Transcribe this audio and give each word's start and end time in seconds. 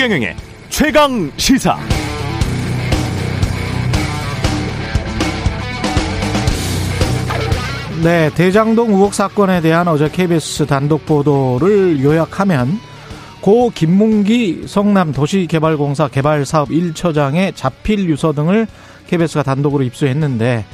최경영의 0.00 0.34
최강 0.70 1.30
시사. 1.36 1.76
네, 8.02 8.30
대장동 8.34 8.92
의혹 8.92 9.12
사건에 9.12 9.60
대한 9.60 9.88
어제 9.88 10.08
KBS 10.08 10.64
단독 10.64 11.04
보도를 11.04 12.02
요약하면 12.02 12.80
고 13.42 13.70
김문기 13.74 14.62
성남 14.66 15.12
도시개발공사 15.12 16.08
개발사업 16.08 16.70
1처장의 16.70 17.54
자필 17.54 18.08
유서 18.08 18.32
등을 18.32 18.66
KBS가 19.06 19.42
단독으로 19.42 19.84
입수했는데 19.84 20.64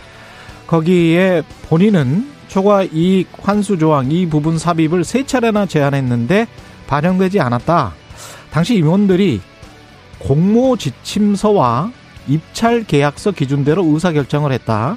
거기에 0.68 1.42
본인은 1.68 2.30
초과 2.46 2.84
이익 2.84 3.26
환수 3.42 3.76
조항 3.76 4.12
이 4.12 4.28
부분 4.28 4.56
삽입을 4.56 5.02
세 5.02 5.26
차례나 5.26 5.66
제안했는데 5.66 6.46
반영되지 6.86 7.40
않았다. 7.40 8.05
당시 8.56 8.74
임원들이 8.76 9.42
공모 10.18 10.78
지침서와 10.78 11.92
입찰 12.26 12.84
계약서 12.84 13.32
기준대로 13.32 13.84
의사 13.84 14.12
결정을 14.12 14.50
했다. 14.50 14.96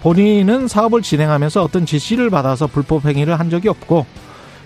본인은 0.00 0.68
사업을 0.68 1.02
진행하면서 1.02 1.60
어떤 1.60 1.86
지시를 1.86 2.30
받아서 2.30 2.68
불법 2.68 3.04
행위를 3.04 3.40
한 3.40 3.50
적이 3.50 3.70
없고 3.70 4.06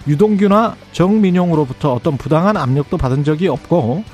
유동규나 0.06 0.76
정민용으로부터 0.92 1.94
어떤 1.94 2.18
부당한 2.18 2.58
압력도 2.58 2.98
받은 2.98 3.24
적이 3.24 3.48
없고 3.48 4.04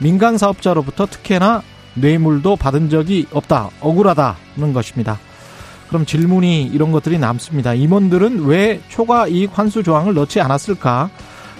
민간 0.00 0.36
사업자로부터 0.36 1.06
특혜나 1.06 1.62
뇌물도 1.94 2.56
받은 2.56 2.90
적이 2.90 3.26
없다. 3.32 3.70
억울하다는 3.80 4.74
것입니다. 4.74 5.18
그럼 5.88 6.04
질문이 6.04 6.64
이런 6.64 6.92
것들이 6.92 7.18
남습니다. 7.18 7.72
임원들은 7.72 8.44
왜 8.44 8.82
초과 8.90 9.28
이익 9.28 9.58
환수 9.58 9.82
조항을 9.82 10.12
넣지 10.12 10.42
않았을까? 10.42 11.08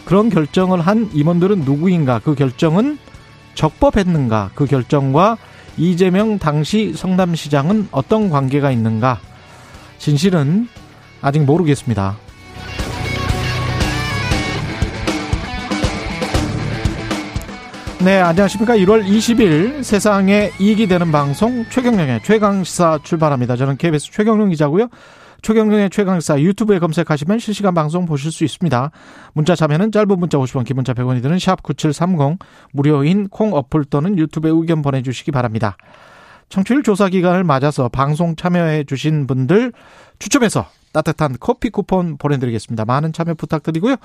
그런 0.04 0.28
결정을 0.28 0.80
한 0.80 1.08
임원들은 1.12 1.60
누구인가? 1.60 2.20
그 2.22 2.34
결정은 2.34 2.98
적법했는가? 3.54 4.50
그 4.54 4.66
결정과 4.66 5.36
이재명 5.76 6.38
당시 6.38 6.92
성남시장은 6.94 7.88
어떤 7.90 8.30
관계가 8.30 8.70
있는가? 8.70 9.20
진실은 9.98 10.68
아직 11.20 11.44
모르겠습니다. 11.44 12.16
네, 18.04 18.18
안녕하십니까. 18.18 18.74
1월 18.78 19.06
20일 19.06 19.84
세상에 19.84 20.50
이익이 20.58 20.88
되는 20.88 21.12
방송 21.12 21.64
최경령의 21.70 22.22
최강시사 22.24 22.98
출발합니다. 23.04 23.54
저는 23.54 23.76
KBS 23.76 24.10
최경령 24.10 24.50
기자고요. 24.50 24.88
최경령의 25.42 25.90
최강시사 25.90 26.40
유튜브에 26.40 26.78
검색하시면 26.78 27.40
실시간 27.40 27.74
방송 27.74 28.06
보실 28.06 28.30
수 28.30 28.44
있습니다. 28.44 28.90
문자 29.34 29.56
참여는 29.56 29.90
짧은 29.90 30.18
문자 30.18 30.38
50원, 30.38 30.64
기본자 30.64 30.94
100원이 30.94 31.20
드는 31.20 31.38
샵 31.40 31.62
9730 31.62 32.38
무료인 32.72 33.28
콩 33.28 33.52
어플 33.52 33.84
또는 33.86 34.16
유튜브에 34.18 34.52
의견 34.52 34.82
보내주시기 34.82 35.32
바랍니다. 35.32 35.76
청취율 36.48 36.82
조사 36.82 37.08
기간을 37.08 37.44
맞아서 37.44 37.88
방송 37.88 38.36
참여해 38.36 38.84
주신 38.84 39.26
분들 39.26 39.72
추첨해서 40.18 40.66
따뜻한 40.92 41.36
커피 41.40 41.70
쿠폰 41.70 42.18
보내드리겠습니다. 42.18 42.84
많은 42.84 43.12
참여 43.12 43.34
부탁드리고요. 43.34 43.96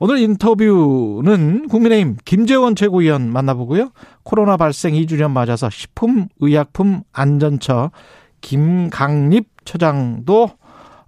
오늘 0.00 0.18
인터뷰는 0.18 1.68
국민의힘 1.68 2.16
김재원 2.24 2.74
최고위원 2.74 3.30
만나보고요. 3.30 3.90
코로나 4.24 4.56
발생 4.56 4.94
2주년 4.94 5.30
맞아서 5.30 5.70
식품의약품 5.70 7.02
안전처 7.12 7.92
김강립 8.40 9.48
처장도 9.64 10.50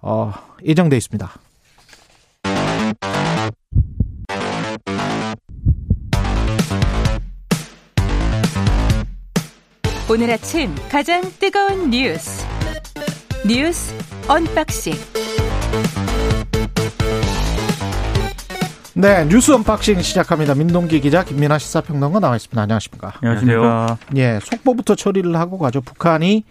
어, 0.01 0.33
예정돼 0.63 0.97
있습니다. 0.97 1.29
오늘 10.09 10.31
아침 10.31 10.73
가장 10.89 11.21
뜨거운 11.39 11.89
뉴스 11.89 12.45
뉴스 13.45 13.93
언박싱 14.27 14.93
네, 18.93 19.25
뉴스 19.25 19.51
언박싱 19.51 20.01
시작합니다. 20.01 20.55
민동기 20.55 21.01
기자, 21.01 21.23
김민하 21.23 21.59
시사평론가 21.59 22.19
나와 22.19 22.35
있습니다. 22.35 22.59
안녕하십니까? 22.59 23.13
안녕하십니까? 23.21 23.97
예, 24.15 24.39
속보부터 24.41 24.95
처리를 24.95 25.35
하고 25.35 25.59
가죠. 25.59 25.81
북한이 25.81 26.43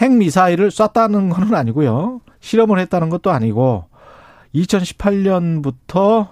핵 0.00 0.12
미사일을 0.12 0.72
쐈다는 0.72 1.28
건 1.28 1.54
아니고요. 1.54 2.20
실험을 2.40 2.78
했다는 2.78 3.08
것도 3.08 3.30
아니고 3.30 3.84
2018년부터 4.54 6.28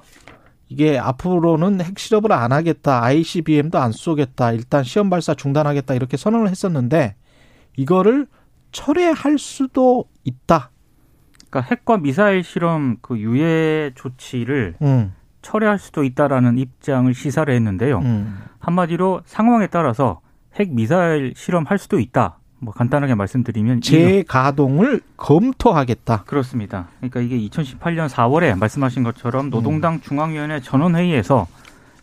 이게 0.69 0.99
앞으로는 0.99 1.81
핵 1.81 1.99
실험을 1.99 2.33
안 2.33 2.53
하겠다. 2.53 3.05
ICBM도 3.05 3.79
안 3.79 3.93
쏘겠다. 3.93 4.53
일단 4.53 4.83
시험 4.83 5.11
발사 5.11 5.35
중단하겠다. 5.35 5.95
이렇게 5.95 6.17
선언을 6.17 6.49
했었는데 6.49 7.15
이거를 7.77 8.27
철회할 8.73 9.39
수도 9.39 10.07
있다. 10.25 10.71
그러니까 11.49 11.61
핵과 11.71 11.99
미사일 11.99 12.43
실험 12.43 12.97
그 13.01 13.19
유예 13.19 13.93
조치를 13.95 14.77
음. 14.83 15.15
철회할 15.43 15.79
수도 15.79 16.03
있다라는 16.03 16.59
입장을 16.59 17.13
시사를 17.15 17.53
했는데요. 17.55 17.99
음. 18.01 18.39
한마디로 18.59 19.23
상황에 19.25 19.69
따라서 19.69 20.21
핵 20.57 20.75
미사일 20.75 21.35
실험할 21.37 21.79
수도 21.79 22.01
있다. 22.01 22.39
뭐 22.59 22.73
간단하게 22.73 23.15
말씀드리면 23.15 23.81
재가동을 23.81 25.01
검토하겠다. 25.17 26.25
그렇습니다. 26.27 26.89
그러니까 26.99 27.21
이게 27.21 27.39
2018년 27.49 28.09
4월에 28.09 28.59
말씀하신 28.59 29.03
것처럼 29.03 29.51
노동당 29.51 30.01
중앙위원회 30.01 30.61
전원회의에서 30.61 31.47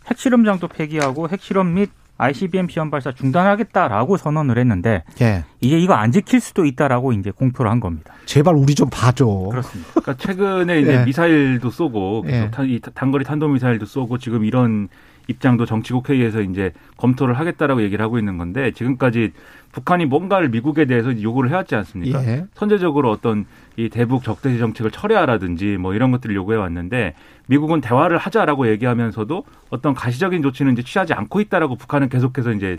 핵실험장도 0.08 0.68
폐기하고 0.68 1.30
핵실험 1.30 1.74
및 1.74 1.90
ICBM 2.18 2.68
시험 2.69 2.92
발사 2.92 3.12
중단하겠다라고 3.12 4.18
선언을 4.18 4.59
했는데 4.59 5.03
예. 5.22 5.44
이제 5.62 5.80
이거 5.80 5.94
안 5.94 6.12
지킬 6.12 6.40
수도 6.40 6.66
있다라고 6.66 7.12
이제 7.13 7.31
공표를 7.31 7.72
한 7.72 7.80
겁니다. 7.80 8.13
제발 8.25 8.56
우리 8.56 8.75
좀 8.75 8.90
봐줘. 8.92 9.25
그렇습니다. 9.25 9.90
그러니까 9.92 10.13
최근에 10.18 10.80
이제 10.81 11.00
예. 11.00 11.06
미사일도 11.06 11.72
쏘고 11.72 12.25
예. 12.28 12.52
단거리 12.94 13.24
탄도 13.24 13.47
미사일도 13.47 13.86
쏘고 13.86 14.19
지금 14.19 14.46
이런 14.46 14.90
입장도 15.28 15.66
정치국 15.66 16.09
회의에서 16.09 16.41
이제 16.41 16.73
검토를 16.97 17.35
하겠다라고 17.35 17.81
얘기를 17.84 18.03
하고 18.03 18.19
있는 18.19 18.38
건데 18.38 18.72
지금까지 18.72 19.31
북한이 19.72 20.06
뭔가를 20.06 20.50
미국에 20.50 20.85
대해서 20.85 21.19
요구를 21.22 21.50
해왔지 21.50 21.75
않습니까? 21.75 22.23
예. 22.25 22.45
선제적으로 22.53 23.09
어떤 23.09 23.45
이 23.75 23.89
대북 23.89 24.23
적대시 24.23 24.59
정책을 24.59 24.91
철회하라든지 24.91 25.78
뭐 25.78 25.94
이런 25.94 26.12
것들을 26.12 26.35
요구해 26.35 26.57
왔는데 26.57 27.16
미국은 27.47 27.81
대화를 27.81 28.17
하자라고 28.17 28.67
얘기하면서도 28.69 29.44
어떤 29.69 29.94
가시적인 29.94 30.44
조치는 30.44 30.73
이제 30.73 30.83
취하지 30.83 31.13
않고 31.13 31.41
있다라고 31.41 31.75
북한은 31.75 32.09
계속해서 32.09 32.51
이제 32.53 32.78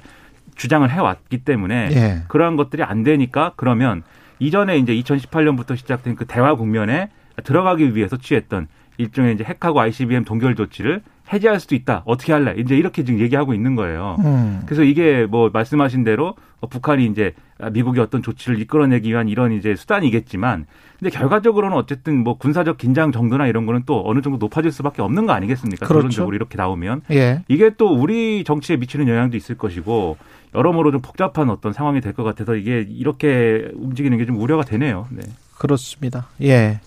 주장을 0.54 0.88
해왔기 0.88 1.38
때문에 1.38 1.88
예. 1.92 2.22
그러한 2.28 2.56
것들이 2.56 2.82
안 2.82 3.02
되니까 3.02 3.52
그러면 3.56 4.02
이전에 4.38 4.78
이제 4.78 4.94
2018년부터 4.94 5.76
시작된 5.76 6.14
그 6.14 6.26
대화 6.26 6.54
국면에 6.54 7.10
들어가기 7.42 7.96
위해서 7.96 8.16
취했던 8.16 8.68
일종의 8.98 9.34
이제 9.34 9.44
핵하고 9.44 9.80
ICBM 9.80 10.24
동결 10.24 10.54
조치를 10.54 11.02
해제할 11.32 11.58
수도 11.60 11.74
있다. 11.74 12.02
어떻게 12.04 12.32
할래? 12.32 12.54
이제 12.58 12.76
이렇게 12.76 13.02
지금 13.04 13.20
얘기하고 13.20 13.54
있는 13.54 13.76
거예요. 13.76 14.16
음. 14.24 14.62
그래서 14.66 14.82
이게 14.82 15.26
뭐 15.26 15.50
말씀하신 15.52 16.04
대로 16.04 16.34
북한이 16.68 17.06
이제 17.06 17.34
미국이 17.72 18.00
어떤 18.00 18.22
조치를 18.22 18.60
이끌어내기 18.60 19.08
위한 19.10 19.28
이런 19.28 19.52
이제 19.52 19.74
수단이겠지만 19.74 20.66
근데 20.98 21.10
결과적으로는 21.10 21.76
어쨌든 21.76 22.22
뭐 22.24 22.36
군사적 22.38 22.78
긴장 22.78 23.12
정도나 23.12 23.46
이런 23.46 23.66
거는 23.66 23.82
또 23.86 24.02
어느 24.06 24.20
정도 24.22 24.38
높아질 24.38 24.70
수밖에 24.72 25.02
없는 25.02 25.26
거 25.26 25.32
아니겠습니까? 25.32 25.86
그렇죠. 25.86 26.00
결론적으로 26.00 26.36
이렇게 26.36 26.56
나오면 26.56 27.02
예. 27.10 27.42
이게 27.48 27.70
또 27.76 27.88
우리 27.94 28.44
정치에 28.44 28.76
미치는 28.76 29.08
영향도 29.08 29.36
있을 29.36 29.56
것이고 29.56 30.16
여러모로 30.54 30.92
좀 30.92 31.00
복잡한 31.02 31.50
어떤 31.50 31.72
상황이 31.72 32.00
될 32.00 32.12
것 32.14 32.22
같아서 32.22 32.54
이게 32.54 32.86
이렇게 32.88 33.68
움직이는 33.74 34.16
게 34.18 34.24
좀 34.26 34.40
우려가 34.40 34.62
되네요. 34.62 35.06
네. 35.10 35.22
그렇습니다. 35.58 36.26
예. 36.42 36.80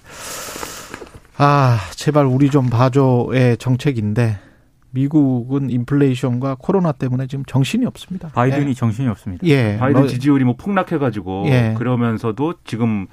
아, 1.37 1.77
제발 1.95 2.25
우리 2.25 2.49
좀 2.49 2.69
봐줘의 2.69 3.57
정책인데 3.57 4.39
미국은 4.91 5.69
인플레이션과 5.69 6.55
코로나 6.59 6.91
때문에 6.91 7.27
지금 7.27 7.43
정신이 7.45 7.85
없습니다. 7.85 8.29
바이든이 8.29 8.73
정신이 8.73 9.07
없습니다. 9.09 9.45
예. 9.45 9.77
바이든 9.77 10.01
뭐, 10.01 10.09
지지율이 10.09 10.43
뭐 10.43 10.55
폭락해가지고 10.57 11.43
예. 11.47 11.75
그러면서도 11.77 12.55
지금 12.63 13.07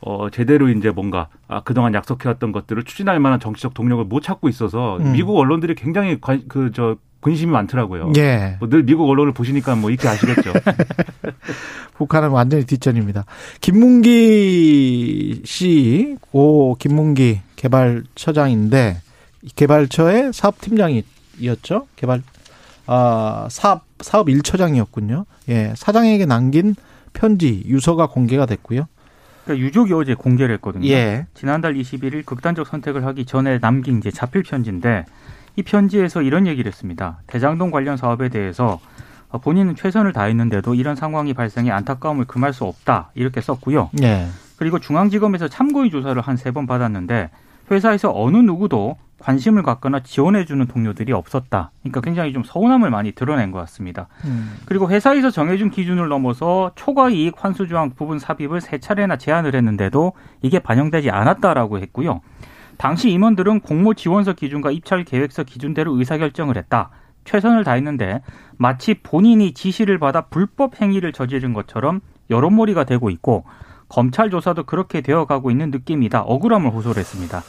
어 0.00 0.30
제대로 0.30 0.68
이제 0.68 0.90
뭔가 0.90 1.28
아 1.48 1.60
그동안 1.62 1.92
약속해왔던 1.94 2.52
것들을 2.52 2.82
추진할 2.84 3.20
만한 3.20 3.40
정치적 3.40 3.74
동력을 3.74 4.04
못 4.04 4.22
찾고 4.22 4.48
있어서 4.48 4.96
음. 4.98 5.12
미국 5.12 5.36
언론들이 5.38 5.74
굉장히 5.74 6.20
그 6.20 6.70
저 6.74 6.96
근심이 7.20 7.50
많더라고요. 7.50 8.12
예. 8.16 8.56
뭐 8.60 8.68
늘 8.68 8.84
미국 8.84 9.08
언론을 9.08 9.32
보시니까 9.32 9.74
뭐 9.74 9.90
이렇게 9.90 10.08
아시겠죠. 10.08 10.52
북한은 11.98 12.30
완전히 12.30 12.64
뒷전입니다. 12.64 13.24
김문기 13.60 15.42
씨, 15.44 16.16
고 16.20 16.76
김문기 16.78 17.40
개발처장인데 17.58 19.00
이 19.42 19.48
개발처의 19.54 20.32
사업팀장이었죠. 20.32 21.86
개발 21.96 22.22
아 22.86 23.46
사업 23.50 23.82
사업 24.00 24.28
1처장이었군요. 24.28 25.24
예, 25.48 25.72
사장에게 25.76 26.24
남긴 26.26 26.74
편지 27.12 27.62
유서가 27.66 28.06
공개가 28.06 28.46
됐고요. 28.46 28.86
그러니까 29.44 29.66
유족이 29.66 29.92
어제 29.94 30.14
공개를 30.14 30.54
했거든요. 30.56 30.86
예. 30.88 31.26
지난달 31.34 31.74
21일 31.74 32.24
극단적 32.24 32.66
선택을 32.66 33.04
하기 33.06 33.24
전에 33.24 33.58
남긴 33.58 33.98
이제 33.98 34.10
자필 34.10 34.42
편지인데 34.42 35.04
이 35.56 35.62
편지에서 35.62 36.22
이런 36.22 36.46
얘기를 36.46 36.70
했습니다. 36.70 37.20
대장동 37.26 37.70
관련 37.70 37.96
사업에 37.96 38.28
대해서 38.28 38.78
본인은 39.42 39.74
최선을 39.74 40.12
다했는데도 40.12 40.74
이런 40.74 40.96
상황이 40.96 41.34
발생해 41.34 41.70
안타까움을 41.70 42.26
금할 42.26 42.52
수 42.52 42.64
없다 42.64 43.10
이렇게 43.14 43.40
썼고요. 43.40 43.90
예. 44.02 44.28
그리고 44.56 44.78
중앙지검에서 44.78 45.48
참고인 45.48 45.90
조사를 45.90 46.20
한 46.22 46.36
세 46.36 46.52
번 46.52 46.66
받았는데 46.66 47.30
회사에서 47.70 48.12
어느 48.14 48.36
누구도 48.38 48.96
관심을 49.18 49.62
갖거나 49.62 50.00
지원해주는 50.00 50.66
동료들이 50.66 51.12
없었다. 51.12 51.72
그러니까 51.80 52.00
굉장히 52.00 52.32
좀 52.32 52.44
서운함을 52.44 52.90
많이 52.90 53.12
드러낸 53.12 53.50
것 53.50 53.58
같습니다. 53.60 54.06
음. 54.24 54.56
그리고 54.64 54.88
회사에서 54.88 55.30
정해준 55.30 55.70
기준을 55.70 56.08
넘어서 56.08 56.70
초과 56.76 57.10
이익 57.10 57.34
환수 57.36 57.66
조항 57.66 57.90
부분 57.90 58.18
삽입을 58.18 58.60
세 58.60 58.78
차례나 58.78 59.16
제안을 59.16 59.54
했는데도 59.54 60.12
이게 60.42 60.60
반영되지 60.60 61.10
않았다라고 61.10 61.80
했고요. 61.80 62.20
당시 62.76 63.10
임원들은 63.10 63.60
공모 63.60 63.94
지원서 63.94 64.34
기준과 64.34 64.70
입찰 64.70 65.02
계획서 65.04 65.42
기준대로 65.42 65.96
의사결정을 65.96 66.56
했다. 66.56 66.90
최선을 67.24 67.64
다했는데 67.64 68.22
마치 68.56 68.94
본인이 68.94 69.52
지시를 69.52 69.98
받아 69.98 70.22
불법 70.22 70.80
행위를 70.80 71.12
저지른 71.12 71.52
것처럼 71.52 72.00
여론몰이가 72.30 72.84
되고 72.84 73.10
있고 73.10 73.44
검찰 73.88 74.30
조사도 74.30 74.64
그렇게 74.64 75.00
되어가고 75.00 75.50
있는 75.50 75.70
느낌이다. 75.70 76.22
억울함을 76.22 76.70
호소를 76.70 77.00
했습니다. 77.00 77.42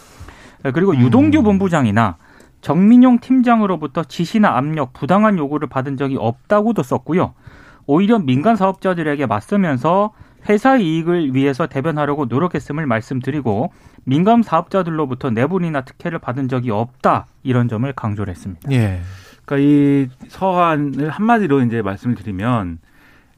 그리고 0.61 0.95
유동규 0.95 1.44
본부장이나 1.44 2.17
정민용 2.61 3.19
팀장으로부터 3.19 4.03
지시나 4.03 4.57
압력, 4.57 4.94
부당한 4.94 5.38
요구를 5.38 5.69
받은 5.69 5.97
적이 5.97 6.17
없다고도 6.19 6.83
썼고요. 6.83 7.33
오히려 7.85 8.19
민간 8.19 8.56
사업자들에게 8.56 9.25
맞서면서 9.25 10.13
회사 10.47 10.77
이익을 10.77 11.33
위해서 11.33 11.67
대변하려고 11.67 12.25
노력했음을 12.25 12.85
말씀드리고 12.85 13.71
민간 14.03 14.44
사업자들로부터 14.44 15.31
내분이나 15.31 15.81
특혜를 15.81 16.19
받은 16.19 16.47
적이 16.47 16.71
없다 16.71 17.27
이런 17.44 17.67
점을 17.67 17.91
강조를 17.91 18.31
했습니다. 18.31 18.71
예. 18.71 19.01
그러니까 19.45 19.67
이 19.67 20.07
서한을 20.27 21.09
한마디로 21.09 21.62
이제 21.63 21.81
말씀을 21.81 22.15
드리면 22.15 22.79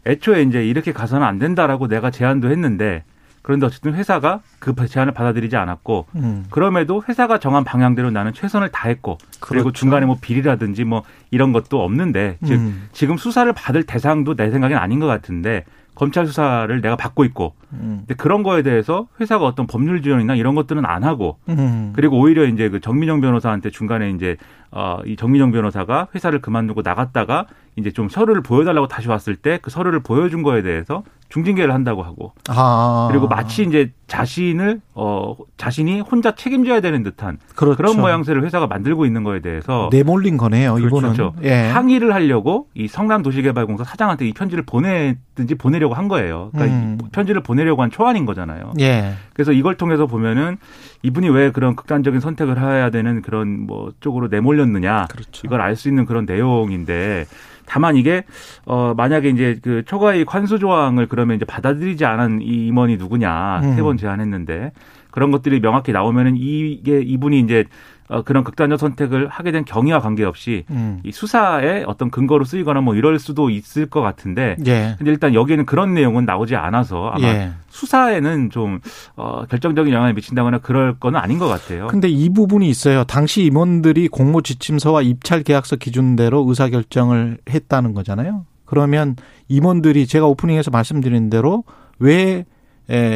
애초에 0.05 0.43
이제 0.43 0.65
이렇게 0.65 0.91
가서는 0.91 1.25
안 1.25 1.39
된다라고 1.39 1.87
내가 1.87 2.11
제안도 2.11 2.49
했는데 2.49 3.03
그런데 3.41 3.65
어쨌든 3.65 3.93
회사가 3.93 4.41
그 4.59 4.73
제안을 4.87 5.13
받아들이지 5.13 5.55
않았고 5.55 6.05
음. 6.15 6.45
그럼에도 6.49 7.03
회사가 7.07 7.39
정한 7.39 7.63
방향대로 7.63 8.11
나는 8.11 8.33
최선을 8.33 8.69
다했고 8.69 9.17
그리고 9.39 9.65
그렇죠. 9.65 9.79
중간에 9.79 10.05
뭐 10.05 10.17
비리라든지 10.21 10.83
뭐 10.83 11.03
이런 11.31 11.51
것도 11.53 11.83
없는데 11.83 12.37
즉 12.45 12.53
음. 12.53 12.89
지금 12.91 13.17
수사를 13.17 13.51
받을 13.53 13.83
대상도 13.83 14.35
내 14.35 14.51
생각엔 14.51 14.77
아닌 14.77 14.99
것 14.99 15.07
같은데 15.07 15.65
검찰 15.95 16.25
수사를 16.25 16.81
내가 16.81 16.95
받고 16.95 17.25
있고 17.25 17.53
음. 17.73 18.03
근데 18.07 18.15
그런 18.15 18.43
거에 18.43 18.63
대해서 18.63 19.07
회사가 19.19 19.45
어떤 19.45 19.67
법률 19.67 20.01
지원이나 20.01 20.35
이런 20.35 20.55
것들은 20.55 20.85
안 20.85 21.03
하고 21.03 21.37
음. 21.49 21.93
그리고 21.95 22.19
오히려 22.19 22.45
이제 22.45 22.69
그 22.69 22.79
정민영 22.79 23.21
변호사한테 23.21 23.69
중간에 23.71 24.09
이제 24.11 24.37
어 24.71 24.99
이 25.05 25.15
정민영 25.15 25.51
변호사가 25.51 26.07
회사를 26.15 26.39
그만두고 26.41 26.81
나갔다가 26.83 27.45
이제 27.77 27.91
좀 27.91 28.09
서류를 28.09 28.41
보여달라고 28.41 28.87
다시 28.87 29.07
왔을 29.07 29.35
때 29.35 29.59
그 29.61 29.69
서류를 29.69 29.99
보여준 30.01 30.43
거에 30.43 30.61
대해서 30.61 31.03
중징계를 31.29 31.73
한다고 31.73 32.03
하고 32.03 32.33
아. 32.49 33.07
그리고 33.09 33.27
마치 33.29 33.63
이제 33.63 33.91
자신을 34.07 34.81
어 34.95 35.35
자신이 35.55 36.01
혼자 36.01 36.35
책임져야 36.35 36.81
되는 36.81 37.03
듯한 37.03 37.37
그렇죠. 37.55 37.77
그런 37.77 37.99
모양새를 38.01 38.43
회사가 38.43 38.67
만들고 38.67 39.05
있는 39.05 39.23
거에 39.23 39.39
대해서 39.39 39.87
내몰린 39.93 40.35
거네요. 40.35 40.77
이분은. 40.77 41.13
그렇죠. 41.13 41.33
예. 41.43 41.69
항의를 41.69 42.13
하려고 42.13 42.67
이 42.73 42.89
성남 42.89 43.23
도시개발공사 43.23 43.85
사장한테 43.85 44.27
이 44.27 44.33
편지를 44.33 44.65
보내든지 44.65 45.55
보내려고 45.55 45.93
한 45.93 46.09
거예요. 46.09 46.49
그러니까 46.53 46.75
음. 46.77 46.97
이 47.01 47.09
편지를 47.13 47.41
보내려고 47.41 47.81
한 47.81 47.89
초안인 47.91 48.25
거잖아요. 48.25 48.73
예. 48.81 49.13
그래서 49.41 49.53
이걸 49.53 49.75
통해서 49.75 50.05
보면은 50.05 50.57
이분이 51.01 51.29
왜 51.29 51.51
그런 51.51 51.75
극단적인 51.75 52.19
선택을 52.19 52.61
해야 52.61 52.91
되는 52.91 53.23
그런 53.23 53.65
뭐 53.65 53.91
쪽으로 53.99 54.27
내몰렸느냐 54.27 55.07
그렇죠. 55.09 55.41
이걸 55.45 55.61
알 55.61 55.75
수 55.75 55.89
있는 55.89 56.05
그런 56.05 56.25
내용인데 56.25 57.25
다만 57.65 57.95
이게 57.95 58.23
어 58.65 58.93
만약에 58.95 59.29
이제 59.29 59.59
그 59.63 59.83
초과이익 59.85 60.31
환수 60.31 60.59
조항을 60.59 61.07
그러면 61.07 61.37
이제 61.37 61.45
받아들이지 61.45 62.05
않은 62.05 62.41
이 62.41 62.67
임원이 62.67 62.97
누구냐 62.97 63.61
음. 63.63 63.75
세번 63.75 63.97
제안했는데 63.97 64.73
그런 65.09 65.31
것들이 65.31 65.59
명확히 65.59 65.91
나오면은 65.91 66.35
이게 66.37 67.01
이분이 67.01 67.39
이제 67.39 67.65
어 68.11 68.21
그런 68.23 68.43
극단적 68.43 68.79
선택을 68.79 69.27
하게 69.27 69.51
된 69.51 69.65
경위와 69.65 69.99
관계없이 69.99 70.65
음. 70.69 70.99
이 71.03 71.11
수사에 71.11 71.83
어떤 71.87 72.11
근거로 72.11 72.43
쓰이거나 72.43 72.81
뭐 72.81 72.95
이럴 72.95 73.17
수도 73.19 73.49
있을 73.49 73.85
것 73.85 74.01
같은데 74.01 74.57
예. 74.65 74.95
근데 74.97 75.11
일단 75.11 75.33
여기에는 75.33 75.65
그런 75.65 75.93
내용은 75.93 76.25
나오지 76.25 76.55
않아서 76.55 77.07
아마 77.07 77.27
예. 77.27 77.51
수사에는 77.69 78.49
좀 78.49 78.79
어, 79.15 79.45
결정적인 79.49 79.93
영향을 79.93 80.13
미친다거나 80.13 80.59
그럴 80.59 80.99
거는 80.99 81.19
아닌 81.19 81.39
것 81.39 81.47
같아요. 81.47 81.87
근데 81.87 82.09
이 82.09 82.29
부분이 82.29 82.69
있어요. 82.69 83.03
당시 83.05 83.43
임원들이 83.43 84.09
공모 84.09 84.41
지침서와 84.41 85.01
입찰 85.01 85.41
계약서 85.43 85.77
기준대로 85.77 86.45
의사 86.47 86.67
결정을 86.69 87.37
했다는 87.49 87.93
거잖아요. 87.93 88.45
그러면 88.65 89.15
임원들이 89.47 90.05
제가 90.05 90.27
오프닝에서 90.27 90.69
말씀드린 90.69 91.29
대로 91.29 91.63
왜 91.97 92.45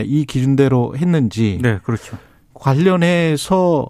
이 0.05 0.25
기준대로 0.25 0.95
했는지 0.97 1.59
네, 1.61 1.79
그렇죠. 1.83 2.17
관련해서 2.53 3.87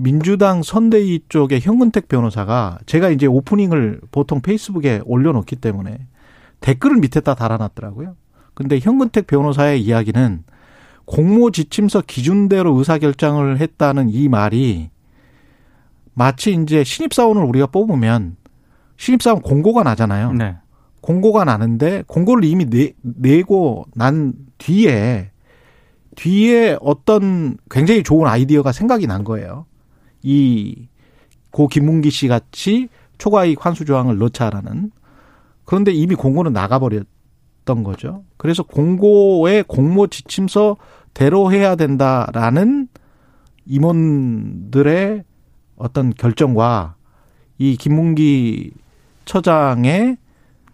민주당 0.00 0.62
선대위 0.62 1.24
쪽의 1.28 1.60
현근택 1.60 2.08
변호사가 2.08 2.78
제가 2.86 3.10
이제 3.10 3.26
오프닝을 3.26 4.00
보통 4.10 4.40
페이스북에 4.40 5.00
올려놓기 5.04 5.56
때문에 5.56 5.98
댓글을 6.60 6.98
밑에다 6.98 7.34
달아놨더라고요. 7.34 8.14
근데 8.54 8.78
현근택 8.78 9.26
변호사의 9.26 9.82
이야기는 9.82 10.44
공모 11.04 11.50
지침서 11.50 12.02
기준대로 12.06 12.76
의사결정을 12.76 13.58
했다는 13.60 14.10
이 14.10 14.28
말이 14.28 14.90
마치 16.14 16.52
이제 16.52 16.84
신입사원을 16.84 17.42
우리가 17.44 17.66
뽑으면 17.68 18.36
신입사원 18.96 19.42
공고가 19.42 19.82
나잖아요. 19.84 20.32
네. 20.32 20.56
공고가 21.00 21.44
나는데 21.44 22.04
공고를 22.06 22.44
이미 22.44 22.66
내, 22.66 22.92
내고 23.00 23.86
난 23.94 24.34
뒤에 24.58 25.30
뒤에 26.16 26.76
어떤 26.80 27.56
굉장히 27.70 28.02
좋은 28.02 28.26
아이디어가 28.26 28.72
생각이 28.72 29.06
난 29.06 29.24
거예요. 29.24 29.66
이 30.22 30.86
고 31.50 31.66
김문기 31.66 32.10
씨 32.10 32.28
같이 32.28 32.88
초과이익 33.16 33.64
환수 33.64 33.86
조항을 33.86 34.18
넣자라는 34.18 34.90
그런데 35.64 35.92
이미 35.92 36.14
공고는 36.14 36.52
나가버렸던 36.52 37.82
거죠. 37.84 38.22
그래서 38.36 38.62
공고의 38.62 39.64
공모 39.66 40.08
지침서 40.08 40.76
대로 41.14 41.50
해야 41.50 41.74
된다라는 41.74 42.88
임원들의 43.64 45.24
어떤 45.76 46.12
결정과 46.12 46.96
이 47.56 47.76
김문기 47.76 48.72
처장의 49.24 50.18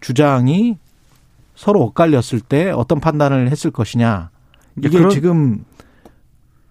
주장이 0.01 0.77
서로 1.55 1.81
엇갈렸을 1.83 2.41
때 2.41 2.69
어떤 2.71 2.99
판단을 2.99 3.49
했을 3.49 3.71
것이냐. 3.71 4.29
이게 4.77 4.89
그런- 4.89 5.09
지금 5.09 5.63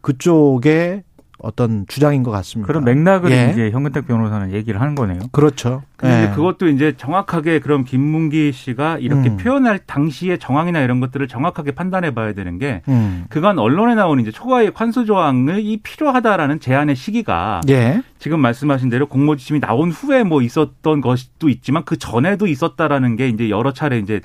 그쪽의 0.03 1.03
어떤 1.45 1.87
주장인 1.87 2.23
것 2.23 2.31
같습니다. 2.31 2.67
그런 2.67 2.85
맥락을 2.85 3.31
예. 3.31 3.51
이제 3.53 3.71
현근택 3.71 4.07
변호사는 4.07 4.53
얘기를 4.53 4.81
하는 4.81 4.95
거네요. 4.95 5.21
그렇죠. 5.31 5.83
근데 5.97 6.23
이제 6.23 6.31
예. 6.31 6.35
그것도 6.35 6.69
이제 6.69 6.95
정확하게 6.97 7.61
그럼 7.61 7.85
김문기 7.85 8.53
씨가 8.53 8.99
이렇게 8.99 9.31
음. 9.31 9.37
표현할 9.37 9.81
당시의 9.87 10.39
정황이나 10.39 10.81
이런 10.81 11.01
것들을 11.01 11.29
정확하게 11.29 11.73
판단해 11.73 12.15
봐야 12.15 12.33
되는 12.33 12.59
게 12.59 12.83
음. 12.89 13.25
그간 13.29 13.59
언론에 13.59 13.95
나오는 13.95 14.21
이제 14.23 14.31
초과이익 14.31 14.81
환수 14.81 15.05
조항이 15.05 15.79
필요하다라는 15.79 16.61
제안의 16.61 16.97
시기가 16.97 17.61
예. 17.69 18.03
지금 18.19 18.41
말씀하신 18.41 18.89
대로 18.89 19.07
공모 19.07 19.37
지침이 19.37 19.61
나온 19.61 19.91
후에 19.91 20.25
뭐 20.25 20.43
있었던 20.43 21.01
것도 21.01 21.49
있지만 21.49 21.85
그 21.85 21.99
전에도 21.99 22.47
있었다라는 22.47 23.17
게 23.17 23.29
이제 23.29 23.51
여러 23.51 23.73
차례 23.73 23.99
이제 23.99 24.21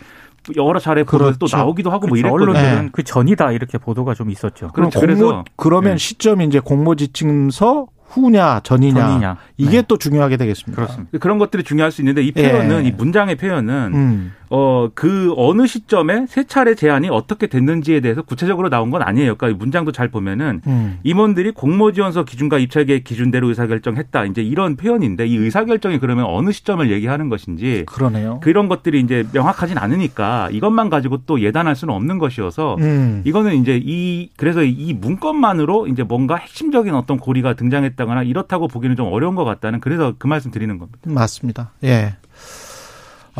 여러 0.56 0.80
차례 0.80 1.04
보도 1.04 1.32
또 1.34 1.38
그렇죠. 1.38 1.58
나오기도 1.58 1.92
하고 1.92 2.08
뭐 2.08 2.16
그렇죠. 2.16 2.28
이랬거든요. 2.28 2.52
언론들은 2.52 2.86
네. 2.86 2.90
그 2.92 3.04
전이다 3.04 3.52
이렇게 3.52 3.78
보도가 3.78 4.14
좀 4.14 4.30
있었죠. 4.30 4.70
그렇죠. 4.70 5.00
그럼 5.00 5.10
공모 5.16 5.28
그래서 5.28 5.46
그러면 5.56 5.92
네. 5.94 5.98
시점이 5.98 6.46
이제 6.46 6.60
공모 6.60 6.96
지침서 6.96 7.88
후냐 8.08 8.62
전이냐, 8.64 9.08
전이냐. 9.08 9.38
이게 9.58 9.78
네. 9.78 9.84
또 9.88 9.98
중요하게 9.98 10.38
되겠습니다. 10.38 10.82
그렇습니다. 10.82 11.18
그런 11.20 11.38
것들이 11.38 11.64
중요할 11.64 11.92
수 11.92 12.02
있는데 12.02 12.24
이 12.24 12.32
표현은 12.32 12.86
예. 12.86 12.88
이 12.88 12.92
문장의 12.92 13.36
표현은 13.36 13.92
음. 13.94 14.34
어, 14.50 14.90
그 14.94 15.34
어느 15.38 15.68
시점에 15.68 16.26
세 16.28 16.46
차례 16.46 16.74
제안이 16.74 17.10
어떻게 17.10 17.48
됐는지에 17.48 18.00
대해서 18.00 18.22
구체적으로 18.22 18.70
나온 18.70 18.90
건 18.90 19.02
아니에요. 19.04 19.36
그러니까 19.36 19.50
이 19.50 19.60
문장도 19.60 19.92
잘 19.92 20.10
보면은 20.10 20.62
음. 20.66 21.00
임원들이 21.04 21.52
공모지원서 21.52 22.26
기준과 22.26 22.58
입찰계획 22.58 23.04
기준대로 23.04 23.48
의사결정했다. 23.50 24.26
이제 24.26 24.42
이런 24.42 24.76
표현인데 24.76 25.28
이 25.28 25.38
의사결정이 25.38 26.00
그러면 26.00 26.26
어느 26.26 26.52
시점을 26.52 26.90
얘기하는 26.92 27.30
것인지 27.30 27.84
그러네요. 27.86 28.40
그런 28.42 28.68
것들이 28.68 29.00
이제 29.02 29.24
명확하진 29.32 29.78
않으니까 29.78 30.50
이것만 30.52 30.90
가지고 30.90 31.20
또 31.26 31.42
예단할 31.42 31.76
수는 31.76 31.94
없는 31.94 32.18
것이어서 32.18 32.76
음. 32.80 33.22
이거는 33.26 33.56
이제 33.56 33.80
이 33.82 34.30
그래서 34.36 34.64
이 34.64 34.94
문건만으로 34.94 35.88
이제 35.88 36.04
뭔가 36.04 36.36
핵심적인 36.36 36.96
어떤 36.96 37.18
고리가 37.18 37.54
등장했다거나 37.54 38.24
이렇다고 38.24 38.68
보기는 38.68 38.96
좀 38.96 39.08
어려운 39.12 39.36
것 39.36 39.44
같다는 39.46 39.80
그래서 39.80 40.14
그 40.18 40.28
말씀 40.28 40.50
드리는 40.50 40.78
겁니다. 40.78 41.00
맞습니다. 41.04 41.72
예. 41.84 42.16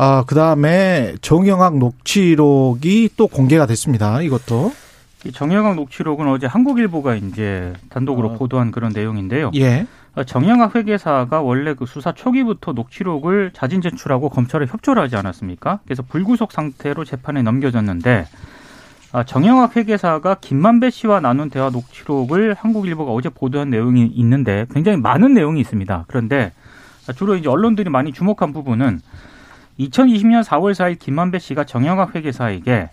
아, 0.02 0.24
그 0.26 0.34
다음에 0.34 1.14
정영학 1.20 1.76
녹취록이 1.76 3.10
또 3.18 3.26
공개가 3.26 3.66
됐습니다. 3.66 4.22
이것도. 4.22 4.72
이 5.26 5.30
정영학 5.30 5.76
녹취록은 5.76 6.26
어제 6.26 6.46
한국일보가 6.46 7.16
이제 7.16 7.74
단독으로 7.90 8.28
어. 8.28 8.34
보도한 8.38 8.70
그런 8.70 8.92
내용인데요. 8.94 9.50
예. 9.56 9.86
어, 10.14 10.24
정영학 10.24 10.74
회계사가 10.74 11.42
원래 11.42 11.74
그 11.74 11.84
수사 11.84 12.12
초기부터 12.12 12.72
녹취록을 12.72 13.50
자진 13.52 13.82
제출하고 13.82 14.30
검찰에 14.30 14.64
협조를 14.64 15.02
하지 15.02 15.16
않았습니까? 15.16 15.80
그래서 15.84 16.02
불구속 16.02 16.52
상태로 16.52 17.04
재판에 17.04 17.42
넘겨졌는데 17.42 18.26
아, 19.12 19.24
정영학 19.24 19.76
회계사가 19.76 20.36
김만배 20.40 20.88
씨와 20.88 21.20
나눈 21.20 21.50
대화 21.50 21.68
녹취록을 21.68 22.54
한국일보가 22.54 23.12
어제 23.12 23.28
보도한 23.28 23.68
내용이 23.68 24.06
있는데 24.06 24.64
굉장히 24.72 24.96
많은 24.96 25.34
내용이 25.34 25.60
있습니다. 25.60 26.06
그런데 26.08 26.52
주로 27.16 27.34
이제 27.36 27.50
언론들이 27.50 27.90
많이 27.90 28.14
주목한 28.14 28.54
부분은 28.54 29.00
2020년 29.80 30.44
4월 30.44 30.72
4일 30.72 30.98
김만배 30.98 31.38
씨가 31.38 31.64
정영학 31.64 32.14
회계사에게 32.14 32.90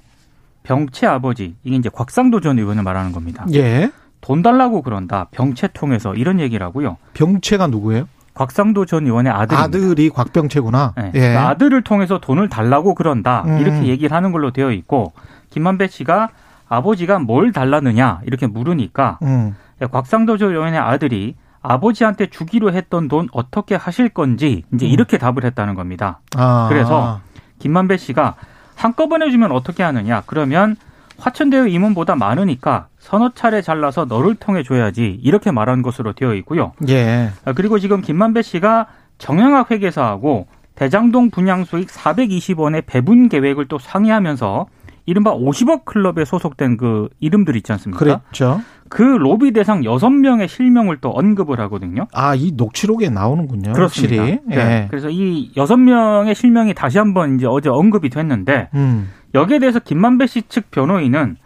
병채 0.64 1.08
아버지 1.08 1.56
이게 1.64 1.76
이제 1.76 1.90
곽상도 1.90 2.42
전 2.42 2.58
의원을 2.60 2.84
말하는 2.84 3.12
겁니다. 3.12 3.46
예. 3.54 3.92
돈 4.22 4.42
달라고 4.42 4.82
그런다. 4.82 5.28
병채 5.32 5.70
통해서 5.74 6.14
이런 6.16 6.40
얘기를 6.40 6.66
하고요. 6.66 6.98
병채가 7.14 7.68
누구예요? 7.68 8.08
곽상도 8.34 8.86
전 8.86 9.06
의원의 9.06 9.32
아들입니다. 9.32 9.64
아들이 9.64 10.10
곽병채구나. 10.10 10.94
네. 10.98 11.12
예. 11.16 11.20
그러니까 11.20 11.50
아들을 11.50 11.82
통해서 11.84 12.20
돈을 12.20 12.50
달라고 12.50 12.96
그런다. 12.96 13.44
음. 13.48 13.60
이렇게 13.60 13.88
얘기를 13.88 14.16
하는 14.16 14.32
걸로 14.32 14.52
되어 14.52 14.72
있고 14.72 15.14
김만배 15.50 15.88
씨가 15.88 16.30
아버지가 16.68 17.20
뭘 17.20 17.52
달라느냐 17.52 18.22
이렇게 18.26 18.46
물으니까 18.46 19.20
음. 19.24 19.56
곽상도 19.80 20.38
전 20.38 20.52
의원의 20.52 20.80
아들이 20.80 21.36
아버지한테 21.68 22.28
주기로 22.28 22.72
했던 22.74 23.08
돈 23.08 23.28
어떻게 23.32 23.76
하실 23.76 24.10
건지 24.10 24.64
이제 24.74 24.86
음. 24.86 24.90
이렇게 24.90 25.18
답을 25.18 25.44
했다는 25.44 25.76
겁니다. 25.76 26.20
아. 26.36 26.68
그래서 26.70 27.20
김만배 27.60 27.98
씨가 27.98 28.36
한꺼번에 28.76 29.30
주면 29.30 29.52
어떻게 29.52 29.84
하느냐? 29.84 30.24
그러면 30.26 30.76
화천대유 31.18 31.68
임원보다 31.68 32.16
많으니까 32.16 32.88
서너 33.00 33.32
차례 33.34 33.62
잘라서 33.62 34.06
너를 34.06 34.36
통해 34.36 34.64
줘야지 34.64 35.20
이렇게 35.24 35.52
말한 35.52 35.82
것으로 35.82 36.14
되어 36.14 36.36
있고요. 36.36 36.74
예. 36.88 37.32
아, 37.44 37.54
그리고 37.54 37.80
지금 37.80 38.02
김만배 38.02 38.44
씨가 38.44 38.88
정영학 39.18 39.72
회계사하고 39.72 40.48
대장동 40.76 41.32
분양 41.32 41.66
수익 41.66 41.90
420원의 41.90 42.84
배분 42.86 43.30
계획을 43.30 43.68
또 43.68 43.80
상의하면서 43.80 44.68
이른바 45.08 45.34
50억 45.34 45.86
클럽에 45.86 46.26
소속된 46.26 46.76
그 46.78 47.08
이름들 47.22 47.56
있지 47.56 47.72
않습니까? 47.72 47.98
그랬죠. 47.98 48.62
그 48.90 49.02
로비 49.02 49.52
대상 49.54 49.82
6명의 49.82 50.48
실명을 50.50 50.98
또 51.02 51.10
언급을 51.12 51.60
하거든요. 51.62 52.08
아, 52.14 52.36
이 52.36 52.52
녹취록에 52.56 53.10
나오는군요. 53.10 53.72
그렇습니다. 53.72 54.22
확실히. 54.22 54.40
네. 54.46 54.56
예. 54.58 54.88
그래서 54.90 55.10
이 55.10 55.52
6명의 55.56 56.36
실명이 56.36 56.74
다시 56.74 56.98
한번 56.98 57.38
이제 57.38 57.48
어제 57.48 57.70
언급이 57.70 58.10
됐는데 58.10 58.70
음. 58.76 59.10
여기에 59.34 59.60
대해서 59.60 59.80
김만배 59.80 60.28
씨 60.28 60.44
측 60.50 60.72
변호인은 60.72 61.38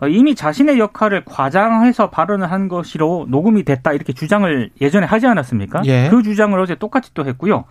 어, 0.00 0.08
이미 0.08 0.34
자신의 0.34 0.78
역할을 0.78 1.24
과장해서 1.24 2.10
발언을 2.10 2.50
한 2.50 2.68
것으로 2.68 3.26
녹음이 3.30 3.62
됐다 3.62 3.92
이렇게 3.92 4.12
주장을 4.12 4.70
예전에 4.80 5.06
하지 5.06 5.26
않았습니까? 5.26 5.82
예. 5.86 6.08
그 6.10 6.22
주장을 6.22 6.58
어제 6.58 6.74
똑같이 6.74 7.14
또 7.14 7.24
했고요. 7.24 7.64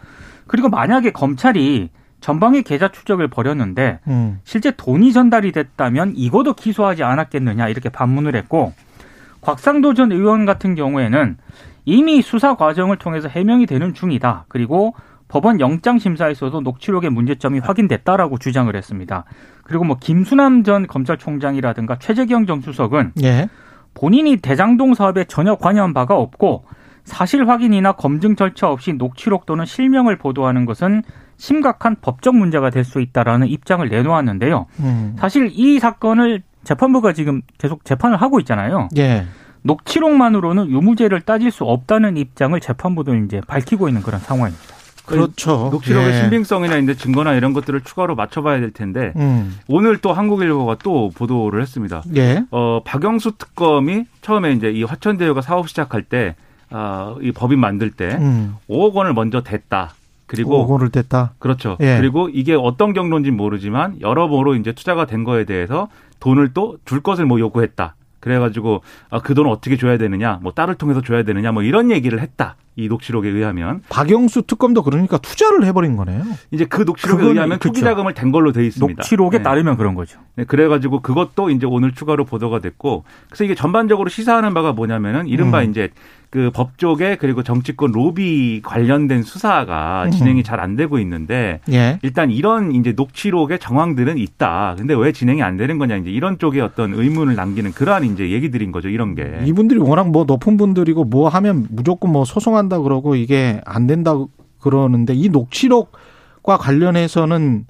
그리고 0.47 0.69
만약에 0.69 1.11
검찰이 1.11 1.89
전방위 2.25 2.63
계좌 2.63 2.87
추적을 2.87 3.27
벌였는데 3.27 3.99
음. 4.07 4.39
실제 4.43 4.71
돈이 4.71 5.13
전달이 5.13 5.51
됐다면 5.51 6.13
이거도 6.15 6.53
기소하지 6.53 7.03
않았겠느냐 7.03 7.69
이렇게 7.69 7.89
반문을 7.89 8.35
했고 8.35 8.73
곽상도 9.41 9.93
전 9.93 10.11
의원 10.11 10.47
같은 10.47 10.73
경우에는 10.73 11.37
이미 11.85 12.23
수사 12.23 12.55
과정을 12.55 12.97
통해서 12.97 13.27
해명이 13.27 13.67
되는 13.67 13.93
중이다. 13.93 14.45
그리고 14.47 14.95
법원 15.27 15.59
영장 15.59 15.99
심사에서도 15.99 16.61
녹취록의 16.61 17.11
문제점이 17.11 17.59
확인됐다라고 17.59 18.39
주장을 18.39 18.75
했습니다. 18.75 19.25
그리고 19.63 19.83
뭐 19.83 19.97
김수남 19.99 20.63
전 20.63 20.87
검찰총장이라든가 20.87 21.99
최재경 21.99 22.47
전 22.47 22.59
수석은 22.59 23.11
예. 23.21 23.49
본인이 23.93 24.37
대장동 24.37 24.95
사업에 24.95 25.25
전혀 25.25 25.53
관여한 25.53 25.93
바가 25.93 26.15
없고 26.15 26.65
사실 27.03 27.47
확인이나 27.47 27.91
검증 27.91 28.35
절차 28.35 28.67
없이 28.67 28.93
녹취록 28.93 29.45
또는 29.45 29.65
실명을 29.65 30.17
보도하는 30.17 30.65
것은 30.65 31.03
심각한 31.37 31.95
법적 32.01 32.35
문제가 32.35 32.69
될 32.69 32.83
수 32.85 33.01
있다라는 33.01 33.47
입장을 33.47 33.87
내놓았는데요. 33.87 34.67
음. 34.79 35.15
사실 35.19 35.49
이 35.53 35.79
사건을 35.79 36.43
재판부가 36.63 37.13
지금 37.13 37.41
계속 37.57 37.83
재판을 37.85 38.21
하고 38.21 38.39
있잖아요. 38.39 38.89
예. 38.97 39.25
녹취록만으로는 39.63 40.69
유무죄를 40.69 41.21
따질 41.21 41.51
수 41.51 41.63
없다는 41.63 42.17
입장을 42.17 42.59
재판부도 42.59 43.15
이제 43.15 43.41
밝히고 43.47 43.87
있는 43.87 44.01
그런 44.01 44.19
상황입니다. 44.19 44.63
그렇죠. 45.05 45.69
녹취록의 45.71 46.09
예. 46.09 46.21
신빙성이나 46.21 46.77
이제 46.77 46.95
증거나 46.95 47.33
이런 47.33 47.53
것들을 47.53 47.81
추가로 47.81 48.15
맞춰봐야 48.15 48.59
될 48.59 48.71
텐데 48.71 49.13
음. 49.15 49.55
오늘 49.67 49.97
또 49.97 50.13
한국일보가 50.13 50.77
또 50.83 51.11
보도를 51.15 51.61
했습니다. 51.61 52.01
예. 52.15 52.43
어, 52.51 52.81
박영수 52.83 53.33
특검이 53.37 54.05
처음에 54.21 54.53
이제 54.53 54.71
이 54.71 54.83
화천대유가 54.83 55.41
사업 55.41 55.69
시작할 55.69 56.01
때, 56.03 56.35
아, 56.71 57.15
이 57.21 57.31
법인 57.31 57.59
만들 57.59 57.91
때 57.91 58.15
음. 58.19 58.55
5억 58.67 58.93
원을 58.93 59.13
먼저 59.13 59.41
댔다. 59.43 59.93
그리고 60.27 60.61
오고를 60.61 60.89
댔다. 60.89 61.33
그렇죠. 61.39 61.77
예. 61.79 61.97
그리고 61.99 62.29
이게 62.29 62.53
어떤 62.55 62.93
경로인지는 62.93 63.37
모르지만 63.37 64.01
여러모로 64.01 64.55
이제 64.55 64.71
투자가 64.71 65.05
된 65.05 65.23
거에 65.23 65.45
대해서 65.45 65.87
돈을 66.19 66.53
또 66.53 66.77
줄 66.85 67.01
것을 67.01 67.25
뭐 67.25 67.39
요구했다. 67.39 67.95
그래가지고 68.19 68.81
아, 69.11 69.19
그 69.21 69.35
돈을 69.35 69.51
어떻게 69.51 69.77
줘야 69.77 69.99
되느냐, 69.99 70.39
뭐 70.41 70.51
딸을 70.51 70.75
통해서 70.75 71.01
줘야 71.01 71.21
되느냐, 71.21 71.51
뭐 71.51 71.61
이런 71.61 71.91
얘기를 71.91 72.19
했다. 72.19 72.55
이 72.75 72.87
녹취록에 72.87 73.29
의하면 73.29 73.83
박영수 73.87 74.41
특검도 74.47 74.81
그러니까 74.83 75.17
투자를 75.19 75.63
해버린 75.65 75.95
거네요. 75.95 76.23
이제 76.51 76.65
그 76.65 76.81
녹취록에 76.81 77.23
의하면. 77.23 77.59
투기 77.59 77.81
자금을 77.81 78.15
댄 78.15 78.31
걸로 78.31 78.51
돼 78.51 78.65
있습니다. 78.65 78.99
녹취록에 78.99 79.37
네. 79.37 79.43
따르면 79.43 79.77
그런 79.77 79.93
거죠. 79.93 80.19
네, 80.35 80.43
그래가지고 80.43 81.01
그것도 81.01 81.51
이제 81.51 81.67
오늘 81.67 81.93
추가로 81.93 82.25
보도가 82.25 82.59
됐고, 82.59 83.03
그래서 83.29 83.43
이게 83.43 83.53
전반적으로 83.55 84.09
시사하는 84.09 84.53
바가 84.55 84.73
뭐냐면은 84.73 85.27
이른바 85.27 85.61
음. 85.61 85.69
이제 85.69 85.91
그 86.35 86.51
법조계 86.53 87.15
그리고 87.15 87.43
정치권 87.43 87.93
로비 87.93 88.59
관련된 88.61 89.23
수사가 89.23 90.03
음. 90.07 90.11
진행이 90.11 90.43
잘 90.43 90.55
안 90.59 90.75
되고 90.75 90.99
있는데 90.99 91.59
예. 91.71 91.99
일단 92.01 92.31
이런 92.31 92.71
이제 92.71 92.93
녹취록의 92.93 93.59
정황들은 93.59 94.17
있다. 94.17 94.75
근데 94.77 94.93
왜 94.95 95.11
진행이 95.11 95.43
안 95.43 95.57
되는 95.57 95.77
거냐 95.77 95.97
이제 95.97 96.09
이런 96.09 96.39
쪽에 96.39 96.61
어떤 96.61 96.93
의문을 96.93 97.35
남기는 97.35 97.71
그러한 97.73 98.05
이제 98.05 98.31
얘기들인 98.31 98.71
거죠. 98.71 98.87
이런 98.89 99.15
게. 99.15 99.41
이분들이 99.45 99.79
워낙 99.79 100.09
뭐 100.09 100.23
높은 100.23 100.55
분들이고 100.57 101.03
뭐 101.05 101.27
하면 101.27 101.67
무조건 101.69 102.11
뭐 102.11 102.23
소송한다 102.25 102.79
그러고 102.79 103.15
이게 103.15 103.61
안 103.65 103.85
된다 103.85 104.13
그러는데 104.59 105.13
이 105.13 105.29
녹취록과 105.29 106.57
관련해서는 106.57 107.65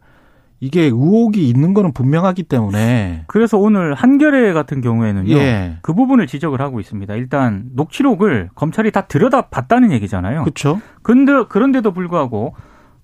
이게 0.60 0.84
의혹이 0.84 1.48
있는 1.50 1.74
거는 1.74 1.92
분명하기 1.94 2.44
때문에 2.44 3.26
그래서 3.28 3.58
오늘 3.58 3.94
한겨레 3.94 4.54
같은 4.54 4.82
경우에는요. 4.82 5.34
예. 5.36 5.78
그 5.82 5.94
부분을 5.94 6.28
지적을 6.28 6.62
하고 6.62 6.80
있습니다. 6.80 7.14
일단 7.16 7.66
녹취록을 7.74 8.50
검찰이 8.56 8.92
다 8.92 9.02
들여다봤다는 9.02 9.92
얘기잖아요. 9.92 10.44
그렇죠. 10.44 10.80
근데 11.04 11.44
그런데도 11.50 11.92
불구하고 11.92 12.56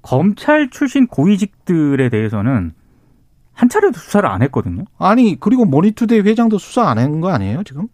검찰 0.01 0.69
출신 0.69 1.07
고위직들에 1.07 2.09
대해서는 2.09 2.71
한 3.53 3.69
차례도 3.69 3.99
수사를 3.99 4.27
안 4.27 4.41
했거든요. 4.43 4.85
아니 4.97 5.37
그리고 5.39 5.65
모니투데이 5.65 6.21
회장도 6.21 6.57
수사 6.57 6.87
안 6.89 6.97
한 6.97 7.19
거 7.21 7.29
아니에요 7.29 7.63
지금? 7.63 7.87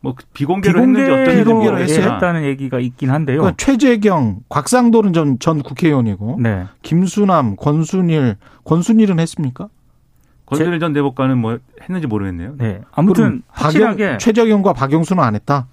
뭐 0.00 0.14
비공개로 0.32 0.80
했는지 0.80 1.10
어떤지 1.10 1.38
비공개로 1.42 1.78
했어요? 1.78 2.12
했다는 2.14 2.44
얘기가 2.44 2.78
있긴 2.78 3.10
한데요. 3.10 3.38
그러니까 3.40 3.56
최재경, 3.58 4.40
곽상도는 4.48 5.12
전, 5.12 5.38
전 5.40 5.62
국회의원이고 5.62 6.38
네. 6.40 6.66
김수남, 6.82 7.56
권순일, 7.56 8.36
권순일은 8.64 9.18
했습니까? 9.18 9.68
권순일 10.46 10.78
전 10.80 10.92
대법관은 10.92 11.38
뭐 11.38 11.58
했는지 11.82 12.06
모르겠네요. 12.06 12.54
네. 12.58 12.80
아무튼 12.92 13.42
확실하게 13.48 14.04
박영, 14.04 14.18
최재경과 14.18 14.72
박영수는 14.72 15.22
안 15.22 15.34
했다. 15.34 15.66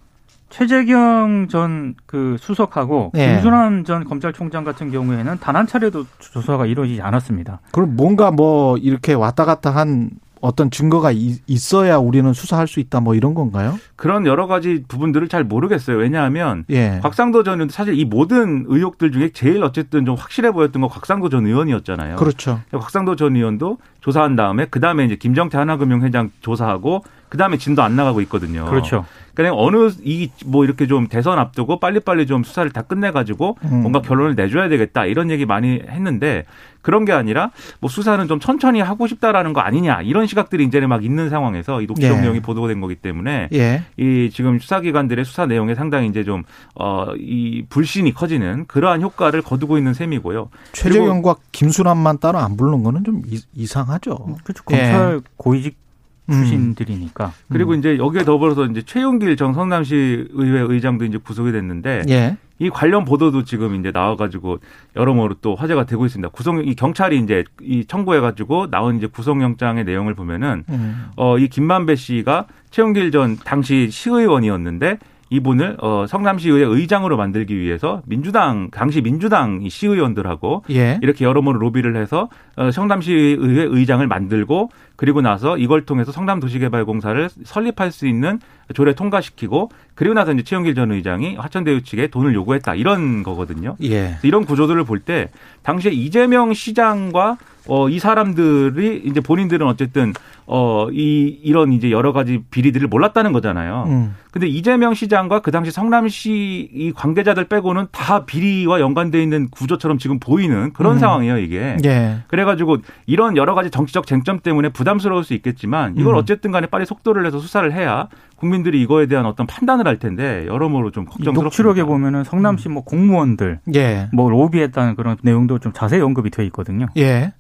최재경 0.50 1.48
전 1.50 1.96
그 2.06 2.38
수석하고 2.40 3.12
네. 3.14 3.34
김순환 3.34 3.84
전 3.84 4.04
검찰총장 4.06 4.64
같은 4.64 4.92
경우에는 4.92 5.38
단 5.40 5.56
한 5.56 5.68
차례도 5.68 6.06
조사가 6.20 6.66
이루어지지 6.66 7.02
않았습니다. 7.02 7.60
그럼 7.72 7.96
뭔가 7.96 8.32
뭐 8.32 8.78
이렇게 8.78 9.14
왔다 9.14 9.46
갔다 9.46 9.72
한 9.72 10.10
어떤 10.46 10.70
증거가 10.72 11.12
이- 11.12 11.38
있어야 11.48 11.98
우리는 11.98 12.32
수사할 12.34 12.68
수 12.68 12.80
있다 12.80 13.00
뭐 13.00 13.16
이런 13.16 13.34
건가요? 13.34 13.78
그런 13.96 14.26
여러 14.26 14.48
가지 14.48 14.84
부분들을 14.88 15.28
잘 15.28 15.44
모르겠어요. 15.44 15.98
왜냐하면 15.98 16.66
예. 16.70 17.00
곽상도 17.02 17.44
전 17.44 17.56
의원 17.56 17.70
사실 17.70 17.98
이 18.00 18.06
모든 18.06 18.66
의혹들 18.68 19.12
중에 19.12 19.30
제일 19.34 19.64
어쨌든 19.64 20.06
좀 20.06 20.16
확실해 20.16 20.52
보였던 20.52 20.82
건 20.82 20.90
곽상도 20.90 21.30
전 21.30 21.46
의원이었잖아요. 21.46 22.16
그렇죠. 22.18 22.62
곽상도 22.72 23.16
전 23.16 23.36
의원도 23.36 23.78
조사한 24.02 24.36
다음에 24.36 24.68
그 24.70 24.80
다음에 24.80 25.06
이제 25.06 25.16
김정태 25.16 25.58
하나금융회장 25.58 26.30
조사하고 26.42 27.04
그 27.36 27.38
다음에 27.38 27.58
진도 27.58 27.84
안 27.84 27.98
나가고 27.98 28.22
있거든요. 28.22 28.64
그렇죠. 28.64 29.04
그러니까 29.34 29.62
어느 29.62 29.90
이 30.06 30.30
뭐 30.46 30.64
이렇게 30.64 30.88
좀 30.88 31.08
대선 31.10 31.38
앞두고 31.38 31.82
빨리빨리 31.82 32.26
좀 32.28 32.44
수사를 32.46 32.72
다 32.72 32.82
끝내가지고 32.82 33.58
음. 33.66 33.82
뭔가 33.82 34.00
결론을 34.02 34.36
내줘야 34.36 34.70
되겠다 34.70 35.06
이런 35.06 35.30
얘기 35.30 35.46
많이 35.46 35.82
했는데 35.90 36.46
그런 36.82 37.04
게 37.04 37.12
아니라 37.12 37.52
뭐 37.82 37.90
수사는 37.90 38.26
좀 38.30 38.40
천천히 38.40 38.80
하고 38.80 39.08
싶다라는 39.08 39.52
거 39.52 39.60
아니냐 39.60 40.02
이런 40.04 40.26
시각들이 40.28 40.64
이제는 40.66 40.88
막 40.88 41.04
있는 41.04 41.30
상황에서 41.30 41.82
이 41.82 41.86
녹취록 41.88 42.18
예. 42.18 42.22
내용이 42.22 42.40
보도된 42.40 42.80
거기 42.80 42.96
때문에 42.96 43.50
예. 43.54 43.84
이 43.98 44.30
지금 44.32 44.60
수사기관들의 44.60 45.26
수사 45.26 45.46
내용에 45.46 45.76
상당히 45.76 46.08
이제 46.08 46.24
좀 46.24 46.44
어 46.76 47.08
이 47.18 47.66
불신이 47.68 48.14
커지는 48.14 48.66
그러한 48.68 49.02
효과를 49.02 49.42
거두고 49.42 49.78
있는 49.78 49.94
셈이고요. 49.94 50.50
최재경과 50.72 51.36
김수남만 51.52 52.20
따로 52.20 52.38
안 52.40 52.56
부른 52.56 52.84
거는 52.84 53.04
좀 53.04 53.22
이, 53.28 53.42
이상하죠. 53.54 54.16
그렇죠. 54.44 54.64
예. 54.72 54.76
검찰 54.78 55.22
고위직 55.38 55.85
출신들이니까. 56.32 57.34
그리고 57.50 57.74
이제 57.74 57.98
여기에 57.98 58.24
더불어서 58.24 58.66
이제 58.66 58.82
최용길 58.82 59.36
정 59.38 59.54
성남시 59.54 60.28
의회 60.32 60.62
의장도 60.62 61.06
이제 61.06 61.18
구속이 61.18 61.52
됐는데 61.52 62.04
예. 62.10 62.38
이 62.58 62.70
관련 62.70 63.04
보도도 63.04 63.44
지금 63.44 63.76
이제 63.76 63.92
나와가지고 63.92 64.60
여러모로 64.96 65.36
또 65.42 65.56
화제가 65.56 65.86
되고 65.86 66.06
있습니다. 66.06 66.30
구성 66.30 66.64
이 66.64 66.74
경찰이 66.74 67.20
이제 67.20 67.44
이 67.62 67.86
청구해가지고 67.86 68.72
나온 68.72 68.98
이제 68.98 69.08
구속영장의 69.08 69.84
내용을 69.84 70.14
보면은 70.14 70.64
음. 70.70 71.08
어이 71.18 71.50
김만배 71.50 71.96
씨가 71.96 72.48
최용길 72.72 73.12
전 73.12 73.38
당시 73.44 73.90
시의원이었는데 73.92 75.00
이분을 75.32 75.78
어 75.80 76.06
성남시의회 76.08 76.64
의장으로 76.66 77.18
만들기 77.18 77.58
위해서 77.58 78.02
민주당 78.06 78.70
당시 78.72 79.02
민주당 79.02 79.62
이 79.64 79.70
시의원들하고 79.70 80.64
예. 80.70 81.00
이렇게 81.02 81.26
여러모로 81.26 81.60
로비를 81.60 81.98
해서 81.98 82.30
어, 82.56 82.72
성남시의회 82.72 83.64
의장을 83.70 84.06
만들고 84.06 84.70
그리고 84.96 85.22
나서 85.22 85.58
이걸 85.58 85.86
통해서 85.86 86.12
성남도시개발공사를 86.12 87.30
설립할 87.44 87.92
수 87.92 88.08
있는 88.08 88.40
조례 88.74 88.94
통과시키고 88.94 89.70
그리고 89.94 90.14
나서 90.14 90.34
이제 90.34 90.44
최영길 90.44 90.74
전 90.76 90.92
의장이 90.92 91.36
화천대유 91.36 91.84
측에 91.84 92.08
돈을 92.08 92.34
요구했다 92.34 92.76
이런 92.76 93.24
거거든요. 93.24 93.76
예. 93.84 94.18
이런 94.24 94.46
구조들을 94.46 94.84
볼 94.86 95.00
때 95.06 95.30
당시에 95.64 95.92
이재명 95.92 96.54
시장과 96.54 97.38
어, 97.68 97.90
이 97.90 98.00
사람들이 98.00 99.02
이제 99.06 99.20
본인들은 99.22 99.66
어쨌든 99.68 100.14
어, 100.48 100.88
이 100.92 101.40
이런 101.44 101.74
이제 101.74 101.90
여러 101.92 102.14
가지 102.14 102.44
비리들을 102.52 102.88
몰랐다는 102.88 103.34
거잖아요. 103.34 103.86
음. 103.88 104.16
근데 104.32 104.48
이재명 104.48 104.94
시장과 104.94 105.40
그 105.42 105.50
당시 105.52 105.72
성남시 105.72 106.70
이 106.72 106.92
관계자들 106.94 107.46
빼고는 107.46 107.88
다 107.92 108.26
비리와 108.26 108.80
연관돼 108.80 109.22
있는 109.22 109.50
구조처럼 109.50 109.98
지금 109.98 110.20
보이는 110.20 110.74
그런 110.74 110.94
음. 110.94 111.00
상황이에요, 111.00 111.40
이게. 111.40 111.78
예. 111.86 112.18
그래 112.28 112.44
가지고 112.46 112.78
이런 113.08 113.38
여러 113.38 113.56
가지 113.56 113.72
정치적 113.72 114.06
쟁점 114.06 114.40
때문에 114.40 114.70
부 114.70 114.84
담스러울 114.86 115.26
수 115.26 115.34
있겠지만 115.34 115.96
이걸 115.98 116.14
음. 116.14 116.20
어쨌든 116.20 116.52
간에 116.52 116.68
빨리 116.68 116.86
속도를 116.86 117.24
내서 117.24 117.40
수사를 117.40 117.70
해야 117.74 118.08
국민들이 118.38 118.82
이거에 118.82 119.08
대한 119.08 119.26
어떤 119.26 119.46
판단을 119.46 119.88
할 119.88 120.00
텐데 120.00 120.46
여러모로 120.48 120.92
좀이 120.92 121.06
걱정스럽습니다. 121.08 121.44
녹취록에 121.44 121.84
보면은 121.84 122.24
성남시 122.24 122.70
뭐 122.70 122.84
공무원들 122.84 123.60
예. 123.76 124.10
뭐 124.14 124.30
로비했다는 124.30 124.96
그런 124.96 125.18
내용도 125.22 125.60
좀 125.60 125.74
자세히 125.74 126.02
언급이 126.02 126.30
돼 126.30 126.46
있거든요. 126.46 126.88
예. 126.98 127.34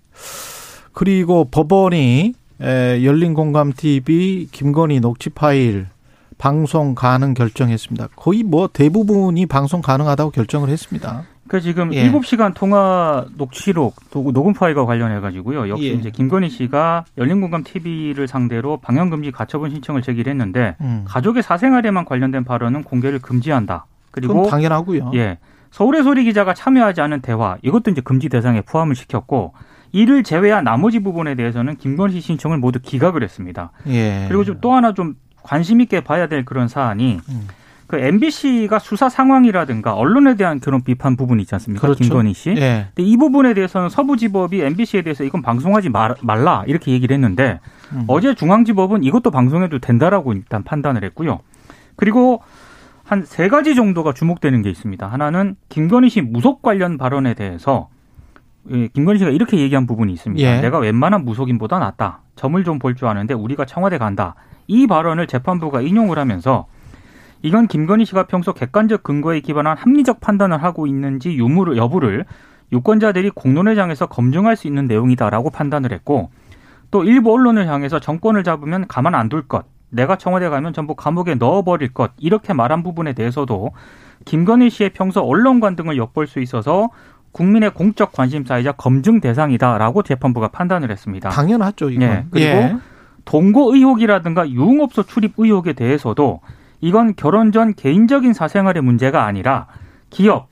그리고 0.91 1.45
법원이 1.49 2.33
에, 2.61 3.03
열린 3.03 3.33
공감 3.33 3.71
TV 3.73 4.47
김건희 4.51 4.99
녹취 4.99 5.29
파일 5.29 5.87
방송 6.37 6.95
가능 6.95 7.33
결정했습니다. 7.33 8.09
거의 8.15 8.43
뭐 8.43 8.67
대부분이 8.71 9.45
방송 9.45 9.81
가능하다고 9.81 10.31
결정을 10.31 10.69
했습니다. 10.69 11.23
그러니까 11.47 11.63
지금 11.63 11.93
예. 11.93 12.09
7시간 12.11 12.53
통화 12.55 13.25
녹취록, 13.37 13.95
도- 14.09 14.31
녹음 14.31 14.53
파일과 14.53 14.85
관련해 14.85 15.19
가지고요. 15.19 15.69
역시 15.69 15.85
예. 15.85 15.89
이제 15.91 16.09
김건희 16.09 16.49
씨가 16.49 17.05
열린공감 17.17 17.63
TV를 17.63 18.27
상대로 18.27 18.77
방영 18.77 19.09
금지 19.11 19.31
가처분 19.31 19.69
신청을 19.69 20.01
제기를 20.01 20.31
했는데 20.31 20.75
음. 20.81 21.03
가족의 21.07 21.43
사생활에만 21.43 22.05
관련된 22.05 22.43
발언은 22.43 22.83
공개를 22.83 23.19
금지한다. 23.19 23.85
그리고 24.11 24.47
당연하고요. 24.49 25.11
예. 25.15 25.37
서울의 25.71 26.03
소리 26.03 26.23
기자가 26.23 26.53
참여하지 26.53 27.01
않은 27.01 27.21
대화 27.21 27.57
이것도 27.61 27.91
이제 27.91 28.01
금지 28.01 28.29
대상에 28.29 28.61
포함을 28.61 28.95
시켰고 28.95 29.53
이를 29.91 30.23
제외한 30.23 30.63
나머지 30.63 30.99
부분에 30.99 31.35
대해서는 31.35 31.75
김건희 31.77 32.13
씨 32.15 32.21
신청을 32.21 32.57
모두 32.57 32.79
기각을 32.81 33.21
했습니다. 33.23 33.71
예. 33.87 34.25
그리고 34.27 34.43
좀 34.45 34.57
또 34.61 34.73
하나 34.73 34.93
좀 34.93 35.15
관심 35.43 35.79
있게 35.81 35.99
봐야 36.01 36.27
될 36.27 36.43
그런 36.43 36.67
사안이 36.67 37.19
음. 37.29 37.47
그 37.87 37.97
MBC가 37.97 38.79
수사 38.79 39.09
상황이라든가 39.09 39.93
언론에 39.93 40.35
대한 40.35 40.59
그런 40.59 40.81
비판 40.83 41.15
부분이 41.15 41.41
있지 41.43 41.53
않습니까? 41.55 41.81
그렇죠. 41.81 42.03
김건희 42.03 42.33
씨. 42.33 42.49
예. 42.57 42.87
근데 42.95 43.07
이 43.07 43.15
부분에 43.17 43.53
대해서는 43.53 43.89
서부지법이 43.89 44.61
MBC에 44.61 45.03
대해서 45.03 45.23
이건 45.23 45.41
방송하지 45.43 45.89
말- 45.89 46.15
말라 46.21 46.63
이렇게 46.67 46.91
얘기를 46.91 47.13
했는데 47.13 47.59
음. 47.93 48.05
어제 48.07 48.33
중앙지법은 48.33 49.03
이것도 49.03 49.29
방송해도 49.29 49.79
된다라고 49.79 50.33
일단 50.33 50.63
판단을 50.63 51.03
했고요. 51.03 51.39
그리고 51.95 52.41
한 53.03 53.23
세 53.23 53.49
가지 53.49 53.75
정도가 53.75 54.13
주목되는 54.13 54.63
게 54.63 54.69
있습니다. 54.71 55.05
하나는 55.05 55.55
김건희 55.69 56.09
씨 56.09 56.21
무속 56.21 56.63
관련 56.63 56.97
발언에 56.97 57.35
대해서 57.35 57.89
예, 58.71 58.87
김건희 58.87 59.19
씨가 59.19 59.29
이렇게 59.29 59.59
얘기한 59.59 59.85
부분이 59.85 60.11
있습니다. 60.11 60.43
예. 60.43 60.59
내가 60.61 60.79
웬만한 60.79 61.23
무속인보다 61.23 61.77
낫다. 61.77 62.21
점을 62.35 62.61
좀 62.63 62.79
볼 62.79 62.95
줄 62.95 63.07
아는데 63.07 63.35
우리가 63.35 63.65
청와대 63.65 63.99
간다. 63.99 64.33
이 64.65 64.87
발언을 64.87 65.27
재판부가 65.27 65.81
인용을 65.81 66.17
하면서 66.17 66.65
이건 67.45 67.67
김건희 67.67 68.05
씨가 68.05 68.23
평소 68.23 68.53
객관적 68.53 69.03
근거에 69.03 69.39
기반한 69.39 69.77
합리적 69.77 70.19
판단을 70.19 70.63
하고 70.63 70.87
있는지 70.87 71.37
유무를 71.37 71.77
여부를 71.77 72.25
유권자들이 72.71 73.29
공론회장에서 73.29 74.07
검증할 74.07 74.55
수 74.55 74.65
있는 74.65 74.87
내용이다라고 74.87 75.51
판단을 75.51 75.91
했고 75.91 76.31
또 76.89 77.03
일부 77.03 77.31
언론을 77.33 77.67
향해서 77.67 77.99
정권을 77.99 78.43
잡으면 78.43 78.87
가만 78.87 79.13
안 79.13 79.29
둘 79.29 79.47
것, 79.47 79.65
내가 79.91 80.15
청와대 80.15 80.49
가면 80.49 80.73
전부 80.73 80.95
감옥에 80.95 81.35
넣어버릴 81.35 81.93
것 81.93 82.13
이렇게 82.17 82.53
말한 82.53 82.81
부분에 82.81 83.13
대해서도 83.13 83.73
김건희 84.25 84.71
씨의 84.71 84.89
평소 84.93 85.21
언론관 85.21 85.75
등을 85.75 85.97
엿볼 85.97 86.25
수 86.25 86.39
있어서 86.39 86.89
국민의 87.31 87.75
공적 87.75 88.11
관심사이자 88.11 88.71
검증 88.71 89.21
대상이다라고 89.21 90.01
재판부가 90.01 90.47
판단을 90.47 90.89
했습니다. 90.89 91.29
당연하죠, 91.29 91.91
이건. 91.91 92.01
예, 92.01 92.25
그리고 92.31 92.79
동거 93.25 93.75
의혹이라든가 93.75 94.49
유흥업소 94.49 95.03
출입 95.03 95.33
의혹에 95.37 95.73
대해서도 95.73 96.39
이건 96.85 97.15
결혼 97.15 97.51
전 97.51 97.73
개인적인 97.73 98.33
사생활의 98.33 98.83
문제가 98.83 99.25
아니라 99.25 99.65
기업, 100.11 100.49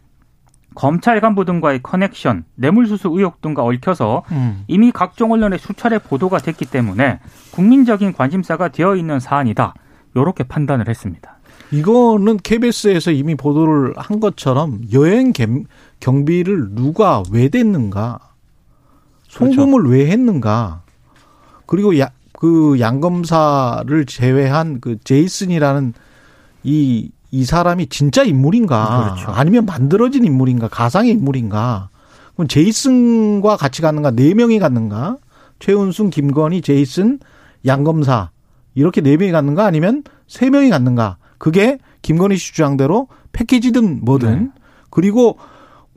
검찰 0.74 1.22
간부 1.22 1.46
등과의 1.46 1.84
커넥션, 1.84 2.46
뇌물수수 2.56 3.10
의혹 3.10 3.40
등과 3.42 3.62
얽혀서 3.64 4.24
음. 4.32 4.64
이미 4.68 4.92
각종 4.92 5.32
언론에 5.32 5.60
수차례 5.60 6.00
보도가 6.00 6.40
됐기 6.40 6.66
때문에 6.66 7.20
국민적인 7.52 8.14
관심사가 8.14 8.70
되어 8.70 8.96
있는 8.96 9.20
사안이다. 9.20 9.76
이렇게 10.16 10.44
판단을 10.44 10.90
했습니다. 10.90 11.38
이거는 11.70 12.38
KBS에서 12.38 13.12
이미 13.12 13.36
보도를 13.36 13.94
한 13.98 14.20
것처럼 14.20 14.82
여행 14.92 15.34
경- 15.34 15.66
경비를 16.00 16.70
누가 16.72 17.22
왜 17.32 17.50
댔는가? 17.50 18.18
송금을 19.28 19.84
왜 19.88 20.08
했는가? 20.10 20.82
그리고 21.68 22.00
야, 22.00 22.10
그 22.40 22.80
양검사를 22.80 24.06
제외한 24.08 24.80
그 24.82 24.98
제이슨이라는 25.04 25.94
이, 26.64 27.12
이 27.32 27.46
사람이 27.46 27.88
진짜 27.88 28.24
인물인가? 28.24 29.16
그렇죠. 29.16 29.32
아니면 29.32 29.66
만들어진 29.66 30.24
인물인가? 30.26 30.68
가상의 30.68 31.12
인물인가? 31.12 31.90
그럼 32.36 32.48
제이슨과 32.48 33.58
같이 33.58 33.82
갔는가? 33.82 34.12
네 34.12 34.34
명이 34.34 34.60
갔는가? 34.60 35.18
최은순, 35.60 36.10
김건희, 36.10 36.62
제이슨, 36.62 37.20
양검사. 37.66 38.30
이렇게 38.76 39.02
네 39.02 39.18
명이 39.18 39.32
갔는가? 39.32 39.66
아니면 39.66 40.04
세 40.28 40.50
명이 40.50 40.70
갔는가? 40.70 41.18
그게 41.38 41.78
김건희 42.02 42.38
씨 42.38 42.54
주장대로 42.54 43.08
패키지든 43.34 44.04
뭐든. 44.04 44.40
네. 44.44 44.50
그리고 44.90 45.38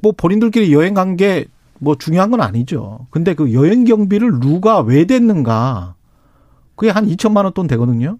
뭐 0.02 0.12
본인들끼리 0.16 0.72
여행 0.72 0.94
간 0.94 1.16
게 1.16 1.46
뭐 1.79 1.94
중요한 1.96 2.31
건 2.31 2.40
아니죠. 2.40 3.07
근데 3.11 3.35
그 3.35 3.52
여행 3.52 3.85
경비를 3.85 4.40
누가 4.40 4.81
왜 4.81 5.05
댔는가? 5.05 5.94
그게 6.74 6.90
한 6.90 7.07
2천만 7.07 7.44
원 7.44 7.52
돈 7.52 7.66
되거든요. 7.66 8.16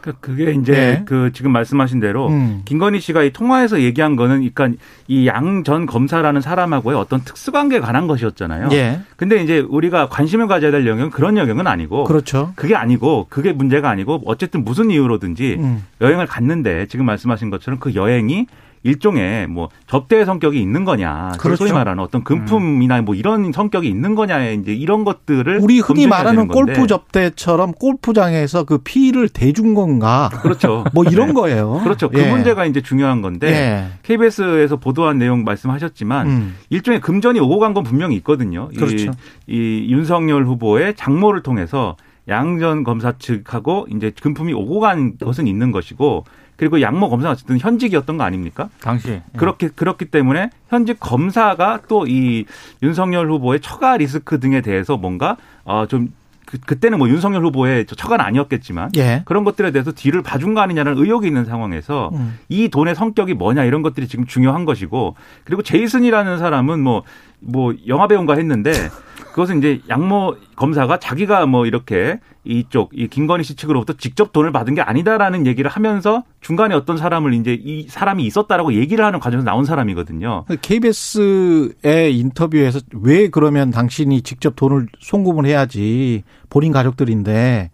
그- 0.00 0.14
그게 0.20 0.52
이제 0.52 0.72
네. 0.72 1.02
그 1.04 1.30
지금 1.32 1.52
말씀하신 1.52 2.00
대로 2.00 2.28
음. 2.28 2.62
김건희 2.64 3.00
씨가 3.00 3.22
이 3.22 3.32
통화에서 3.32 3.80
얘기한 3.80 4.16
거는 4.16 4.48
그러니까 4.52 4.78
이 5.08 5.26
양 5.26 5.62
전 5.64 5.84
검사라는 5.86 6.40
사람하고의 6.40 6.96
어떤 6.98 7.20
특수관계에 7.22 7.80
관한 7.80 8.06
것이었잖아요. 8.06 8.68
예. 8.72 9.00
근데 9.16 9.42
이제 9.42 9.58
우리가 9.60 10.08
관심을 10.08 10.46
가져야 10.46 10.70
될 10.70 10.86
영역은 10.86 11.10
그런 11.10 11.36
영역은 11.36 11.66
아니고 11.66 12.04
그렇죠. 12.04 12.52
그게 12.56 12.74
아니고 12.74 13.26
그게 13.28 13.52
문제가 13.52 13.90
아니고 13.90 14.22
어쨌든 14.24 14.64
무슨 14.64 14.90
이유로든지 14.90 15.56
음. 15.58 15.84
여행을 16.00 16.26
갔는데 16.26 16.86
지금 16.86 17.04
말씀하신 17.06 17.50
것처럼 17.50 17.78
그 17.80 17.94
여행이 17.94 18.46
일종의 18.82 19.46
뭐 19.46 19.68
접대의 19.86 20.24
성격이 20.26 20.60
있는 20.60 20.84
거냐, 20.84 21.32
그렇죠. 21.38 21.56
소위 21.64 21.72
말하는 21.72 22.02
어떤 22.02 22.24
금품이나 22.24 23.02
뭐 23.02 23.14
이런 23.14 23.52
성격이 23.52 23.88
있는 23.88 24.14
거냐, 24.14 24.50
이제 24.50 24.72
이런 24.72 25.04
것들을 25.04 25.60
우리 25.62 25.80
흔히 25.80 26.06
말하는. 26.06 26.48
골프 26.48 26.86
접대처럼 26.86 27.72
골프장에서 27.72 28.64
그 28.64 28.78
피를 28.78 29.28
대준 29.28 29.74
건가? 29.74 30.30
그렇죠. 30.42 30.84
뭐 30.94 31.04
이런 31.04 31.34
거예요. 31.34 31.80
그렇죠. 31.82 32.08
그 32.08 32.18
예. 32.20 32.30
문제가 32.30 32.64
이제 32.66 32.80
중요한 32.80 33.22
건데 33.22 33.48
예. 33.48 33.86
KBS에서 34.02 34.76
보도한 34.76 35.18
내용 35.18 35.44
말씀하셨지만 35.44 36.26
음. 36.28 36.56
일종의 36.70 37.00
금전이 37.00 37.40
오고 37.40 37.58
간 37.58 37.70
건 37.70 37.84
분명히 37.84 38.16
있거든요. 38.16 38.68
그렇죠. 38.76 39.12
이, 39.46 39.86
이 39.86 39.92
윤석열 39.92 40.44
후보의 40.44 40.94
장모를 40.96 41.42
통해서 41.44 41.96
양전 42.26 42.82
검사 42.82 43.12
측하고 43.16 43.86
이제 43.94 44.12
금품이 44.20 44.52
오고 44.52 44.80
간 44.80 45.16
것은 45.18 45.46
있는 45.46 45.70
것이고 45.70 46.24
그리고 46.60 46.82
양모 46.82 47.08
검사가 47.08 47.32
어쨌든 47.32 47.58
현직이었던 47.58 48.18
거 48.18 48.22
아닙니까? 48.24 48.68
당시 48.82 49.22
그렇게 49.38 49.68
그렇기 49.68 50.04
때문에 50.04 50.50
현직 50.68 51.00
검사가 51.00 51.80
또 51.88 52.04
이 52.06 52.44
윤석열 52.82 53.30
후보의 53.30 53.60
처가 53.60 53.96
리스크 53.96 54.38
등에 54.40 54.60
대해서 54.60 54.98
뭔가 54.98 55.38
어 55.64 55.86
좀 55.88 56.12
그, 56.44 56.58
그때는 56.58 56.98
뭐 56.98 57.08
윤석열 57.08 57.44
후보의 57.46 57.86
저 57.86 57.94
처가는 57.94 58.22
아니었겠지만 58.24 58.90
예. 58.96 59.22
그런 59.24 59.44
것들에 59.44 59.70
대해서 59.70 59.92
뒤를 59.92 60.20
봐준 60.22 60.52
거 60.52 60.60
아니냐는 60.60 60.98
의혹이 60.98 61.26
있는 61.28 61.44
상황에서 61.46 62.10
음. 62.12 62.38
이 62.50 62.68
돈의 62.68 62.94
성격이 62.94 63.34
뭐냐 63.34 63.64
이런 63.64 63.80
것들이 63.82 64.06
지금 64.08 64.26
중요한 64.26 64.64
것이고 64.66 65.14
그리고 65.44 65.62
제이슨이라는 65.62 66.38
사람은 66.38 66.80
뭐뭐 66.80 67.74
영화 67.86 68.06
배우인가 68.08 68.34
했는데 68.34 68.72
그것은 69.30 69.58
이제 69.58 69.80
양모 69.88 70.36
검사가 70.56 70.98
자기가 70.98 71.46
뭐 71.46 71.66
이렇게 71.66 72.20
이쪽 72.44 72.90
이 72.92 73.08
김건희 73.08 73.44
씨 73.44 73.54
측으로부터 73.54 73.92
직접 73.94 74.32
돈을 74.32 74.52
받은 74.52 74.74
게 74.74 74.80
아니다라는 74.80 75.46
얘기를 75.46 75.70
하면서 75.70 76.24
중간에 76.40 76.74
어떤 76.74 76.96
사람을 76.96 77.34
이제 77.34 77.58
이 77.60 77.86
사람이 77.88 78.24
있었다라고 78.24 78.74
얘기를 78.74 79.04
하는 79.04 79.20
과정에서 79.20 79.44
나온 79.44 79.64
사람이거든요. 79.64 80.46
KBS의 80.62 82.16
인터뷰에서 82.18 82.80
왜 82.94 83.28
그러면 83.28 83.70
당신이 83.70 84.22
직접 84.22 84.56
돈을 84.56 84.86
송금을 85.00 85.46
해야지 85.46 86.24
본인 86.48 86.72
가족들인데 86.72 87.70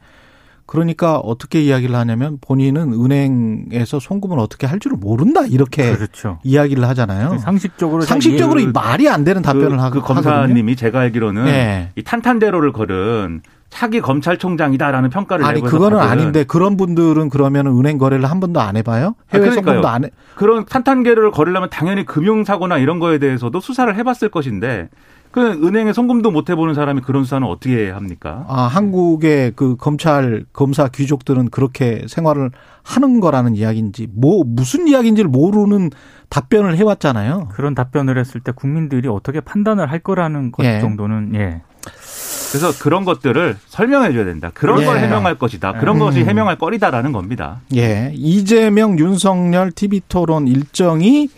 그러니까 0.67 1.17
어떻게 1.19 1.63
이야기를 1.63 1.95
하냐면 1.95 2.39
본인은 2.41 2.93
은행에서 2.93 4.01
송금을 4.01 4.39
어떻게 4.39 4.67
할 4.67 4.81
줄을 4.81 4.97
모른다 4.99 5.43
이렇게 5.47 5.95
그렇죠. 5.95 6.41
이야기를 6.43 6.87
하잖아요. 6.89 7.39
상식적으로 7.39 8.03
상식적으로 8.03 8.61
이 8.61 8.67
말이 8.67 9.09
안 9.09 9.25
되는 9.25 9.43
답변을 9.43 9.77
그, 9.77 9.83
하고 9.83 10.01
그 10.01 10.07
검사님이 10.07 10.75
제가 10.77 11.01
알기로는 11.01 11.45
네. 11.45 11.93
이 11.95 12.03
탄탄대로를 12.03 12.73
걸은 12.73 13.43
차기 13.71 14.01
검찰총장이다라는 14.01 15.11
평가를 15.11 15.45
아니 15.45 15.61
그거는 15.61 15.99
받은 15.99 16.13
아닌데 16.13 16.45
그런 16.45 16.77
분들은 16.77 17.29
그러면 17.31 17.67
은행 17.67 17.99
거래를 17.99 18.25
한 18.25 18.41
번도 18.41 18.61
안 18.61 18.77
해봐요? 18.77 19.15
해외 19.33 19.47
아, 19.47 19.51
그러니까요. 19.51 19.55
송금도 19.55 19.89
안 19.89 20.05
해? 20.05 20.11
그런 20.35 20.65
탄탄계를 20.65 21.31
걸으려면 21.31 21.69
당연히 21.71 22.05
금융사고나 22.05 22.79
이런 22.79 22.99
거에 22.99 23.19
대해서도 23.19 23.61
수사를 23.61 23.95
해봤을 23.95 24.31
것인데 24.31 24.89
그 25.37 25.51
은행에 25.63 25.93
송금도 25.93 26.31
못 26.31 26.49
해보는 26.49 26.73
사람이 26.73 27.03
그런 27.03 27.25
수사는 27.25 27.47
어떻게 27.47 27.91
합니까? 27.91 28.47
아, 28.49 28.63
한국의 28.63 29.53
그 29.55 29.77
검찰 29.77 30.47
검사 30.55 30.89
귀족들은 30.89 31.51
그렇게 31.51 32.07
생활을 32.09 32.53
하는 32.83 33.21
거라는 33.21 33.55
이야기인지 33.55 34.09
뭐 34.15 34.45
무슨 34.47 34.89
이야기인지를 34.89 35.29
모르는 35.29 35.91
답변을 36.31 36.79
해왔잖아요. 36.79 37.49
그런 37.53 37.75
답변을 37.75 38.17
했을 38.17 38.41
때 38.41 38.51
국민들이 38.51 39.09
어떻게 39.09 39.41
판단을 39.41 39.91
할 39.91 39.99
거라는 39.99 40.53
것 40.53 40.65
예. 40.65 40.81
정도는 40.81 41.35
예. 41.35 41.61
그래서 41.83 42.73
그런 42.83 43.05
것들을 43.05 43.59
설명해 43.69 44.15
줘야 44.15 44.25
된다. 44.25 44.51
그런 44.55 44.81
예. 44.81 44.87
걸 44.87 45.01
해명할 45.01 45.35
것이다. 45.35 45.75
그런 45.75 45.97
음. 45.97 45.99
것이 45.99 46.25
해명할 46.25 46.57
거리다라는 46.57 47.13
겁니다. 47.13 47.61
예, 47.75 48.11
이재명 48.15 48.99
윤석열 48.99 49.71
TV 49.71 50.01
토론 50.09 50.49
일정이 50.49 51.29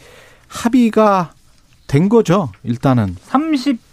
합의가 0.46 1.32
된 1.88 2.08
거죠. 2.08 2.50
일단은 2.62 3.16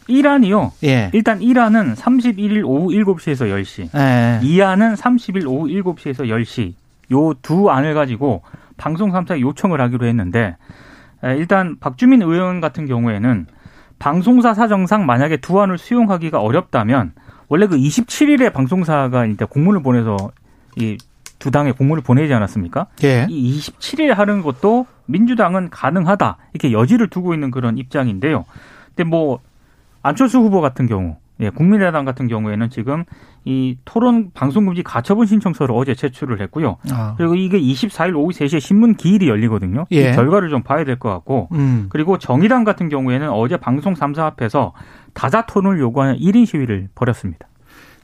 31안이요. 0.08 0.72
예, 0.84 1.10
일단 1.14 1.40
1안은 1.40 1.96
31일 1.96 2.64
오후 2.66 2.90
7시에서 2.90 3.50
10시. 3.50 3.90
예. 3.96 4.40
2안은 4.42 4.96
30일 4.96 5.48
오후 5.48 5.68
7시에서 5.68 6.28
10시. 6.28 6.74
요 7.12 7.34
두 7.42 7.70
안을 7.70 7.94
가지고 7.94 8.42
방송 8.78 9.12
3사에 9.12 9.40
요청을 9.42 9.80
하기로 9.80 10.08
했는데 10.08 10.58
에, 11.24 11.38
일단 11.38 11.78
박주민 11.80 12.22
의원 12.24 12.62
같은 12.62 12.88
경우에는 12.88 13.46
방송사 14.00 14.54
사정상 14.54 15.06
만약에 15.06 15.38
두 15.38 15.62
안을 15.62 15.78
수용하기가 15.78 16.42
어렵다면 16.42 17.14
원래 17.48 17.68
그 17.68 17.78
27일에 17.78 18.52
방송사가 18.52 19.26
이제 19.28 19.46
공문을 19.46 19.82
보내서 19.84 20.18
이 20.78 20.98
두 21.38 21.52
당에 21.52 21.74
공문을 21.74 22.02
보내지 22.02 22.34
않았습니까? 22.34 22.88
예. 23.04 23.28
이 23.30 23.60
27일에 23.60 24.08
하는 24.16 24.42
것도 24.42 24.88
민주당은 25.06 25.70
가능하다 25.70 26.38
이렇게 26.54 26.72
여지를 26.72 27.08
두고 27.10 27.34
있는 27.36 27.52
그런 27.52 27.78
입장인데요. 27.78 28.46
근데 28.96 29.04
뭐 29.04 29.42
안철수 30.06 30.40
후보 30.40 30.62
같은 30.62 30.86
경우, 30.86 31.16
예, 31.40 31.50
국민의당 31.50 32.06
같은 32.06 32.28
경우에는 32.28 32.70
지금 32.70 33.04
이 33.44 33.78
토론 33.86 34.32
방송금지 34.34 34.84
가처분 34.84 35.26
신청서를 35.26 35.74
어제 35.76 35.96
제출을 35.96 36.40
했고요. 36.42 36.78
아, 36.92 37.16
그리고 37.18 37.36
이게 37.36 37.60
24일 37.60 38.16
오후 38.16 38.30
3시에 38.32 38.60
신문 38.60 38.96
기일이 38.96 39.28
열리거든요. 39.28 39.86
예. 39.92 40.12
이 40.12 40.16
결과를 40.16 40.50
좀 40.50 40.62
봐야 40.62 40.84
될 40.86 40.98
것 40.98 41.10
같고. 41.10 41.50
음, 41.54 41.88
그리고 41.90 42.18
정의당 42.20 42.64
같은 42.64 42.88
경우에는 42.88 43.30
어제 43.32 43.58
방송 43.58 43.94
3사 43.96 44.20
앞에서 44.20 44.74
다자 45.14 45.46
토론을 45.46 45.80
요구하는 45.80 46.18
1인 46.18 46.46
시위를 46.46 46.90
벌였습니다. 46.96 47.48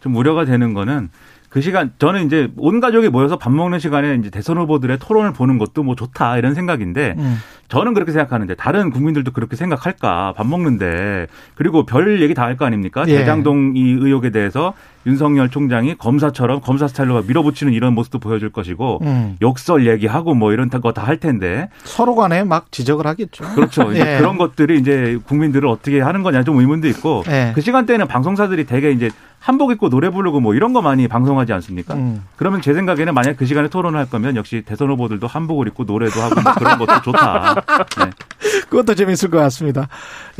좀 0.01 0.15
우려가 0.15 0.43
되는 0.45 0.73
거는 0.73 1.09
그 1.51 1.59
시간 1.59 1.91
저는 1.99 2.25
이제 2.25 2.49
온 2.55 2.79
가족이 2.79 3.09
모여서 3.09 3.37
밥 3.37 3.51
먹는 3.51 3.77
시간에 3.79 4.15
이제 4.15 4.29
대선 4.29 4.57
후보들의 4.57 4.97
토론을 4.99 5.33
보는 5.33 5.57
것도 5.57 5.83
뭐 5.83 5.95
좋다 5.95 6.37
이런 6.37 6.53
생각인데 6.53 7.15
음. 7.17 7.37
저는 7.67 7.93
그렇게 7.93 8.13
생각하는데 8.13 8.55
다른 8.55 8.89
국민들도 8.89 9.31
그렇게 9.33 9.57
생각할까 9.57 10.33
밥 10.37 10.47
먹는데 10.47 11.27
그리고 11.55 11.85
별 11.85 12.21
얘기 12.21 12.33
다 12.33 12.43
할 12.45 12.55
거 12.55 12.65
아닙니까 12.65 13.03
예. 13.07 13.17
대장동 13.17 13.73
이 13.75 13.81
의혹에 13.91 14.29
대해서 14.29 14.73
윤석열 15.05 15.49
총장이 15.49 15.95
검사처럼 15.97 16.61
검사 16.61 16.87
스타일로 16.87 17.13
막 17.15 17.25
밀어붙이는 17.27 17.73
이런 17.73 17.93
모습도 17.93 18.19
보여줄 18.19 18.51
것이고 18.51 18.99
음. 19.01 19.37
욕설 19.41 19.87
얘기하고 19.87 20.33
뭐 20.35 20.51
이런 20.53 20.69
거 20.69 20.91
다 20.91 21.01
할 21.03 21.17
텐데 21.17 21.69
서로 21.83 22.15
간에 22.15 22.43
막 22.43 22.71
지적을 22.71 23.07
하겠죠. 23.07 23.43
그렇죠 23.55 23.91
이제 23.91 24.01
예. 24.15 24.17
그런 24.19 24.37
것들이 24.37 24.79
이제 24.79 25.17
국민들을 25.25 25.67
어떻게 25.67 25.99
하는 26.01 26.21
거냐 26.23 26.43
좀 26.43 26.57
의문도 26.59 26.87
있고 26.89 27.23
예. 27.29 27.51
그 27.55 27.61
시간대에는 27.61 28.07
방송사들이 28.07 28.65
되게 28.65 28.91
이제 28.91 29.09
한복 29.39 29.71
입고 29.71 29.89
노래 29.89 30.09
부르고 30.11 30.39
뭐 30.39 30.53
이런 30.53 30.71
거 30.73 30.83
많이 30.83 31.07
방송하지 31.07 31.51
않습니까? 31.53 31.95
음. 31.95 32.23
그러면 32.35 32.61
제 32.61 32.73
생각에는 32.75 33.13
만약 33.15 33.37
그 33.37 33.45
시간에 33.47 33.69
토론을 33.69 33.97
할 33.99 34.07
거면 34.07 34.35
역시 34.35 34.61
대선 34.65 34.89
후보들도 34.91 35.25
한복을 35.25 35.67
입고 35.69 35.85
노래도 35.85 36.21
하고 36.21 36.39
뭐 36.41 36.53
그런 36.53 36.77
것도 36.77 37.01
좋다. 37.01 37.55
네. 37.97 38.09
그것도 38.69 38.93
재밌을 38.93 39.31
것 39.31 39.39
같습니다. 39.39 39.87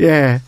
예. 0.00 0.40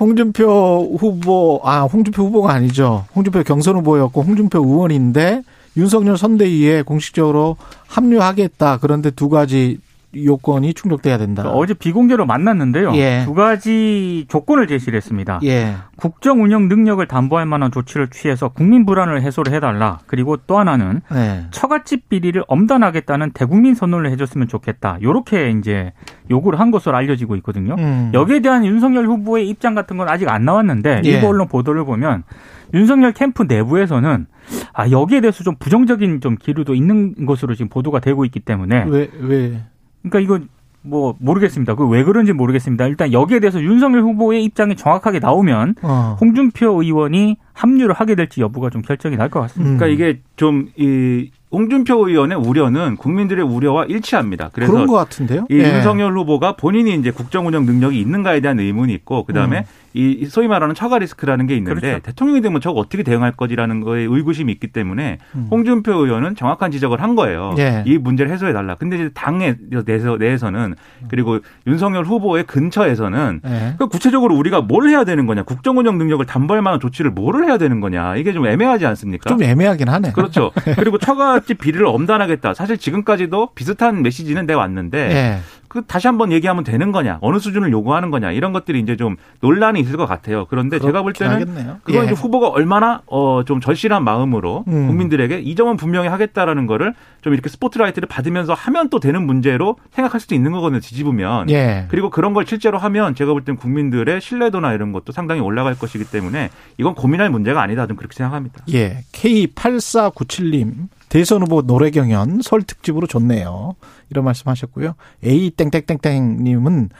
홍준표 0.00 0.96
후보, 0.98 1.60
아, 1.64 1.82
홍준표 1.82 2.24
후보가 2.24 2.52
아니죠. 2.52 3.04
홍준표 3.14 3.42
경선 3.42 3.76
후보였고, 3.76 4.22
홍준표 4.22 4.58
의원인데, 4.60 5.42
윤석열 5.76 6.16
선대위에 6.16 6.82
공식적으로 6.82 7.56
합류하겠다. 7.86 8.78
그런데 8.78 9.10
두 9.10 9.28
가지 9.28 9.78
요건이 10.14 10.72
충족돼야 10.72 11.18
된다. 11.18 11.42
그러니까 11.42 11.58
어제 11.58 11.74
비공개로 11.74 12.24
만났는데요. 12.24 12.94
예. 12.94 13.22
두 13.24 13.34
가지 13.34 14.24
조건을 14.28 14.66
제시를 14.66 14.96
했습니다. 14.96 15.40
예. 15.44 15.74
국정 15.96 16.42
운영 16.42 16.68
능력을 16.68 17.04
담보할 17.06 17.44
만한 17.44 17.70
조치를 17.70 18.08
취해서 18.08 18.48
국민 18.48 18.86
불안을 18.86 19.20
해소를 19.22 19.52
해달라. 19.52 19.98
그리고 20.06 20.38
또 20.38 20.58
하나는 20.58 21.02
네. 21.12 21.46
처갓집 21.50 22.08
비리를 22.08 22.42
엄단하겠다는 22.48 23.32
대국민 23.32 23.74
선언을 23.74 24.10
해줬으면 24.12 24.48
좋겠다. 24.48 24.98
요렇게 25.02 25.50
이제 25.58 25.92
요구를 26.30 26.58
한 26.58 26.70
것으로 26.70 26.96
알려지고 26.96 27.36
있거든요. 27.36 27.76
음. 27.78 28.10
여기에 28.14 28.40
대한 28.40 28.64
윤석열 28.64 29.06
후보의 29.06 29.48
입장 29.48 29.74
같은 29.74 29.98
건 29.98 30.08
아직 30.08 30.30
안 30.30 30.44
나왔는데 30.44 31.02
예. 31.04 31.08
일부 31.08 31.28
언론 31.28 31.48
보도를 31.48 31.84
보면 31.84 32.24
윤석열 32.72 33.12
캠프 33.12 33.44
내부에서는 33.44 34.26
아 34.72 34.90
여기에 34.90 35.20
대해서 35.20 35.44
좀 35.44 35.56
부정적인 35.58 36.20
좀 36.20 36.36
기류도 36.36 36.74
있는 36.74 37.26
것으로 37.26 37.54
지금 37.54 37.68
보도가 37.68 38.00
되고 38.00 38.24
있기 38.24 38.40
때문에 38.40 38.84
왜, 38.88 39.10
왜. 39.20 39.62
그러니까 40.02 40.20
이거 40.20 40.44
뭐 40.82 41.14
모르겠습니다. 41.18 41.74
그 41.74 41.86
왜 41.88 42.04
그런지 42.04 42.32
모르겠습니다. 42.32 42.86
일단 42.86 43.12
여기에 43.12 43.40
대해서 43.40 43.60
윤석열 43.60 44.02
후보의 44.02 44.44
입장이 44.44 44.76
정확하게 44.76 45.18
나오면 45.18 45.74
어. 45.82 46.16
홍준표 46.20 46.82
의원이 46.82 47.36
합류를 47.52 47.94
하게 47.94 48.14
될지 48.14 48.40
여부가 48.40 48.70
좀 48.70 48.82
결정이 48.82 49.16
날 49.16 49.28
것 49.28 49.40
같습니다. 49.40 49.72
음. 49.72 49.76
그러니까 49.78 49.94
이게 49.94 50.20
좀 50.36 50.68
이 50.76 51.30
홍준표 51.50 52.06
의원의 52.06 52.36
우려는 52.38 52.96
국민들의 52.96 53.42
우려와 53.44 53.86
일치합니다. 53.86 54.50
그래서 54.52 54.70
그런 54.70 54.86
것 54.86 54.92
같은데요? 54.94 55.46
이 55.50 55.54
예. 55.58 55.76
윤석열 55.76 56.16
후보가 56.18 56.56
본인이 56.56 56.94
이제 56.94 57.10
국정 57.10 57.46
운영 57.46 57.64
능력이 57.64 57.98
있는가에 57.98 58.40
대한 58.40 58.60
의문이 58.60 58.92
있고 58.92 59.24
그다음에 59.24 59.60
음. 59.60 59.62
이 59.94 60.26
소위 60.26 60.48
말하는 60.48 60.74
처가 60.74 60.98
리스크라는 60.98 61.46
게 61.46 61.56
있는데 61.56 61.80
그렇죠. 61.80 62.02
대통령이 62.02 62.40
되면 62.40 62.60
저거 62.60 62.80
어떻게 62.80 63.02
대응할 63.02 63.32
거지라는 63.32 63.80
거에 63.80 64.02
의구심이 64.02 64.52
있기 64.52 64.68
때문에 64.68 65.18
음. 65.34 65.48
홍준표 65.50 65.92
의원은 65.92 66.36
정확한 66.36 66.70
지적을 66.70 67.02
한 67.02 67.14
거예요. 67.14 67.54
예. 67.58 67.82
이 67.86 67.96
문제를 67.98 68.30
해소해 68.30 68.52
달라. 68.52 68.74
근데 68.74 68.96
이제 68.96 69.10
당에 69.14 69.56
내에서 69.86 70.16
내에서는 70.16 70.74
그리고 71.08 71.38
윤석열 71.66 72.04
후보의 72.04 72.44
근처에서는 72.44 73.40
예. 73.46 73.74
그 73.78 73.88
구체적으로 73.88 74.36
우리가 74.36 74.60
뭘 74.60 74.88
해야 74.88 75.04
되는 75.04 75.26
거냐, 75.26 75.42
국정 75.42 75.78
운영 75.78 75.98
능력을 75.98 76.24
담보할 76.26 76.62
만한 76.62 76.80
조치를 76.80 77.10
뭐를 77.10 77.46
해야 77.46 77.56
되는 77.58 77.80
거냐, 77.80 78.16
이게 78.16 78.32
좀 78.32 78.46
애매하지 78.46 78.86
않습니까? 78.86 79.30
좀 79.30 79.42
애매하긴 79.42 79.88
하네. 79.88 80.12
그렇죠. 80.12 80.52
그리고 80.76 80.98
처갓집 80.98 81.58
비리를 81.58 81.84
엄단하겠다. 81.86 82.54
사실 82.54 82.76
지금까지도 82.76 83.50
비슷한 83.54 84.02
메시지는 84.02 84.46
내왔는데 84.46 84.98
예. 84.98 85.38
그 85.68 85.82
다시 85.86 86.06
한번 86.06 86.32
얘기하면 86.32 86.64
되는 86.64 86.92
거냐, 86.92 87.18
어느 87.20 87.38
수준을 87.38 87.70
요구하는 87.72 88.10
거냐 88.10 88.32
이런 88.32 88.52
것들이 88.52 88.80
이제 88.80 88.96
좀 88.96 89.16
논란이 89.40 89.78
있을 89.80 89.96
것 89.96 90.06
같아요. 90.06 90.46
그런데 90.48 90.78
제가 90.78 91.02
볼 91.02 91.12
때는 91.12 91.34
하겠네요. 91.34 91.76
그건 91.82 92.02
예. 92.02 92.06
이제 92.06 92.14
후보가 92.14 92.48
얼마나 92.48 93.02
어 93.06 93.42
좀 93.46 93.60
절실한 93.60 94.02
마음으로 94.04 94.64
음. 94.68 94.86
국민들에게 94.88 95.40
이 95.40 95.54
점은 95.54 95.76
분명히 95.76 96.08
하겠다라는 96.08 96.66
거를 96.66 96.94
좀 97.22 97.32
이렇게 97.34 97.48
스포트라이트를 97.48 98.08
받으면서 98.08 98.52
하면 98.54 98.88
또 98.90 98.98
되는 99.00 99.24
문제로 99.24 99.76
생각할 99.92 100.20
수도 100.20 100.34
있는 100.34 100.52
거거든요. 100.52 100.80
뒤집으면. 100.80 101.48
예. 101.50 101.86
그리고 101.88 102.10
그런 102.10 102.34
걸 102.34 102.46
실제로 102.46 102.78
하면 102.78 103.14
제가 103.14 103.32
볼 103.32 103.42
땐 103.44 103.56
국민들의 103.56 104.20
신뢰도나 104.20 104.72
이런 104.72 104.92
것도 104.92 105.12
상당히 105.12 105.40
올라갈 105.40 105.78
것이기 105.78 106.04
때문에 106.04 106.50
이건 106.78 106.94
고민할 106.94 107.30
문제가 107.30 107.62
아니다. 107.62 107.86
좀 107.86 107.96
그렇게 107.96 108.14
생각합니다. 108.16 108.64
예. 108.72 109.04
K8497님, 109.12 110.88
대선 111.08 111.42
후보 111.42 111.62
노래 111.62 111.90
경연 111.90 112.40
설 112.42 112.62
특집으로 112.62 113.06
좋네요. 113.06 113.74
이런 114.10 114.24
말씀 114.24 114.48
하셨고요. 114.48 114.94
A 115.24 115.50
땡땡땡땡 115.50 116.42
님은 116.42 116.90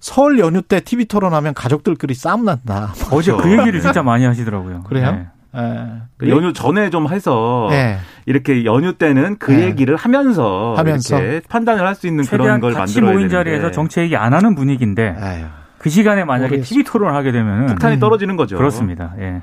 설 0.00 0.38
연휴 0.38 0.62
때 0.62 0.80
TV 0.80 1.04
토론하면 1.04 1.54
가족들끼리 1.54 2.14
싸움 2.14 2.44
난다. 2.44 2.92
어제 3.10 3.32
그. 3.32 3.50
얘기를 3.58 3.80
진짜 3.80 4.02
많이 4.02 4.24
하시더라고요. 4.24 4.82
그래요? 4.82 5.12
네. 5.12 5.26
예. 5.54 5.86
그 6.16 6.28
연휴 6.30 6.52
전에 6.54 6.88
좀 6.90 7.08
해서 7.12 7.68
예. 7.72 7.98
이렇게 8.24 8.64
연휴 8.64 8.94
때는 8.94 9.36
그 9.38 9.52
네. 9.52 9.64
얘기를 9.66 9.96
하면서, 9.96 10.74
하면서. 10.76 11.20
이렇게 11.20 11.46
판단을 11.46 11.86
할 11.86 11.94
수 11.94 12.06
있는 12.06 12.24
최대한 12.24 12.58
그런 12.58 12.60
걸 12.60 12.72
같이 12.72 13.00
만들어야 13.00 13.12
모인 13.12 13.28
되는데. 13.28 13.50
자리에서 13.50 13.70
정치 13.70 14.00
얘기 14.00 14.16
안 14.16 14.32
하는 14.32 14.54
분위기인데 14.54 15.14
아유. 15.20 15.44
그 15.78 15.90
시간에 15.90 16.24
만약에 16.24 16.48
모르겠습니다. 16.56 16.68
TV 16.68 16.84
토론을 16.84 17.14
하게 17.14 17.32
되면 17.32 17.62
은 17.62 17.66
폭탄이 17.66 18.00
떨어지는 18.00 18.36
거죠. 18.36 18.56
그렇습니다. 18.56 19.12
예. 19.18 19.42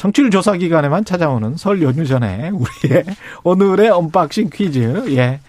청취율 0.00 0.30
조사 0.30 0.54
기간에만 0.56 1.04
찾아오는 1.04 1.58
설 1.58 1.82
연휴 1.82 2.06
전에 2.06 2.50
우리의 2.54 3.04
오늘의 3.44 3.90
언박싱 3.90 4.48
퀴즈. 4.50 5.04
예. 5.14 5.40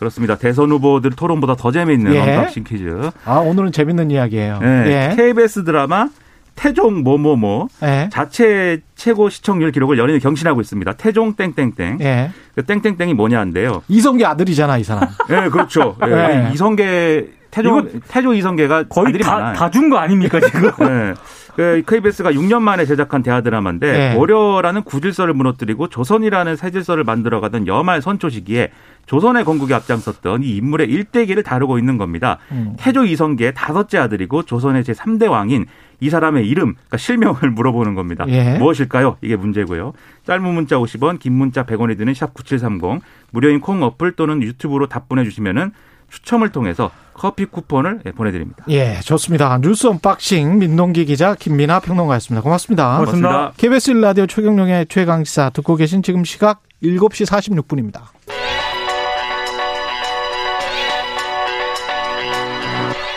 그렇습니다. 0.00 0.36
대선 0.36 0.70
후보들 0.72 1.12
토론보다 1.12 1.54
더 1.54 1.70
재미있는 1.70 2.12
예. 2.12 2.18
언박싱 2.18 2.64
퀴즈. 2.64 3.10
아, 3.24 3.36
오늘은 3.36 3.70
재밌는 3.70 4.10
이야기예요. 4.10 4.58
네. 4.58 5.10
예. 5.12 5.16
KBS 5.16 5.62
드라마 5.62 6.08
태종 6.56 7.04
뭐뭐뭐 7.04 7.68
예. 7.84 8.08
자체 8.12 8.80
최고 8.96 9.30
시청률 9.30 9.70
기록을 9.70 9.96
연일 9.96 10.18
경신하고 10.18 10.60
있습니다. 10.60 10.94
태종 10.94 11.34
땡땡땡. 11.34 11.98
예. 12.00 12.32
그 12.56 12.64
땡땡땡이 12.64 13.14
뭐냐인데요. 13.14 13.84
이성계 13.86 14.26
아들이잖아, 14.26 14.78
이 14.78 14.82
사람. 14.82 15.08
예, 15.30 15.48
그렇죠. 15.50 15.94
예, 16.04 16.06
네. 16.08 16.50
이성계 16.52 17.28
태종 17.52 17.88
태조 18.08 18.34
이성계가 18.34 18.88
거의 18.88 19.16
다. 19.20 19.52
다 19.52 19.70
준 19.70 19.88
거 19.88 19.98
아닙니까 19.98 20.40
지금? 20.40 20.62
네. 20.80 21.14
그 21.58 21.82
KBS가 21.84 22.30
6년 22.30 22.62
만에 22.62 22.86
제작한 22.86 23.24
대하 23.24 23.40
드라마인데 23.40 23.92
네. 23.92 24.14
고려라는 24.14 24.84
구질서를 24.84 25.34
무너뜨리고 25.34 25.88
조선이라는 25.88 26.54
새 26.54 26.70
질서를 26.70 27.02
만들어가던 27.02 27.66
여말 27.66 28.00
선초 28.00 28.28
시기에 28.28 28.70
조선의 29.06 29.44
건국에 29.44 29.74
앞장섰던 29.74 30.44
이 30.44 30.56
인물의 30.56 30.88
일대기를 30.88 31.42
다루고 31.42 31.80
있는 31.80 31.98
겁니다. 31.98 32.38
음. 32.52 32.76
태조 32.78 33.06
이성계의 33.06 33.54
다섯째 33.54 33.98
아들이고 33.98 34.44
조선의 34.44 34.84
제3대 34.84 35.28
왕인 35.28 35.66
이 35.98 36.10
사람의 36.10 36.46
이름, 36.46 36.74
그러니까 36.74 36.96
실명을 36.96 37.50
물어보는 37.50 37.96
겁니다. 37.96 38.24
예. 38.28 38.56
무엇일까요? 38.56 39.16
이게 39.20 39.34
문제고요. 39.34 39.94
짧은 40.28 40.44
문자 40.44 40.76
50원, 40.76 41.18
긴 41.18 41.32
문자 41.32 41.66
100원이 41.66 41.98
드는 41.98 42.14
샵 42.14 42.34
9730, 42.34 43.02
무료인 43.32 43.58
콩 43.58 43.82
어플 43.82 44.12
또는 44.12 44.44
유튜브로 44.44 44.86
답변해 44.86 45.24
주시면은 45.24 45.72
추첨을 46.10 46.50
통해서 46.50 46.90
커피 47.14 47.44
쿠폰을 47.46 48.00
예, 48.06 48.12
보내드립니다. 48.12 48.64
예, 48.68 49.00
좋습니다. 49.00 49.58
뉴스 49.60 49.86
언박싱 49.88 50.58
민동기 50.58 51.04
기자 51.04 51.34
김민하 51.34 51.80
평론가였습니다. 51.80 52.42
고맙습니다. 52.42 52.98
고맙습니다. 52.98 53.52
KBS 53.56 53.92
1라디오 53.94 54.28
최경영의 54.28 54.86
최강시사 54.88 55.50
듣고 55.50 55.76
계신 55.76 56.02
지금 56.02 56.24
시각 56.24 56.62
7시 56.82 57.26
46분입니다. 57.26 58.02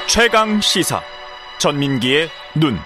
최강 0.07 0.59
시사 0.59 0.99
전민기의 1.59 2.27
눈. 2.55 2.77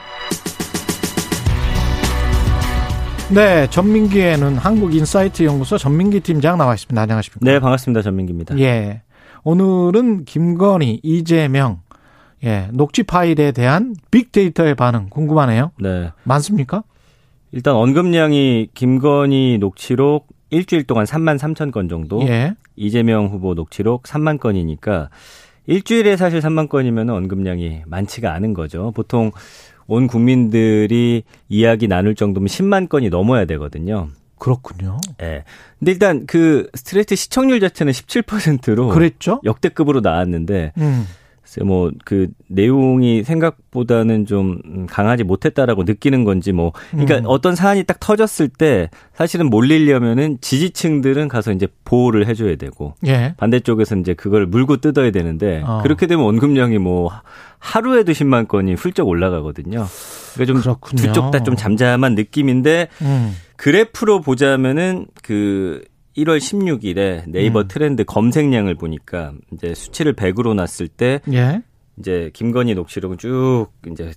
네, 3.31 3.67
전민기의 3.71 4.39
눈 4.39 4.57
한국인사이트 4.57 5.43
연구소 5.43 5.79
전민기 5.79 6.19
팀장 6.19 6.59
나와 6.59 6.75
있습니다. 6.75 7.01
안녕하십니까? 7.01 7.39
네, 7.41 7.59
반갑습니다. 7.59 8.03
전민기입니다. 8.03 8.59
예. 8.59 9.01
오늘은 9.45 10.25
김건희, 10.25 11.01
이재명, 11.03 11.81
예, 12.43 12.67
녹취 12.73 13.03
파일에 13.03 13.51
대한 13.51 13.95
빅데이터의 14.10 14.73
반응 14.73 15.05
궁금하네요. 15.12 15.71
네. 15.79 16.10
많습니까? 16.23 16.84
일단 17.51 17.75
언급량이 17.75 18.69
김건희 18.73 19.60
녹취록 19.60 20.27
일주일 20.49 20.86
동안 20.86 21.05
3만 21.05 21.38
3천 21.38 21.71
건 21.71 21.88
정도, 21.88 22.23
예. 22.27 22.55
이재명 22.75 23.27
후보 23.27 23.53
녹취록 23.53 24.03
3만 24.03 24.39
건이니까 24.39 25.10
일주일에 25.67 26.17
사실 26.17 26.39
3만 26.39 26.67
건이면 26.67 27.12
언급량이 27.12 27.84
많지가 27.86 28.34
않은 28.34 28.55
거죠. 28.55 28.93
보통 28.95 29.31
온 29.86 30.08
국민들이 30.08 31.21
이야기 31.49 31.88
나눌 31.88 32.15
정도면 32.15 32.47
10만 32.47 32.89
건이 32.89 33.10
넘어야 33.10 33.45
되거든요. 33.45 34.08
그렇군요. 34.39 34.97
예. 35.21 35.43
근데 35.79 35.91
일단 35.91 36.25
그 36.27 36.69
스트레이트 36.73 37.15
시청률 37.15 37.59
자체는 37.59 37.91
17%로 37.93 38.89
그랬죠? 38.89 39.39
역대급으로 39.43 40.01
나왔는데 40.01 40.73
음. 40.77 41.07
뭐그 41.63 42.27
내용이 42.49 43.23
생각보다는 43.23 44.25
좀 44.25 44.87
강하지 44.89 45.23
못했다라고 45.23 45.83
느끼는 45.83 46.23
건지 46.25 46.51
뭐 46.51 46.73
그러니까 46.91 47.19
음. 47.19 47.23
어떤 47.27 47.55
사안이 47.55 47.83
딱 47.83 47.99
터졌을 48.01 48.49
때 48.49 48.89
사실은 49.13 49.49
몰리려면은 49.49 50.39
지지층들은 50.41 51.27
가서 51.29 51.53
이제 51.53 51.67
보호를 51.85 52.27
해줘야 52.27 52.55
되고 52.57 52.95
예. 53.07 53.35
반대쪽에서 53.37 53.95
이제 53.97 54.13
그걸 54.13 54.45
물고 54.47 54.77
뜯어야 54.77 55.11
되는데 55.11 55.61
어. 55.65 55.79
그렇게 55.83 56.07
되면 56.07 56.25
언급량이 56.25 56.77
뭐 56.79 57.09
하루에도 57.59 58.11
10만 58.11 58.47
건이 58.49 58.73
훌쩍 58.73 59.07
올라가거든요. 59.07 59.85
그러니까 60.33 60.61
좀. 60.61 60.75
두 60.97 61.13
쪽 61.13 61.31
다 61.31 61.39
좀 61.43 61.55
잠잠한 61.55 62.15
느낌인데 62.15 62.89
음. 63.01 63.33
그래프로 63.57 64.21
보자면은 64.21 65.07
그 65.23 65.83
1월 66.17 66.37
16일에 66.37 67.29
네이버 67.29 67.61
음. 67.61 67.67
트렌드 67.67 68.03
검색량을 68.03 68.75
보니까 68.75 69.33
이제 69.53 69.73
수치를 69.73 70.13
100으로 70.13 70.53
놨을 70.53 70.87
때 70.87 71.19
예. 71.31 71.61
이제 71.97 72.29
김건희 72.33 72.73
녹취록은 72.73 73.17
쭉 73.17 73.67
이제 73.91 74.11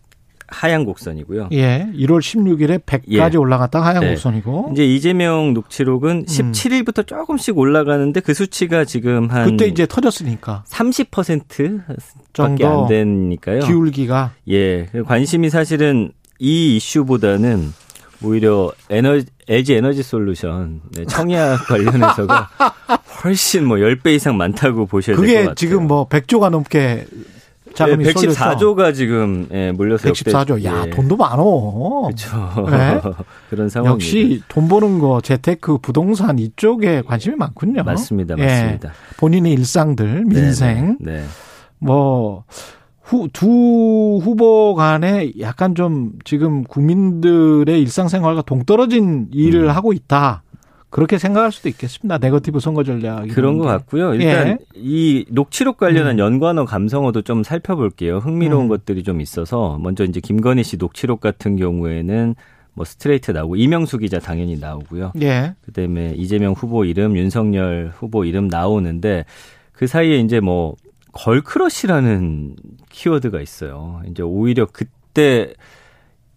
하향 0.48 0.84
곡선이고요. 0.84 1.50
예. 1.52 1.86
1월 1.94 2.20
16일에 2.20 2.82
100까지 2.84 3.34
예. 3.34 3.36
올라갔다 3.36 3.80
하향 3.82 4.02
네. 4.02 4.10
곡선이고. 4.10 4.70
이제 4.72 4.84
이재명 4.86 5.52
녹취록은 5.52 6.10
음. 6.20 6.24
17일부터 6.24 7.06
조금씩 7.06 7.58
올라가는데 7.58 8.20
그 8.20 8.32
수치가 8.32 8.84
지금 8.84 9.28
한 9.28 9.50
그때 9.50 9.66
이제 9.66 9.86
터졌으니까 9.86 10.64
30%밖에 10.68 11.96
정도 12.32 12.82
안 12.82 12.88
되니까요. 12.88 13.60
기울기가 13.60 14.32
예. 14.48 14.86
관심이 15.06 15.50
사실은 15.50 16.12
이 16.38 16.76
이슈보다는 16.76 17.72
오히려 18.22 18.72
에너지 18.90 19.26
LG 19.48 19.74
에너지 19.74 20.02
솔루션 20.02 20.80
네, 20.92 21.04
청약 21.06 21.64
관련해서가 21.68 22.50
훨씬 23.24 23.64
뭐 23.64 23.78
10배 23.78 24.14
이상 24.14 24.36
많다고 24.36 24.86
보셔야 24.86 25.16
될것 25.16 25.24
그게 25.24 25.38
같아요. 25.40 25.54
지금 25.54 25.86
뭐 25.86 26.08
100조가 26.08 26.50
넘게 26.50 27.06
자금이 27.74 28.04
네, 28.04 28.12
쏠려서 28.12 28.50
114조가 28.56 28.94
지금 28.94 29.46
예, 29.52 29.70
몰려서 29.70 30.08
114조. 30.10 30.64
야, 30.64 30.84
예. 30.86 30.90
돈도 30.90 31.16
많어. 31.16 32.02
그렇죠. 32.06 32.66
네. 32.70 33.00
그런 33.50 33.68
상황입니다. 33.68 33.92
역시 33.94 34.42
돈 34.48 34.68
버는 34.68 34.98
거 34.98 35.20
재테크 35.20 35.78
부동산 35.78 36.38
이쪽에 36.38 37.02
관심이 37.02 37.36
많군요. 37.36 37.84
맞습니다. 37.84 38.34
예. 38.38 38.44
맞습니다. 38.44 38.92
본인의 39.18 39.52
일상들 39.52 40.24
민생 40.26 40.96
네. 41.00 41.12
네. 41.12 41.24
뭐 41.78 42.44
후, 43.08 43.26
두 43.32 44.20
후보 44.22 44.74
간에 44.74 45.32
약간 45.40 45.74
좀 45.74 46.12
지금 46.24 46.62
국민들의 46.64 47.80
일상생활과 47.80 48.42
동떨어진 48.42 49.28
일을 49.32 49.64
음. 49.64 49.70
하고 49.70 49.94
있다. 49.94 50.42
그렇게 50.90 51.16
생각할 51.16 51.50
수도 51.50 51.70
있겠습니다. 51.70 52.18
네거티브 52.18 52.60
선거 52.60 52.84
전략. 52.84 53.28
그런 53.28 53.56
것 53.56 53.64
같고요. 53.64 54.12
일단 54.14 54.48
예. 54.48 54.58
이 54.74 55.24
녹취록 55.30 55.78
관련한 55.78 56.16
음. 56.16 56.18
연관어 56.18 56.66
감성어도 56.66 57.22
좀 57.22 57.42
살펴볼게요. 57.42 58.18
흥미로운 58.18 58.64
음. 58.64 58.68
것들이 58.68 59.02
좀 59.02 59.22
있어서 59.22 59.78
먼저 59.80 60.04
이제 60.04 60.20
김건희 60.20 60.62
씨 60.62 60.76
녹취록 60.76 61.20
같은 61.20 61.56
경우에는 61.56 62.34
뭐 62.74 62.84
스트레이트 62.84 63.30
나오고 63.30 63.56
이명수 63.56 63.98
기자 63.98 64.18
당연히 64.18 64.58
나오고요. 64.58 65.12
예. 65.22 65.54
그다음에 65.62 66.12
이재명 66.14 66.52
후보 66.52 66.84
이름, 66.84 67.16
윤석열 67.16 67.90
후보 67.94 68.26
이름 68.26 68.48
나오는데 68.48 69.24
그 69.72 69.86
사이에 69.86 70.18
이제 70.18 70.40
뭐 70.40 70.76
걸크러쉬라는 71.12 72.56
키워드가 72.90 73.40
있어요. 73.40 74.00
이제 74.10 74.22
오히려 74.22 74.66
그때 74.66 75.52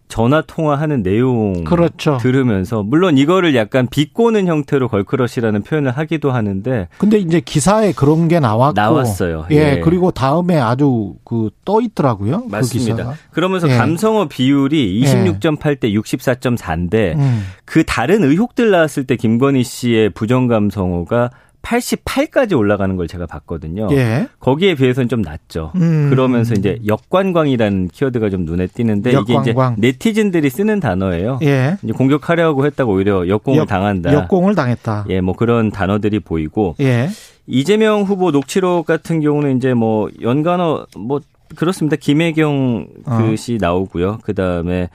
전화 0.07 0.41
통화하는 0.41 1.03
내용 1.03 1.63
그렇죠. 1.63 2.17
들으면서 2.19 2.83
물론 2.83 3.17
이거를 3.17 3.55
약간 3.55 3.87
비꼬는 3.87 4.45
형태로 4.45 4.89
걸크러쉬라는 4.89 5.61
표현을 5.63 5.91
하기도 5.91 6.31
하는데 6.31 6.89
근데 6.97 7.17
이제 7.17 7.39
기사에 7.39 7.93
그런 7.93 8.27
게 8.27 8.41
나왔고 8.41 8.73
나왔어요. 8.73 9.45
예. 9.51 9.55
예. 9.55 9.79
그리고 9.79 10.11
다음에 10.11 10.57
아주 10.59 11.15
그 11.23 11.49
떠 11.63 11.79
있더라고요. 11.79 12.41
그 12.41 12.47
맞습니다. 12.49 12.95
기사가. 12.97 13.15
그러면서 13.31 13.69
예. 13.69 13.77
감성어 13.77 14.27
비율이 14.27 15.01
26.8대 15.01 15.83
64.4인데 15.93 17.15
음. 17.17 17.45
그 17.63 17.85
다른 17.85 18.25
의혹들 18.25 18.69
나왔을 18.71 19.05
때 19.05 19.15
김건희 19.15 19.63
씨의 19.63 20.09
부정 20.09 20.47
감성어가 20.47 21.29
88까지 21.61 22.57
올라가는 22.57 22.95
걸 22.95 23.07
제가 23.07 23.25
봤거든요. 23.25 23.87
예. 23.91 24.27
거기에 24.39 24.75
비해서는 24.75 25.07
좀 25.09 25.21
낮죠. 25.21 25.71
음. 25.75 26.09
그러면서 26.09 26.53
이제 26.53 26.79
역관광이라는 26.85 27.89
키워드가 27.89 28.29
좀 28.29 28.45
눈에 28.45 28.67
띄는데 28.67 29.11
이게 29.11 29.19
이제 29.21 29.51
역관광. 29.51 29.75
네티즌들이 29.79 30.49
쓰는 30.49 30.79
단어예요. 30.79 31.39
예. 31.43 31.77
이제 31.83 31.93
공격하려고 31.93 32.65
했다고 32.65 32.93
오히려 32.93 33.27
역공을 33.27 33.59
역- 33.59 33.67
당한다. 33.67 34.11
역공을 34.13 34.55
당했다. 34.55 35.05
예, 35.09 35.21
뭐 35.21 35.35
그런 35.35 35.69
단어들이 35.71 36.19
보이고 36.19 36.75
예. 36.79 37.09
이재명 37.47 38.03
후보 38.03 38.31
녹취록 38.31 38.85
같은 38.85 39.19
경우는 39.21 39.57
이제 39.57 39.73
뭐 39.73 40.09
연관어 40.21 40.85
뭐 40.97 41.21
그렇습니다. 41.55 41.95
김혜경 41.97 42.87
어. 43.05 43.17
그시 43.17 43.57
나오고요. 43.59 44.19
그 44.23 44.33
다음에 44.33 44.89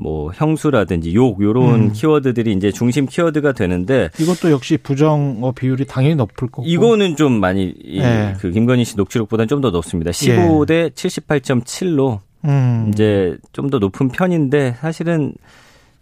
뭐 0.00 0.30
형수라든지 0.32 1.14
욕 1.14 1.42
요런 1.42 1.74
음. 1.74 1.92
키워드들이 1.92 2.52
이제 2.52 2.70
중심 2.70 3.06
키워드가 3.06 3.52
되는데 3.52 4.10
이것도 4.20 4.50
역시 4.52 4.76
부정어 4.78 5.52
비율이 5.52 5.86
당연히 5.86 6.14
높을 6.14 6.48
거고. 6.48 6.62
이거는 6.66 7.16
좀 7.16 7.32
많이 7.40 7.74
이 7.84 7.98
예. 8.00 8.34
그 8.38 8.50
김건희 8.50 8.84
씨 8.84 8.96
녹취록보다는 8.96 9.48
좀 9.48 9.60
더 9.60 9.70
높습니다. 9.70 10.12
15대 10.12 10.92
78.7로 10.92 12.20
음. 12.44 12.90
이제 12.92 13.36
좀 13.52 13.70
더 13.70 13.78
높은 13.78 14.08
편인데 14.08 14.76
사실은 14.80 15.34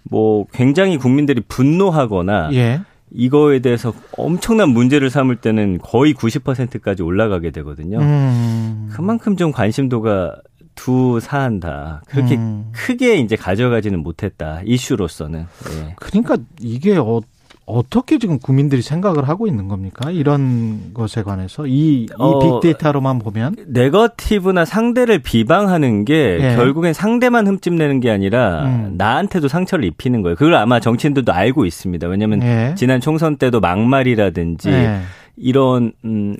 뭐 0.03 0.47
굉장히 0.53 0.99
국민들이 0.99 1.41
분노하거나 1.49 2.51
예. 2.53 2.81
이거에 3.11 3.61
대해서 3.61 3.93
엄청난 4.19 4.69
문제를 4.71 5.11
삼을 5.11 5.37
때는 5.37 5.79
거의 5.79 6.13
90%까지 6.13 7.03
올라가게 7.03 7.51
되거든요. 7.51 7.99
음. 8.01 8.89
그만큼 8.93 9.37
좀 9.37 9.53
관심도가 9.53 10.37
두 10.77 11.19
사안 11.19 11.59
다 11.59 12.03
그렇게 12.07 12.37
음. 12.37 12.71
크게 12.73 13.17
이제 13.17 13.35
가져가지는 13.35 14.01
못했다 14.01 14.61
이슈로서는. 14.65 15.41
예. 15.41 15.95
그러니까 15.97 16.37
이게 16.61 16.97
어, 16.97 17.21
어떻게 17.65 18.19
지금 18.19 18.39
국민들이 18.39 18.81
생각을 18.81 19.29
하고 19.29 19.49
있는 19.49 19.67
겁니까? 19.67 20.12
이런 20.12 20.93
것에 20.95 21.25
관해서 21.25 21.67
이, 21.67 22.05
이 22.05 22.09
어, 22.17 22.61
빅데이터로만 22.61 23.19
보면 23.19 23.57
네거티브나 23.67 24.65
상대를 24.65 25.19
비방하는 25.19 26.05
게 26.05 26.39
예. 26.41 26.55
결국엔 26.55 26.93
상대만 26.93 27.49
흠집내는 27.49 27.99
게 27.99 28.11
아니라 28.11 28.67
음. 28.67 28.95
나한테도 28.97 29.49
상처를 29.49 29.85
입히는 29.85 30.23
거예요. 30.23 30.37
그걸 30.37 30.55
아마 30.55 30.79
정치인들도 30.79 31.33
알고 31.33 31.65
있습니다. 31.65 32.07
왜냐하면 32.07 32.43
예. 32.43 32.75
지난 32.77 33.01
총선 33.01 33.37
때도 33.37 33.59
막말이라든지 33.59 34.71
예. 34.71 35.01
이런 35.37 35.93
음 36.05 36.37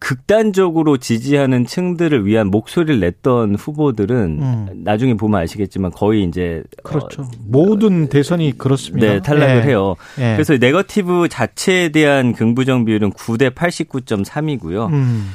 극단적으로 0.00 0.96
지지하는 0.96 1.66
층들을 1.66 2.26
위한 2.26 2.48
목소리를 2.48 2.98
냈던 3.00 3.54
후보들은 3.54 4.16
음. 4.42 4.68
나중에 4.82 5.14
보면 5.14 5.40
아시겠지만 5.42 5.90
거의 5.92 6.24
이제 6.24 6.62
그렇죠. 6.82 7.28
모든 7.46 8.08
대선이 8.08 8.56
그렇습니다. 8.58 9.06
네, 9.06 9.20
탈락을 9.20 9.56
예. 9.58 9.62
해요. 9.68 9.94
예. 10.18 10.32
그래서 10.32 10.56
네거티브 10.56 11.28
자체에 11.28 11.90
대한 11.90 12.32
긍부정 12.32 12.86
비율은 12.86 13.12
9대 13.12 13.54
89.3이고요. 13.54 14.88
음. 14.90 15.30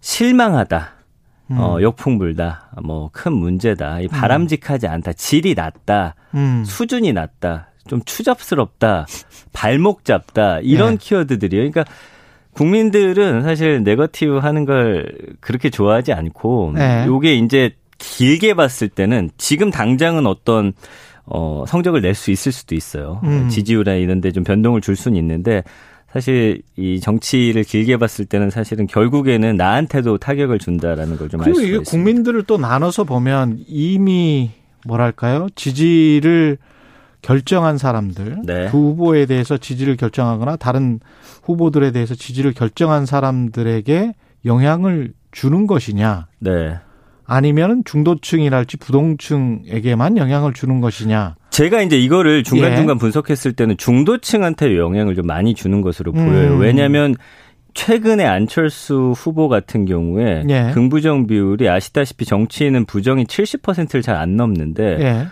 실망하다. 0.00 0.92
음. 1.50 1.58
어, 1.58 1.82
역풍 1.82 2.18
불다. 2.18 2.70
뭐 2.82 3.10
큰 3.12 3.32
문제다. 3.32 4.00
이 4.00 4.08
바람직하지 4.08 4.86
않다. 4.86 5.12
질이 5.14 5.54
낮다. 5.54 6.14
음. 6.34 6.62
수준이 6.64 7.12
낮다. 7.12 7.68
좀 7.88 8.00
추잡스럽다. 8.04 9.06
발목 9.52 10.04
잡다. 10.04 10.60
이런 10.60 10.92
네. 10.92 10.96
키워드들이에요. 11.00 11.70
그러니까 11.70 11.92
국민들은 12.54 13.42
사실 13.42 13.82
네거티브 13.82 14.38
하는 14.38 14.64
걸 14.64 15.12
그렇게 15.40 15.70
좋아하지 15.70 16.12
않고 16.12 16.72
네. 16.74 17.04
요게 17.06 17.34
이제 17.34 17.72
길게 17.98 18.54
봤을 18.54 18.88
때는 18.88 19.30
지금 19.36 19.70
당장은 19.70 20.26
어떤 20.26 20.72
어 21.26 21.64
성적을 21.66 22.00
낼 22.02 22.14
수 22.14 22.30
있을 22.30 22.52
수도 22.52 22.74
있어요. 22.74 23.20
음. 23.24 23.48
지지율이나 23.48 23.96
이런 23.96 24.20
데 24.20 24.30
좀 24.30 24.44
변동을 24.44 24.80
줄 24.80 24.94
수는 24.96 25.16
있는데 25.18 25.62
사실 26.12 26.62
이 26.76 27.00
정치를 27.00 27.64
길게 27.64 27.96
봤을 27.96 28.24
때는 28.24 28.50
사실은 28.50 28.86
결국에는 28.86 29.56
나한테도 29.56 30.18
타격을 30.18 30.58
준다라는 30.60 31.16
걸 31.16 31.28
좀알 31.28 31.44
그리고 31.46 31.60
이게 31.60 31.76
있습니다. 31.78 31.90
국민들을 31.90 32.42
또 32.44 32.56
나눠서 32.58 33.04
보면 33.04 33.64
이미 33.66 34.50
뭐랄까요 34.86 35.48
지지를 35.56 36.58
결정한 37.24 37.78
사람들 37.78 38.42
네. 38.44 38.68
그 38.70 38.76
후보에 38.76 39.24
대해서 39.24 39.56
지지를 39.56 39.96
결정하거나 39.96 40.56
다른 40.56 41.00
후보들에 41.42 41.90
대해서 41.90 42.14
지지를 42.14 42.52
결정한 42.52 43.06
사람들에게 43.06 44.12
영향을 44.44 45.14
주는 45.32 45.66
것이냐 45.66 46.26
네. 46.40 46.78
아니면 47.26 47.82
중도층이랄지 47.86 48.76
부동층에게만 48.76 50.18
영향을 50.18 50.52
주는 50.52 50.82
것이냐 50.82 51.36
제가 51.48 51.80
이제 51.80 51.98
이거를 51.98 52.40
예. 52.40 52.42
중간중간 52.42 52.98
분석했을 52.98 53.54
때는 53.54 53.78
중도층한테 53.78 54.76
영향을 54.76 55.14
좀 55.14 55.26
많이 55.26 55.54
주는 55.54 55.80
것으로 55.80 56.12
음. 56.12 56.26
보여요. 56.26 56.56
왜냐하면 56.58 57.14
최근에 57.72 58.24
안철수 58.26 59.14
후보 59.16 59.48
같은 59.48 59.86
경우에 59.86 60.44
예. 60.50 60.72
긍부정 60.74 61.26
비율이 61.26 61.70
아시다시피 61.70 62.26
정치인은 62.26 62.84
부정이 62.84 63.24
70%를 63.24 64.02
잘 64.02 64.16
안 64.16 64.36
넘는데 64.36 64.84
예. 65.00 65.26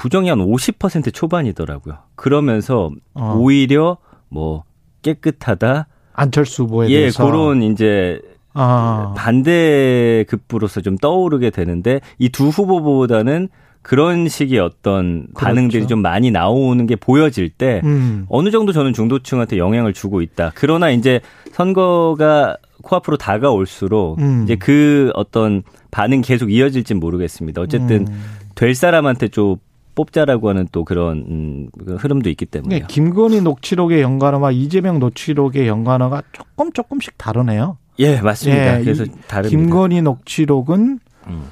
부정이 0.00 0.30
한 0.30 0.38
50% 0.38 1.12
초반이더라고요. 1.12 1.98
그러면서 2.14 2.90
어. 3.12 3.34
오히려 3.38 3.98
뭐 4.30 4.64
깨끗하다. 5.02 5.88
안철수 6.14 6.62
후보에 6.62 6.88
예, 6.88 7.00
대해서 7.00 7.26
그런 7.26 7.62
이제 7.62 8.18
아. 8.54 9.12
반대 9.14 10.24
급부로서 10.26 10.80
좀 10.80 10.96
떠오르게 10.96 11.50
되는데 11.50 12.00
이 12.18 12.30
두 12.30 12.48
후보보다는 12.48 13.48
그런 13.82 14.26
식의 14.28 14.58
어떤 14.58 15.26
반응들이 15.36 15.80
그렇죠. 15.80 15.88
좀 15.88 16.00
많이 16.00 16.30
나오는 16.30 16.86
게 16.86 16.96
보여질 16.96 17.50
때 17.50 17.82
음. 17.84 18.24
어느 18.30 18.50
정도 18.50 18.72
저는 18.72 18.94
중도층한테 18.94 19.58
영향을 19.58 19.92
주고 19.92 20.22
있다. 20.22 20.52
그러나 20.54 20.90
이제 20.90 21.20
선거가 21.52 22.56
코앞으로 22.82 23.18
다가올수록 23.18 24.18
음. 24.18 24.44
이제 24.44 24.56
그 24.56 25.10
어떤 25.14 25.62
반응 25.90 26.22
계속 26.22 26.50
이어질진 26.50 27.00
모르겠습니다. 27.00 27.60
어쨌든 27.60 28.06
음. 28.08 28.22
될 28.54 28.74
사람한테 28.74 29.28
좀 29.28 29.56
뽑자라고 29.94 30.48
하는 30.48 30.68
또 30.72 30.84
그런 30.84 31.18
음, 31.28 31.68
그 31.84 31.96
흐름도 31.96 32.28
있기 32.30 32.46
때문에. 32.46 32.80
네, 32.80 32.86
김건희 32.86 33.40
녹취록의 33.40 34.02
연관어와 34.02 34.52
이재명 34.52 34.98
녹취록의 34.98 35.68
연관어가 35.68 36.22
조금 36.32 36.72
조금씩 36.72 37.18
다르네요. 37.18 37.78
예, 37.98 38.20
맞습니다. 38.20 38.80
예, 38.80 38.84
그래서 38.84 39.04
이 39.04 39.10
다릅니다. 39.28 39.48
김건희 39.48 40.02
녹취록은 40.02 41.00
음. 41.26 41.44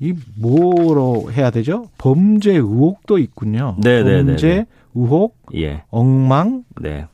이 0.00 0.14
뭐로 0.36 1.32
해야 1.32 1.50
되죠? 1.50 1.88
범죄 1.98 2.52
의혹도 2.52 3.18
있군요. 3.18 3.76
네, 3.78 4.02
네, 4.02 4.22
네, 4.22 4.24
범죄 4.24 4.48
네. 4.48 4.66
의혹, 4.94 5.36
예, 5.54 5.82
엉망, 5.90 6.64
네, 6.80 7.06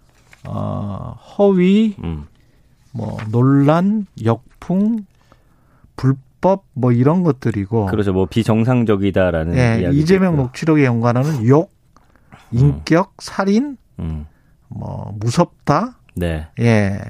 어, 0.46 1.16
허위, 1.38 1.94
음, 2.02 2.26
뭐 2.92 3.16
논란, 3.30 4.06
역풍, 4.22 5.06
불법 5.96 6.22
뭐 6.74 6.92
이런 6.92 7.22
것들이고. 7.22 7.86
그렇죠. 7.86 8.12
뭐 8.12 8.26
비정상적이다라는 8.26 9.56
예. 9.56 9.90
이재명 9.92 10.36
녹취록의 10.36 10.84
연관어는 10.84 11.46
욕, 11.48 11.72
인격, 12.52 13.14
살인, 13.18 13.76
음, 13.98 14.26
뭐 14.68 15.14
무섭다, 15.18 15.98
네, 16.14 16.48
예, 16.60 17.00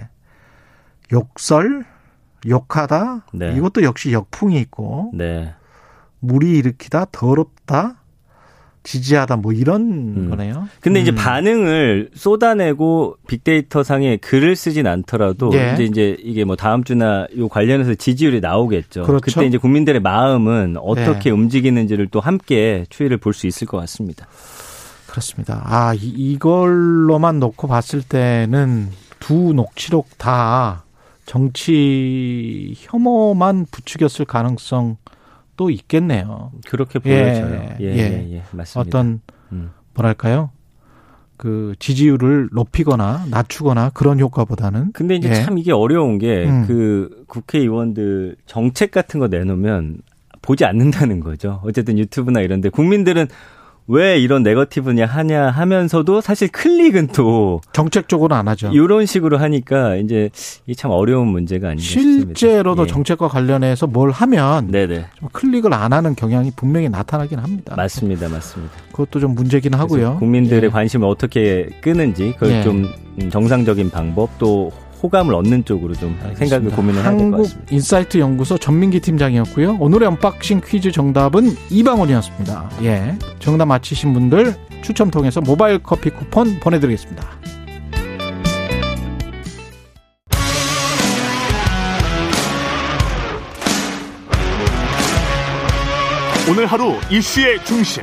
욕설, 1.12 1.85
욕하다. 2.47 3.27
네. 3.35 3.55
이것도 3.57 3.83
역시 3.83 4.12
역풍이 4.12 4.59
있고 4.61 5.11
네. 5.14 5.55
무리 6.20 6.59
일으키다, 6.59 7.07
더럽다, 7.12 7.97
지지하다 8.85 9.37
뭐 9.37 9.53
이런 9.53 9.83
음. 10.16 10.31
거네요. 10.31 10.68
근데 10.81 11.01
이제 11.01 11.11
음. 11.11 11.16
반응을 11.16 12.11
쏟아내고 12.14 13.16
빅데이터 13.27 13.83
상에 13.83 14.16
글을 14.18 14.55
쓰진 14.55 14.87
않더라도 14.87 15.51
예. 15.55 15.73
이제 15.75 15.85
이제 15.85 16.16
이게 16.23 16.44
뭐 16.44 16.55
다음 16.55 16.85
주나 16.85 17.27
요 17.37 17.49
관련해서 17.49 17.94
지지율이 17.94 18.40
나오겠죠. 18.40 19.03
그렇죠. 19.05 19.20
그때 19.25 19.47
이제 19.47 19.59
국민들의 19.59 20.01
마음은 20.01 20.77
어떻게 20.79 21.31
움직이는지를 21.31 22.09
또 22.09 22.20
함께 22.20 22.85
추이를 22.90 23.16
볼 23.18 23.35
수 23.35 23.49
있을 23.49 23.66
것 23.66 23.79
같습니다. 23.79 24.29
그렇습니다. 25.09 25.62
아, 25.66 25.94
이, 25.94 26.07
이걸로만 26.07 27.40
놓고 27.40 27.66
봤을 27.66 28.03
때는 28.03 28.90
두 29.18 29.53
녹취록 29.55 30.09
다 30.18 30.85
정치 31.27 32.75
혐오만 32.77 33.66
부추겼을 33.70 34.25
가능성 34.25 34.99
도 35.57 35.71
있겠네요. 35.71 36.51
그렇게 36.69 36.99
예, 37.05 37.23
보여져요. 37.23 37.77
예, 37.81 37.85
예. 37.85 37.97
예, 37.97 38.33
예, 38.33 38.43
맞습니다. 38.51 38.81
어떤 38.99 39.21
음. 39.53 39.71
뭐랄까요? 39.95 40.51
그 41.37 41.75
지지율을 41.79 42.49
높이거나 42.53 43.25
낮추거나 43.31 43.90
그런 43.90 44.21
효과보다는 44.21 44.93
근데 44.93 45.17
이제 45.17 45.29
예. 45.31 45.35
참 45.35 45.59
이게 45.59 45.73
어려운 45.73 46.19
게 46.19 46.45
음. 46.45 46.64
그 46.67 47.25
국회의원들 47.29 48.37
정책 48.47 48.90
같은 48.90 49.21
거 49.21 49.29
내놓으면 49.29 49.99
보지 50.43 50.64
않는다는 50.64 51.21
거죠. 51.21 51.61
어쨌든 51.64 51.99
유튜브나 51.99 52.40
이런데 52.40 52.69
국민들은 52.69 53.29
왜 53.87 54.18
이런 54.18 54.42
네거티브냐 54.42 55.05
하냐 55.05 55.51
하면서도 55.51 56.23
사실 56.23 56.49
클릭은 56.49 57.09
또 57.09 57.61
정책적으로 57.73 58.35
안 58.35 58.49
하죠. 58.49 58.70
이런 58.73 59.05
식으로 59.05 59.37
하니까 59.37 59.97
이제 59.97 60.31
이게 60.66 60.75
참 60.75 60.90
어려운 60.90 61.29
문제가 61.29 61.68
아닌가 61.68 61.83
싶습니다. 61.83 62.33
실제로도 62.35 62.85
예. 62.85 62.87
정책과 62.87 63.29
관련해서 63.29 63.87
뭘 63.87 64.11
하면 64.11 64.68
네네 64.68 65.07
좀 65.18 65.29
클릭을 65.33 65.75
안 65.75 65.92
하는 65.92 66.14
경향이 66.14 66.53
분명히 66.57 66.88
나타나긴 66.88 67.38
합니다. 67.38 67.75
맞습니다, 67.77 68.29
맞습니다. 68.29 68.75
그것도 68.92 69.20
좀 69.20 69.35
문제긴 69.35 69.75
하고요. 69.75 70.16
국민들의 70.18 70.64
예. 70.64 70.68
관심을 70.68 71.07
어떻게 71.07 71.68
끄는지 71.83 72.33
그걸 72.38 72.51
예. 72.53 72.62
좀 72.62 72.88
음, 73.20 73.31
정상적인 73.31 73.90
방법 73.90 74.31
또 74.38 74.73
호감을 75.05 75.35
얻는 75.35 75.67
쪽으로 75.67 75.93
좀 75.93 76.17
생각을 76.19 76.35
알겠습니다. 76.40 76.77
고민을 76.77 77.03
해야 77.03 77.11
될것 77.11 77.23
한국 77.23 77.43
같습니다. 77.43 77.75
인사이트 77.75 78.19
연구소 78.19 78.57
전민기 78.57 79.01
팀장이었고요. 79.01 79.77
오늘의 79.79 80.09
언박싱 80.09 80.62
퀴즈 80.67 80.90
정답은 80.93 81.55
이방원이었습니다. 81.69 82.71
예. 82.85 83.19
정답 83.38 83.67
맞히신 83.67 84.15
분들 84.15 84.55
추첨 84.81 85.11
통해서 85.11 85.42
모바일 85.42 85.79
커피 85.83 86.09
쿠폰 86.09 86.59
보내드리겠습니다. 86.59 87.23
오늘 96.48 96.67
하루 96.67 96.94
이슈의 97.11 97.63
중심 97.65 98.02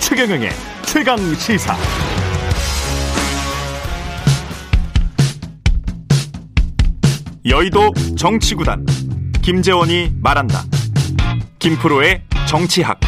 최경영의 0.00 0.50
최강 0.84 1.16
시사. 1.34 1.74
여의도 7.44 7.92
정치구단 8.16 8.86
김재원이 9.42 10.12
말한다. 10.20 10.60
김프로의 11.58 12.22
정치학. 12.46 13.00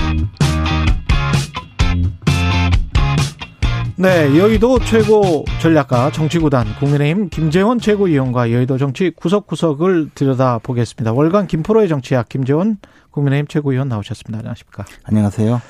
네, 3.96 4.36
여의도 4.36 4.80
최고 4.80 5.44
전략가 5.60 6.10
정치구단 6.10 6.74
국민의힘 6.80 7.28
김재원 7.28 7.78
최고위원과 7.78 8.50
여의도 8.50 8.76
정치 8.76 9.10
구석구석을 9.10 10.10
들여다보겠습니다. 10.16 11.12
월간 11.12 11.46
김프로의 11.46 11.86
정치학 11.86 12.28
김재원 12.28 12.78
국민의힘 13.12 13.46
최고위원 13.46 13.88
나오셨습니다. 13.88 14.38
안녕하십니까? 14.38 14.84
안녕하세요. 15.04 15.62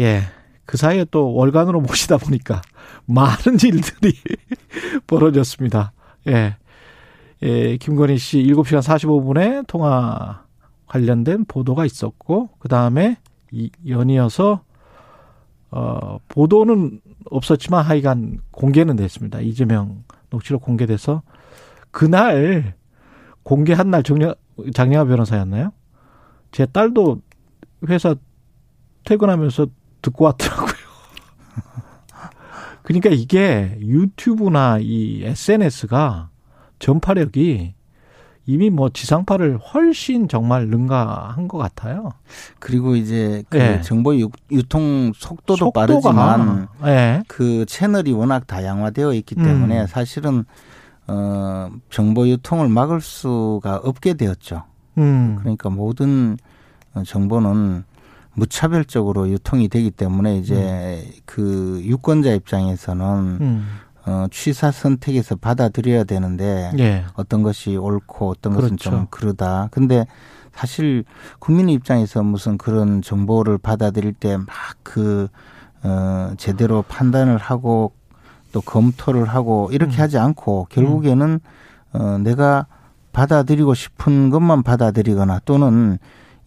예. 0.00 0.22
그 0.66 0.76
사이에 0.76 1.06
또 1.10 1.32
월간으로 1.34 1.80
모시다 1.80 2.18
보니까 2.18 2.60
많은 3.06 3.58
일들이 3.62 4.12
벌어졌습니다. 5.06 5.92
예. 6.28 6.56
예, 7.42 7.76
김건희 7.76 8.18
씨 8.18 8.44
7시간 8.44 8.82
45분에 8.82 9.66
통화 9.66 10.44
관련된 10.86 11.44
보도가 11.46 11.84
있었고, 11.84 12.50
그 12.58 12.68
다음에 12.68 13.16
연이어서, 13.86 14.62
어, 15.72 16.18
보도는 16.28 17.00
없었지만 17.30 17.84
하여간 17.84 18.40
공개는 18.52 18.96
됐습니다. 18.96 19.40
이재명 19.40 20.04
녹취록 20.30 20.62
공개돼서 20.62 21.22
그날 21.90 22.74
공개한 23.42 23.90
날 23.90 24.02
정량, 24.02 24.34
장량아 24.74 25.06
변호사였나요? 25.06 25.72
제 26.52 26.66
딸도 26.66 27.22
회사 27.88 28.14
퇴근하면서 29.04 29.66
듣고 30.02 30.26
왔더라고요. 30.26 30.72
그러니까 32.82 33.10
이게 33.10 33.76
유튜브나 33.80 34.78
이 34.80 35.24
SNS가 35.24 36.31
전파력이 36.82 37.74
이미 38.46 38.70
뭐 38.70 38.88
지상파를 38.88 39.56
훨씬 39.56 40.26
정말 40.26 40.66
능가한 40.66 41.46
것 41.46 41.58
같아요. 41.58 42.10
그리고 42.58 42.96
이제 42.96 43.44
그 43.48 43.56
네. 43.56 43.80
정보 43.82 44.16
유 44.16 44.28
통 44.68 45.12
속도도 45.14 45.66
속도가, 45.66 45.80
빠르지만 45.86 46.66
네. 46.82 47.22
그 47.28 47.64
채널이 47.66 48.10
워낙 48.12 48.48
다양화되어 48.48 49.14
있기 49.14 49.36
때문에 49.36 49.82
음. 49.82 49.86
사실은 49.86 50.44
어 51.06 51.70
정보 51.88 52.26
유통을 52.26 52.68
막을 52.68 53.00
수가 53.00 53.76
없게 53.84 54.14
되었죠. 54.14 54.64
음. 54.98 55.36
그러니까 55.38 55.70
모든 55.70 56.36
정보는 57.06 57.84
무차별적으로 58.34 59.28
유통이 59.28 59.68
되기 59.68 59.92
때문에 59.92 60.38
이제 60.38 60.54
음. 61.06 61.12
그 61.26 61.80
유권자 61.84 62.32
입장에서는 62.32 63.06
음. 63.40 63.68
어, 64.06 64.26
취사 64.30 64.70
선택에서 64.70 65.36
받아들여야 65.36 66.04
되는데 66.04 66.72
예. 66.78 67.04
어떤 67.14 67.42
것이 67.42 67.76
옳고 67.76 68.30
어떤 68.30 68.52
그렇죠. 68.54 68.74
것은 68.74 68.76
좀 68.76 69.06
그러다. 69.10 69.68
근데 69.70 70.06
사실 70.52 71.04
국민의 71.38 71.74
입장에서 71.74 72.22
무슨 72.22 72.58
그런 72.58 73.00
정보를 73.02 73.58
받아들일 73.58 74.12
때 74.12 74.36
막 74.36 74.46
그 74.82 75.28
어, 75.84 76.34
제대로 76.36 76.82
판단을 76.82 77.38
하고 77.38 77.92
또 78.52 78.60
검토를 78.60 79.24
하고 79.24 79.68
이렇게 79.72 79.96
음. 79.96 80.00
하지 80.02 80.18
않고 80.18 80.66
결국에는 80.70 81.40
어, 81.94 82.18
내가 82.18 82.66
받아들이고 83.12 83.74
싶은 83.74 84.30
것만 84.30 84.62
받아들이거나 84.62 85.40
또는 85.44 85.98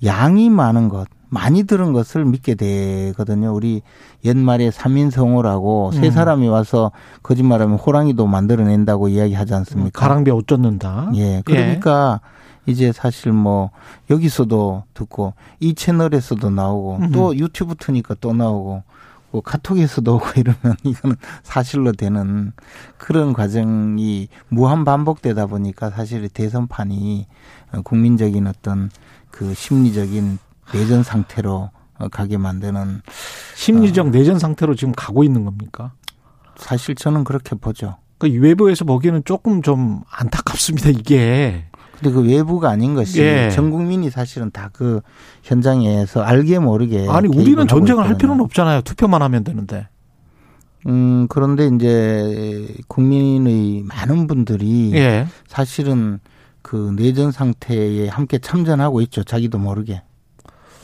양이 0.04 0.50
많은 0.50 0.90
것 0.90 1.08
많이 1.36 1.64
들은 1.64 1.92
것을 1.92 2.24
믿게 2.24 2.56
되거든요. 2.56 3.54
우리 3.54 3.82
옛말에 4.24 4.72
삼인성호라고 4.72 5.92
음. 5.94 6.00
세 6.00 6.10
사람이 6.10 6.48
와서 6.48 6.94
거짓말하면 7.24 7.78
호랑이도 7.78 8.26
만들어낸다고 8.26 9.10
이야기하지 9.10 9.54
않습니까? 9.54 10.00
가랑비 10.00 10.32
옷 10.32 10.48
젖는다. 10.48 11.12
예. 11.16 11.42
그러니까 11.44 12.22
예. 12.68 12.72
이제 12.72 12.94
사실 12.94 13.34
뭐 13.34 13.72
여기서도 14.10 14.84
듣고 14.94 15.34
이 15.60 15.76
채널에서도 15.76 16.50
나오고 16.50 16.98
음. 17.02 17.12
또 17.12 17.36
유튜브 17.36 17.76
트니까 17.76 18.16
또 18.22 18.32
나오고 18.32 18.84
뭐 19.32 19.42
카톡에서도 19.42 20.16
오고 20.16 20.26
이러면 20.40 20.78
이거는 20.84 21.18
사실로 21.44 21.92
되는 21.92 22.54
그런 22.98 23.34
과정이 23.34 24.30
무한 24.48 24.86
반복되다 24.86 25.48
보니까 25.48 25.90
사실 25.90 26.30
대선판이 26.30 27.28
국민적인 27.84 28.48
어떤 28.48 28.90
그 29.32 29.54
심리적인 29.54 30.40
내전 30.74 31.04
상태로 31.04 31.70
가게 32.12 32.38
만드는 32.38 33.02
심리적 33.56 34.08
어. 34.08 34.10
내전 34.10 34.40
상태로 34.40 34.76
지금 34.76 34.94
가고 34.96 35.24
있는 35.24 35.46
겁니까? 35.46 35.94
사실 36.58 36.96
저는 36.96 37.24
그렇게 37.24 37.56
보죠. 37.56 37.98
그 38.18 38.30
외부에서 38.32 38.86
보기에는 38.86 39.24
조금 39.26 39.62
좀 39.62 40.02
안타깝습니다. 40.10 40.90
이게. 40.90 41.66
근데 42.00 42.12
그 42.12 42.22
외부가 42.22 42.70
아닌 42.70 42.94
것이 42.96 43.22
예. 43.22 43.50
전 43.52 43.72
국민이 43.72 44.10
사실은 44.10 44.52
다 44.52 44.70
그 44.74 45.00
현장에서 45.44 46.22
알게 46.22 46.60
모르게 46.60 47.08
아니 47.10 47.28
우리는 47.30 47.66
전쟁을 47.68 48.06
할 48.06 48.18
필요는 48.18 48.44
없잖아요. 48.44 48.82
투표만 48.82 49.22
하면 49.22 49.44
되는데. 49.46 49.88
음 50.88 51.28
그런데 51.30 51.68
이제 51.74 52.68
국민의 52.88 53.84
많은 53.84 54.28
분들이 54.28 54.92
예. 54.94 55.28
사실은 55.48 56.20
그 56.62 56.94
내전 56.98 57.32
상태에 57.32 58.08
함께 58.10 58.38
참전하고 58.40 59.02
있죠. 59.02 59.24
자기도 59.24 59.58
모르게. 59.58 60.02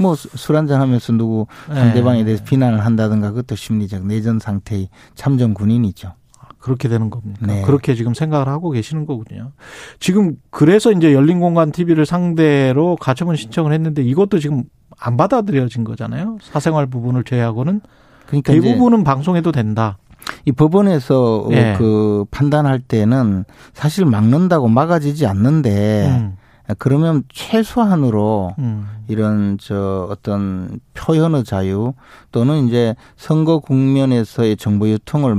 뭐 0.02 0.16
술 0.16 0.56
한잔 0.58 0.82
하면서 0.82 1.14
누구 1.14 1.47
상대방에 1.68 2.20
네. 2.20 2.26
대해서 2.26 2.43
비난을 2.43 2.86
한다든가 2.86 3.30
그것도 3.30 3.56
심리적 3.56 4.06
내전 4.06 4.39
상태의 4.39 4.89
참전 5.16 5.54
군인이죠. 5.54 6.10
아, 6.39 6.47
그렇게 6.60 6.88
되는 6.89 7.10
겁니까? 7.10 7.45
네. 7.45 7.62
그렇게 7.62 7.95
지금 7.95 8.14
생각을 8.14 8.47
하고 8.47 8.72
계시는 8.72 9.06
거군요. 9.06 9.52
지금 9.99 10.36
그래서 10.49 10.91
이제 10.91 11.14
열린 11.14 11.39
공간 11.39 11.72
TV를 11.72 12.06
상대로 12.06 12.95
가처분 12.95 13.36
신청을 13.36 13.74
했는데 13.74 14.02
이것도 14.04 14.39
지금 14.39 14.64
안 14.99 15.18
받아들여진 15.18 15.84
거잖아요. 15.84 16.38
사생활 16.41 16.88
부분을 16.88 17.24
제외하고는 17.24 17.82
그러니까 18.28 18.54
대부분은 18.54 19.04
방송해도 19.04 19.52
된다. 19.52 19.97
이 20.45 20.52
법원에서 20.52 21.47
예. 21.52 21.76
그 21.78 22.26
판단할 22.32 22.80
때는 22.80 23.43
사실 23.74 24.06
막는다고 24.06 24.68
막아지지 24.68 25.26
않는데 25.26 26.08
음. 26.10 26.38
그러면 26.78 27.24
최소한으로 27.32 28.55
음. 28.59 28.88
이런 29.07 29.57
저 29.59 30.07
어떤 30.09 30.80
표현의 30.93 31.43
자유 31.43 31.93
또는 32.32 32.68
이제 32.68 32.95
선거 33.18 33.59
국면에서의 33.59 34.57
정보 34.57 34.88
유통을 34.88 35.36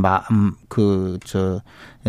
그저 0.69 1.61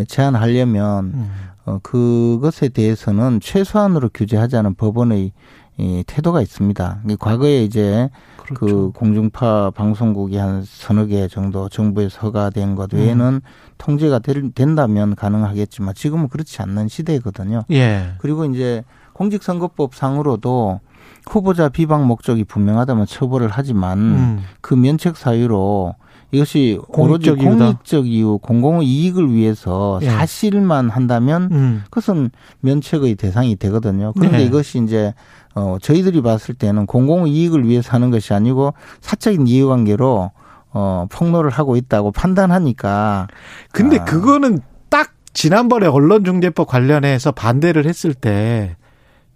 제한하려면 0.08 1.06
음. 1.14 1.32
어 1.66 1.80
그것에 1.82 2.70
대해서는 2.70 3.40
최소한으로 3.40 4.10
규제하자는 4.14 4.76
법원의 4.76 5.32
이 5.78 6.04
태도가 6.06 6.42
있습니다. 6.42 7.02
과거에 7.20 7.64
이제 7.64 8.10
그 8.38 8.54
그렇죠. 8.54 8.66
그 8.66 8.92
공중파 8.92 9.72
방송국이 9.72 10.38
한 10.38 10.64
서너 10.64 11.06
개 11.06 11.28
정도 11.28 11.70
정부에 11.70 12.10
서가된 12.10 12.76
것 12.76 12.94
외에는 12.94 13.26
음. 13.26 13.42
통제가 13.78 14.20
될, 14.20 14.52
된다면 14.52 15.16
가능하겠지만 15.16 15.94
지금은 15.96 16.28
그렇지 16.28 16.62
않는 16.62 16.90
시대거든요. 16.90 17.64
예. 17.72 18.14
그리고 18.20 18.46
이제 18.46 18.84
공직선거법 19.14 19.96
상으로도 19.96 20.80
후보자 21.26 21.70
비방 21.70 22.06
목적이 22.06 22.44
분명하다면 22.44 23.06
처벌을 23.06 23.50
하지만 23.52 24.00
음. 24.00 24.44
그 24.62 24.74
면책 24.74 25.16
사유로 25.16 25.96
이것이 26.32 26.80
공익적 26.92 27.38
오로지 27.38 27.48
공익적 27.48 28.08
이유, 28.08 28.40
공공의 28.40 28.88
이익을 28.88 29.32
위해서 29.32 30.00
예. 30.02 30.10
사실만 30.10 30.90
한다면 30.90 31.50
음. 31.52 31.84
그것은 31.86 32.32
면책의 32.62 33.16
대상이 33.16 33.56
되거든요. 33.56 34.14
그런데 34.18 34.40
네. 34.40 34.44
이것이 34.46 34.84
이제 34.84 35.14
어 35.54 35.78
저희들이 35.80 36.24
봤을 36.24 36.56
때는 36.56 36.88
공공의 36.88 37.32
이익을 37.32 37.68
위해서 37.68 37.92
하는 37.92 38.10
것이 38.10 38.34
아니고 38.34 38.74
사적인 39.02 39.46
이해관계로 39.46 40.32
어 40.72 41.06
폭로를 41.12 41.52
하고 41.52 41.76
있다고 41.76 42.12
판단하니까 42.12 43.28
근데 43.72 44.00
아. 44.00 44.04
그거는 44.04 44.60
딱 44.90 45.12
지난번에 45.34 45.86
언론중재법 45.86 46.68
관련해서 46.68 47.32
반대를 47.32 47.86
했을 47.86 48.16
때 48.16 48.76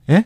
예? 0.10 0.26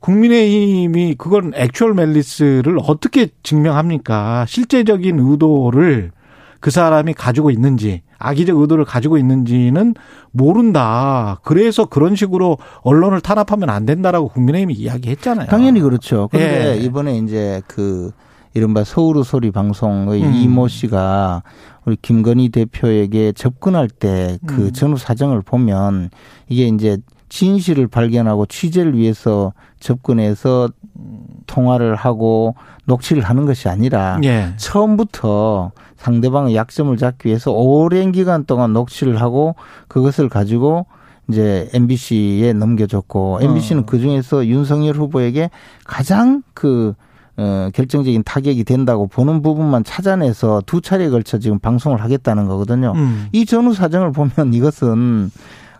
국민의힘이 0.00 1.14
그건 1.16 1.52
액츄얼 1.54 1.94
멜리스를 1.94 2.78
어떻게 2.82 3.28
증명합니까? 3.42 4.44
실제적인 4.46 5.18
의도를 5.18 6.12
그 6.60 6.70
사람이 6.70 7.14
가지고 7.14 7.50
있는지 7.50 8.02
악의적 8.18 8.58
의도를 8.58 8.84
가지고 8.84 9.18
있는지는 9.18 9.94
모른다. 10.30 11.38
그래서 11.42 11.84
그런 11.84 12.16
식으로 12.16 12.58
언론을 12.82 13.20
탄압하면 13.20 13.70
안 13.70 13.84
된다라고 13.84 14.28
국민의힘이 14.28 14.74
이야기했잖아요. 14.74 15.48
당연히 15.48 15.80
그렇죠. 15.80 16.28
그런데 16.30 16.72
예. 16.72 16.76
이번에 16.76 17.18
이제 17.18 17.60
그 17.66 18.12
이른바 18.54 18.84
서울의 18.84 19.24
소리 19.24 19.50
방송의 19.50 20.22
음. 20.22 20.32
이모 20.34 20.68
씨가 20.68 21.42
우리 21.84 21.96
김건희 22.00 22.48
대표에게 22.50 23.32
접근할 23.32 23.88
때그 23.88 24.66
음. 24.66 24.72
전후 24.72 24.96
사정을 24.96 25.42
보면 25.42 26.10
이게 26.48 26.66
이제 26.68 26.98
진실을 27.34 27.88
발견하고 27.88 28.46
취재를 28.46 28.96
위해서 28.96 29.52
접근해서 29.80 30.68
통화를 31.48 31.96
하고 31.96 32.54
녹취를 32.84 33.24
하는 33.24 33.44
것이 33.44 33.68
아니라 33.68 34.20
예. 34.22 34.52
처음부터 34.56 35.72
상대방의 35.96 36.54
약점을 36.54 36.96
잡기 36.96 37.26
위해서 37.26 37.50
오랜 37.50 38.12
기간 38.12 38.44
동안 38.44 38.72
녹취를 38.72 39.20
하고 39.20 39.56
그것을 39.88 40.28
가지고 40.28 40.86
이제 41.28 41.68
MBC에 41.74 42.52
넘겨줬고 42.52 43.40
MBC는 43.42 43.82
어. 43.82 43.86
그 43.86 43.98
중에서 43.98 44.46
윤석열 44.46 44.94
후보에게 44.94 45.50
가장 45.84 46.44
그 46.54 46.94
어, 47.36 47.68
결정적인 47.74 48.22
타격이 48.22 48.62
된다고 48.62 49.08
보는 49.08 49.42
부분만 49.42 49.82
찾아내서 49.82 50.62
두 50.66 50.80
차례에 50.80 51.08
걸쳐 51.08 51.40
지금 51.40 51.58
방송을 51.58 52.00
하겠다는 52.00 52.46
거거든요. 52.46 52.92
음. 52.94 53.26
이 53.32 53.44
전후 53.44 53.74
사정을 53.74 54.12
보면 54.12 54.54
이것은 54.54 55.32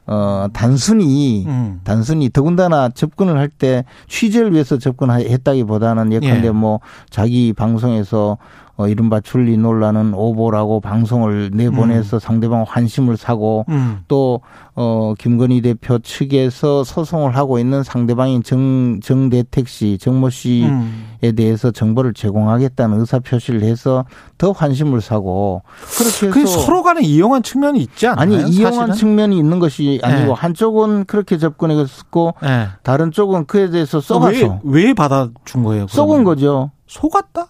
어, 0.06 0.46
단순히, 0.52 1.44
음. 1.46 1.80
단순히 1.84 2.28
더군다나 2.30 2.88
접근을 2.90 3.38
할 3.38 3.48
때 3.48 3.84
취재를 4.08 4.52
위해서 4.52 4.78
접근했다기 4.78 5.64
보다는 5.64 6.12
예컨대 6.12 6.48
예. 6.48 6.50
뭐 6.50 6.80
자기 7.10 7.52
방송에서 7.52 8.36
어, 8.76 8.88
이른바 8.88 9.20
줄리 9.20 9.56
논란은 9.56 10.14
오보라고 10.14 10.80
방송을 10.80 11.50
내보내서 11.54 12.16
음. 12.16 12.18
상대방 12.18 12.64
환심을 12.66 13.16
사고 13.16 13.64
음. 13.68 14.00
또 14.08 14.40
어, 14.74 15.14
김건희 15.16 15.60
대표 15.60 16.00
측에서 16.00 16.82
소송을 16.82 17.36
하고 17.36 17.60
있는 17.60 17.84
상대방인 17.84 18.42
정, 18.42 18.98
정대택 19.00 19.68
씨, 19.68 19.96
정모 19.98 20.30
씨에 20.30 20.66
음. 20.66 21.06
대해서 21.36 21.70
정보를 21.70 22.14
제공하겠다는 22.14 22.98
의사 22.98 23.20
표시를 23.20 23.62
해서 23.62 24.04
더 24.38 24.50
환심을 24.50 25.00
사고 25.00 25.62
그렇게 25.96 26.40
해서 26.40 26.58
서로 26.58 26.82
간에 26.82 27.02
이용한 27.02 27.44
측면이 27.44 27.78
있지 27.80 28.08
않나요? 28.08 28.22
아니 28.22 28.50
이용한 28.50 28.88
사실은? 28.88 28.94
측면이 28.94 29.38
있는 29.38 29.60
것이 29.60 30.00
아니고 30.02 30.26
네. 30.26 30.32
한쪽은 30.32 31.04
그렇게 31.04 31.38
접근했었고 31.38 32.34
네. 32.42 32.66
다른 32.82 33.12
쪽은 33.12 33.46
그에 33.46 33.70
대해서 33.70 34.00
쏘았어. 34.00 34.60
왜, 34.64 34.84
왜 34.86 34.94
받아준 34.94 35.62
거예요? 35.62 35.86
그러면? 35.86 35.88
쏘은 35.88 36.24
거죠. 36.24 36.72
속았다? 36.88 37.46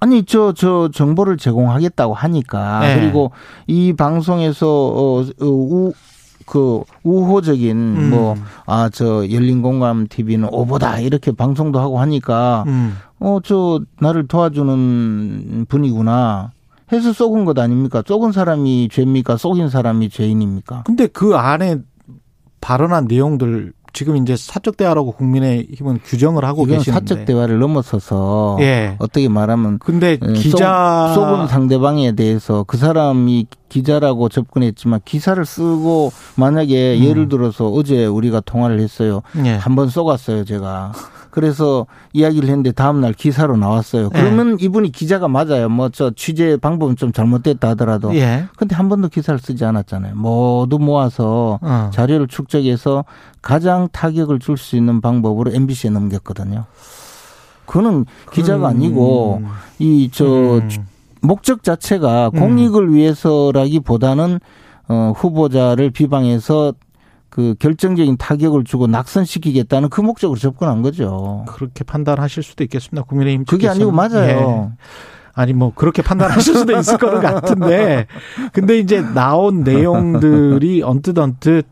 아니 0.00 0.24
저저 0.24 0.90
정보를 0.92 1.36
제공하겠다고 1.36 2.14
하니까 2.14 2.80
네. 2.80 3.00
그리고 3.00 3.32
이 3.66 3.92
방송에서 3.92 4.66
어, 4.68 5.20
어 5.22 5.44
우, 5.44 5.92
그 6.46 6.82
우호적인 7.02 7.76
음. 7.76 8.10
뭐아 8.10 8.90
저 8.90 9.28
열린 9.30 9.62
공감 9.62 10.06
TV는 10.06 10.48
오보다 10.52 11.00
이렇게 11.00 11.32
방송도 11.32 11.80
하고 11.80 11.98
하니까 12.00 12.64
음. 12.66 12.96
어저 13.18 13.80
나를 14.00 14.28
도와주는 14.28 15.66
분이구나 15.68 16.52
해서 16.92 17.12
쏘은 17.12 17.44
것 17.44 17.58
아닙니까? 17.58 18.02
쏘은 18.06 18.32
사람이 18.32 18.88
죄입니까? 18.92 19.36
쏘인 19.36 19.68
사람이 19.68 20.08
죄인입니까? 20.08 20.84
근데 20.86 21.08
그 21.08 21.34
안에 21.34 21.78
발언한 22.60 23.06
내용들 23.08 23.72
지금 23.96 24.18
이제 24.18 24.36
사적 24.36 24.76
대화라고 24.76 25.12
국민의힘은 25.12 26.00
규정을 26.04 26.44
하고 26.44 26.64
계시는데 26.66 26.92
사적 26.92 27.24
대화를 27.24 27.58
넘어서서 27.58 28.58
예. 28.60 28.94
어떻게 28.98 29.26
말하면 29.26 29.78
근데 29.78 30.18
어, 30.20 30.32
기자 30.34 31.12
쏘은 31.14 31.48
상대방에 31.48 32.12
대해서 32.12 32.62
그 32.64 32.76
사람이 32.76 33.46
기자라고 33.68 34.28
접근했지만 34.28 35.00
기사를 35.04 35.44
쓰고 35.44 36.12
만약에 36.36 36.98
음. 36.98 37.04
예를 37.04 37.28
들어서 37.28 37.68
어제 37.68 38.06
우리가 38.06 38.40
통화를 38.40 38.80
했어요. 38.80 39.22
예. 39.44 39.56
한번 39.56 39.88
쏘갔어요, 39.88 40.44
제가. 40.44 40.92
그래서 41.30 41.86
이야기를 42.14 42.48
했는데 42.48 42.72
다음날 42.72 43.12
기사로 43.12 43.58
나왔어요. 43.58 44.04
예. 44.14 44.18
그러면 44.18 44.58
예. 44.58 44.64
이분이 44.64 44.90
기자가 44.92 45.28
맞아요. 45.28 45.68
뭐 45.68 45.90
저 45.90 46.10
취재 46.16 46.56
방법은 46.56 46.96
좀 46.96 47.12
잘못됐다 47.12 47.68
하더라도. 47.70 48.14
예. 48.16 48.46
근데 48.56 48.74
한 48.74 48.88
번도 48.88 49.08
기사를 49.08 49.38
쓰지 49.38 49.64
않았잖아요. 49.64 50.14
모두 50.14 50.78
모아서 50.78 51.58
어. 51.60 51.90
자료를 51.92 52.28
축적해서 52.28 53.04
가장 53.42 53.88
타격을 53.92 54.38
줄 54.38 54.56
수 54.56 54.76
있는 54.76 55.00
방법으로 55.02 55.52
MBC에 55.52 55.90
넘겼거든요. 55.90 56.64
그거는 57.66 58.06
기자가 58.32 58.70
음. 58.70 58.76
아니고 58.76 59.42
이저 59.78 60.24
음. 60.62 60.68
목적 61.26 61.62
자체가 61.62 62.30
공익을 62.30 62.84
음. 62.84 62.94
위해서라기보다는 62.94 64.40
어 64.88 65.12
후보자를 65.16 65.90
비방해서 65.90 66.74
그 67.28 67.54
결정적인 67.58 68.16
타격을 68.16 68.64
주고 68.64 68.86
낙선시키겠다는 68.86 69.88
그 69.88 70.00
목적으로 70.00 70.38
접근한 70.38 70.82
거죠. 70.82 71.44
그렇게 71.48 71.84
판단하실 71.84 72.42
수도 72.42 72.64
있겠습니다. 72.64 73.02
국민의힘 73.02 73.44
그게 73.44 73.68
아니고 73.68 73.90
맞아요. 73.90 74.72
예. 74.72 74.86
아니 75.34 75.52
뭐 75.52 75.72
그렇게 75.74 76.02
판단하실 76.02 76.54
수도 76.54 76.78
있을 76.78 76.96
거는 76.98 77.20
같은데 77.20 78.06
근데 78.52 78.78
이제 78.78 79.02
나온 79.02 79.64
내용들이 79.64 80.82
언뜻 80.82 81.18
언뜻 81.18 81.66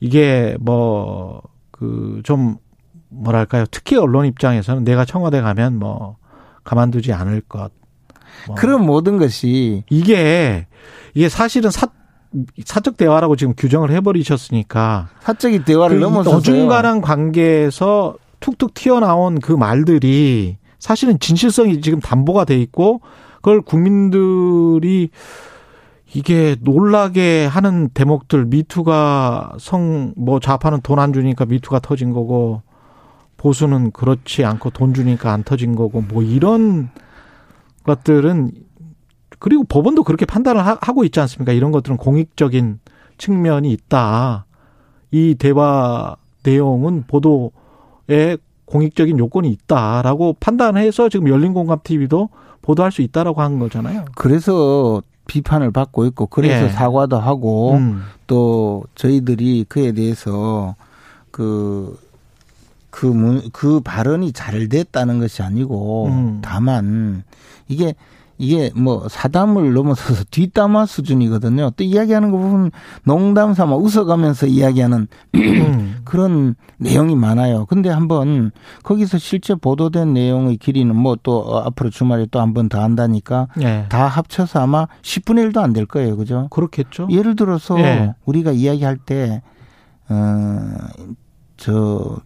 이게 0.00 0.56
뭐 0.60 1.42
그 1.78 2.20
좀 2.24 2.56
뭐랄까요 3.08 3.66
특히 3.70 3.96
언론 3.96 4.26
입장에서는 4.26 4.84
내가 4.84 5.04
청와대 5.04 5.40
가면 5.40 5.78
뭐 5.78 6.16
가만두지 6.64 7.12
않을 7.12 7.42
것. 7.42 7.70
뭐 8.46 8.56
그런 8.56 8.84
모든 8.84 9.18
것이 9.18 9.84
이게 9.90 10.66
이게 11.14 11.28
사실은 11.28 11.70
사 11.70 11.86
사적 12.64 12.96
대화라고 12.96 13.36
지금 13.36 13.54
규정을 13.56 13.90
해버리셨으니까 13.92 15.08
사적인 15.20 15.64
대화를 15.64 15.98
그 15.98 16.02
넘어서 16.04 16.30
어중간한 16.36 17.00
관계에서 17.00 18.16
툭툭 18.40 18.74
튀어나온 18.74 19.40
그 19.40 19.52
말들이 19.52 20.58
사실은 20.78 21.18
진실성이 21.18 21.80
지금 21.80 22.00
담보가 22.00 22.44
돼 22.44 22.58
있고 22.60 23.00
그걸 23.36 23.62
국민들이 23.62 25.08
이게 26.14 26.56
놀라게 26.60 27.46
하는 27.46 27.88
대목들 27.90 28.46
미투가 28.46 29.54
성 29.58 30.12
뭐 30.16 30.40
좌파는 30.40 30.80
돈 30.82 30.98
안 30.98 31.12
주니까 31.12 31.44
미투가 31.46 31.80
터진 31.80 32.12
거고 32.12 32.62
보수는 33.36 33.90
그렇지 33.92 34.44
않고 34.44 34.70
돈 34.70 34.94
주니까 34.94 35.32
안 35.32 35.42
터진 35.44 35.74
거고 35.74 36.00
뭐 36.02 36.22
이런 36.22 36.90
것들은 37.86 38.50
그리고 39.38 39.64
법원도 39.64 40.02
그렇게 40.04 40.26
판단을 40.26 40.66
하고 40.66 41.04
있지 41.04 41.20
않습니까? 41.20 41.52
이런 41.52 41.72
것들은 41.72 41.96
공익적인 41.96 42.80
측면이 43.18 43.70
있다. 43.70 44.46
이 45.10 45.34
대화 45.38 46.16
내용은 46.42 47.04
보도에 47.06 48.36
공익적인 48.64 49.18
요건이 49.18 49.48
있다라고 49.50 50.36
판단해서 50.40 51.08
지금 51.08 51.28
열린 51.28 51.52
공감 51.52 51.78
TV도 51.82 52.28
보도할 52.62 52.90
수 52.92 53.02
있다라고 53.02 53.40
한 53.40 53.58
거잖아요. 53.58 54.04
그래서 54.16 55.02
비판을 55.26 55.70
받고 55.70 56.06
있고 56.06 56.26
그래서 56.26 56.66
예. 56.66 56.68
사과도 56.68 57.18
하고 57.18 57.74
음. 57.74 58.02
또 58.26 58.84
저희들이 58.94 59.66
그에 59.68 59.92
대해서 59.92 60.74
그 61.30 61.98
그, 62.96 63.50
그 63.52 63.80
발언이 63.80 64.32
잘 64.32 64.70
됐다는 64.70 65.18
것이 65.20 65.42
아니고 65.42 66.06
음. 66.06 66.38
다만 66.42 67.24
이게 67.68 67.94
이게 68.38 68.70
뭐 68.74 69.06
사담을 69.08 69.72
넘어서서 69.74 70.24
뒷담화 70.30 70.86
수준이거든요. 70.86 71.70
또 71.76 71.84
이야기하는 71.84 72.30
거 72.30 72.38
보면 72.38 72.70
농담 73.04 73.52
삼아 73.52 73.76
웃어가면서 73.76 74.46
이야기하는 74.46 75.08
음. 75.34 75.96
그런 76.04 76.54
내용이 76.78 77.16
많아요. 77.16 77.66
근데 77.66 77.90
한번 77.90 78.50
거기서 78.82 79.18
실제 79.18 79.54
보도된 79.54 80.14
내용의 80.14 80.56
길이는 80.56 80.96
뭐 80.96 81.16
또 81.22 81.62
앞으로 81.66 81.90
주말에 81.90 82.26
또 82.30 82.40
한 82.40 82.54
번 82.54 82.68
더 82.70 82.82
한다니까 82.82 83.48
네. 83.58 83.84
다 83.90 84.06
합쳐서 84.06 84.60
아마 84.60 84.86
10분의 85.02 85.52
1도 85.52 85.58
안 85.58 85.72
될 85.74 85.84
거예요. 85.84 86.16
그죠? 86.16 86.48
그렇겠죠. 86.50 87.08
예를 87.10 87.36
들어서 87.36 87.74
네. 87.76 88.14
우리가 88.24 88.52
이야기할 88.52 88.96
때, 88.98 89.42
어, 90.08 90.72
저, 91.56 92.18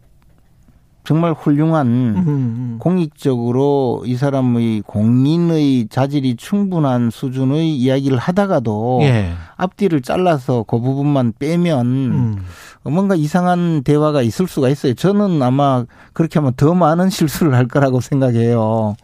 정말 1.05 1.33
훌륭한 1.33 1.87
음. 1.87 2.77
공익적으로 2.79 4.03
이 4.05 4.17
사람의 4.17 4.83
공인의 4.87 5.89
자질이 5.89 6.37
충분한 6.37 7.11
수준의 7.11 7.75
이야기를 7.77 8.19
하다가도 8.19 9.01
예. 9.03 9.33
앞뒤를 9.57 10.03
잘라서 10.03 10.65
그 10.67 10.79
부분만 10.79 11.35
빼면 11.39 11.87
음. 11.87 12.37
뭔가 12.83 13.15
이상한 13.15 13.83
대화가 13.83 14.23
있을 14.23 14.47
수가 14.47 14.69
있어요. 14.69 14.95
저는 14.95 15.43
아마 15.43 15.85
그렇게 16.13 16.39
하면 16.39 16.53
더 16.57 16.75
많은 16.75 17.09
실수를 17.11 17.55
할 17.55 17.67
거라고 17.67 18.01
생각해요. 18.01 18.97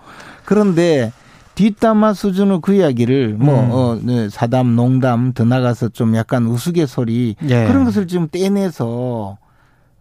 그런데 0.45 1.13
뒷담화 1.57 2.13
수준의 2.13 2.61
그 2.63 2.75
이야기를 2.75 3.37
뭐 3.39 3.59
음. 3.59 3.71
어, 3.73 3.99
네, 4.03 4.29
사담, 4.29 4.77
농담 4.77 5.33
더 5.33 5.45
나가서 5.45 5.89
좀 5.89 6.15
약간 6.15 6.47
우스갯소리 6.47 7.37
예. 7.49 7.67
그런 7.67 7.85
것을 7.85 8.07
지금 8.07 8.29
떼내서 8.31 9.39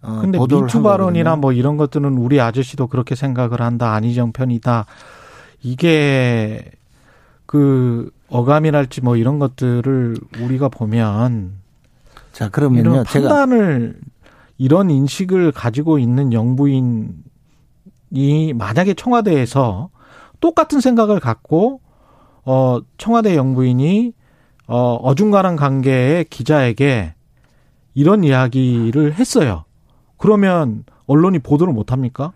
어, 0.05 0.19
근데 0.21 0.37
미투 0.37 0.83
발언이나 0.83 1.35
뭐 1.35 1.51
이런 1.51 1.77
것들은 1.77 2.17
우리 2.17 2.39
아저씨도 2.39 2.87
그렇게 2.87 3.15
생각을 3.15 3.61
한다. 3.61 3.93
안희정 3.93 4.31
편이다. 4.31 4.85
이게 5.63 6.71
그 7.45 8.11
어감이랄지 8.29 9.01
뭐 9.01 9.15
이런 9.17 9.39
것들을 9.39 10.15
우리가 10.41 10.69
보면 10.69 11.53
자 12.31 12.49
그러면요 12.49 12.91
이런 12.91 13.03
판단을 13.03 13.99
이런 14.57 14.89
인식을 14.89 15.51
가지고 15.51 15.99
있는 15.99 16.33
영부인이 16.33 17.13
만약에 18.55 18.93
청와대에서 18.93 19.89
똑같은 20.39 20.81
생각을 20.81 21.19
갖고 21.19 21.81
어 22.45 22.79
청와대 22.97 23.35
영부인이 23.35 24.13
어 24.67 24.95
어중간한 24.95 25.55
관계의 25.55 26.25
기자에게 26.25 27.13
이런 27.93 28.23
이야기를 28.23 29.13
했어요. 29.13 29.65
그러면 30.17 30.83
언론이 31.07 31.39
보도를 31.39 31.73
못 31.73 31.91
합니까? 31.91 32.31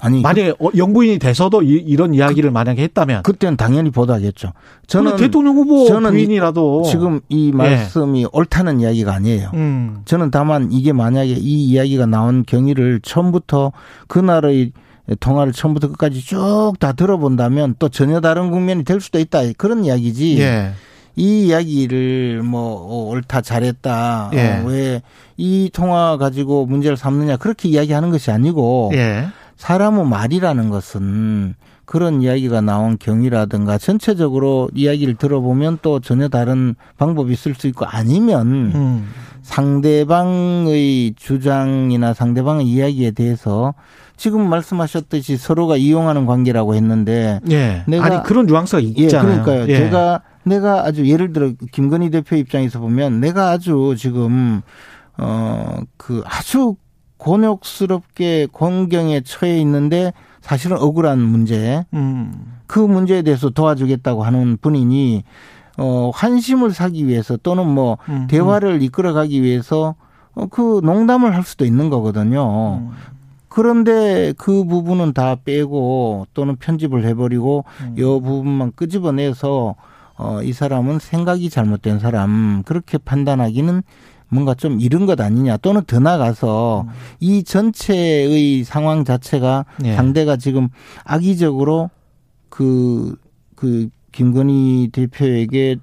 아니 0.00 0.20
만약에 0.20 0.54
그, 0.58 0.76
영부인이 0.76 1.18
돼서도 1.18 1.62
이, 1.62 1.96
런 1.96 2.14
이야기를 2.14 2.50
그, 2.50 2.52
만약에 2.52 2.82
했다면 2.82 3.22
그때는 3.22 3.56
당연히 3.56 3.90
보도하겠죠. 3.90 4.52
저는 4.86 5.16
대통령 5.16 5.54
후보 5.54 5.86
저는 5.86 6.10
부인이라도 6.10 6.82
지금 6.90 7.20
이 7.28 7.48
예. 7.48 7.52
말씀이 7.52 8.22
예. 8.22 8.26
옳다는 8.32 8.80
이야기가 8.80 9.14
아니에요. 9.14 9.50
음. 9.54 10.02
저는 10.04 10.30
다만 10.30 10.72
이게 10.72 10.92
만약에 10.92 11.30
이 11.30 11.64
이야기가 11.64 12.06
나온 12.06 12.44
경위를 12.46 13.00
처음부터 13.02 13.72
그날의 14.08 14.72
통화를 15.20 15.52
처음부터 15.52 15.88
끝까지 15.88 16.20
쭉 16.20 16.74
다 16.80 16.92
들어본다면 16.92 17.76
또 17.78 17.88
전혀 17.88 18.20
다른 18.20 18.50
국면이 18.50 18.84
될 18.84 19.00
수도 19.00 19.18
있다. 19.20 19.40
그런 19.56 19.84
이야기지. 19.84 20.40
예. 20.40 20.72
이 21.16 21.46
이야기를 21.46 22.42
뭐 22.42 23.08
옳다 23.10 23.40
잘했다. 23.40 24.30
예. 24.34 24.62
어, 24.62 24.64
왜이 24.66 25.70
통화 25.72 26.16
가지고 26.16 26.66
문제를 26.66 26.96
삼느냐 26.96 27.36
그렇게 27.36 27.68
이야기하는 27.68 28.10
것이 28.10 28.30
아니고 28.30 28.90
예. 28.94 29.26
사람의 29.56 30.06
말이라는 30.06 30.70
것은 30.70 31.54
그런 31.84 32.22
이야기가 32.22 32.60
나온 32.60 32.96
경위라든가 32.98 33.78
전체적으로 33.78 34.70
이야기를 34.74 35.16
들어보면 35.16 35.78
또 35.82 36.00
전혀 36.00 36.28
다른 36.28 36.74
방법이 36.96 37.32
있을 37.32 37.54
수 37.54 37.66
있고 37.66 37.84
아니면 37.84 38.46
음. 38.74 39.08
상대방의 39.42 41.14
주장이나 41.16 42.14
상대방의 42.14 42.66
이야기에 42.66 43.10
대해서 43.10 43.74
지금 44.16 44.48
말씀하셨듯이 44.48 45.36
서로가 45.36 45.76
이용하는 45.76 46.26
관계라고 46.26 46.74
했는데 46.74 47.40
예. 47.50 47.82
내가 47.86 48.04
아니 48.04 48.22
그런 48.22 48.46
뉘앙스가 48.46 48.82
예, 48.82 48.86
있잖아요. 48.86 49.38
예, 49.38 49.42
그러니까요. 49.42 49.68
예. 49.72 49.76
제가 49.76 50.22
내가 50.44 50.84
아주 50.86 51.06
예를 51.08 51.32
들어 51.32 51.52
김건희 51.72 52.10
대표 52.10 52.36
입장에서 52.36 52.78
보면 52.78 53.20
내가 53.20 53.50
아주 53.50 53.94
지금 53.98 54.62
어 55.18 55.80
그 56.04 56.22
아주 56.26 56.76
곤욕스럽게 57.16 58.48
공경에 58.52 59.22
처해 59.22 59.58
있는데 59.60 60.12
사실은 60.42 60.76
억울한 60.76 61.18
문제, 61.18 61.86
음. 61.94 62.58
그 62.66 62.78
문제에 62.78 63.22
대해서 63.22 63.48
도와주겠다고 63.48 64.22
하는 64.22 64.58
분이니 64.60 65.24
어 65.78 66.10
환심을 66.14 66.72
사기 66.72 67.06
위해서 67.08 67.38
또는 67.38 67.66
뭐 67.66 67.96
음. 68.10 68.14
음. 68.14 68.26
대화를 68.26 68.82
이끌어가기 68.82 69.42
위해서 69.42 69.94
어, 70.34 70.46
그 70.46 70.80
농담을 70.84 71.34
할 71.34 71.42
수도 71.42 71.64
있는 71.64 71.88
거거든요. 71.88 72.82
음. 72.82 72.90
그런데 73.54 74.34
그 74.36 74.64
부분은 74.64 75.12
다 75.12 75.36
빼고 75.36 76.26
또는 76.34 76.56
편집을 76.56 77.04
해버리고 77.04 77.64
음. 77.82 77.94
이 77.96 78.02
부분만 78.02 78.72
끄집어내서 78.74 79.76
어, 80.16 80.42
이 80.42 80.52
사람은 80.52 80.98
생각이 80.98 81.48
잘못된 81.50 82.00
사람 82.00 82.64
그렇게 82.64 82.98
판단하기는 82.98 83.84
뭔가 84.28 84.54
좀 84.54 84.80
이른 84.80 85.06
것 85.06 85.20
아니냐 85.20 85.58
또는 85.58 85.84
더 85.84 86.00
나가서 86.00 86.86
음. 86.88 86.92
이 87.20 87.44
전체의 87.44 88.64
상황 88.64 89.04
자체가 89.04 89.66
예. 89.84 89.94
상대가 89.94 90.36
지금 90.36 90.68
악의적으로 91.04 91.90
그, 92.48 93.14
그 93.54 93.88
김건희 94.10 94.88
대표에게 94.92 95.76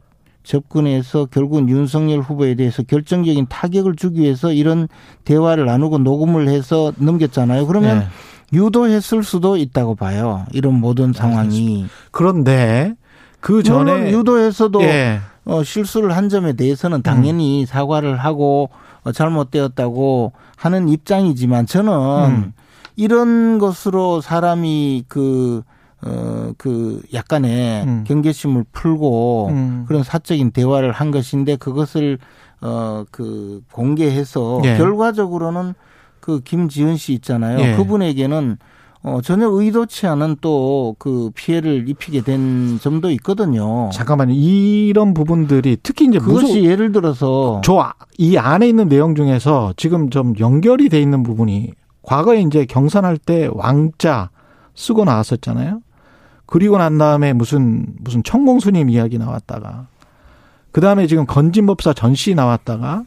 접근해서 0.43 1.25
결국은 1.25 1.69
윤석열 1.69 2.19
후보에 2.19 2.55
대해서 2.55 2.83
결정적인 2.83 3.47
타격을 3.47 3.95
주기 3.95 4.21
위해서 4.21 4.51
이런 4.51 4.87
대화를 5.23 5.65
나누고 5.65 5.99
녹음을 5.99 6.47
해서 6.47 6.91
넘겼잖아요. 6.97 7.67
그러면 7.67 8.07
예. 8.53 8.57
유도했을 8.57 9.23
수도 9.23 9.57
있다고 9.57 9.95
봐요. 9.95 10.45
이런 10.51 10.79
모든 10.79 11.13
상황이. 11.13 11.85
그런데 12.11 12.95
그 13.39 13.63
전에 13.63 14.11
유도해서도 14.11 14.81
예. 14.83 15.19
어, 15.45 15.63
실수를 15.63 16.15
한 16.15 16.29
점에 16.29 16.53
대해서는 16.53 17.01
당연히 17.01 17.61
음. 17.61 17.65
사과를 17.65 18.17
하고 18.17 18.69
어, 19.03 19.11
잘못되었다고 19.11 20.33
하는 20.55 20.89
입장이지만 20.89 21.65
저는 21.65 21.91
음. 21.91 22.53
이런 22.95 23.57
것으로 23.57 24.21
사람이 24.21 25.05
그, 25.07 25.63
어, 26.03 26.51
그 26.57 27.01
약간의 27.13 27.83
음. 27.85 28.03
경계심을 28.07 28.65
풀고 28.71 29.47
음. 29.49 29.85
그런 29.87 30.03
사적인 30.03 30.51
대화를 30.51 30.91
한 30.91 31.11
것인데 31.11 31.55
그것을 31.57 32.17
어, 32.61 33.03
그 33.11 33.61
공개해서 33.71 34.61
예. 34.65 34.77
결과적으로는 34.77 35.73
그 36.19 36.41
김지은 36.41 36.97
씨 36.97 37.13
있잖아요. 37.13 37.59
예. 37.59 37.75
그분에게는 37.75 38.57
어, 39.03 39.19
전혀 39.23 39.47
의도치 39.49 40.05
않은 40.05 40.37
또 40.41 40.95
그 40.99 41.31
피해를 41.33 41.89
입히게 41.89 42.21
된 42.21 42.77
점도 42.79 43.09
있거든요. 43.11 43.89
잠깐만요. 43.91 44.33
이런 44.35 45.15
부분들이 45.15 45.77
특히 45.81 46.05
이제 46.05 46.19
그것이 46.19 46.45
무속, 46.45 46.63
예를 46.63 46.91
들어서 46.91 47.61
저 47.63 47.93
이 48.19 48.37
안에 48.37 48.67
있는 48.69 48.87
내용 48.87 49.15
중에서 49.15 49.73
지금 49.77 50.11
좀 50.11 50.35
연결이 50.39 50.89
돼 50.89 51.01
있는 51.01 51.23
부분이 51.23 51.71
과거에 52.03 52.41
이제 52.41 52.65
경선할 52.65 53.17
때 53.17 53.49
왕자 53.53 54.29
쓰고 54.75 55.05
나왔었잖아요. 55.05 55.81
그리고 56.51 56.77
난 56.77 56.97
다음에 56.97 57.31
무슨 57.31 57.85
무슨 58.01 58.23
청공수님 58.23 58.89
이야기 58.89 59.17
나왔다가 59.17 59.87
그 60.73 60.81
다음에 60.81 61.07
지금 61.07 61.25
건진법사 61.25 61.93
전시 61.93 62.35
나왔다가 62.35 63.05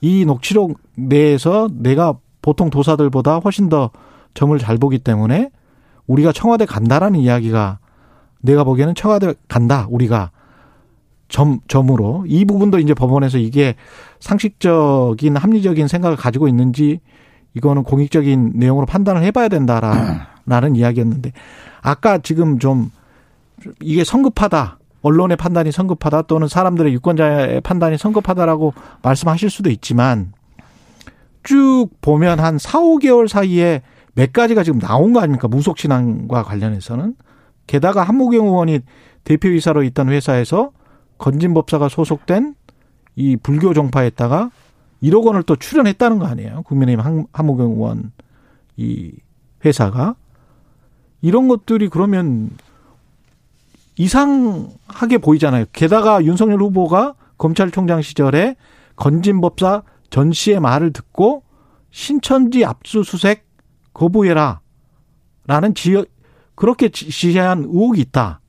이 0.00 0.24
녹취록 0.24 0.78
내에서 0.94 1.68
내가 1.72 2.14
보통 2.42 2.70
도사들보다 2.70 3.38
훨씬 3.38 3.68
더 3.68 3.90
점을 4.34 4.56
잘 4.60 4.78
보기 4.78 5.00
때문에 5.00 5.50
우리가 6.06 6.30
청와대 6.30 6.64
간다라는 6.64 7.18
이야기가 7.18 7.80
내가 8.42 8.62
보기에는 8.62 8.94
청와대 8.94 9.34
간다 9.48 9.88
우리가. 9.90 10.30
점 11.28 11.58
점으로. 11.66 12.22
이 12.28 12.44
부분도 12.44 12.78
이제 12.78 12.94
법원에서 12.94 13.38
이게 13.38 13.74
상식적인 14.20 15.36
합리적인 15.36 15.88
생각을 15.88 16.16
가지고 16.16 16.46
있는지 16.46 17.00
이거는 17.54 17.82
공익적인 17.82 18.52
내용으로 18.54 18.86
판단을 18.86 19.24
해봐야 19.24 19.48
된다라는 19.48 20.76
이야기였는데 20.76 21.32
아까 21.86 22.18
지금 22.18 22.58
좀 22.58 22.90
이게 23.80 24.02
성급하다 24.02 24.78
언론의 25.02 25.36
판단이 25.36 25.70
성급하다 25.70 26.22
또는 26.22 26.48
사람들의 26.48 26.92
유권자의 26.94 27.60
판단이 27.60 27.96
성급하다라고 27.96 28.74
말씀하실 29.02 29.50
수도 29.50 29.70
있지만 29.70 30.32
쭉 31.44 31.90
보면 32.00 32.40
한 32.40 32.58
4, 32.58 32.80
5개월 32.80 33.28
사이에 33.28 33.82
몇 34.14 34.32
가지가 34.32 34.64
지금 34.64 34.80
나온 34.80 35.12
거 35.12 35.20
아닙니까? 35.20 35.46
무속신앙과 35.46 36.42
관련해서는. 36.42 37.14
게다가 37.68 38.02
한무경 38.02 38.46
의원이 38.46 38.80
대표이사로 39.22 39.84
있던 39.84 40.08
회사에서 40.08 40.72
건진법사가 41.18 41.88
소속된 41.88 42.56
이 43.14 43.36
불교 43.36 43.74
종파에다가 43.74 44.50
1억 45.04 45.24
원을 45.24 45.44
또 45.44 45.54
출연했다는 45.54 46.18
거 46.18 46.26
아니에요? 46.26 46.62
국민의힘 46.62 47.26
한무경 47.32 47.72
의원 47.72 48.10
이 48.76 49.12
회사가. 49.64 50.16
이런 51.22 51.48
것들이 51.48 51.88
그러면 51.88 52.50
이상하게 53.96 55.18
보이잖아요. 55.18 55.66
게다가 55.72 56.24
윤석열 56.24 56.60
후보가 56.60 57.14
검찰총장 57.38 58.02
시절에 58.02 58.56
건진법사 58.96 59.82
전 60.10 60.32
씨의 60.32 60.60
말을 60.60 60.92
듣고 60.92 61.42
신천지 61.90 62.64
압수수색 62.64 63.46
거부해라. 63.92 64.60
라는 65.46 65.74
지, 65.74 66.04
그렇게 66.54 66.88
지시한 66.88 67.60
의혹이 67.64 68.00
있다. 68.02 68.40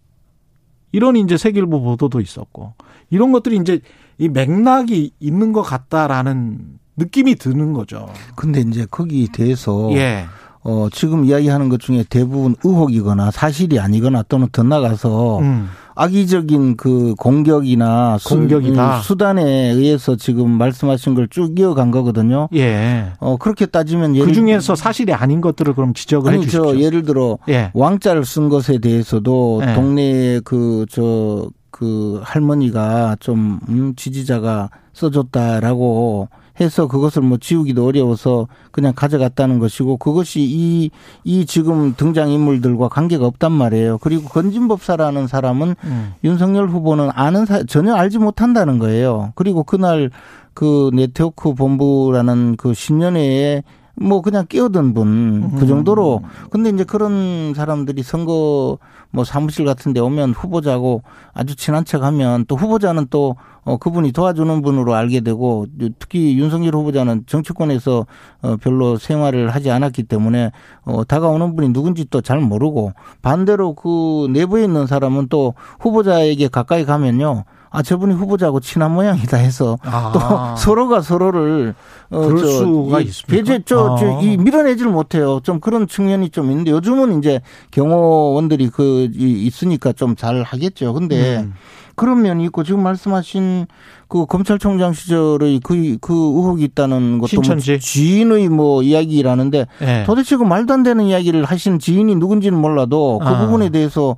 이런 0.91 1.15
이제 1.15 1.37
세계일보 1.37 1.81
보도도 1.81 2.19
있었고. 2.19 2.73
이런 3.09 3.31
것들이 3.31 3.57
이제 3.57 3.79
이 4.17 4.29
맥락이 4.29 5.11
있는 5.19 5.53
것 5.53 5.61
같다라는 5.61 6.79
느낌이 6.97 7.35
드는 7.35 7.73
거죠. 7.73 8.09
근데 8.35 8.61
이제 8.61 8.85
거기에 8.89 9.27
대해서 9.31 9.89
예. 9.93 10.25
어, 10.63 10.87
지금 10.91 11.25
이야기하는 11.25 11.69
것 11.69 11.79
중에 11.79 12.03
대부분 12.09 12.55
의혹이거나 12.63 13.31
사실이 13.31 13.79
아니거나 13.79 14.23
또는 14.27 14.47
더 14.51 14.63
나가서 14.63 15.39
음. 15.39 15.69
악의적인 15.99 16.77
그 16.77 17.15
공격이나 17.17 18.19
공격이다. 18.23 18.99
수, 18.99 19.15
단에 19.17 19.41
의해서 19.71 20.15
지금 20.15 20.51
말씀하신 20.51 21.15
걸 21.15 21.27
쭉 21.29 21.59
이어간 21.59 21.89
거거든요. 21.91 22.47
예. 22.53 23.13
어 23.19 23.37
그렇게 23.37 23.65
따지면 23.65 24.13
그 24.13 24.31
중에서 24.31 24.75
사실이 24.75 25.11
아닌 25.13 25.41
것들을 25.41 25.73
그럼 25.73 25.93
지적을 25.93 26.29
아니, 26.31 26.37
해 26.37 26.41
주십시오. 26.43 26.73
저 26.73 26.79
예를 26.79 27.03
들어 27.03 27.37
예. 27.49 27.71
왕자를 27.73 28.25
쓴 28.25 28.47
것에 28.49 28.77
대해서도 28.77 29.61
예. 29.67 29.73
동네에 29.73 30.39
그저그 30.41 31.49
그 31.71 32.21
할머니가 32.23 33.17
좀 33.19 33.59
음, 33.67 33.93
지지자가 33.95 34.69
써줬다라고 34.93 36.29
해서 36.59 36.87
그것을 36.87 37.21
뭐 37.21 37.37
지우기도 37.37 37.85
어려워서 37.85 38.47
그냥 38.71 38.93
가져갔다는 38.95 39.59
것이고 39.59 39.97
그것이 39.97 40.41
이, 40.41 40.89
이 41.23 41.45
지금 41.45 41.93
등장인물들과 41.95 42.89
관계가 42.89 43.25
없단 43.25 43.51
말이에요. 43.51 43.99
그리고 43.99 44.27
건진법사라는 44.29 45.27
사람은 45.27 45.75
음. 45.83 46.13
윤석열 46.23 46.67
후보는 46.67 47.09
아는 47.13 47.45
사, 47.45 47.63
전혀 47.63 47.93
알지 47.93 48.17
못한다는 48.17 48.79
거예요. 48.79 49.33
그리고 49.35 49.63
그날 49.63 50.09
그 50.53 50.89
네트워크 50.93 51.53
본부라는 51.53 52.55
그 52.57 52.73
신년회에 52.73 53.63
뭐 53.99 54.21
그냥 54.21 54.45
끼어든 54.47 54.93
분 54.93 55.49
그 55.57 55.65
정도로 55.65 56.21
근데 56.49 56.69
이제 56.69 56.83
그런 56.83 57.53
사람들이 57.55 58.03
선거 58.03 58.77
뭐 59.09 59.23
사무실 59.23 59.65
같은 59.65 59.93
데 59.93 59.99
오면 59.99 60.33
후보자고 60.33 61.01
아주 61.33 61.55
친한 61.55 61.85
척 61.85 62.03
하면 62.03 62.45
또 62.47 62.55
후보자는 62.55 63.07
또 63.09 63.35
어, 63.67 63.75
그분이 63.75 64.13
도와주는 64.13 64.61
분으로 64.61 64.95
알게 64.95 65.19
되고 65.19 65.65
특히 65.99 66.39
윤석열 66.39 66.73
후보자는 66.73 67.25
정치권에서 67.27 68.05
어, 68.41 68.55
별로 68.61 68.95
생활을 68.97 69.49
하지 69.49 69.69
않았기 69.71 70.03
때문에 70.03 70.51
어, 70.85 71.03
다가오는 71.03 71.53
분이 71.57 71.73
누군지 71.73 72.05
또 72.05 72.21
잘 72.21 72.39
모르고 72.39 72.93
반대로 73.21 73.73
그 73.73 74.27
내부에 74.31 74.63
있는 74.63 74.87
사람은 74.87 75.27
또 75.29 75.53
후보자에게 75.81 76.47
가까이 76.47 76.85
가면요 76.85 77.43
아 77.69 77.83
저분이 77.83 78.13
후보자하고 78.13 78.61
친한 78.61 78.93
모양이다 78.93 79.35
해서 79.37 79.77
아. 79.83 80.11
또 80.13 80.55
서로가 80.57 81.01
서로를 81.01 81.75
어, 82.09 82.21
그럴 82.21 82.37
저, 82.39 82.47
수가 82.47 83.01
있습니다. 83.01 83.27
배제 83.27 83.61
저, 83.65 83.97
아. 83.99 84.21
밀어내지를 84.21 84.89
못해요. 84.89 85.41
좀 85.43 85.59
그런 85.59 85.87
측면이 85.87 86.29
좀 86.29 86.49
있는데 86.51 86.71
요즘은 86.71 87.19
이제 87.19 87.41
경호원들이 87.71 88.69
그 88.69 89.09
있으니까 89.13 89.91
좀 89.91 90.15
잘 90.15 90.41
하겠죠. 90.43 90.93
근데 90.93 91.39
음. 91.39 91.53
그런 91.97 92.21
면이 92.21 92.45
있고 92.45 92.63
지금 92.63 92.83
말씀하신 92.83 93.65
그 94.07 94.27
검찰총장 94.27 94.93
시절의 94.93 95.61
그, 95.63 95.97
그 95.99 96.13
의혹이 96.13 96.63
있다는 96.63 97.17
것도 97.17 97.41
뭐 97.41 97.55
지인의 97.57 98.49
뭐 98.49 98.83
이야기라는데 98.83 99.65
네. 99.79 100.03
도대체 100.05 100.37
그 100.37 100.43
말도 100.43 100.75
안 100.75 100.83
되는 100.83 101.03
이야기를 101.03 101.43
하신 101.43 101.79
지인이 101.79 102.15
누군지는 102.15 102.57
몰라도 102.61 103.17
그 103.17 103.27
아. 103.27 103.39
부분에 103.39 103.69
대해서 103.69 104.15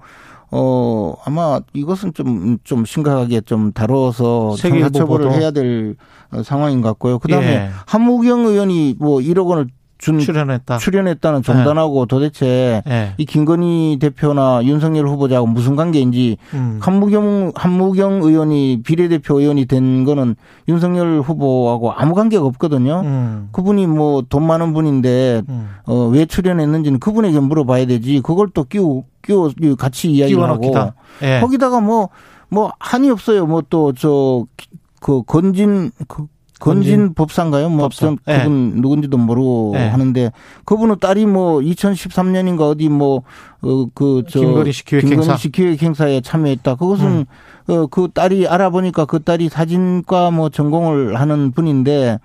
어, 0.51 1.15
아마 1.23 1.61
이것은 1.73 2.13
좀, 2.13 2.57
좀 2.65 2.83
심각하게 2.83 3.41
좀 3.41 3.71
다뤄서 3.71 4.55
형사처벌을 4.57 5.31
해야 5.31 5.51
될 5.51 5.95
상황인 6.43 6.81
것 6.81 6.89
같고요. 6.89 7.17
그 7.17 7.29
다음에 7.29 7.47
예. 7.47 7.69
한무경 7.85 8.45
의원이 8.45 8.95
뭐 8.99 9.19
1억 9.19 9.47
원을 9.47 9.67
준 9.99 10.17
출연했다. 10.17 10.77
출연했다는 10.77 11.43
정단하고 11.43 12.05
네. 12.05 12.07
도대체 12.07 12.81
네. 12.85 13.13
이 13.17 13.25
김건희 13.25 13.97
대표나 13.99 14.61
윤석열 14.63 15.07
후보자하고 15.07 15.45
무슨 15.45 15.75
관계인지 15.75 16.37
음. 16.53 16.79
한무경 16.81 17.51
한무경 17.53 18.21
의원이 18.23 18.81
비례대표 18.83 19.41
의원이 19.41 19.65
된 19.65 20.05
거는 20.05 20.35
윤석열 20.69 21.19
후보하고 21.19 21.91
아무 21.91 22.15
관계가 22.15 22.45
없거든요. 22.45 23.01
음. 23.03 23.49
그분이 23.51 23.87
뭐 23.87 24.21
돈 24.29 24.47
많은 24.47 24.73
분인데 24.73 25.43
음. 25.49 25.69
어, 25.85 26.07
왜 26.07 26.25
출연했는지는 26.25 26.99
그분에게 26.99 27.39
물어봐야 27.39 27.85
되지. 27.85 28.21
그걸 28.23 28.49
또 28.53 28.63
끼우 28.63 29.03
끼워 29.21 29.51
같이 29.77 30.09
이야기를 30.11 30.41
하고 30.41 30.73
네. 31.19 31.41
거기다가 31.41 31.81
뭐뭐 31.81 32.09
뭐 32.49 32.71
한이 32.79 33.09
없어요. 33.09 33.45
뭐 33.45 33.61
또 33.61 33.91
저 33.93 34.45
그 35.01 35.23
건진 35.23 35.91
그 36.07 36.25
건진 36.59 37.13
법사인가요? 37.13 37.69
뭐 37.69 37.87
법사. 37.87 38.15
그분 38.25 38.71
네. 38.75 38.81
누군지도 38.81 39.17
모르고 39.17 39.71
네. 39.73 39.87
하는데 39.87 40.31
그분은 40.65 40.97
딸이 40.99 41.25
뭐 41.25 41.59
2013년인가 41.59 42.61
어디 42.61 42.89
뭐어 42.89 43.87
그저 43.93 44.39
김건희 44.39 44.71
기획행사 44.71 45.37
기획 45.51 45.81
행사에 45.81 46.21
참여했다. 46.21 46.75
그것은 46.75 47.05
음. 47.07 47.25
어그 47.67 48.09
딸이 48.13 48.47
알아보니까 48.47 49.05
그 49.05 49.23
딸이 49.23 49.49
사진과 49.49 50.31
뭐 50.31 50.49
전공을 50.49 51.19
하는 51.19 51.51
분인데 51.51 52.19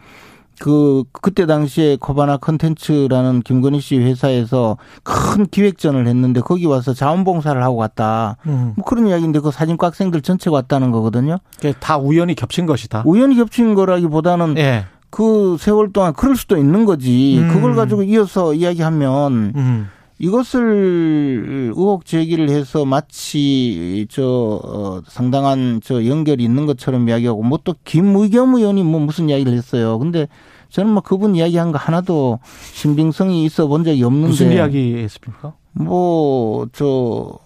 그 0.61 1.05
그때 1.13 1.47
당시에 1.47 1.97
코바나 2.01 2.37
컨텐츠라는 2.37 3.43
김건희 3.43 3.81
씨 3.81 3.99
회사에서 3.99 4.77
큰 5.03 5.47
기획전을 5.47 6.07
했는데 6.07 6.41
거기 6.41 6.67
와서 6.67 6.95
자원봉사를 6.95 7.63
하고 7.63 7.77
갔다. 7.77 8.37
음. 8.47 8.73
뭐 8.77 8.85
그런 8.85 9.07
이야기인데 9.07 9.41
그 9.41 9.51
사진과 9.51 9.89
학생들 9.89 10.23
전체가 10.23 10.55
왔다는 10.55 10.91
거거든요. 10.91 11.39
다 11.81 11.99
우연히 11.99 12.35
겹친 12.35 12.67
것이다. 12.67 13.03
우연히 13.07 13.37
겹친 13.37 13.75
거라기보다는 13.75 14.57
예. 14.59 14.85
그 15.11 15.57
세월 15.61 15.93
동안 15.93 16.13
그럴 16.13 16.37
수도 16.37 16.57
있는 16.57 16.85
거지. 16.85 17.39
음. 17.39 17.49
그걸 17.49 17.75
가지고 17.75 18.03
이어서 18.03 18.53
이야기하면 18.53 19.53
음. 19.55 19.89
이것을 20.19 21.73
의혹 21.77 22.05
제기를 22.07 22.49
해서 22.51 22.85
마치 22.85 24.07
저 24.11 24.61
어, 24.63 25.01
상당한 25.07 25.81
저 25.83 26.07
연결이 26.07 26.45
있는 26.45 26.67
것처럼 26.67 27.09
이야기하고 27.09 27.43
뭐 27.43 27.59
또 27.65 27.75
김의겸 27.85 28.55
의원이 28.55 28.83
뭐 28.85 29.01
무슨 29.01 29.29
이야기를 29.29 29.53
했어요. 29.55 29.99
근데 29.99 30.29
저는 30.69 30.93
뭐 30.93 31.03
그분 31.03 31.35
이야기한 31.35 31.73
거 31.73 31.79
하나도 31.79 32.41
신빙성이 32.73 33.45
있어 33.45 33.67
본 33.67 33.85
적이 33.85 34.03
없는데 34.05 34.29
무슨 34.29 34.53
이야기 34.53 34.95
했습니까? 34.97 35.55
뭐 35.73 36.67
저 36.73 37.39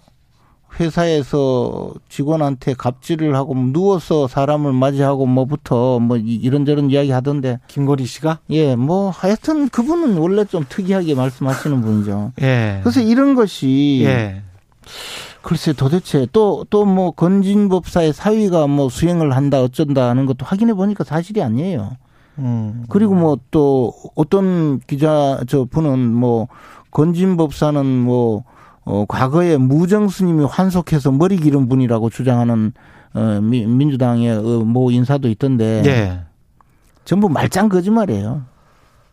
회사에서 0.81 1.93
직원한테 2.09 2.75
갑질을 2.75 3.35
하고 3.35 3.55
누워서 3.55 4.29
사람을 4.29 4.73
맞이하고 4.73 5.27
뭐부터 5.27 5.99
뭐 5.99 6.17
이런저런 6.17 6.91
이야기 6.91 7.11
하던데 7.11 7.59
김건희 7.69 8.07
씨가 8.07 8.39
예 8.51 8.77
뭐 8.77 9.11
하여튼 9.11 9.69
그분은 9.69 10.17
원래 10.19 10.45
좀 10.45 10.65
특이하게 10.69 11.15
말씀하시는 11.15 11.81
분이죠. 11.81 12.33
예. 12.43 12.81
그래서 12.83 13.01
이런 13.01 13.35
것이 13.35 14.03
예. 14.05 14.43
글쎄 15.43 15.73
도대체 15.73 16.27
또 16.33 16.65
또 16.69 16.85
뭐 16.85 17.11
건진법사의 17.13 18.13
사위가 18.13 18.67
뭐 18.67 18.89
수행을 18.89 19.35
한다 19.35 19.61
어쩐다 19.63 20.09
하는 20.11 20.27
것도 20.27 20.45
확인해 20.45 20.75
보니까 20.75 21.05
사실이 21.05 21.43
아니에요. 21.43 21.97
음. 22.39 22.85
그리고 22.89 23.15
뭐 23.15 23.39
또 23.51 23.93
어떤 24.15 24.79
기자 24.81 25.41
저 25.49 25.65
분은 25.65 26.15
뭐 26.15 26.49
건진법사는 26.91 27.85
뭐 27.87 28.45
어, 28.89 29.05
과거에 29.07 29.59
무정 29.59 30.09
스님이 30.09 30.47
환속해서 30.47 31.13
머리 31.13 31.37
기른 31.37 31.69
분이라고 31.69 32.09
주장하는 32.09 32.73
어, 33.13 33.41
민주당의 33.43 34.31
어, 34.31 34.43
모 34.65 34.91
인사도 34.91 35.29
있던데. 35.29 35.83
예. 35.85 36.21
전부 37.05 37.29
말짱 37.29 37.69
거짓말이에요. 37.69 38.45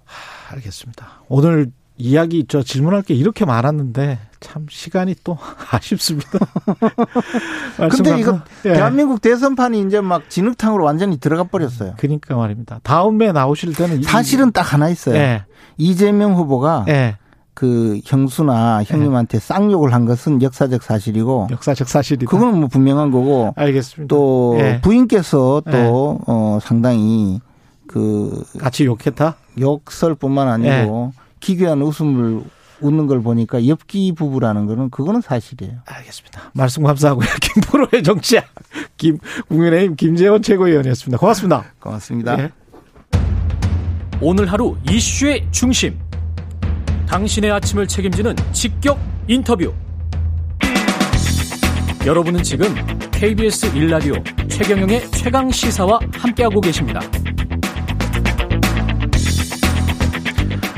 하, 0.06 0.54
알겠습니다. 0.56 1.06
오늘 1.28 1.72
이야기 1.98 2.46
저 2.48 2.64
질문할 2.64 3.02
게 3.02 3.14
이렇게 3.16 3.44
많았는데 3.44 4.20
참 4.40 4.66
시간이 4.70 5.16
또 5.26 5.38
아쉽습니다. 5.72 6.40
근데 7.92 8.18
이거 8.18 8.40
예. 8.66 8.74
대한민국 8.74 9.20
대선판이 9.22 9.82
이제 9.82 10.00
막 10.00 10.30
진흙탕으로 10.30 10.86
완전히 10.86 11.20
들어가 11.20 11.44
버렸어요. 11.44 11.96
그러니까 11.98 12.36
말입니다. 12.36 12.80
다음에 12.84 13.34
나오실 13.34 13.74
때는 13.74 14.04
사실은 14.04 14.54
딱 14.54 14.74
하나 14.74 14.88
있어요. 14.88 15.16
예. 15.16 15.44
이재명 15.78 16.36
후보가 16.36 16.86
예. 16.88 17.18
그 17.56 18.00
형수나 18.04 18.84
형님한테 18.84 19.38
예. 19.38 19.40
쌍욕을 19.40 19.94
한 19.94 20.06
것은 20.06 20.42
역사적 20.42 20.84
사실이고 20.84 21.48
역사적 21.52 21.88
사실이다. 21.88 22.30
그건 22.30 22.60
뭐 22.60 22.68
분명한 22.68 23.12
거고 23.12 23.54
알겠습니다. 23.56 24.14
또 24.14 24.58
예. 24.60 24.80
부인께서 24.82 25.64
또 25.66 25.72
예. 25.72 26.24
어, 26.28 26.60
상당히 26.62 27.40
그 27.88 28.44
같이 28.60 28.86
욕했다. 28.86 29.38
욕설뿐만 29.58 30.50
아니고 30.50 31.14
기괴한 31.40 31.82
웃음을 31.82 32.44
웃는 32.82 33.08
걸 33.08 33.24
보니까 33.24 33.66
엽기 33.66 34.12
부부라는 34.18 34.66
거는 34.66 34.90
그거는 34.90 35.22
사실이에요. 35.22 35.78
알겠습니다. 35.86 36.52
말씀 36.54 36.84
감사하고요. 36.84 37.26
김프로의 37.42 38.04
정치야. 38.04 38.42
김 38.98 39.18
국민의힘 39.48 39.96
김재원 39.96 40.42
최고위원이었습니다. 40.42 41.18
고맙습니다. 41.18 41.64
고맙습니다. 41.80 42.36
네. 42.36 42.52
오늘 44.20 44.52
하루 44.52 44.76
이슈의 44.90 45.48
중심. 45.52 46.05
당신의 47.08 47.52
아침을 47.52 47.88
책임지는 47.88 48.36
직격 48.52 49.00
인터뷰. 49.28 49.74
여러분은 52.06 52.44
지금 52.44 52.68
KBS 53.12 53.72
1라디오 53.74 54.50
최경영의 54.50 55.10
최강 55.12 55.50
시사와 55.50 56.00
함께하고 56.14 56.62
계십니다. 56.62 57.00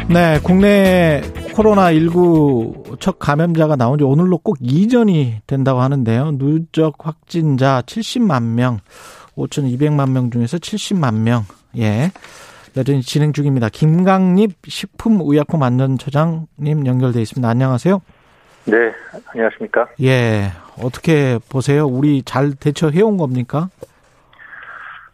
네, 0.09 0.39
국내 0.41 1.21
코로나19 1.53 2.99
첫 2.99 3.19
감염자가 3.19 3.75
나온 3.75 3.97
지 3.97 4.05
오늘로 4.05 4.37
꼭 4.37 4.57
이전이 4.61 5.41
된다고 5.45 5.81
하는데요. 5.81 6.37
누적 6.37 6.95
확진자 6.99 7.83
70만 7.85 8.43
명, 8.43 8.79
5,200만 9.35 10.11
명 10.11 10.31
중에서 10.31 10.57
70만 10.57 11.15
명. 11.15 11.45
예. 11.77 12.11
여전히 12.75 13.01
진행 13.01 13.33
중입니다. 13.33 13.69
김강립 13.69 14.51
식품의약품안전처장님 14.67 16.85
연결돼 16.85 17.21
있습니다. 17.21 17.47
안녕하세요. 17.47 18.01
네, 18.65 18.75
안녕하십니까? 19.31 19.87
예. 20.03 20.51
어떻게 20.83 21.39
보세요? 21.49 21.85
우리 21.85 22.21
잘 22.23 22.53
대처해 22.53 23.01
온 23.01 23.17
겁니까? 23.17 23.69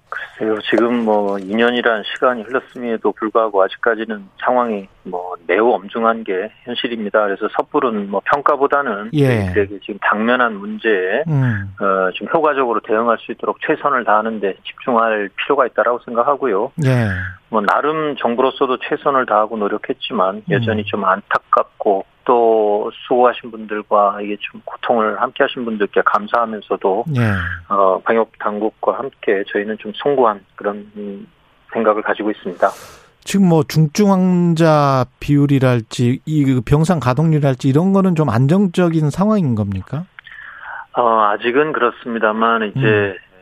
글쎄요, 0.10 0.58
지금 0.70 1.06
뭐 1.06 1.36
2년이란 1.38 2.04
시간이 2.06 2.44
흘렀음에도 2.44 3.12
불구하고 3.12 3.62
아직까지는 3.64 4.26
상황이 4.44 4.88
뭐 5.04 5.36
매우 5.48 5.72
엄중한 5.72 6.24
게 6.24 6.52
현실입니다. 6.64 7.26
그래서 7.26 7.48
섣부른 7.56 8.10
뭐 8.10 8.22
평가보다는 8.26 9.12
예. 9.14 9.52
그에게 9.54 9.80
지금 9.80 10.00
당면한 10.02 10.56
문제에 10.56 11.24
음. 11.28 11.74
어, 11.80 12.12
좀 12.14 12.28
효과적으로 12.34 12.80
대응할 12.82 13.18
수 13.20 13.32
있도록 13.32 13.60
최선을 13.66 14.04
다하는데 14.04 14.56
집중할 14.66 15.30
필요가 15.36 15.66
있다라고 15.68 16.00
생각하고요. 16.06 16.72
예. 16.86 17.10
뭐 17.54 17.62
나름 17.62 18.16
정부로서도 18.18 18.80
최선을 18.80 19.28
다하고 19.28 19.58
노력했지만 19.58 20.42
여전히 20.50 20.82
음. 20.82 20.86
좀 20.88 21.06
안타깝고 21.06 22.04
또 22.26 22.92
수고하신 23.06 23.52
분들과 23.52 24.22
이게 24.22 24.38
좀 24.40 24.60
고통을 24.66 25.22
함께 25.22 25.44
하신 25.44 25.64
분들께 25.64 26.02
감사하면서도 26.04 27.06
네. 27.10 27.22
어, 27.70 28.00
방역 28.00 28.32
당국과 28.40 28.98
함께 28.98 29.44
저희는 29.50 29.78
좀 29.78 29.92
송구한 29.94 30.44
그런 30.56 31.28
생각을 31.74 32.02
가지고 32.02 32.32
있습니다. 32.32 32.68
지금 33.24 33.50
뭐 33.50 33.62
중증 33.62 34.12
환자 34.12 35.06
비율이랄지 35.20 36.22
이그 36.26 36.62
병상 36.66 37.00
가동률이랄지 37.00 37.70
이런 37.70 37.94
거는 37.94 38.16
좀 38.16 38.32
안정적인 38.32 39.12
상황인 39.12 39.54
겁니까? 39.54 40.06
어, 40.98 41.22
아직은 41.22 41.72
그렇습니다만 41.74 42.72
이제 42.72 42.80
음. 42.80 43.33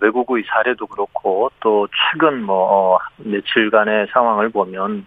외국의 0.00 0.44
사례도 0.48 0.86
그렇고 0.86 1.50
또 1.60 1.86
최근 1.88 2.42
뭐 2.42 2.94
어, 2.94 2.98
며칠간의 3.18 4.08
상황을 4.12 4.48
보면 4.50 5.06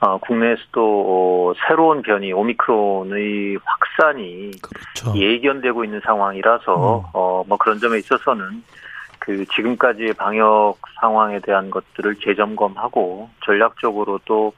어, 0.00 0.18
국내에서도 0.18 1.54
새로운 1.66 2.02
변이 2.02 2.32
오미크론의 2.32 3.58
확산이 3.64 4.50
그렇죠. 4.60 5.16
예견되고 5.16 5.84
있는 5.84 6.00
상황이라서 6.00 6.74
음. 6.74 7.04
어, 7.12 7.44
뭐 7.46 7.56
그런 7.56 7.78
점에 7.78 7.98
있어서는 7.98 8.64
그 9.20 9.46
지금까지의 9.46 10.14
방역 10.14 10.74
상황에 11.00 11.38
대한 11.38 11.70
것들을 11.70 12.16
재점검하고 12.16 13.30
전략적으로 13.44 14.18
또 14.24 14.52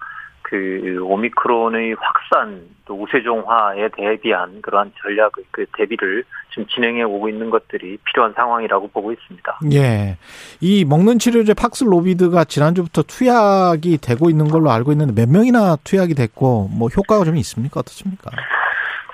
그 0.44 1.00
오미크론의 1.02 1.96
확산 1.98 2.68
또 2.84 3.02
우세종화에 3.02 3.88
대비한 3.96 4.60
그러한 4.60 4.92
전략 5.00 5.32
그 5.50 5.64
대비를 5.76 6.22
지금 6.50 6.66
진행해 6.66 7.02
오고 7.02 7.30
있는 7.30 7.48
것들이 7.48 7.96
필요한 8.04 8.34
상황이라고 8.34 8.88
보고 8.88 9.10
있습니다. 9.10 9.58
예. 9.72 10.18
이 10.60 10.84
먹는 10.84 11.18
치료제 11.18 11.54
팍슬로비드가 11.54 12.44
지난주부터 12.44 13.02
투약이 13.04 13.98
되고 14.02 14.28
있는 14.28 14.48
걸로 14.48 14.70
알고 14.70 14.92
있는데 14.92 15.14
몇 15.14 15.30
명이나 15.30 15.76
투약이 15.82 16.14
됐고 16.14 16.68
뭐 16.70 16.88
효과가 16.88 17.24
좀 17.24 17.36
있습니까? 17.38 17.80
어떻습니까? 17.80 18.30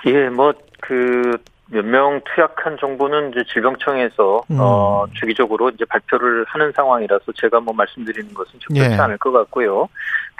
예, 0.07 0.27
뭐그 0.27 1.37
몇 1.71 1.85
명 1.85 2.21
투약한 2.25 2.77
정보는 2.79 3.31
이제 3.31 3.43
질병청에서 3.51 4.43
음. 4.51 4.57
어 4.59 5.05
주기적으로 5.13 5.69
이제 5.69 5.85
발표를 5.85 6.45
하는 6.47 6.71
상황이라서 6.75 7.31
제가 7.35 7.61
뭐 7.61 7.73
말씀드리는 7.73 8.33
것은 8.33 8.59
적절치 8.59 8.91
예. 8.91 8.97
않을 8.97 9.17
것 9.17 9.31
같고요. 9.31 9.87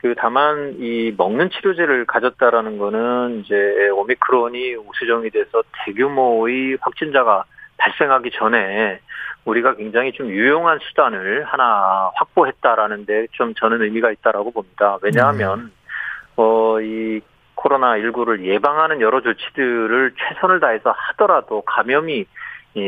그 0.02 0.16
다만 0.18 0.76
이 0.80 1.14
먹는 1.16 1.52
치료제를 1.52 2.06
가졌다라는 2.06 2.80
거는 2.80 3.42
이제 3.44 3.90
오미크론이 3.90 4.76
우수정이 4.76 5.30
돼서 5.30 5.62
대규모의 5.86 6.78
확진자가 6.82 7.46
발생하기 7.78 8.32
전에 8.32 9.00
우리가 9.46 9.76
굉장히 9.76 10.12
좀 10.12 10.28
유용한 10.28 10.80
수단을 10.80 11.44
하나 11.46 12.12
확보했다라는 12.16 13.06
데 13.06 13.28
좀 13.32 13.54
저는 13.56 13.82
의미가 13.84 14.12
있다라고 14.12 14.52
봅니다. 14.52 14.98
왜냐하면 15.02 15.60
음. 15.60 15.72
어이 16.36 17.22
코로나 17.56 17.96
19를 17.98 18.44
예방하는 18.44 19.02
여러 19.02 19.22
조치들을 19.22 20.14
최선을 20.18 20.60
다해서 20.60 20.94
하더라도 20.96 21.62
감염이 21.62 22.26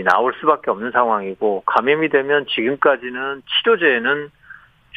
나올 0.06 0.34
수밖에 0.40 0.72
없는 0.72 0.92
상황이고 0.92 1.64
감염이 1.66 2.10
되면 2.10 2.46
지금까지는 2.48 3.44
치료제는 3.46 4.32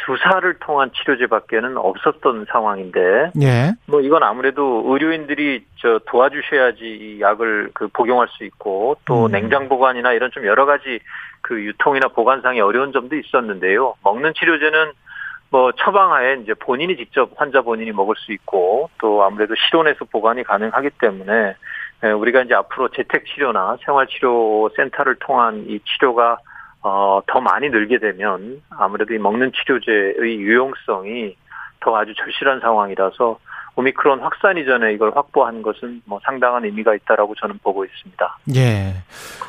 주사를 0.04 0.54
통한 0.60 0.90
치료제밖에는 0.92 1.78
없었던 1.78 2.46
상황인데, 2.50 3.32
예. 3.42 3.72
뭐 3.86 4.00
이건 4.00 4.22
아무래도 4.22 4.84
의료인들이 4.86 5.64
저 5.76 5.98
도와주셔야지 6.06 6.84
이 6.84 7.20
약을 7.20 7.70
그 7.72 7.88
복용할 7.88 8.28
수 8.28 8.44
있고 8.44 8.96
또 9.06 9.26
음. 9.26 9.32
냉장 9.32 9.68
보관이나 9.68 10.12
이런 10.12 10.30
좀 10.30 10.44
여러 10.44 10.66
가지 10.66 11.00
그 11.40 11.64
유통이나 11.64 12.08
보관상의 12.08 12.60
어려운 12.60 12.92
점도 12.92 13.16
있었는데요. 13.16 13.94
먹는 14.04 14.34
치료제는 14.34 14.92
뭐 15.50 15.72
처방하에 15.72 16.40
이제 16.42 16.54
본인이 16.54 16.96
직접 16.96 17.30
환자 17.36 17.62
본인이 17.62 17.92
먹을 17.92 18.14
수 18.16 18.32
있고 18.32 18.90
또 18.98 19.22
아무래도 19.22 19.54
실온에서 19.54 20.04
보관이 20.06 20.42
가능하기 20.42 20.90
때문에 20.98 21.54
우리가 22.18 22.42
이제 22.42 22.54
앞으로 22.54 22.88
재택 22.88 23.24
치료나 23.26 23.78
생활 23.84 24.06
치료 24.08 24.68
센터를 24.76 25.16
통한 25.20 25.64
이 25.68 25.78
치료가 25.84 26.38
어, 26.88 27.20
더 27.26 27.40
많이 27.40 27.68
늘게 27.68 27.98
되면 27.98 28.62
아무래도 28.70 29.12
이 29.12 29.18
먹는 29.18 29.50
치료제의 29.50 30.38
유용성이 30.38 31.34
더 31.80 31.96
아주 31.96 32.14
절실한 32.14 32.60
상황이라서 32.60 33.40
오미크론 33.74 34.20
확산 34.20 34.56
이전에 34.56 34.92
이걸 34.92 35.10
확보한 35.12 35.62
것은 35.62 36.02
뭐 36.04 36.20
상당한 36.22 36.64
의미가 36.64 36.94
있다라고 36.94 37.34
저는 37.34 37.58
보고 37.64 37.84
있습니다. 37.84 38.38
예. 38.54 38.94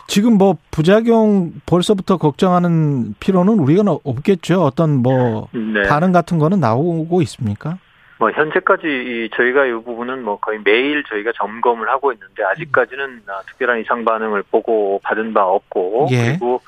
지금 0.07 0.33
뭐 0.39 0.57
부작용 0.71 1.51
벌써부터 1.67 2.17
걱정하는 2.17 3.13
필요는 3.19 3.59
우리가 3.59 3.83
없겠죠. 4.03 4.63
어떤 4.63 5.03
뭐 5.03 5.47
네. 5.53 5.83
반응 5.87 6.11
같은 6.11 6.39
거는 6.39 6.59
나오고 6.59 7.21
있습니까? 7.21 7.77
뭐 8.17 8.31
현재까지 8.31 9.29
저희가 9.35 9.67
이 9.67 9.71
부분은 9.73 10.23
뭐 10.23 10.39
거의 10.39 10.59
매일 10.63 11.03
저희가 11.03 11.33
점검을 11.35 11.87
하고 11.87 12.11
있는데 12.13 12.43
아직까지는 12.43 13.21
특별한 13.47 13.79
이상 13.81 14.03
반응을 14.03 14.43
보고 14.49 14.99
받은 15.03 15.35
바 15.35 15.45
없고 15.45 16.07
예. 16.11 16.29
그리고 16.29 16.61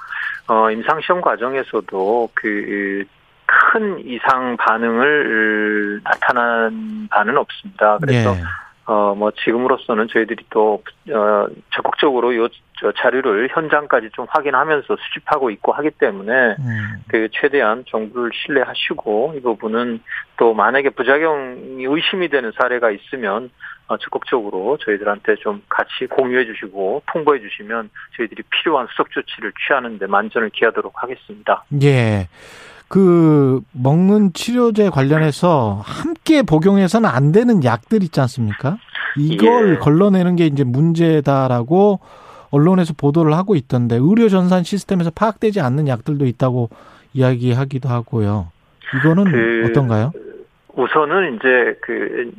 어, 0.50 0.72
임상시험 0.72 1.22
과정에서도 1.22 2.30
그, 2.34 3.06
큰 3.46 4.00
이상 4.06 4.58
반응을 4.58 6.02
나타난 6.04 7.08
바는 7.10 7.38
없습니다. 7.38 7.98
그래서, 8.00 8.36
예. 8.36 8.42
어, 8.86 9.14
뭐, 9.16 9.32
지금으로서는 9.32 10.08
저희들이 10.08 10.46
또, 10.50 10.84
어, 11.12 11.48
적극적으로 11.76 12.36
요, 12.36 12.48
저 12.80 12.92
자료를 12.94 13.50
현장까지 13.52 14.10
좀 14.14 14.26
확인하면서 14.30 14.96
수집하고 14.96 15.52
있고 15.52 15.72
하기 15.74 15.92
때문에, 15.92 16.56
음. 16.60 17.04
그, 17.08 17.28
최대한 17.32 17.84
정부를 17.88 18.32
신뢰하시고, 18.34 19.36
이 19.38 19.42
부분은 19.42 20.02
또 20.38 20.56
만약에 20.56 20.90
부작용이 20.90 21.86
의심이 21.86 22.30
되는 22.30 22.52
사례가 22.60 22.90
있으면, 22.90 23.46
어, 23.46 23.50
적극적으로 23.98 24.78
저희들한테 24.78 25.36
좀 25.38 25.62
같이 25.70 26.08
공유해 26.10 26.46
주시고 26.46 27.04
통보해 27.12 27.40
주시면 27.40 27.90
저희들이 28.18 28.44
필요한 28.50 28.88
수석 28.92 29.12
조치를 29.12 29.54
취하는 29.66 29.98
데 29.98 30.08
만전을 30.08 30.50
기하도록 30.50 30.94
하겠습니다. 30.96 31.64
예. 31.82 32.28
그 32.88 33.62
먹는 33.72 34.34
치료제 34.34 34.90
관련해서 34.90 35.82
함께 35.86 36.42
복용해서는 36.42 37.08
안 37.08 37.32
되는 37.32 37.64
약들 37.64 38.04
있지 38.04 38.20
않습니까? 38.22 38.78
이걸 39.18 39.74
예. 39.74 39.78
걸러내는 39.78 40.36
게 40.36 40.46
이제 40.46 40.64
문제다라고 40.64 42.00
언론에서 42.52 42.94
보도를 42.98 43.34
하고 43.34 43.56
있던데 43.56 43.96
의료 43.96 44.28
전산 44.28 44.64
시스템에서 44.64 45.12
파악되지 45.12 45.62
않는 45.62 45.88
약들도 45.88 46.26
있다고 46.26 46.70
이야기하기도 47.14 47.90
하고요. 47.90 48.52
이거는 48.96 49.32
그 49.32 49.68
어떤가요? 49.70 50.12
우선은 50.74 51.36
이제 51.36 51.78
그 51.82 52.32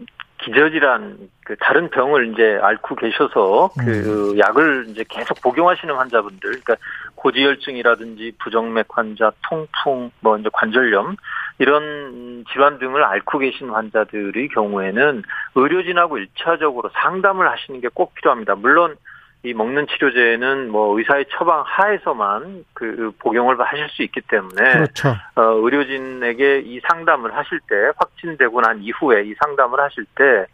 기저질환 0.44 1.18
그 1.44 1.56
다른 1.56 1.90
병을 1.90 2.32
이제 2.32 2.58
앓고 2.62 2.96
계셔서 2.96 3.70
그 3.78 4.32
음. 4.32 4.38
약을 4.38 4.86
이제 4.88 5.04
계속 5.08 5.40
복용하시는 5.42 5.94
환자분들, 5.94 6.40
그러니까 6.40 6.76
고지혈증이라든지 7.16 8.32
부정맥 8.38 8.86
환자, 8.90 9.32
통풍, 9.48 10.10
뭐 10.20 10.38
이제 10.38 10.48
관절염 10.52 11.16
이런 11.58 12.44
질환 12.52 12.78
등을 12.78 13.04
앓고 13.04 13.38
계신 13.38 13.70
환자들의 13.70 14.48
경우에는 14.48 15.22
의료진하고 15.54 16.18
일차적으로 16.18 16.90
상담을 16.94 17.50
하시는 17.50 17.80
게 17.80 17.88
꼭 17.92 18.14
필요합니다. 18.14 18.54
물론 18.54 18.96
이 19.42 19.54
먹는 19.54 19.86
치료제는 19.86 20.70
뭐 20.70 20.98
의사의 20.98 21.26
처방 21.30 21.62
하에서만 21.64 22.64
그 22.74 23.10
복용을 23.18 23.58
하실 23.58 23.88
수 23.88 24.02
있기 24.02 24.20
때문에 24.22 24.72
그렇죠. 24.72 25.16
어, 25.34 25.42
의료진에게 25.42 26.60
이 26.66 26.80
상담을 26.80 27.34
하실 27.34 27.58
때 27.68 27.74
확진되고 27.96 28.60
난 28.60 28.82
이후에 28.82 29.24
이 29.24 29.34
상담을 29.42 29.80
하실 29.80 30.04
때 30.14 30.46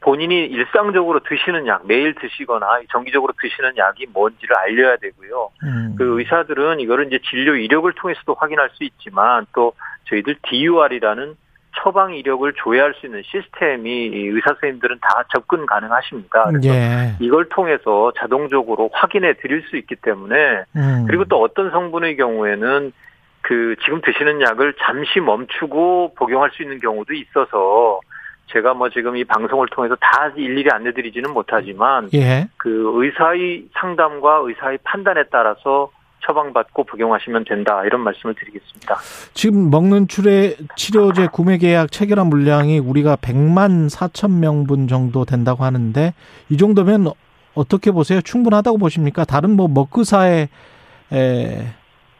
본인이 0.00 0.44
일상적으로 0.46 1.20
드시는 1.20 1.66
약 1.66 1.86
매일 1.86 2.14
드시거나 2.14 2.80
정기적으로 2.90 3.32
드시는 3.40 3.76
약이 3.76 4.06
뭔지를 4.12 4.56
알려야 4.56 4.96
되고요. 4.96 5.50
음. 5.64 5.94
그 5.96 6.18
의사들은 6.18 6.80
이거를 6.80 7.06
이제 7.06 7.18
진료 7.28 7.54
이력을 7.54 7.90
통해서도 7.92 8.34
확인할 8.34 8.70
수 8.74 8.84
있지만 8.84 9.46
또 9.54 9.72
저희들 10.08 10.36
DUR이라는 10.42 11.36
처방 11.76 12.14
이력을 12.14 12.50
조회할 12.54 12.94
수 12.94 13.06
있는 13.06 13.22
시스템이 13.24 14.10
의사 14.14 14.50
선생님들은 14.54 14.98
다 15.00 15.24
접근 15.32 15.66
가능하십니다. 15.66 16.44
그래서 16.44 16.68
예. 16.68 17.16
이걸 17.20 17.48
통해서 17.48 18.12
자동적으로 18.18 18.90
확인해 18.92 19.34
드릴 19.34 19.62
수 19.68 19.76
있기 19.76 19.96
때문에 19.96 20.64
음. 20.76 21.04
그리고 21.06 21.24
또 21.24 21.40
어떤 21.42 21.70
성분의 21.70 22.16
경우에는 22.16 22.92
그 23.42 23.76
지금 23.84 24.00
드시는 24.00 24.40
약을 24.42 24.74
잠시 24.80 25.20
멈추고 25.20 26.14
복용할 26.16 26.50
수 26.50 26.62
있는 26.62 26.80
경우도 26.80 27.14
있어서 27.14 28.00
제가 28.52 28.74
뭐 28.74 28.88
지금 28.90 29.16
이 29.16 29.24
방송을 29.24 29.68
통해서 29.68 29.96
다 29.96 30.32
일일이 30.36 30.68
안내드리지는 30.70 31.32
못하지만 31.32 32.08
예. 32.14 32.48
그 32.56 32.92
의사의 32.94 33.66
상담과 33.74 34.42
의사의 34.44 34.78
판단에 34.84 35.24
따라서 35.30 35.90
처방받고 36.24 36.84
복용하시면 36.84 37.44
된다 37.44 37.84
이런 37.84 38.00
말씀을 38.02 38.34
드리겠습니다. 38.34 38.96
지금 39.34 39.70
먹는 39.70 40.08
출에 40.08 40.56
치료제 40.76 41.28
구매 41.32 41.58
계약 41.58 41.92
체결한 41.92 42.26
물량이 42.28 42.78
우리가 42.78 43.16
100만 43.16 43.88
4천 43.90 44.38
명분 44.38 44.88
정도 44.88 45.24
된다고 45.24 45.64
하는데 45.64 46.14
이 46.48 46.56
정도면 46.56 47.08
어떻게 47.54 47.90
보세요? 47.90 48.20
충분하다고 48.20 48.78
보십니까? 48.78 49.24
다른 49.24 49.50
뭐 49.56 49.68
먹그사의 49.68 50.48
에, 51.12 51.66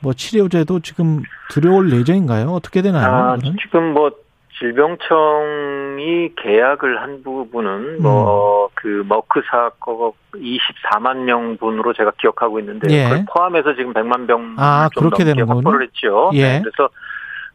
뭐 0.01 0.13
치료제도 0.13 0.81
지금 0.81 1.23
들어올 1.51 1.93
예정인가요? 1.93 2.51
어떻게 2.51 2.83
되나요? 2.83 3.07
아, 3.07 3.37
지금 3.61 3.93
뭐 3.93 4.11
질병청이 4.59 6.31
계약을 6.37 7.01
한 7.03 7.23
부분은 7.23 8.03
뭐그 8.03 8.89
음. 9.03 9.09
머크 9.09 9.43
사 9.51 9.71
거 9.81 10.13
24만 10.35 11.19
명분으로 11.25 11.93
제가 11.93 12.13
기억하고 12.19 12.59
있는데 12.61 12.89
예. 12.91 13.05
그걸 13.05 13.25
포함해서 13.33 13.75
지금 13.75 13.93
100만 13.93 14.27
병 14.27 14.55
아, 14.59 14.89
그렇게 14.97 15.25
되는 15.25 15.47
확보를 15.49 15.87
했죠. 15.87 16.31
예. 16.35 16.43
네, 16.43 16.63
그래서 16.63 16.89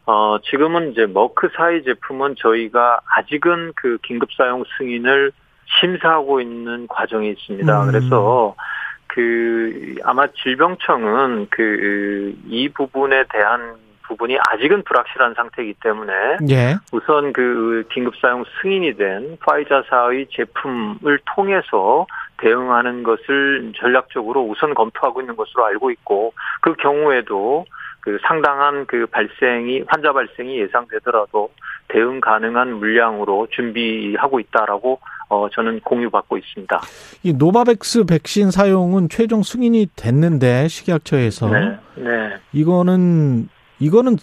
어 0.06 0.38
지금은 0.44 0.92
이제 0.92 1.06
머크사의 1.06 1.84
제품은 1.84 2.36
저희가 2.38 3.00
아직은 3.18 3.74
그 3.76 3.98
긴급 4.04 4.30
사용 4.34 4.64
승인을 4.78 5.32
심사하고 5.80 6.42
있는 6.42 6.88
과정이 6.88 7.30
있습니다. 7.30 7.84
음. 7.84 7.88
그래서 7.92 8.56
그 9.08 9.96
아마 10.04 10.28
질병청은 10.44 11.48
그 11.50 12.34
이 12.48 12.70
부분에 12.70 13.24
대한 13.32 13.76
부분이 14.12 14.38
아직은 14.40 14.84
불확실한 14.84 15.36
상태이기 15.36 15.76
때문에 15.82 16.14
예. 16.50 16.76
우선 16.92 17.32
그 17.32 17.86
긴급 17.94 18.16
사용 18.22 18.44
승인이 18.62 18.96
된 18.98 19.38
파이자사의 19.40 20.28
제품을 20.32 21.20
통해서 21.34 22.06
대응하는 22.38 23.04
것을 23.04 23.72
전략적으로 23.78 24.44
우선 24.44 24.74
검토하고 24.74 25.22
있는 25.22 25.36
것으로 25.36 25.66
알고 25.66 25.92
있고 25.92 26.34
그 26.62 26.74
경우에도 26.76 27.66
그 28.02 28.18
상당한 28.28 28.86
그 28.88 29.06
발생이 29.06 29.84
환자 29.88 30.12
발생이 30.12 30.60
예상되더라도 30.60 31.52
대응 31.88 32.20
가능한 32.20 32.74
물량으로 32.80 33.48
준비하고 33.52 34.40
있다라고 34.40 35.00
어 35.30 35.50
저는 35.50 35.82
공유받고 35.82 36.38
있습니다. 36.38 36.82
이 37.24 37.34
노바백스 37.34 38.06
백신 38.06 38.52
사용은 38.52 39.08
최종 39.10 39.44
승인이 39.44 39.88
됐는데 39.96 40.68
식약처에서 40.68 41.50
네. 41.50 41.78
네. 41.96 42.38
이거는 42.54 43.48
이거는 43.82 44.16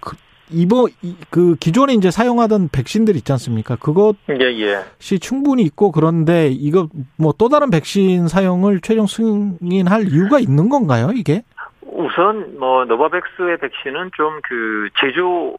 그 0.00 0.16
이번 0.50 0.86
그 1.30 1.56
기존에 1.56 1.94
이제 1.94 2.10
사용하던 2.10 2.68
백신들 2.70 3.16
있지 3.16 3.32
않습니까? 3.32 3.76
그것이 3.76 4.18
예, 4.30 4.44
예. 4.60 5.18
충분히 5.18 5.62
있고 5.62 5.90
그런데 5.90 6.48
이거 6.48 6.88
뭐 7.16 7.32
또 7.38 7.48
다른 7.48 7.70
백신 7.70 8.28
사용을 8.28 8.80
최종 8.80 9.06
승인할 9.06 10.08
이유가 10.08 10.38
있는 10.38 10.68
건가요? 10.68 11.10
이게? 11.14 11.42
우선 11.82 12.58
뭐 12.58 12.84
노바백스의 12.84 13.58
백신은 13.58 14.10
좀 14.16 14.40
그 14.44 14.88
제조 15.00 15.56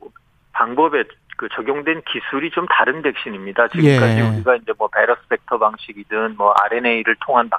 방법에 0.53 1.03
그 1.35 1.49
적용된 1.49 2.03
기술이 2.07 2.51
좀 2.51 2.67
다른 2.67 3.01
백신입니다. 3.01 3.69
지금까지 3.69 4.17
예. 4.19 4.21
우리가 4.21 4.55
이제 4.57 4.71
뭐 4.77 4.87
바이러스 4.87 5.19
벡터 5.27 5.57
방식이든 5.57 6.35
뭐 6.37 6.53
RNA를 6.65 7.15
통한 7.25 7.49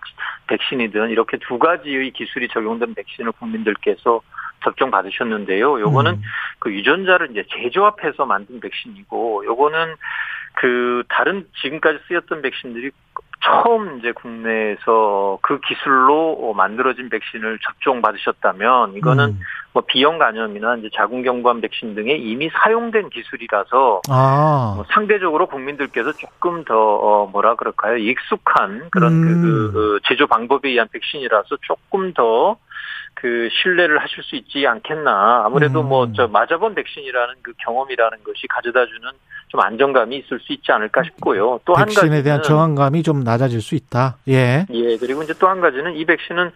백신이든 0.47 1.11
이렇게 1.11 1.39
두 1.39 1.59
가지의 1.59 2.13
기술이 2.13 2.49
적용된 2.49 2.95
백신을 2.95 3.33
국민들께서 3.33 4.21
접종 4.65 4.91
받으셨는데요. 4.91 5.81
요거는 5.81 6.13
음. 6.15 6.23
그 6.59 6.73
유전자를 6.73 7.31
이제 7.31 7.45
제조합해서 7.51 8.27
만든 8.27 8.61
백신이고 8.61 9.45
요거는 9.45 9.95
그 10.55 11.03
다른 11.09 11.47
지금까지 11.63 11.99
쓰였던 12.09 12.43
백신들이 12.43 12.91
처음 13.45 13.99
이제 13.99 14.13
국내에서 14.13 15.39
그 15.43 15.61
기술로 15.61 16.55
만들어진 16.55 17.11
백신을 17.11 17.59
접종 17.63 18.01
받으셨다면 18.01 18.95
이거는 18.95 19.25
음. 19.31 19.41
뭐 19.75 19.83
비형 19.87 20.19
간염이나 20.19 20.77
이제 20.77 20.89
자궁경부암 20.95 21.61
백신 21.61 21.95
등에 21.95 22.15
이미 22.15 22.49
사용된 22.49 23.11
기술이라서 23.11 24.03
아. 24.09 24.73
뭐 24.77 24.85
상대적으로 24.95 25.47
국민들께서 25.47 26.13
조금 26.13 26.65
더 26.65 26.75
어, 26.75 27.27
뭐라 27.27 27.57
그럴까요 27.57 27.99
익숙한 27.99 28.89
그런 28.91 29.21
그, 29.21 29.29
음. 29.29 29.43
그, 29.43 29.73
그 29.73 30.01
제조 30.05 30.27
방법에 30.27 30.71
의한 30.71 30.89
백신이라서 30.91 31.57
조금 31.63 32.15
더 32.15 32.57
그 33.15 33.49
신뢰를 33.51 33.99
하실 33.99 34.23
수 34.23 34.37
있지 34.37 34.67
않겠나 34.67 35.45
아무래도 35.47 35.81
음. 35.81 35.89
뭐저 35.89 36.29
맞아본 36.29 36.75
백신이라는 36.75 37.35
그 37.43 37.53
경험이라는 37.59 38.25
것이 38.25 38.47
가져다주는 38.49 39.11
좀 39.49 39.61
안정감이 39.61 40.17
있을 40.17 40.41
수 40.41 40.53
있지 40.53 40.73
않을까 40.73 41.05
싶고요. 41.05 41.61
또 41.65 41.75
한 41.75 41.85
가지 41.85 42.01
백신에 42.01 42.23
대한 42.23 42.43
저항감이 42.43 43.03
좀 43.03 43.21
낮아질 43.23 43.61
수 43.61 43.75
있다. 43.77 44.17
예. 44.29 44.67
예. 44.71 44.97
그리고 44.99 45.23
이제 45.23 45.33
또 45.39 45.47
한 45.49 45.61
가지는 45.61 45.95
이 45.95 46.05
백신은 46.05 46.47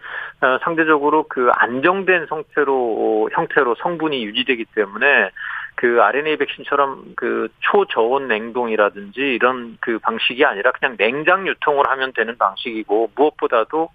어, 0.41 0.57
상대적으로 0.63 1.23
그 1.29 1.49
안정된 1.53 2.27
형태로 2.29 3.29
형태로 3.33 3.75
성분이 3.81 4.23
유지되기 4.25 4.65
때문에 4.75 5.29
그 5.75 6.01
RNA 6.01 6.35
백신처럼 6.37 7.13
그 7.15 7.47
초저온 7.61 8.27
냉동이라든지 8.27 9.21
이런 9.21 9.77
그 9.79 9.97
방식이 9.99 10.43
아니라 10.43 10.71
그냥 10.73 10.97
냉장 10.97 11.47
유통을 11.47 11.87
하면 11.87 12.11
되는 12.13 12.37
방식이고 12.37 13.11
무엇보다도 13.15 13.89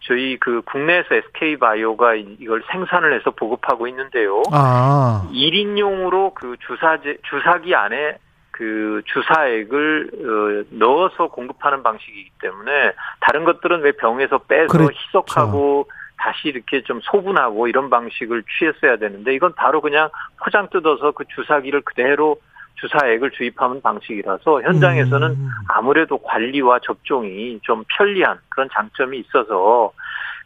저희 0.00 0.38
그 0.38 0.62
국내에서 0.62 1.14
SK 1.14 1.58
바이오가 1.58 2.14
이걸 2.14 2.62
생산을 2.70 3.14
해서 3.14 3.30
보급하고 3.30 3.86
있는데요. 3.88 4.42
아. 4.52 5.28
1인용으로 5.32 6.34
그 6.34 6.56
주사제 6.66 7.18
주사기 7.28 7.74
안에 7.74 8.18
그 8.50 9.02
주사액을 9.06 10.10
어, 10.14 10.64
넣어서 10.70 11.28
공급하는 11.28 11.82
방식이기 11.82 12.30
때문에 12.40 12.92
다른 13.20 13.44
것들은 13.44 13.82
왜 13.82 13.92
병에서 13.92 14.38
빼서 14.38 14.72
그렇죠. 14.72 14.92
희석하고 14.92 15.88
다시 16.18 16.48
이렇게 16.48 16.82
좀 16.82 17.00
소분하고 17.02 17.68
이런 17.68 17.88
방식을 17.88 18.42
취했어야 18.58 18.96
되는데 18.96 19.32
이건 19.34 19.54
바로 19.54 19.80
그냥 19.80 20.10
포장 20.42 20.68
뜯어서 20.70 21.12
그 21.12 21.24
주사기를 21.36 21.82
그대로 21.82 22.40
주사액을 22.80 23.30
주입하는 23.32 23.80
방식이라서 23.82 24.62
현장에서는 24.62 25.30
음. 25.30 25.48
아무래도 25.68 26.18
관리와 26.18 26.80
접종이 26.84 27.58
좀 27.62 27.84
편리한 27.96 28.38
그런 28.48 28.68
장점이 28.72 29.18
있어서 29.18 29.92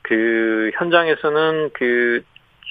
그 0.03 0.71
현장에서는 0.75 1.71
그 1.75 2.23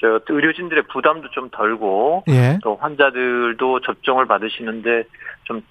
저 0.02 0.20
의료진들의 0.28 0.84
부담도 0.92 1.30
좀 1.30 1.48
덜고 1.50 2.24
예. 2.28 2.58
또 2.62 2.74
환자들도 2.74 3.80
접종을 3.80 4.26
받으시는데 4.26 5.04
좀 5.44 5.62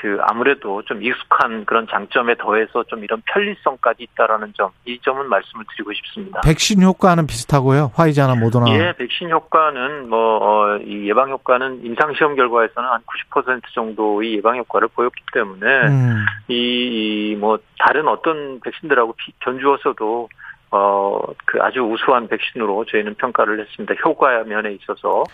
그 0.00 0.16
아무래도 0.22 0.80
좀 0.82 1.02
익숙한 1.02 1.66
그런 1.66 1.86
장점에 1.86 2.34
더해서 2.36 2.82
좀 2.84 3.04
이런 3.04 3.22
편리성까지 3.26 4.04
있다라는 4.04 4.54
점, 4.56 4.70
이 4.86 4.98
점은 5.02 5.28
말씀을 5.28 5.66
드리고 5.72 5.92
싶습니다. 5.92 6.40
백신 6.40 6.82
효과는 6.82 7.26
비슷하고요. 7.26 7.92
화이자나 7.94 8.34
모더나. 8.36 8.70
예, 8.70 8.94
백신 8.96 9.30
효과는 9.30 10.08
뭐이 10.08 10.40
어, 10.42 10.80
예방 11.04 11.28
효과는 11.28 11.84
임상 11.84 12.14
시험 12.14 12.34
결과에서는 12.34 12.88
한 12.88 13.02
90% 13.30 13.60
정도의 13.74 14.36
예방 14.36 14.56
효과를 14.56 14.88
보였기 14.88 15.22
때문에 15.34 15.66
음. 15.88 16.24
이뭐 16.48 17.58
다른 17.78 18.08
어떤 18.08 18.58
백신들하고 18.60 19.14
견주어서도 19.40 20.30
어, 20.72 21.20
그 21.46 21.58
아주 21.60 21.80
우수한 21.80 22.28
백신으로 22.28 22.84
저희는 22.84 23.14
평가를 23.14 23.60
했습니다. 23.60 23.94
효과 24.04 24.42
면에 24.44 24.72
있어서. 24.72 25.24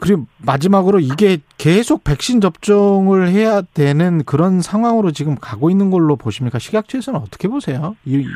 그리고 0.00 0.24
마지막으로 0.44 0.98
이게 0.98 1.38
계속 1.58 2.04
백신 2.04 2.40
접종을 2.40 3.28
해야 3.28 3.60
되는 3.62 4.24
그런 4.24 4.60
상황으로 4.60 5.12
지금 5.12 5.36
가고 5.40 5.70
있는 5.70 5.90
걸로 5.90 6.16
보십니까? 6.16 6.58
식약처에서는 6.58 7.20
어떻게 7.20 7.48
보세요? 7.48 7.96
이, 8.04 8.16
이 8.16 8.26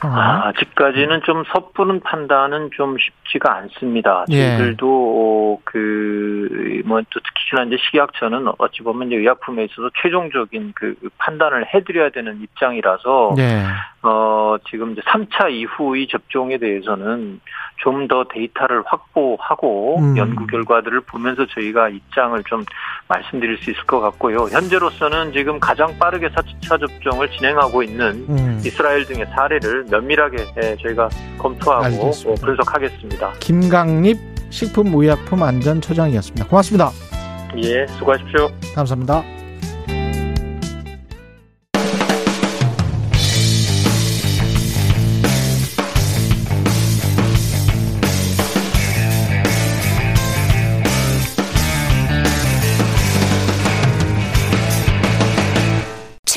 상황? 0.00 0.18
아, 0.18 0.48
아직까지는 0.48 1.20
좀 1.24 1.44
섣부른 1.52 2.00
판단은 2.00 2.70
좀 2.74 2.96
쉽지가 2.98 3.54
않습니다. 3.56 4.24
예. 4.30 4.56
저희들도 4.56 5.60
그, 5.64 6.82
뭐, 6.86 7.02
또 7.10 7.20
특히나 7.20 7.64
이제 7.64 7.76
식약처는 7.90 8.48
어찌 8.58 8.82
보면 8.82 9.08
이제 9.08 9.16
의약품에 9.16 9.64
있어서 9.64 9.90
최종적인 10.02 10.72
그 10.74 10.94
판단을 11.18 11.66
해드려야 11.72 12.10
되는 12.10 12.40
입장이라서, 12.40 13.34
예. 13.38 13.64
어, 14.02 14.56
지금 14.68 14.92
이제 14.92 15.02
3차 15.02 15.52
이후 15.52 15.81
의 15.94 16.06
접종에 16.08 16.58
대해서는 16.58 17.40
좀 17.82 18.02
더 18.12 18.24
데이터를 18.32 18.82
확보하고 18.86 19.98
음. 20.00 20.16
연구 20.16 20.46
결과들을 20.46 21.00
보면서 21.02 21.46
저희가 21.46 21.88
입장을 21.88 22.42
좀 22.44 22.64
말씀드릴 23.08 23.58
수 23.58 23.70
있을 23.70 23.84
것 23.84 24.00
같고요. 24.00 24.48
현재로서는 24.50 25.32
지금 25.32 25.58
가장 25.60 25.98
빠르게 25.98 26.28
4차 26.28 26.78
접종을 26.80 27.30
진행하고 27.30 27.82
있는 27.82 28.26
음. 28.28 28.60
이스라엘 28.64 29.06
등의 29.06 29.26
사례를 29.34 29.86
면밀하게 29.90 30.36
예, 30.62 30.76
저희가 30.82 31.08
검토하고 31.38 31.84
알겠습니다. 31.84 32.46
분석하겠습니다. 32.46 33.32
김강립 33.40 34.18
식품의약품안전처장이었습니다. 34.50 36.46
고맙습니다. 36.46 36.90
예, 37.56 37.86
수고하십시오. 37.86 38.50
감사합니다. 38.74 39.41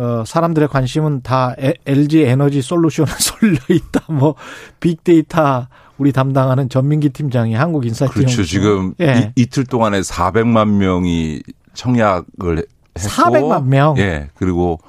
어, 0.00 0.24
사람들의 0.24 0.68
관심은 0.68 1.20
다 1.20 1.54
LG 1.86 2.22
에너지 2.22 2.62
솔루션에 2.62 3.04
쏠려 3.20 3.58
있다. 3.68 4.10
뭐 4.10 4.34
빅데이터 4.80 5.68
우리 5.98 6.10
담당하는 6.12 6.70
전민기 6.70 7.10
팀장이 7.10 7.54
한국 7.54 7.84
인사이트 7.84 8.14
그렇죠. 8.14 8.42
지금 8.42 8.94
예. 9.02 9.32
이, 9.36 9.44
틀 9.44 9.66
동안에 9.66 10.00
400만 10.00 10.68
명이 10.68 11.42
청약을 11.74 12.64
했고 12.98 13.08
400만 13.10 13.64
명. 13.66 13.98
예. 13.98 14.30
그리고 14.36 14.80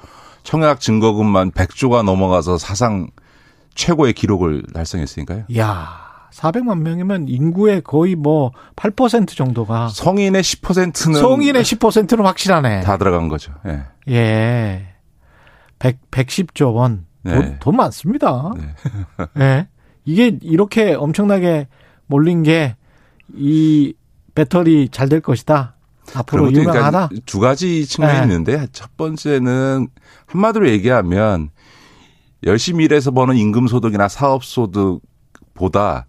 청약 0.44 0.80
증거금만 0.80 1.50
100조가 1.50 2.02
넘어가서 2.02 2.56
사상 2.56 3.08
최고의 3.74 4.14
기록을 4.14 4.62
달성했으니까요. 4.72 5.44
야. 5.58 6.00
400만 6.32 6.78
명이면 6.78 7.28
인구의 7.28 7.82
거의 7.82 8.14
뭐 8.14 8.52
8% 8.76 9.36
정도가 9.36 9.88
성인의 9.88 10.42
10%는 10.42 11.20
성인의 11.20 11.62
10%는 11.62 12.24
확실하네. 12.24 12.80
다 12.80 12.96
들어간 12.96 13.28
거죠. 13.28 13.52
예. 13.66 13.82
예. 14.08 14.91
100, 15.82 16.10
110조 16.10 16.74
원. 16.74 17.06
네. 17.22 17.34
돈, 17.34 17.56
돈 17.60 17.76
많습니다. 17.76 18.52
네. 18.56 19.28
네. 19.34 19.68
이게 20.04 20.38
이렇게 20.42 20.94
엄청나게 20.94 21.68
몰린 22.06 22.42
게 22.42 22.76
이 23.34 23.94
배터리 24.34 24.88
잘 24.88 25.08
될 25.08 25.20
것이다. 25.20 25.76
앞으로 26.14 26.44
그러니까 26.44 26.60
유명하다. 26.72 27.08
그러니까 27.08 27.24
두 27.26 27.40
가지 27.40 27.86
측면이 27.86 28.18
네. 28.18 28.22
있는데 28.24 28.66
첫 28.72 28.96
번째는 28.96 29.88
한마디로 30.26 30.68
얘기하면 30.70 31.50
열심히 32.44 32.84
일해서 32.84 33.10
버는 33.12 33.36
임금 33.36 33.68
소득이나 33.68 34.08
사업 34.08 34.44
소득보다 34.44 36.06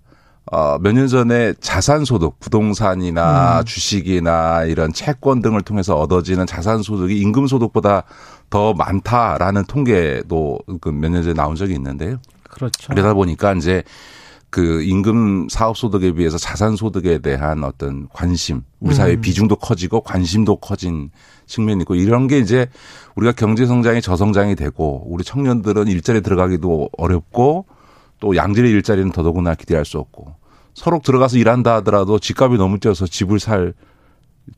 어, 0.51 0.77
몇 0.79 0.93
년 0.93 1.07
전에 1.07 1.53
자산 1.61 2.03
소득, 2.05 2.39
부동산이나 2.39 3.59
음. 3.59 3.65
주식이나 3.65 4.65
이런 4.65 4.91
채권 4.93 5.41
등을 5.41 5.61
통해서 5.61 5.95
얻어지는 5.95 6.45
자산 6.45 6.83
소득이 6.83 7.17
임금 7.21 7.47
소득보다 7.47 8.03
더 8.49 8.73
많다라는 8.73 9.65
통계도 9.65 10.59
그 10.81 10.89
몇 10.91 11.09
년 11.09 11.23
전에 11.23 11.33
나온 11.33 11.55
적이 11.55 11.73
있는데요. 11.75 12.17
그렇죠. 12.49 12.89
그러다 12.89 13.13
보니까 13.13 13.53
이제 13.53 13.83
그 14.49 14.83
임금 14.83 15.47
사업 15.49 15.75
소득에 15.77 16.11
비해서 16.11 16.37
자산 16.37 16.75
소득에 16.75 17.17
대한 17.17 17.63
어떤 17.63 18.07
관심, 18.13 18.61
우리 18.79 18.93
사회 18.93 19.13
음. 19.13 19.21
비중도 19.21 19.55
커지고 19.55 20.01
관심도 20.01 20.57
커진 20.57 21.09
측면이 21.47 21.81
있고 21.81 21.95
이런 21.95 22.27
게 22.27 22.37
이제 22.37 22.67
우리가 23.15 23.31
경제 23.31 23.65
성장이 23.65 24.01
저성장이 24.01 24.55
되고 24.55 25.03
우리 25.07 25.23
청년들은 25.23 25.87
일자리 25.87 26.21
들어가기도 26.21 26.89
어렵고 26.97 27.65
또 28.23 28.37
양질의 28.37 28.71
일자리는 28.71 29.11
더더구나 29.11 29.53
기대할 29.53 29.83
수 29.83 29.99
없고 29.99 30.33
서로 30.73 31.01
들어가서 31.03 31.37
일한다 31.37 31.75
하더라도 31.75 32.19
집값이 32.19 32.55
너무 32.55 32.79
뛰어서 32.79 33.05
집을 33.05 33.37
살 33.41 33.73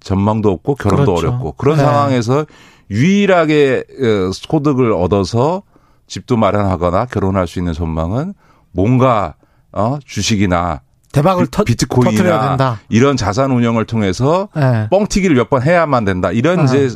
전망도 0.01 0.51
없고 0.51 0.75
결혼도 0.75 1.15
그렇죠. 1.15 1.27
어렵고 1.29 1.53
그런 1.53 1.77
네. 1.77 1.83
상황에서 1.83 2.45
유일하게 2.91 3.83
어, 3.89 4.31
소득을 4.31 4.91
얻어서 4.93 5.63
집도 6.05 6.37
마련하거나 6.37 7.05
결혼할 7.05 7.47
수 7.47 7.57
있는 7.57 7.73
전망은 7.73 8.35
뭔가 8.71 9.33
어 9.71 9.97
주식이나 10.05 10.81
대박을 11.11 11.47
터, 11.47 11.63
비트코인이나 11.63 12.77
이런 12.89 13.17
자산 13.17 13.49
운영을 13.51 13.85
통해서 13.85 14.47
네. 14.55 14.87
뻥튀기를 14.91 15.35
몇 15.35 15.49
번 15.49 15.63
해야만 15.63 16.05
된다. 16.05 16.31
이런 16.31 16.57
네. 16.57 16.63
이제 16.65 16.95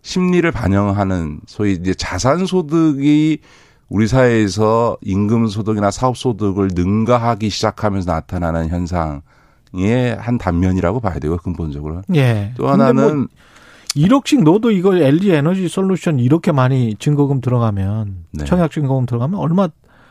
심리를 0.00 0.50
반영하는 0.50 1.40
소위 1.46 1.72
이제 1.74 1.92
자산 1.92 2.46
소득이 2.46 3.40
우리 3.88 4.08
사회에서 4.08 4.96
임금 5.02 5.46
소득이나 5.48 5.90
사업 5.90 6.16
소득을 6.16 6.70
능가하기 6.74 7.48
시작하면서 7.48 8.10
나타나는 8.10 8.68
현상의 8.68 10.16
한 10.18 10.38
단면이라고 10.38 11.00
봐야 11.00 11.18
되고 11.18 11.36
근본적으로. 11.36 12.02
예. 12.14 12.52
또 12.56 12.68
하나는 12.68 13.16
뭐 13.18 13.26
1억씩 13.94 14.42
넣어도 14.42 14.70
이거 14.70 14.96
LG 14.96 15.30
에너지 15.30 15.68
솔루션 15.68 16.18
이렇게 16.18 16.52
많이 16.52 16.96
증거금 16.98 17.40
들어가면 17.40 18.24
네. 18.32 18.44
청약 18.44 18.70
증거금 18.70 19.06
들어가면 19.06 19.38
얼마 19.38 19.68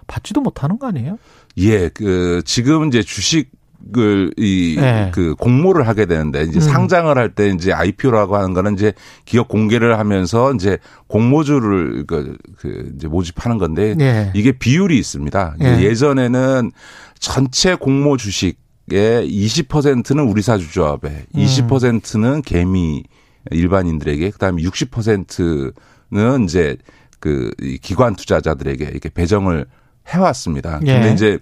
받지도 0.08 0.42
못하는 0.42 0.80
거 0.80 0.88
아니에요? 0.88 1.18
예, 1.58 1.90
그 1.90 2.42
지금 2.46 2.88
이제 2.88 3.02
주식 3.02 3.52
을 3.96 4.32
이그 4.36 4.82
네. 4.82 5.12
그 5.14 5.36
공모를 5.36 5.88
하게 5.88 6.08
되는데 6.08 6.42
이제 6.44 6.58
음. 6.58 6.60
상장을 6.60 7.16
할 7.16 7.36
때 7.36 7.50
이제 7.50 7.72
IPO라고 7.72 8.36
하는 8.36 8.54
거는 8.54 8.74
이제 8.74 8.94
기업 9.26 9.48
공개를 9.48 10.00
하면서 10.00 10.52
이제 10.54 10.80
공모주를 11.08 12.06
그, 12.08 12.36
그 12.58 12.92
이제 12.96 13.08
모집하는 13.08 13.60
건데 13.60 13.94
네. 13.96 14.32
이게 14.34 14.52
비율이 14.54 14.98
있습니다. 14.98 15.58
네. 15.60 15.84
예전에는 15.84 16.72
전체 17.20 17.76
공모 17.76 18.18
주식의 18.18 18.58
20%는 18.90 20.24
우리 20.24 20.42
사 20.42 20.58
주조합에, 20.58 21.26
음. 21.36 21.40
20%는 21.40 22.42
개미 22.42 23.04
일반인들에게, 23.52 24.32
그다음에 24.32 24.64
60%는 24.64 26.44
이제 26.44 26.78
그 27.20 27.52
기관 27.82 28.16
투자자들에게 28.16 28.86
이렇게 28.86 29.10
배정을 29.10 29.68
해왔습니다. 30.08 30.80
예. 30.86 30.94
근데 30.94 31.14
이제 31.14 31.40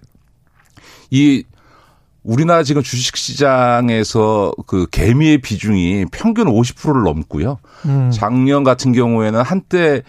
이 1.09 1.43
우리나라 2.23 2.63
지금 2.63 2.81
주식 2.81 3.17
시장에서 3.17 4.53
그 4.65 4.87
개미의 4.89 5.39
비중이 5.39 6.05
평균 6.11 6.47
50%를 6.47 7.03
넘고요. 7.03 7.59
음. 7.85 8.11
작년 8.11 8.63
같은 8.63 8.93
경우에는 8.93 9.41
한때 9.41 10.03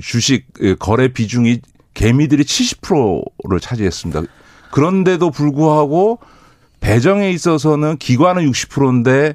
주식 0.00 0.46
거래 0.78 1.08
비중이 1.08 1.60
개미들이 1.94 2.44
70%를 2.44 3.58
차지했습니다. 3.60 4.22
그런데도 4.70 5.30
불구하고 5.30 6.18
배정에 6.80 7.30
있어서는 7.30 7.96
기관은 7.96 8.50
60%인데 8.50 9.34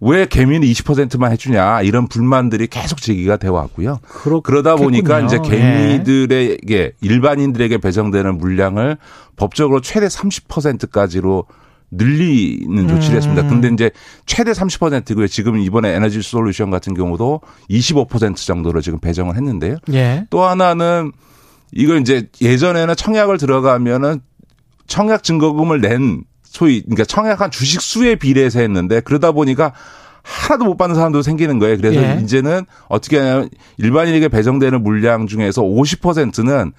왜 0.00 0.26
개미는 0.26 0.66
20%만 0.66 1.30
해주냐 1.32 1.82
이런 1.82 2.08
불만들이 2.08 2.66
계속 2.68 3.00
제기가 3.00 3.36
되어 3.36 3.52
왔고요. 3.52 3.98
그렇겠군요. 4.02 4.40
그러다 4.42 4.76
보니까 4.76 5.20
이제 5.20 5.38
개미들에게 5.38 6.92
일반인들에게 7.00 7.78
배정되는 7.78 8.38
물량을 8.38 8.96
법적으로 9.36 9.80
최대 9.80 10.06
30%까지로 10.06 11.44
늘리는 11.90 12.88
조치를 12.88 13.14
음. 13.14 13.16
했습니다. 13.16 13.48
근데 13.48 13.68
이제 13.68 13.90
최대 14.24 14.52
30%고요. 14.52 15.26
지금 15.26 15.58
이번에 15.58 15.90
에너지 15.90 16.22
솔루션 16.22 16.70
같은 16.70 16.94
경우도 16.94 17.40
25% 17.68 18.36
정도로 18.36 18.80
지금 18.80 19.00
배정을 19.00 19.36
했는데요. 19.36 19.76
예. 19.92 20.26
또 20.30 20.42
하나는 20.42 21.12
이걸 21.72 22.00
이제 22.00 22.28
예전에는 22.40 22.94
청약을 22.94 23.38
들어가면은 23.38 24.20
청약 24.86 25.22
증거금을 25.22 25.80
낸 25.80 26.24
소위 26.50 26.82
그러니까 26.82 27.04
청약한 27.04 27.50
주식 27.52 27.80
수에 27.80 28.16
비례해서 28.16 28.58
했는데 28.58 29.00
그러다 29.00 29.30
보니까 29.30 29.72
하나도 30.22 30.64
못 30.64 30.76
받는 30.76 30.96
사람도 30.96 31.22
생기는 31.22 31.58
거예요. 31.60 31.76
그래서 31.76 32.02
예. 32.02 32.20
이제는 32.22 32.66
어떻게 32.88 33.18
하냐면 33.18 33.48
일반인에게 33.78 34.28
배정되는 34.28 34.82
물량 34.82 35.28
중에서 35.28 35.62
50%는 35.62 36.72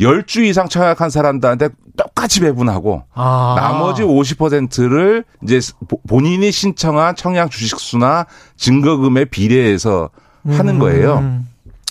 10주 0.00 0.44
이상 0.44 0.68
청약한 0.68 1.10
사람들한테 1.10 1.68
똑같이 1.96 2.40
배분하고 2.40 3.04
아. 3.14 3.54
나머지 3.56 4.02
50%를 4.02 5.24
이제 5.44 5.60
본인이 6.08 6.50
신청한 6.50 7.14
청약 7.14 7.52
주식수나 7.52 8.26
증거금에 8.56 9.26
비례해서 9.26 10.10
하는 10.44 10.80
거예요. 10.80 11.18
음. 11.18 11.48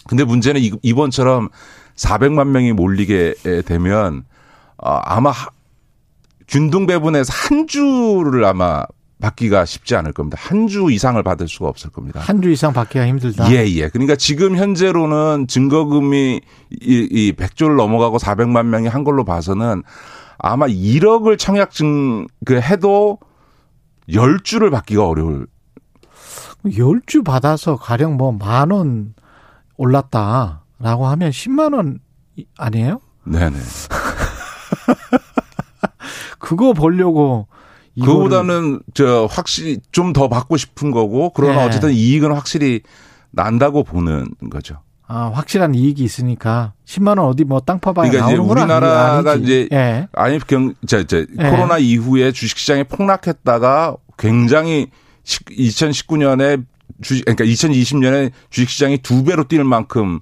근데 0.07 0.25
문제는 0.25 0.61
이번처럼 0.81 1.47
400만 1.95 2.47
명이 2.49 2.73
몰리게 2.73 3.35
되면 3.65 4.25
어, 4.77 4.99
아마 5.03 5.31
균등 6.47 6.85
배분에서 6.87 7.31
한 7.33 7.67
주를 7.67 8.43
아마 8.45 8.83
받기가 9.21 9.63
쉽지 9.65 9.95
않을 9.95 10.11
겁니다. 10.11 10.37
한 10.41 10.67
주 10.67 10.91
이상을 10.91 11.21
받을 11.23 11.47
수가 11.47 11.69
없을 11.69 11.89
겁니다. 11.91 12.19
한 12.19 12.41
주 12.41 12.49
이상 12.51 12.73
받기가 12.73 13.07
힘들다. 13.07 13.49
예, 13.51 13.65
예. 13.67 13.87
그러니까 13.87 14.15
지금 14.15 14.57
현재로는 14.57 15.47
증거금이 15.47 16.41
이, 16.81 17.07
이 17.11 17.33
100조를 17.33 17.75
넘어가고 17.77 18.17
400만 18.17 18.65
명이 18.65 18.87
한 18.89 19.03
걸로 19.05 19.23
봐서는 19.23 19.83
아마 20.39 20.65
1억을 20.67 21.37
청약증 21.39 22.27
그 22.45 22.59
해도 22.59 23.17
10주를 24.09 24.71
받기가 24.71 25.07
어려울 25.07 25.47
10주 26.65 27.23
받아서 27.23 27.77
가령 27.77 28.17
뭐 28.17 28.31
만 28.33 28.71
원 28.71 29.13
올랐다라고 29.77 31.07
하면 31.07 31.29
10만 31.31 31.73
원 31.75 31.99
아니에요? 32.57 32.99
네네. 33.25 33.55
그거 36.43 36.73
보려고 36.73 37.47
그거보다는 37.99 38.81
저 38.93 39.27
확실히 39.31 39.79
좀 39.93 40.11
더 40.13 40.27
받고 40.27 40.57
싶은 40.57 40.91
거고 40.91 41.31
그러나 41.33 41.61
네. 41.61 41.65
어쨌든 41.65 41.91
이익은 41.93 42.33
확실히 42.33 42.81
난다고 43.31 43.83
보는 43.83 44.27
거죠. 44.49 44.75
아, 45.07 45.31
확실한 45.33 45.73
이익이 45.73 46.03
있으니까 46.03 46.73
10만 46.85 47.19
원 47.19 47.19
어디 47.29 47.43
뭐 47.45 47.59
땅 47.61 47.79
파봐야 47.79 48.09
그러니까 48.09 48.31
이제 48.31 48.41
우리나라가 48.41 49.31
아니지. 49.31 49.43
이제 49.43 49.69
예. 49.71 50.07
아니 50.13 50.37
경, 50.45 50.73
저, 50.85 51.03
저, 51.03 51.19
예. 51.19 51.49
코로나 51.49 51.77
이후에 51.77 52.31
주식 52.31 52.57
시장이 52.57 52.83
폭락했다가 52.85 53.95
굉장히 54.17 54.87
2019년에 55.25 56.65
주식 57.01 57.25
그러니까 57.25 57.45
2020년에 57.45 58.31
주식 58.49 58.69
시장이 58.69 58.97
두 58.99 59.23
배로 59.23 59.45
뛸 59.45 59.63
만큼 59.63 60.19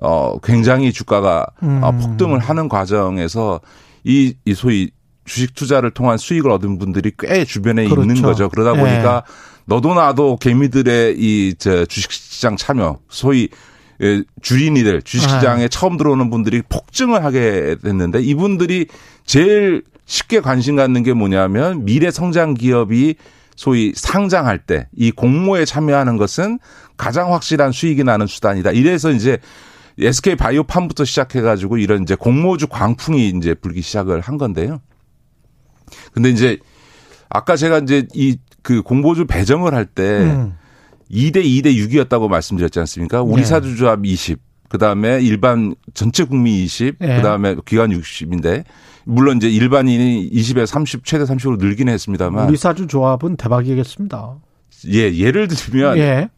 어 0.00 0.38
굉장히 0.40 0.92
주가가 0.92 1.46
음. 1.62 1.80
폭등을 1.80 2.38
하는 2.38 2.68
과정에서 2.68 3.60
이, 4.04 4.34
이 4.44 4.54
소위 4.54 4.90
주식 5.24 5.54
투자를 5.54 5.90
통한 5.90 6.18
수익을 6.18 6.50
얻은 6.50 6.78
분들이 6.78 7.12
꽤 7.18 7.44
주변에 7.44 7.84
그렇죠. 7.84 8.02
있는 8.02 8.22
거죠. 8.22 8.48
그러다 8.48 8.76
예. 8.76 8.80
보니까 8.80 9.24
네. 9.26 9.32
너도 9.66 9.94
나도 9.94 10.36
개미들의 10.36 11.16
이 11.18 11.54
저 11.58 11.84
주식 11.86 12.12
시장 12.12 12.56
참여, 12.56 12.98
소위 13.08 13.48
예, 14.02 14.22
주인이들 14.42 15.02
주식 15.02 15.28
시장에 15.30 15.62
네. 15.62 15.68
처음 15.68 15.96
들어오는 15.96 16.28
분들이 16.30 16.62
폭증을 16.68 17.24
하게 17.24 17.76
됐는데 17.82 18.20
이분들이 18.22 18.86
제일 19.24 19.82
쉽게 20.04 20.40
관심 20.40 20.76
갖는 20.76 21.02
게 21.02 21.12
뭐냐면 21.14 21.84
미래 21.84 22.10
성장 22.10 22.54
기업이 22.54 23.14
소위 23.56 23.92
상장할 23.94 24.58
때 24.58 24.88
이 24.96 25.10
공모에 25.12 25.64
참여하는 25.64 26.16
것은 26.16 26.58
가장 26.96 27.32
확실한 27.32 27.70
수익이 27.72 28.02
나는 28.04 28.26
수단이다. 28.26 28.72
이래서 28.72 29.10
이제 29.12 29.38
SK 29.98 30.34
바이오팜부터 30.36 31.04
시작해가지고 31.04 31.78
이런 31.78 32.02
이제 32.02 32.16
공모주 32.16 32.66
광풍이 32.66 33.28
이제 33.36 33.54
불기 33.54 33.80
시작을 33.80 34.20
한 34.20 34.38
건데요. 34.38 34.80
근데 36.12 36.30
이제 36.30 36.58
아까 37.28 37.56
제가 37.56 37.78
이제 37.78 38.06
이 38.14 38.36
그 38.64 38.82
공보주 38.82 39.26
배정을 39.26 39.74
할때 39.74 40.02
음. 40.02 40.54
2대 41.12 41.44
2대 41.44 41.66
6이었다고 41.76 42.28
말씀드렸지 42.28 42.80
않습니까? 42.80 43.22
우리 43.22 43.42
네. 43.42 43.44
사주조합 43.44 44.04
20, 44.04 44.40
그 44.70 44.78
다음에 44.78 45.20
일반 45.20 45.76
전체 45.92 46.24
국민 46.24 46.54
20, 46.54 46.96
예. 47.02 47.16
그다음에 47.16 47.56
기관 47.66 47.90
60인데 47.90 48.64
물론 49.04 49.36
이제 49.36 49.50
일반인이 49.50 50.30
20에 50.30 50.64
30 50.64 51.04
최대 51.04 51.24
30으로 51.24 51.58
늘긴 51.58 51.90
했습니다만 51.90 52.48
우리 52.48 52.56
사주 52.56 52.86
조합은 52.86 53.36
대박이겠습니다. 53.36 54.38
예, 54.94 55.14
예를 55.14 55.46
들면 55.46 55.98
예. 55.98 56.30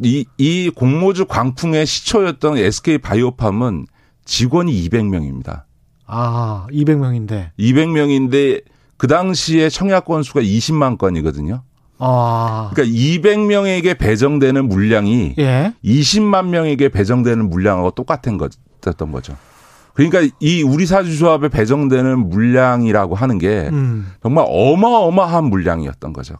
이, 0.00 0.24
이 0.38 0.70
공모주 0.72 1.26
광풍의 1.26 1.84
시초였던 1.84 2.58
SK 2.58 2.98
바이오팜은 2.98 3.86
직원이 4.24 4.88
200명입니다. 4.88 5.64
아, 6.06 6.68
200명인데. 6.70 7.50
200명인데 7.58 8.62
그 9.02 9.08
당시에 9.08 9.68
청약 9.68 10.04
건수가 10.04 10.42
20만 10.42 10.96
건이거든요. 10.96 11.64
아. 11.98 12.70
그러니까 12.72 12.96
200명에게 12.96 13.98
배정되는 13.98 14.68
물량이 14.68 15.34
예. 15.38 15.74
20만 15.84 16.46
명에게 16.50 16.88
배정되는 16.88 17.50
물량하고 17.50 17.90
똑같은 17.90 18.38
거였던 18.38 19.10
거죠. 19.10 19.36
그러니까 19.94 20.20
이 20.38 20.62
우리 20.62 20.86
사주조합에 20.86 21.48
배정되는 21.48 22.28
물량이라고 22.28 23.16
하는 23.16 23.38
게 23.38 23.70
음. 23.72 24.06
정말 24.22 24.44
어마어마한 24.48 25.46
물량이었던 25.46 26.12
거죠. 26.12 26.36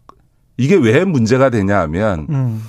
이게 0.56 0.76
왜 0.76 1.04
문제가 1.04 1.50
되냐 1.50 1.80
하면 1.80 2.28
음. 2.30 2.62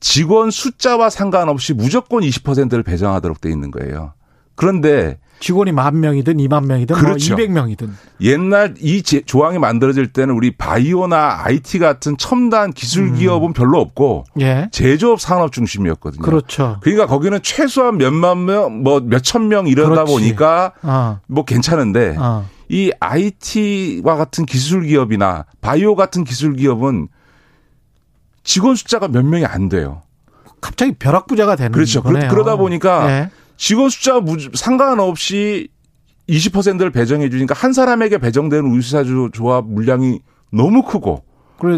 직원 0.00 0.50
숫자와 0.50 1.10
상관없이 1.10 1.74
무조건 1.74 2.22
20%를 2.24 2.82
배정하도록 2.82 3.40
돼 3.40 3.50
있는 3.50 3.70
거예요. 3.70 4.14
그런데 4.56 5.20
직원이 5.40 5.72
만 5.72 5.98
명이든 5.98 6.36
2만 6.36 6.66
명이든 6.66 6.94
뭐 6.94 7.02
그렇죠. 7.02 7.34
뭐 7.34 7.44
200명이든 7.44 7.88
옛날 8.20 8.74
이 8.78 9.02
조항이 9.02 9.58
만들어질 9.58 10.12
때는 10.12 10.34
우리 10.34 10.50
바이오나 10.52 11.40
IT 11.44 11.78
같은 11.78 12.16
첨단 12.18 12.72
기술 12.72 13.14
기업은 13.14 13.48
음. 13.48 13.52
별로 13.54 13.80
없고 13.80 14.24
예. 14.40 14.68
제조업 14.70 15.20
산업 15.20 15.50
중심이었거든요. 15.52 16.22
그렇죠. 16.22 16.76
그러니까 16.82 17.06
거기는 17.06 17.40
최소한 17.42 17.96
몇만 17.96 18.44
명, 18.44 18.82
뭐 18.82 19.00
몇천 19.00 19.48
명 19.48 19.66
이러다 19.66 20.04
그렇지. 20.04 20.12
보니까 20.12 20.72
어. 20.82 21.20
뭐 21.26 21.44
괜찮은데 21.44 22.16
어. 22.18 22.46
이 22.68 22.92
IT와 23.00 24.16
같은 24.16 24.44
기술 24.44 24.86
기업이나 24.86 25.46
바이오 25.62 25.96
같은 25.96 26.22
기술 26.22 26.54
기업은 26.54 27.08
직원 28.44 28.76
숫자가 28.76 29.08
몇 29.08 29.24
명이 29.24 29.46
안 29.46 29.68
돼요. 29.70 30.02
갑자기 30.60 30.92
벼락부자가 30.92 31.56
되는 31.56 31.72
그렇죠. 31.72 32.02
거네요. 32.02 32.28
그러다 32.28 32.56
보니까 32.56 33.06
네. 33.06 33.30
직원 33.60 33.90
숫자 33.90 34.18
상관없이 34.54 35.68
20%를 36.30 36.90
배정해 36.90 37.28
주니까 37.28 37.54
한 37.54 37.74
사람에게 37.74 38.16
배정되는 38.16 38.64
우유사주 38.64 39.28
조합 39.34 39.66
물량이 39.66 40.20
너무 40.50 40.82
크고 40.82 41.22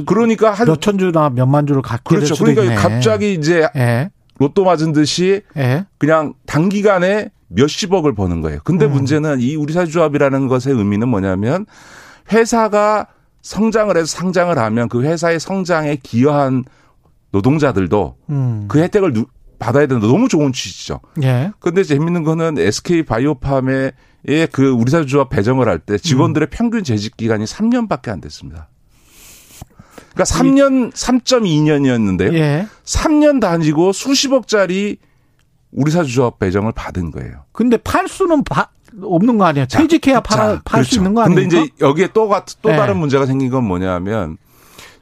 그러니까 0.07 0.53
한 0.53 0.69
몇천 0.69 0.97
주나 0.97 1.29
몇만 1.31 1.67
주를 1.67 1.83
갖게 1.83 2.15
그렇죠. 2.15 2.37
그러니까 2.37 2.63
있네. 2.63 2.75
갑자기 2.77 3.35
이제 3.35 3.69
네. 3.75 4.11
로또 4.39 4.63
맞은 4.63 4.93
듯이 4.93 5.43
네. 5.57 5.85
그냥 5.99 6.35
단기간에 6.47 7.31
몇십억을 7.49 8.15
버는 8.15 8.43
거예요. 8.43 8.61
근데 8.63 8.87
음. 8.87 8.93
문제는 8.93 9.41
이 9.41 9.57
우리사주조합이라는 9.57 10.47
것의 10.47 10.77
의미는 10.77 11.09
뭐냐면 11.09 11.67
회사가 12.31 13.09
성장을 13.43 13.97
해서 13.97 14.07
상장을 14.07 14.57
하면 14.57 14.89
그 14.89 15.03
회사의 15.03 15.41
성장에 15.41 15.97
기여한 15.97 16.63
노동자들도 17.33 18.17
음. 18.31 18.67
그 18.69 18.79
혜택을 18.79 19.13
누, 19.13 19.27
받아야 19.63 19.87
된다. 19.87 20.07
너무 20.07 20.29
좋은 20.29 20.53
취지죠. 20.53 21.01
예. 21.23 21.53
근데 21.61 21.85
재밌는 21.85 22.25
거는 22.25 22.59
SK 22.59 23.05
바이오팜의 23.05 23.93
그 24.53 24.71
우리사주조합 24.71 25.31
배정을 25.31 25.69
할 25.69 25.79
때 25.79 25.99
직원들의 25.99 26.49
음. 26.49 26.51
평균 26.51 26.85
재직 26.85 27.17
기간이 27.17 27.45
3년밖에 27.45 28.09
안 28.11 28.21
됐습니다. 28.21 28.69
그러니까 30.13 30.25
3년 30.25 30.93
3.2년이었는데요. 30.93 32.35
예. 32.35 32.67
3년 32.85 33.41
다니고 33.41 33.93
수십억짜리 33.93 34.99
우리사주조합 35.73 36.39
배정을 36.39 36.73
받은 36.73 37.11
거예요. 37.13 37.45
근데 37.53 37.77
팔 37.79 38.07
수는 38.09 38.45
바, 38.45 38.69
없는 39.03 39.39
거 39.39 39.47
아니야? 39.47 39.65
퇴직해야 39.67 40.21
팔, 40.21 40.61
팔수 40.65 40.91
그렇죠. 40.91 40.97
있는 40.97 41.15
거 41.15 41.23
아니야? 41.23 41.35
근데 41.35 41.47
이제 41.47 41.71
여기에 41.81 42.09
또, 42.13 42.29
또 42.61 42.69
네. 42.69 42.77
다른 42.77 42.99
문제가 42.99 43.25
생긴 43.27 43.51
건 43.51 43.65
뭐냐면 43.65 44.37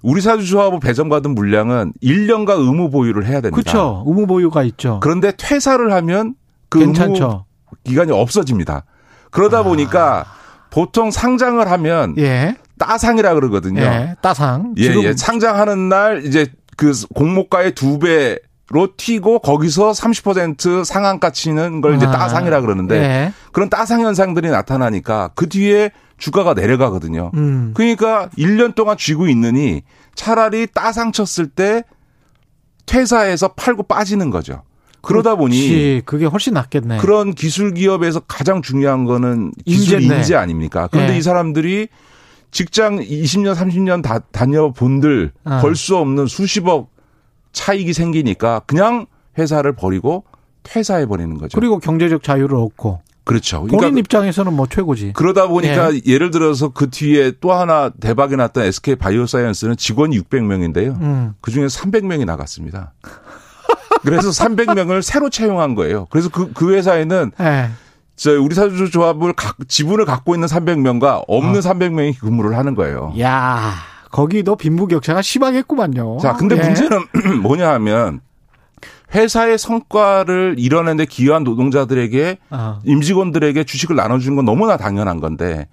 우리 0.02 0.20
사주조합을 0.20 0.81
배정받은 0.81 1.35
물량은 1.35 1.93
1년간 2.02 2.59
의무 2.59 2.90
보유를 2.90 3.27
해야 3.27 3.40
됩니다. 3.40 3.56
그렇죠. 3.56 4.05
의무 4.06 4.27
보유가 4.27 4.62
있죠. 4.64 5.01
그런데 5.02 5.32
퇴사를 5.36 5.93
하면 5.93 6.35
그 6.68 6.78
괜찮죠. 6.78 7.24
의무 7.24 7.44
기간이 7.85 8.12
없어집니다. 8.12 8.85
그러다 9.31 9.59
아. 9.60 9.62
보니까 9.62 10.24
보통 10.70 11.10
상장을 11.10 11.70
하면 11.70 12.14
예. 12.18 12.56
따상이라 12.78 13.35
그러거든요. 13.35 13.82
예. 13.82 14.16
따상. 14.22 14.74
예, 14.78 14.94
예. 15.02 15.12
상장하는 15.14 15.89
날 15.89 16.24
이제 16.24 16.47
그 16.77 16.93
공모가의 17.14 17.74
두 17.74 17.98
배. 17.98 18.39
로 18.72 18.89
튀고 18.97 19.40
거기서 19.40 19.90
30% 19.90 20.85
상한가 20.85 21.31
치는 21.31 21.81
걸 21.81 21.97
이제 21.97 22.06
아. 22.06 22.12
따상이라 22.12 22.60
그러는데 22.60 22.94
예. 22.94 23.32
그런 23.51 23.68
따상 23.68 24.01
현상들이 24.02 24.48
나타나니까 24.48 25.31
그 25.35 25.48
뒤에 25.48 25.90
주가가 26.20 26.55
내려가거든요. 26.55 27.32
음. 27.34 27.72
그러니까 27.74 28.28
1년 28.38 28.74
동안 28.76 28.97
쥐고 28.97 29.26
있느니 29.28 29.82
차라리 30.14 30.68
따상 30.72 31.10
쳤을 31.10 31.48
때 31.48 31.82
퇴사해서 32.86 33.48
팔고 33.55 33.84
빠지는 33.84 34.30
거죠. 34.30 34.62
그러다 35.02 35.34
그렇지. 35.34 35.59
보니 35.59 36.02
그게 36.05 36.26
훨씬 36.26 36.55
낫겠네. 36.55 36.98
그런 36.98 37.32
기술 37.32 37.72
기업에서 37.72 38.20
가장 38.20 38.60
중요한 38.60 39.06
거는 39.06 39.52
기술 39.64 40.02
인재네. 40.02 40.20
인재 40.20 40.34
아닙니까? 40.34 40.88
그런데 40.90 41.12
네. 41.14 41.18
이 41.18 41.22
사람들이 41.22 41.88
직장 42.51 42.98
20년 42.98 43.55
30년 43.55 44.02
다 44.02 44.18
다녀 44.18 44.72
본들 44.72 45.32
어. 45.44 45.59
벌수 45.62 45.97
없는 45.97 46.26
수십억 46.26 46.90
차익이 47.52 47.94
생기니까 47.94 48.60
그냥 48.66 49.06
회사를 49.38 49.72
버리고 49.72 50.24
퇴사해 50.64 51.06
버리는 51.06 51.38
거죠. 51.38 51.59
그리고 51.59 51.78
경제적 51.78 52.22
자유를 52.22 52.56
얻고 52.59 53.01
그렇죠. 53.24 53.62
그러니까 53.62 53.86
본인 53.86 53.98
입장에서는 53.98 54.52
뭐 54.52 54.66
최고지. 54.66 55.12
그러다 55.14 55.47
보니까 55.47 55.90
예. 56.06 56.18
를 56.18 56.30
들어서 56.30 56.68
그 56.68 56.90
뒤에 56.90 57.32
또 57.40 57.52
하나 57.52 57.90
대박이 57.90 58.36
났던 58.36 58.64
SK 58.64 58.97
바이오사이언스는 58.97 59.76
직원이 59.76 60.18
600명인데요. 60.20 61.01
음. 61.01 61.34
그 61.40 61.51
중에 61.51 61.66
300명이 61.66 62.24
나갔습니다. 62.24 62.92
그래서 64.02 64.30
300명을 64.30 65.02
새로 65.02 65.30
채용한 65.30 65.74
거예요. 65.74 66.06
그래서 66.10 66.28
그, 66.28 66.52
그 66.52 66.74
회사에는 66.74 67.32
예. 67.40 67.70
저 68.16 68.38
우리 68.40 68.55
사주 68.55 68.90
조합을 68.90 69.34
지분을 69.68 70.05
갖고 70.05 70.34
있는 70.34 70.47
300명과 70.48 71.24
없는 71.26 71.56
어. 71.56 71.60
300명이 71.60 72.18
근무를 72.18 72.56
하는 72.56 72.74
거예요. 72.74 73.14
야, 73.18 73.72
거기도 74.10 74.56
빈부격차가 74.56 75.22
심하겠구만요. 75.22 76.18
자, 76.20 76.34
근데 76.34 76.56
예. 76.56 76.62
문제는 76.62 76.98
뭐냐 77.42 77.70
하면 77.74 78.20
회사의 79.15 79.59
성과를 79.59 80.57
이뤄내는데 80.59 81.07
기여한 81.07 81.45
노동자들에게 81.45 82.39
아. 82.51 82.78
임직원들에게 82.85 83.65
주식을 83.65 83.97
나눠주는 83.97 84.37
건 84.37 84.45
너무나 84.45 84.77
당연한 84.77 85.20
건데 85.20 85.69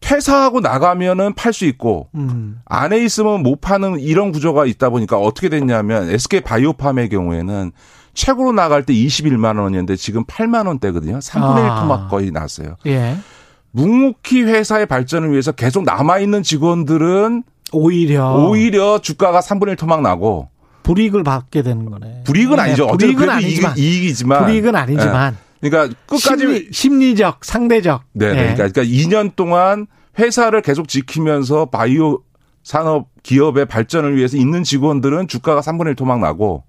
퇴사하고 0.00 0.60
나가면은 0.60 1.32
팔 1.34 1.54
수 1.54 1.64
있고 1.64 2.08
음. 2.14 2.60
안에 2.66 3.02
있으면 3.02 3.42
못 3.42 3.60
파는 3.60 4.00
이런 4.00 4.32
구조가 4.32 4.66
있다 4.66 4.90
보니까 4.90 5.18
어떻게 5.18 5.48
됐냐면 5.48 6.10
SK 6.10 6.42
바이오팜의 6.42 7.08
경우에는 7.08 7.72
최고로 8.12 8.52
나갈 8.52 8.84
때 8.84 8.92
21만 8.92 9.58
원이었는데 9.58 9.96
지금 9.96 10.24
8만 10.24 10.66
원대거든요. 10.66 11.18
3분의 11.18 11.58
1 11.58 11.70
아. 11.70 11.80
토막 11.80 12.10
거의 12.10 12.30
났어요. 12.30 12.76
예. 12.86 13.16
묵묵히 13.72 14.42
회사의 14.42 14.86
발전을 14.86 15.32
위해서 15.32 15.52
계속 15.52 15.84
남아 15.84 16.18
있는 16.18 16.42
직원들은 16.42 17.42
오히려 17.72 18.36
오히려 18.36 19.00
주가가 19.00 19.40
3분의 19.40 19.70
1 19.70 19.76
토막 19.76 20.02
나고 20.02 20.48
불이익을 20.84 21.24
받게 21.24 21.62
되는 21.62 21.90
거네. 21.90 22.22
불이익은 22.24 22.56
네, 22.56 22.62
아니죠. 22.62 22.86
불이익은 22.86 23.28
아니지만 23.28 23.76
이익, 23.76 24.04
이지만 24.04 24.44
불이익은 24.44 24.76
아니지만. 24.76 25.36
네. 25.60 25.68
그러니까 25.68 25.96
끝까지 26.06 26.68
심리, 26.70 27.16
적 27.16 27.44
상대적. 27.44 28.04
네, 28.12 28.28
네. 28.28 28.34
그러니까, 28.34 28.68
그러니까 28.68 28.82
2년 28.82 29.34
동안 29.34 29.86
회사를 30.18 30.62
계속 30.62 30.86
지키면서 30.86 31.66
바이오 31.66 32.20
산업 32.62 33.08
기업의 33.22 33.66
발전을 33.66 34.16
위해서 34.16 34.36
있는 34.36 34.62
직원들은 34.62 35.28
주가가 35.28 35.60
3분의 35.60 35.88
1 35.88 35.94
토막 35.96 36.20
나고 36.20 36.64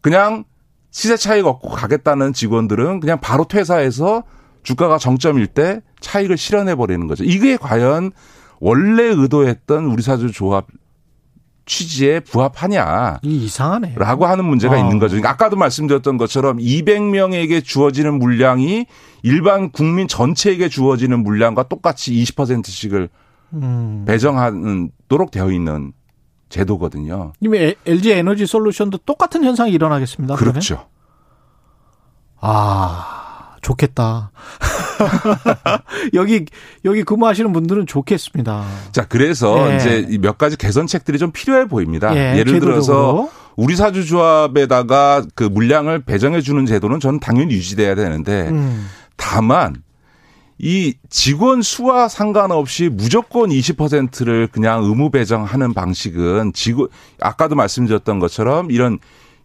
그냥 0.00 0.44
시세 0.90 1.16
차익 1.16 1.46
얻고 1.46 1.68
가겠다는 1.70 2.32
직원들은 2.32 3.00
그냥 3.00 3.20
바로 3.20 3.44
퇴사해서 3.44 4.24
주가가 4.62 4.98
정점일 4.98 5.48
때 5.48 5.80
차익을 6.00 6.36
실현해 6.38 6.74
버리는 6.74 7.06
거죠. 7.06 7.24
이게 7.24 7.56
과연 7.56 8.12
원래 8.60 9.04
의도했던 9.04 9.84
우리 9.86 10.02
사주 10.02 10.32
조합 10.32 10.66
취지에 11.66 12.20
부합하냐. 12.20 13.20
이상하네. 13.22 13.94
라고 13.96 14.26
하는 14.26 14.44
문제가 14.44 14.74
어. 14.74 14.78
있는 14.78 14.98
거죠. 14.98 15.12
그러니까 15.12 15.30
아까도 15.30 15.56
말씀드렸던 15.56 16.16
것처럼 16.18 16.58
200명에게 16.58 17.64
주어지는 17.64 18.18
물량이 18.18 18.86
일반 19.22 19.70
국민 19.70 20.06
전체에게 20.08 20.68
주어지는 20.68 21.22
물량과 21.22 21.64
똑같이 21.64 22.12
20%씩을 22.12 23.08
음. 23.54 24.04
배정하도록 24.06 25.30
되어 25.30 25.50
있는 25.50 25.92
제도거든요. 26.48 27.32
이미 27.40 27.74
LG 27.86 28.12
에너지 28.12 28.46
솔루션도 28.46 28.98
똑같은 28.98 29.44
현상이 29.44 29.72
일어나겠습니다. 29.72 30.36
그렇죠. 30.36 30.74
그러면? 30.74 30.88
아. 32.40 33.14
좋겠다. 33.64 34.30
여기 36.14 36.44
여기 36.84 37.02
근무하시는 37.02 37.52
분들은 37.52 37.86
좋겠습니다. 37.86 38.64
자, 38.92 39.06
그래서 39.08 39.70
예. 39.70 39.76
이제 39.76 40.18
몇 40.20 40.38
가지 40.38 40.56
개선책들이 40.56 41.18
좀 41.18 41.30
필요해 41.32 41.66
보입니다. 41.66 42.14
예, 42.16 42.42
를 42.42 42.60
들어서 42.60 43.28
우리 43.56 43.76
사주 43.76 44.06
조합에다가 44.06 45.24
그 45.34 45.44
물량을 45.44 46.04
배정해 46.04 46.40
주는 46.40 46.66
제도는 46.66 47.00
저는 47.00 47.20
당연히 47.20 47.54
유지돼야 47.54 47.94
되는데 47.94 48.48
음. 48.48 48.86
다만 49.16 49.82
이 50.58 50.94
직원 51.10 51.62
수와 51.62 52.08
상관없이 52.08 52.88
무조건 52.88 53.50
20%를 53.50 54.48
그냥 54.48 54.84
의무 54.84 55.10
배정하는 55.10 55.74
방식은 55.74 56.52
직원 56.52 56.88
아까도 57.20 57.54
말씀드렸던 57.54 58.18
것처럼 58.18 58.70
이런 58.70 58.98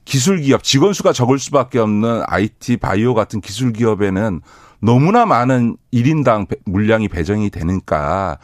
기술 0.06 0.42
기업 0.42 0.64
직원 0.64 0.94
수가 0.94 1.14
적을 1.14 1.40
수밖에 1.40 1.80
없는 1.80 2.24
IT 2.28 2.78
바이오 2.78 3.14
같은 3.14 3.42
기술 3.42 3.74
기업에는 3.74 4.42
너무나 4.80 5.26
많은 5.26 5.78
1인당 5.94 6.48
물량이 6.66 7.08
배정이 7.08 7.50
되니까 7.50 8.38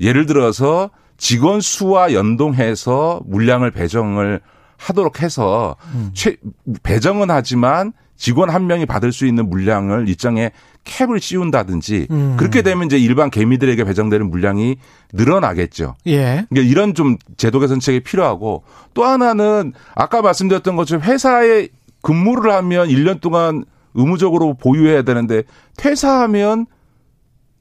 예를 0.00 0.26
들어서 0.26 0.90
직원 1.16 1.60
수와 1.60 2.12
연동해서 2.12 3.20
물량을 3.26 3.70
배정을 3.70 4.40
하도록 4.76 5.22
해서 5.22 5.76
음. 5.94 6.10
최, 6.14 6.36
배정은 6.82 7.30
하지만 7.30 7.92
직원 8.16 8.50
한 8.50 8.66
명이 8.66 8.86
받을 8.86 9.12
수 9.12 9.26
있는 9.26 9.48
물량을 9.48 10.08
일정에 10.08 10.50
캡을 10.84 11.20
씌운다든지 11.20 12.08
음. 12.10 12.36
그렇게 12.36 12.62
되면 12.62 12.86
이제 12.86 12.98
일반 12.98 13.30
개미들에게 13.30 13.84
배정되는 13.84 14.30
물량이 14.30 14.76
늘어나겠죠. 15.12 15.94
예. 16.06 16.44
그러니까 16.48 16.70
이런 16.70 16.94
좀 16.94 17.16
제도 17.36 17.60
개선책이 17.60 18.00
필요하고 18.00 18.64
또 18.94 19.04
하나는 19.04 19.72
아까 19.94 20.22
말씀드렸던 20.22 20.76
것처럼 20.76 21.02
회사에 21.04 21.68
근무를 22.02 22.52
하면 22.52 22.88
1년 22.88 23.20
동안 23.20 23.64
의무적으로 23.94 24.54
보유해야 24.54 25.02
되는데 25.02 25.42
퇴사하면 25.76 26.66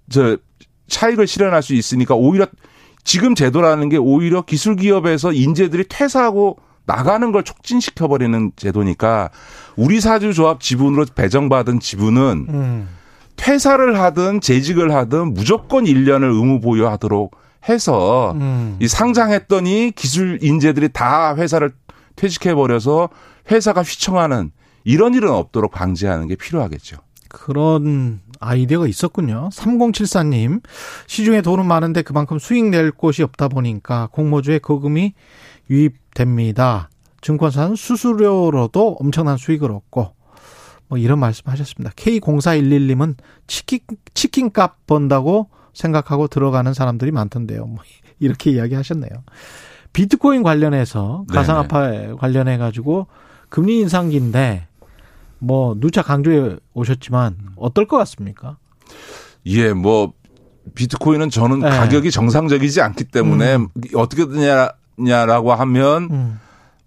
저 0.10 0.38
차익을 0.88 1.28
실현할 1.28 1.64
수 1.64 1.74
있으니까 1.74 2.16
오히려 2.16 2.48
지금 3.04 3.34
제도라는 3.36 3.90
게 3.90 3.98
오히려 3.98 4.42
기술 4.42 4.76
기업에서 4.76 5.32
인재들이 5.32 5.86
퇴사하고 5.90 6.58
나가는 6.86 7.32
걸 7.32 7.44
촉진시켜 7.44 8.08
버리는 8.08 8.52
제도니까 8.56 9.30
우리 9.76 10.02
사주 10.02 10.34
조합 10.34 10.60
지분으로 10.60 11.06
배정받은 11.16 11.80
지분은 11.80 12.46
음. 12.50 12.90
퇴사를 13.38 14.00
하든 14.00 14.42
재직을 14.42 14.94
하든 14.94 15.34
무조건 15.34 15.86
1년을 15.86 16.36
의무 16.36 16.60
보유하도록 16.60 17.36
해서 17.70 18.34
음. 18.36 18.78
이 18.80 18.88
상장했더니 18.88 19.94
기술 19.96 20.40
인재들이 20.42 20.90
다 20.90 21.36
회사를 21.36 21.72
퇴직해 22.16 22.54
버려서 22.56 23.10
회사가 23.50 23.82
휘청하는 23.84 24.52
이런 24.84 25.14
일은 25.14 25.30
없도록 25.30 25.72
방지하는 25.72 26.28
게 26.28 26.36
필요하겠죠. 26.36 26.98
그런 27.30 28.22
아이디어가 28.40 28.88
있었군요. 28.88 29.50
3074님, 29.54 30.62
시중에 31.08 31.42
돈은 31.42 31.66
많은데 31.66 32.02
그만큼 32.02 32.40
수익 32.40 32.66
낼 32.66 32.92
곳이 32.92 33.24
없다 33.24 33.48
보니까 33.48 34.10
공모주에 34.12 34.60
거금이 34.60 35.14
유입됩니다. 35.70 36.90
증권사는 37.22 37.76
수수료로도 37.76 38.98
엄청난 39.00 39.38
수익을 39.38 39.72
얻고 39.72 40.14
뭐 40.88 40.98
이런 40.98 41.20
말씀 41.20 41.44
하셨습니다. 41.46 41.92
K0411님은 41.92 43.16
치킨 43.48 43.80
치킨 44.14 44.52
값 44.52 44.86
번다고 44.88 45.50
생각하고 45.74 46.28
들어가는 46.28 46.74
사람들이 46.74 47.12
많던데요. 47.12 47.66
뭐 47.66 47.78
이렇게 48.20 48.52
이야기 48.52 48.76
하셨네요. 48.76 49.10
비트코인 49.94 50.44
관련해서 50.44 51.26
가상화폐 51.30 52.14
관련해 52.18 52.58
가지고 52.58 53.08
금리 53.50 53.80
인상기인데 53.80 54.68
뭐 55.42 55.76
누차 55.80 56.04
강조해 56.04 56.58
오셨지만 56.74 57.36
어떨 57.56 57.88
것 57.88 57.98
같습니까? 57.98 58.58
예, 59.48 59.74
뭐 59.74 60.14
비트코인은 60.76 61.32
저는 61.32 61.60
네. 61.60 61.70
가격이 61.70 62.12
정상적이지 62.12 62.80
않기 62.82 63.06
때문에 63.06 63.56
음. 63.56 63.68
어떻게 63.96 64.26
되냐라고 64.28 65.54
하면 65.54 66.10
음. 66.12 66.40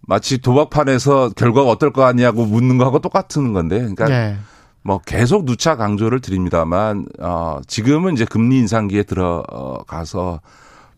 마치 0.06 0.38
도박판에서 0.38 1.30
결과가 1.30 1.68
어떨 1.68 1.92
거 1.92 2.04
아니냐고 2.04 2.46
묻는 2.46 2.78
거하고 2.78 3.00
똑같은 3.00 3.52
건데, 3.52 3.78
그러니까 3.78 4.06
네. 4.06 4.36
뭐 4.82 4.98
계속 4.98 5.46
누차 5.46 5.76
강조를 5.76 6.20
드립니다만 6.20 7.06
어 7.18 7.58
지금은 7.66 8.12
이제 8.12 8.24
금리 8.24 8.58
인상기에 8.58 9.02
들어가서 9.04 10.40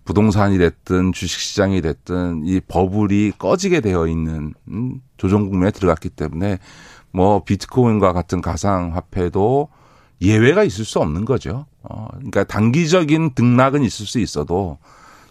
부동산이 0.05 0.59
됐든 0.59 1.13
주식시장이 1.13 1.81
됐든 1.83 2.43
이 2.47 2.61
버블이 2.61 3.33
꺼지게 3.39 3.81
되어 3.81 4.07
있는 4.09 4.55
음, 4.69 5.01
조정 5.17 5.49
국면에 5.49 5.71
들어갔기 5.71 6.11
때문에 6.11 6.59
뭐 7.17 7.43
비트코인과 7.45 8.13
같은 8.13 8.43
가상화폐도 8.43 9.69
예외가 10.21 10.65
있을 10.65 10.85
수 10.85 11.01
없는 11.01 11.25
거죠. 11.25 11.65
어 11.83 12.09
그러니까 12.13 12.45
단기적인 12.45 13.35
등락은 13.35 13.83
있을 13.83 14.05
수 14.05 14.19
있어도 14.21 14.77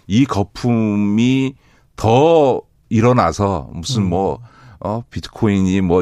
이 0.08 0.26
거품이 0.26 1.56
더 1.96 2.62
일어나서 2.90 3.70
무슨 3.74 4.04
음. 4.04 4.10
뭐, 4.10 4.40
어, 4.80 5.04
비트코인이 5.10 5.82
뭐, 5.82 6.02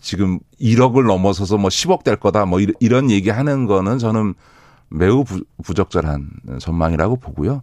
지금 0.00 0.38
1억을 0.60 1.06
넘어서서 1.06 1.58
뭐 1.58 1.68
10억 1.68 2.04
될 2.04 2.16
거다 2.16 2.46
뭐 2.46 2.60
이런 2.80 3.10
얘기 3.10 3.30
하는 3.30 3.66
거는 3.66 3.98
저는 3.98 4.34
매우 4.88 5.24
부, 5.24 5.44
부적절한 5.62 6.28
전망이라고 6.60 7.16
보고요. 7.16 7.62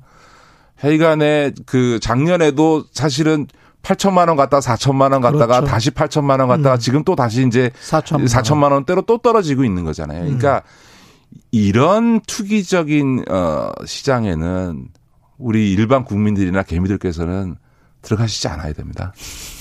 하여간에 0.75 1.51
그 1.65 1.99
작년에도 1.99 2.83
사실은 2.91 3.47
8천만 3.85 4.27
원 4.27 4.35
갔다 4.35 4.59
4천만 4.59 5.11
원 5.11 5.21
갔다가 5.21 5.59
그렇죠. 5.59 5.67
다시 5.67 5.91
8천만 5.91 6.39
원 6.39 6.47
갔다가 6.47 6.73
음. 6.73 6.79
지금 6.79 7.03
또 7.03 7.15
다시 7.15 7.45
이제 7.45 7.69
4천만, 7.81 8.25
4천만 8.25 8.71
원대로 8.71 9.03
또 9.03 9.19
떨어지고 9.19 9.63
있는 9.63 9.83
거잖아요. 9.83 10.21
그러니까 10.21 10.63
음. 10.65 11.39
이런 11.51 12.19
투기적인 12.21 13.25
어 13.29 13.71
시장에는 13.85 14.87
우리 15.37 15.71
일반 15.71 16.03
국민들이나 16.03 16.63
개미들께서는 16.63 17.57
들어가시지 18.01 18.47
않아야 18.47 18.73
됩니다. 18.73 19.13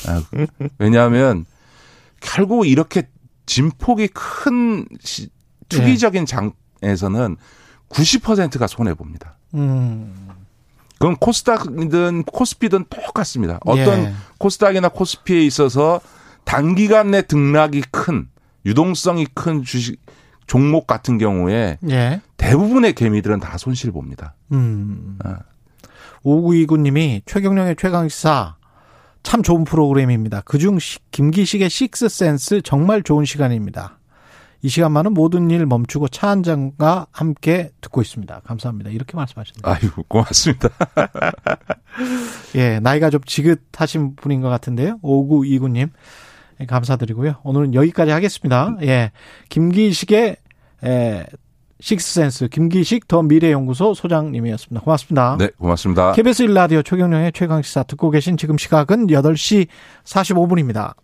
아, 0.08 0.22
왜냐하면 0.78 1.44
결국 2.20 2.66
이렇게 2.66 3.08
진폭이 3.44 4.08
큰 4.08 4.86
시, 5.00 5.28
투기적인 5.68 6.24
장에서는 6.24 7.36
90%가 7.90 8.66
손해 8.66 8.94
봅니다. 8.94 9.36
음. 9.52 10.23
그건 11.04 11.16
코스닥이든 11.16 12.22
코스피든 12.22 12.86
똑같습니다. 12.88 13.60
어떤 13.66 14.04
예. 14.04 14.12
코스닥이나 14.38 14.88
코스피에 14.88 15.42
있어서 15.42 16.00
단기간 16.44 17.10
내 17.10 17.20
등락이 17.20 17.82
큰 17.90 18.28
유동성이 18.64 19.26
큰 19.34 19.62
주식 19.64 20.00
종목 20.46 20.86
같은 20.86 21.18
경우에 21.18 21.76
예. 21.90 22.22
대부분의 22.38 22.94
개미들은 22.94 23.40
다 23.40 23.58
손실 23.58 23.92
봅니다. 23.92 24.34
음. 24.52 25.18
아. 25.22 25.40
5929님이 26.24 27.20
최경령의 27.26 27.76
최강시사 27.76 28.56
참 29.22 29.42
좋은 29.42 29.64
프로그램입니다. 29.64 30.40
그중 30.46 30.78
김기식의 31.10 31.68
식스센스 31.68 32.62
정말 32.62 33.02
좋은 33.02 33.26
시간입니다. 33.26 33.98
이 34.64 34.68
시간만은 34.70 35.12
모든 35.12 35.50
일 35.50 35.66
멈추고 35.66 36.08
차 36.08 36.24
한 36.30 36.42
잔과 36.42 37.06
함께 37.12 37.70
듣고 37.82 38.00
있습니다. 38.00 38.40
감사합니다. 38.46 38.88
이렇게 38.88 39.14
말씀하셨네요. 39.14 39.60
아유, 39.62 39.90
고맙습니다. 40.08 40.70
예, 42.56 42.80
나이가 42.80 43.10
좀 43.10 43.20
지긋하신 43.26 44.16
분인 44.16 44.40
것 44.40 44.48
같은데요. 44.48 44.98
5929님. 45.02 45.90
예, 46.60 46.66
감사드리고요. 46.66 47.34
오늘은 47.44 47.74
여기까지 47.74 48.10
하겠습니다. 48.10 48.74
예. 48.82 49.12
김기식의 49.50 50.36
에, 50.84 51.26
식스센스 51.80 52.48
김기식 52.48 53.06
더 53.06 53.22
미래연구소 53.22 53.92
소장님이었습니다. 53.92 54.82
고맙습니다. 54.82 55.36
네, 55.38 55.50
고맙습니다. 55.58 56.12
KBS 56.12 56.46
1라디오 56.46 56.82
최경영의 56.82 57.32
최강시사 57.32 57.82
듣고 57.82 58.10
계신 58.10 58.38
지금 58.38 58.56
시각은 58.56 59.08
8시 59.08 59.66
45분입니다. 60.04 60.94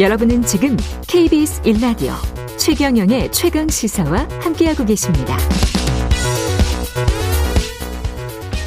여러분은 0.00 0.42
지금 0.42 0.76
KBS 1.06 1.62
1라디오 1.62 2.12
최경영의 2.58 3.30
최강 3.32 3.68
시사와 3.68 4.26
함께하고 4.40 4.84
계십니다. 4.84 5.36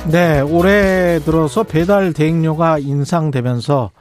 네, 0.09 0.39
올해 0.39 1.19
들어서 1.19 1.63
배달 1.63 2.13
대행료가 2.13 2.79
인상되면서 2.79 3.91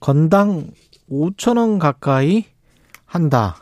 건당 0.00 0.68
5천 1.10 1.58
원 1.58 1.78
가까이 1.78 2.46
한다. 3.04 3.56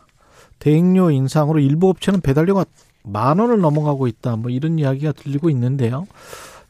대행료 0.61 1.11
인상으로 1.11 1.59
일부 1.59 1.89
업체는 1.89 2.21
배달료가 2.21 2.65
만 3.03 3.41
원을 3.41 3.59
넘어가고 3.61 4.07
있다. 4.07 4.37
뭐 4.37 4.51
이런 4.51 4.79
이야기가 4.79 5.13
들리고 5.13 5.51
있는데요. 5.51 6.07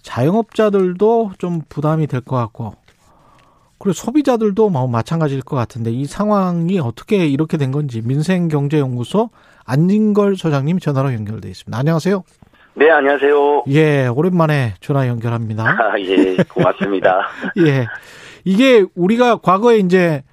자영업자들도 0.02 1.32
좀 1.38 1.60
부담이 1.68 2.06
될 2.06 2.22
것 2.22 2.36
같고 2.36 2.74
그리고 3.80 3.94
소비자들도 3.94 4.68
뭐 4.68 4.86
마찬가지일 4.86 5.40
것 5.40 5.56
같은데 5.56 5.90
이 5.90 6.04
상황이 6.04 6.78
어떻게 6.78 7.26
이렇게 7.26 7.56
된 7.56 7.72
건지 7.72 8.02
민생경제연구소 8.04 9.30
안진걸 9.64 10.36
소장님 10.36 10.78
전화로 10.78 11.14
연결돼 11.14 11.48
있습니다. 11.48 11.76
안녕하세요. 11.76 12.22
네, 12.74 12.90
안녕하세요. 12.90 13.64
예, 13.68 14.06
오랜만에 14.06 14.74
전화 14.80 15.08
연결합니다. 15.08 15.64
아, 15.64 15.98
예, 15.98 16.36
고맙습니다. 16.44 17.26
예. 17.66 17.86
이게 18.44 18.84
우리가 18.94 19.38
과거에 19.38 19.78
이제 19.78 20.24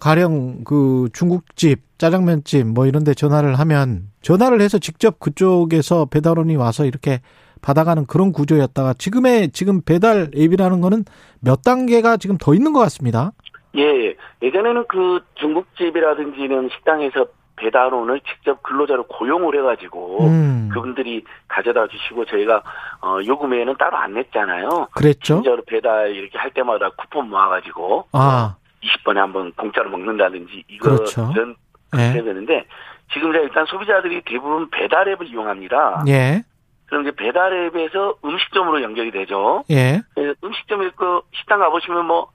가령 0.00 0.64
그 0.64 1.08
중국집 1.12 1.82
짜장면집 1.98 2.66
뭐 2.66 2.86
이런 2.86 3.04
데 3.04 3.14
전화를 3.14 3.56
하면 3.60 4.08
전화를 4.20 4.60
해서 4.60 4.78
직접 4.78 5.20
그쪽에서 5.20 6.06
배달원이 6.06 6.56
와서 6.56 6.84
이렇게 6.84 7.20
받아가는 7.62 8.06
그런 8.06 8.32
구조였다가 8.32 8.94
지금의 8.94 9.50
지금 9.52 9.80
배달 9.82 10.30
앱이라는 10.36 10.80
거는 10.80 11.04
몇 11.40 11.62
단계가 11.62 12.16
지금 12.16 12.36
더 12.38 12.54
있는 12.54 12.72
것 12.72 12.80
같습니다. 12.80 13.32
예, 13.76 14.14
예전에는 14.42 14.84
그 14.88 15.20
중국집이라든지는 15.36 16.68
식당에서 16.74 17.26
배달원을 17.56 18.20
직접 18.20 18.62
근로자로 18.62 19.04
고용을 19.06 19.56
해가지고 19.58 20.24
음. 20.26 20.70
그분들이 20.72 21.22
가져다 21.46 21.86
주시고 21.88 22.24
저희가 22.24 22.62
어, 23.02 23.18
요금에는 23.26 23.74
따로 23.78 23.98
안 23.98 24.14
냈잖아요. 24.14 24.88
그랬죠. 24.92 25.34
진짜로 25.42 25.62
배달 25.66 26.10
이렇게 26.14 26.38
할 26.38 26.50
때마다 26.52 26.88
쿠폰 26.96 27.28
모아가지고 27.28 28.06
아. 28.12 28.56
20번에 28.82 29.16
한 29.16 29.32
번 29.32 29.52
공짜로 29.52 29.90
먹는다든지 29.90 30.64
이거 30.68 30.88
그렇죠. 30.96 31.28
이런 31.34 31.54
그렇게 31.90 32.18
예. 32.18 32.22
되는데 32.22 32.64
지금 33.12 33.34
일단 33.34 33.66
소비자들이 33.66 34.22
대부분 34.24 34.70
배달 34.70 35.06
앱을 35.08 35.26
이용합니다. 35.26 36.04
예. 36.08 36.42
그럼 36.90 37.02
이제 37.02 37.12
배달 37.12 37.52
앱에서 37.66 38.16
음식점으로 38.24 38.82
연결이 38.82 39.12
되죠. 39.12 39.64
예. 39.70 40.02
음식점에 40.42 40.90
그 40.96 41.20
식당 41.32 41.60
가보시면 41.60 42.04
뭐 42.04 42.30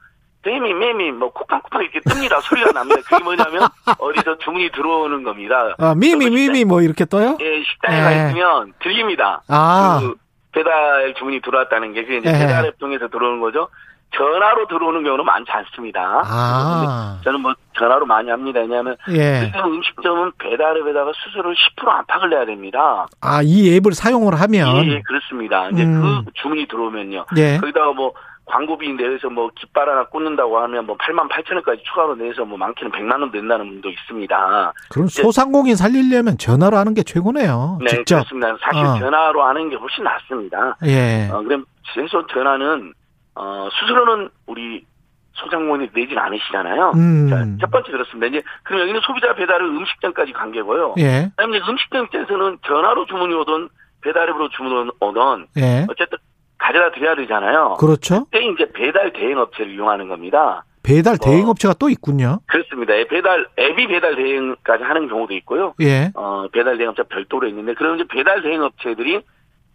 매미 0.45 0.73
매미 0.73 1.11
뭐 1.11 1.31
쿠팡쿠팡 1.33 1.83
이렇게 1.83 1.99
뜹니다. 1.99 2.39
소리가 2.41 2.71
납니다. 2.71 3.01
그게 3.05 3.23
뭐냐면 3.23 3.67
어디서 3.99 4.37
주문이 4.37 4.71
들어오는 4.71 5.23
겁니다. 5.23 5.75
아 5.77 5.93
미미 5.95 6.29
미미 6.29 6.63
뭐 6.63 6.81
이렇게 6.81 7.03
떠요? 7.03 7.37
예, 7.41 7.63
식당에 7.63 7.97
예. 7.97 8.01
가 8.01 8.11
있으면 8.11 8.73
들립니다. 8.79 9.41
아. 9.49 9.99
그 10.01 10.15
배달 10.53 11.13
주문이 11.15 11.41
들어왔다는 11.41 11.91
게 11.93 12.03
그게 12.03 12.17
이제 12.19 12.29
예. 12.29 12.33
배달 12.33 12.65
앱 12.65 12.79
통해서 12.79 13.09
들어오는 13.09 13.41
거죠. 13.41 13.67
전화로 14.15 14.67
들어오는 14.67 15.03
경우는 15.03 15.25
많지 15.25 15.51
않습니다. 15.51 16.21
아. 16.25 17.19
저는 17.23 17.41
뭐 17.41 17.53
전화로 17.77 18.05
많이 18.05 18.29
합니다. 18.29 18.61
왜냐하면 18.61 18.95
예. 19.09 19.45
지금 19.45 19.73
음식점은 19.73 20.31
배달앱에다가 20.37 21.11
수수료를 21.15 21.55
10% 21.77 21.87
안팎을 21.87 22.29
내야 22.29 22.45
됩니다. 22.45 23.07
아, 23.21 23.41
이 23.43 23.75
앱을 23.75 23.93
사용을 23.93 24.39
하면? 24.39 24.85
예, 24.85 24.91
예 24.91 25.01
그렇습니다. 25.01 25.69
이제 25.69 25.83
음. 25.83 26.23
그 26.25 26.31
주문이 26.35 26.67
들어오면요. 26.67 27.25
예. 27.37 27.57
거기다가 27.57 27.91
뭐 27.93 28.13
광고비 28.45 28.93
내에서 28.93 29.29
뭐 29.29 29.49
깃발 29.55 29.89
하나 29.89 30.05
꽂는다고 30.05 30.59
하면 30.59 30.85
뭐 30.85 30.95
8만 30.97 31.27
8천 31.29 31.55
원까지 31.55 31.81
추가로 31.83 32.15
내서 32.15 32.45
뭐 32.45 32.57
많게는 32.57 32.91
100만 32.91 33.19
원 33.19 33.31
낸다는 33.31 33.67
분도 33.67 33.89
있습니다. 33.89 34.73
그럼 34.91 35.07
소상공인 35.07 35.75
살리려면 35.75 36.37
전화로 36.37 36.77
하는 36.77 36.93
게 36.93 37.03
최고네요. 37.03 37.79
네, 37.81 37.89
직접. 37.89 38.17
그렇습니다. 38.17 38.55
사실 38.61 38.85
어. 38.85 38.99
전화로 38.99 39.43
하는 39.43 39.69
게 39.69 39.75
훨씬 39.75 40.03
낫습니다. 40.03 40.77
예. 40.85 41.27
어, 41.31 41.41
그럼 41.41 41.65
최소 41.93 42.25
전화는 42.27 42.93
어, 43.35 43.69
수수료는 43.71 44.29
우리 44.47 44.85
소상공인이 45.33 45.89
내진 45.93 46.17
않으시잖아요. 46.17 46.91
음. 46.95 47.29
자, 47.29 47.45
첫 47.59 47.71
번째 47.71 47.91
그렇습니다. 47.91 48.27
이제 48.27 48.41
그럼 48.63 48.81
여기는 48.81 49.01
소비자 49.01 49.35
배달을 49.35 49.65
음식점까지 49.65 50.31
관계고요. 50.31 50.95
예. 50.97 51.27
그다음에 51.35 51.59
음식점 51.67 52.05
입장에서는 52.05 52.59
전화로 52.65 53.05
주문이 53.05 53.33
오든 53.33 53.69
배달앱으로 54.01 54.49
주문 54.49 54.91
오든 54.99 55.47
예. 55.57 55.85
어쨌든 55.89 56.17
가져다 56.57 56.91
드려야 56.91 57.15
되잖아요. 57.15 57.75
그렇죠. 57.79 58.25
그때 58.25 58.45
이제 58.45 58.71
배달 58.73 59.11
대행 59.11 59.37
업체를 59.37 59.73
이용하는 59.73 60.07
겁니다. 60.07 60.63
배달 60.83 61.17
대행 61.17 61.47
업체가 61.47 61.73
또 61.79 61.89
있군요. 61.89 62.39
그렇습니다. 62.45 62.93
배달 63.09 63.47
앱이 63.59 63.87
배달 63.87 64.15
대행까지 64.15 64.83
하는 64.83 65.09
경우도 65.09 65.33
있고요. 65.33 65.73
예. 65.81 66.11
어, 66.13 66.47
배달 66.53 66.77
대행 66.77 66.91
업체 66.91 67.03
별도로 67.03 67.47
있는데 67.49 67.73
그런 67.73 67.95
이제 67.95 68.05
배달 68.09 68.41
대행 68.41 68.61
업체들이 68.61 69.21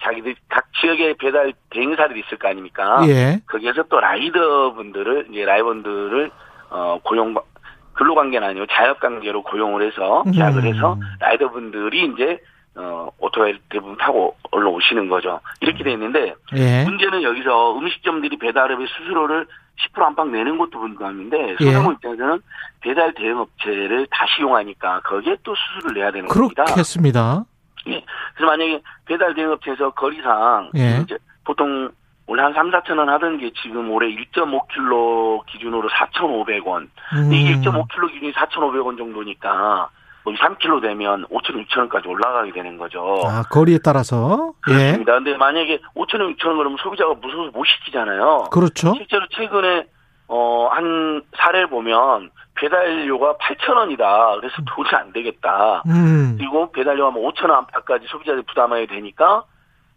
자기들 0.02 0.34
각 0.48 0.64
지역에 0.80 1.14
배달 1.18 1.52
대행사들이 1.70 2.20
있을 2.20 2.38
거 2.38 2.48
아닙니까? 2.48 3.02
예. 3.06 3.40
거기에서 3.46 3.82
또 3.84 4.00
라이더 4.00 4.74
분들을 4.74 5.28
이제 5.30 5.44
라이번들을 5.44 6.30
어 6.70 6.98
고용 7.02 7.34
근로 7.94 8.14
관계는 8.14 8.48
아니고 8.48 8.66
자업 8.70 9.00
관계로 9.00 9.42
고용을 9.42 9.86
해서 9.86 10.24
계약을 10.32 10.64
해서 10.64 10.94
음. 10.94 11.00
라이더 11.20 11.50
분들이 11.50 12.06
이제 12.06 12.38
어 12.74 13.10
오토바이 13.18 13.58
대부분 13.68 13.96
타고 13.98 14.36
올라오시는 14.52 15.08
거죠. 15.08 15.40
이렇게 15.60 15.84
돼 15.84 15.92
있는데 15.92 16.34
예. 16.56 16.84
문제는 16.84 17.22
여기서 17.22 17.78
음식점들이 17.78 18.38
배달업의 18.38 18.86
수수료를 18.86 19.46
10% 19.94 20.02
안팎 20.02 20.28
내는 20.28 20.58
것도 20.58 20.78
예. 21.60 21.64
소상공 21.64 21.92
입장에서는 21.94 22.40
배달 22.80 23.12
대행 23.14 23.38
업체를 23.38 24.06
다시 24.10 24.40
이용하니까 24.40 25.00
거기에 25.00 25.36
또 25.42 25.54
수수료를 25.54 26.00
내야 26.00 26.10
되는 26.12 26.28
겁니다. 26.28 26.64
그렇겠습니다. 26.64 27.44
예. 27.88 28.04
그래서 28.34 28.50
만약에 28.50 28.82
배달 29.06 29.34
대행업체에서 29.34 29.90
거리상 29.90 30.70
예. 30.76 31.00
이제 31.02 31.16
보통 31.44 31.90
원래 32.26 32.42
한 32.42 32.54
3, 32.54 32.70
4천 32.70 32.98
원 32.98 33.08
하던 33.08 33.38
게 33.38 33.50
지금 33.60 33.90
올해 33.90 34.08
1.5kg 34.08 35.46
기준으로 35.46 35.88
4,500원. 35.88 36.88
음. 37.16 37.32
이게 37.32 37.56
1.5kg 37.56 38.12
기준이 38.12 38.32
4,500원 38.32 38.96
정도니까 38.96 39.88
뭐 40.22 40.32
3kg 40.34 40.82
되면 40.82 41.26
5천 41.26 41.66
6천 41.66 41.78
원까지 41.78 42.06
올라가게 42.06 42.52
되는 42.52 42.76
거죠. 42.78 43.20
아, 43.26 43.42
거리에 43.50 43.78
따라서. 43.82 44.52
예. 44.68 44.72
그렇습니다. 44.72 45.14
근데 45.14 45.36
만약에 45.36 45.80
5천 45.96 46.20
원, 46.20 46.36
6천 46.36 46.46
원 46.46 46.58
그러면 46.58 46.78
소비자가 46.80 47.14
무서워서 47.14 47.50
못 47.52 47.64
시키잖아요. 47.64 48.48
그렇죠. 48.52 48.94
실제로 48.94 49.26
최근에 49.30 49.86
어, 50.32 50.68
한 50.70 51.22
사례를 51.36 51.66
보면 51.66 52.30
배달료가 52.54 53.36
8천 53.38 53.76
원이다. 53.76 54.36
그래서 54.36 54.54
도저히 54.76 55.00
안 55.00 55.12
되겠다. 55.12 55.82
음. 55.86 56.36
그리고 56.38 56.70
배달료가 56.70 57.10
뭐 57.10 57.32
5천 57.32 57.50
원 57.50 57.58
안팎까지 57.58 58.06
소비자들이 58.08 58.44
부담해야 58.46 58.86
되니까 58.86 59.44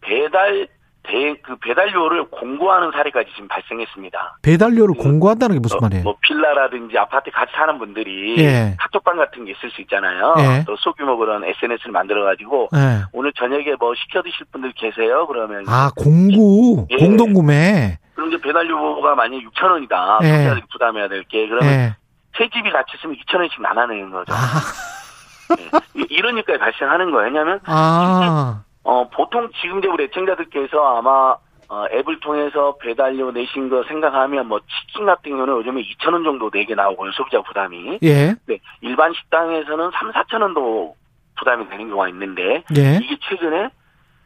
배달 0.01 0.67
대, 1.03 1.35
그 1.43 1.57
배달료를 1.57 2.29
공고하는 2.31 2.91
사례까지 2.93 3.29
지금 3.35 3.47
발생했습니다. 3.49 4.37
배달료를 4.41 4.95
그, 4.95 5.03
공고한다는 5.03 5.57
게 5.57 5.59
무슨 5.59 5.77
말이에요? 5.81 6.03
뭐 6.03 6.15
빌라라든지 6.21 6.97
아파트 6.97 7.29
같이 7.29 7.51
사는 7.55 7.77
분들이 7.77 8.37
예. 8.39 8.75
카톡방 8.79 9.17
같은 9.17 9.45
게 9.45 9.51
있을 9.51 9.69
수 9.69 9.81
있잖아요. 9.81 10.33
예. 10.39 10.63
또 10.65 10.75
소규모 10.77 11.17
그런 11.17 11.43
SNS를 11.43 11.91
만들어 11.91 12.23
가지고 12.23 12.69
예. 12.73 13.03
오늘 13.11 13.33
저녁에 13.33 13.75
뭐 13.79 13.93
시켜 13.95 14.23
드실 14.23 14.45
분들 14.51 14.71
계세요? 14.71 15.27
그러면 15.27 15.65
아, 15.67 15.91
공구, 15.95 16.87
예. 16.89 16.95
공동 16.95 17.33
구매. 17.33 17.99
그럼 18.15 18.29
이제 18.29 18.39
배달료가 18.41 19.15
만약 19.15 19.37
6천 19.37 19.71
원이다. 19.71 20.19
예. 20.23 20.27
소비자들이 20.27 20.61
부담해야 20.71 21.07
될 21.07 21.23
게 21.25 21.47
그러면 21.47 21.71
예. 21.73 21.95
세 22.37 22.49
집이 22.49 22.69
같이 22.71 22.93
있으면 22.97 23.15
2천 23.17 23.37
원씩 23.39 23.61
나눠내는 23.61 24.11
거죠. 24.11 24.33
아, 24.33 25.57
예. 25.59 26.05
이런 26.09 26.37
일까지 26.37 26.59
발생하는 26.59 27.11
거예요. 27.11 27.27
왜냐하면 27.27 27.59
아. 27.65 28.63
어, 28.83 29.09
보통 29.09 29.49
지금도 29.61 29.91
우리 29.93 30.05
애청자들께서 30.05 30.97
아마 30.97 31.35
어, 31.69 31.85
앱을 31.91 32.19
통해서 32.19 32.75
배달료 32.79 33.31
내신 33.31 33.69
거 33.69 33.83
생각하면 33.87 34.47
뭐 34.47 34.59
치킨 34.59 35.05
같은 35.05 35.31
경우는 35.31 35.55
요즘에 35.57 35.81
2천 35.81 36.13
원 36.13 36.23
정도 36.23 36.49
내게 36.51 36.75
나오고요 36.75 37.11
소비자 37.13 37.41
부담이. 37.41 37.99
예. 38.03 38.35
네, 38.45 38.59
일반 38.81 39.13
식당에서는 39.13 39.91
3, 39.93 40.11
4천 40.11 40.41
원도 40.41 40.95
부담이 41.37 41.67
되는 41.69 41.87
경우가 41.87 42.09
있는데 42.09 42.63
예. 42.77 42.99
이게 43.01 43.17
최근에 43.27 43.69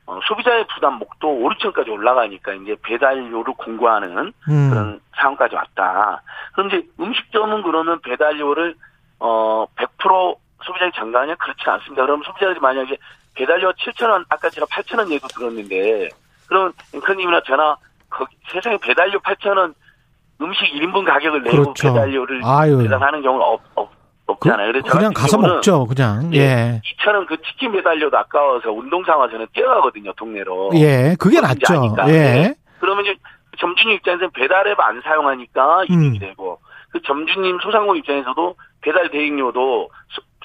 어, 0.07 0.19
소비자의 0.25 0.65
부담 0.73 0.95
목도 0.95 1.27
5, 1.29 1.49
6천까지 1.49 1.89
올라가니까 1.89 2.53
이제 2.53 2.75
배달료를 2.81 3.53
공고하는 3.57 4.31
음. 4.49 4.69
그런 4.69 5.01
상황까지 5.17 5.55
왔다. 5.55 6.21
그럼 6.53 6.69
이제 6.69 6.87
음식점은 6.99 7.61
그러면 7.61 7.99
배달료를 8.01 8.73
어, 9.19 9.65
100% 9.75 10.37
소비자에 10.63 10.91
전가하냐? 10.95 11.35
그렇지 11.35 11.61
않습니다. 11.65 12.03
그럼 12.05 12.23
소비자들이 12.23 12.59
만약에 12.59 12.97
배달료 13.35 13.71
7천 13.73 14.09
원, 14.09 14.25
아까 14.29 14.49
제가 14.49 14.65
8천 14.67 14.97
원 14.97 15.11
얘도 15.11 15.27
들었는데, 15.27 16.09
그럼 16.47 16.71
앵커님이나 16.93 17.41
저나 17.45 17.77
거기 18.09 18.35
세상에 18.51 18.77
배달료 18.77 19.19
8천 19.19 19.57
원 19.57 19.75
음식 20.41 20.65
1인분 20.73 21.05
가격을 21.05 21.43
내고 21.43 21.63
그렇죠. 21.63 21.93
배달료를 21.93 22.41
아유. 22.45 22.77
배달하는 22.77 23.21
경우는 23.21 23.45
없, 23.45 23.61
없, 23.75 23.91
없잖아요. 24.27 24.67
그래서 24.67 24.87
저 24.87 24.97
그냥 24.97 25.13
가서 25.13 25.37
먹죠, 25.37 25.85
그냥. 25.85 26.29
예. 26.33 26.81
2천 26.83 27.15
원그 27.15 27.37
치킨 27.43 27.71
배달료도 27.71 28.17
아까워서 28.17 28.71
운동삼아 28.71 29.29
저는 29.29 29.47
뛰어가거든요, 29.53 30.13
동네로. 30.13 30.71
예, 30.75 31.15
그게 31.17 31.39
낫죠. 31.39 31.75
아니까. 31.75 32.07
예. 32.09 32.11
네. 32.11 32.55
그러면 32.79 33.05
이제 33.05 33.15
점주님 33.57 33.95
입장에서는 33.95 34.31
배달앱 34.31 34.79
안 34.79 35.01
사용하니까 35.01 35.85
이득이 35.85 35.95
음. 35.95 36.19
되고, 36.19 36.59
그 36.91 37.01
점주님 37.01 37.59
소상공 37.61 37.97
입장에서도 37.97 38.55
배달 38.81 39.09
대행료도 39.09 39.89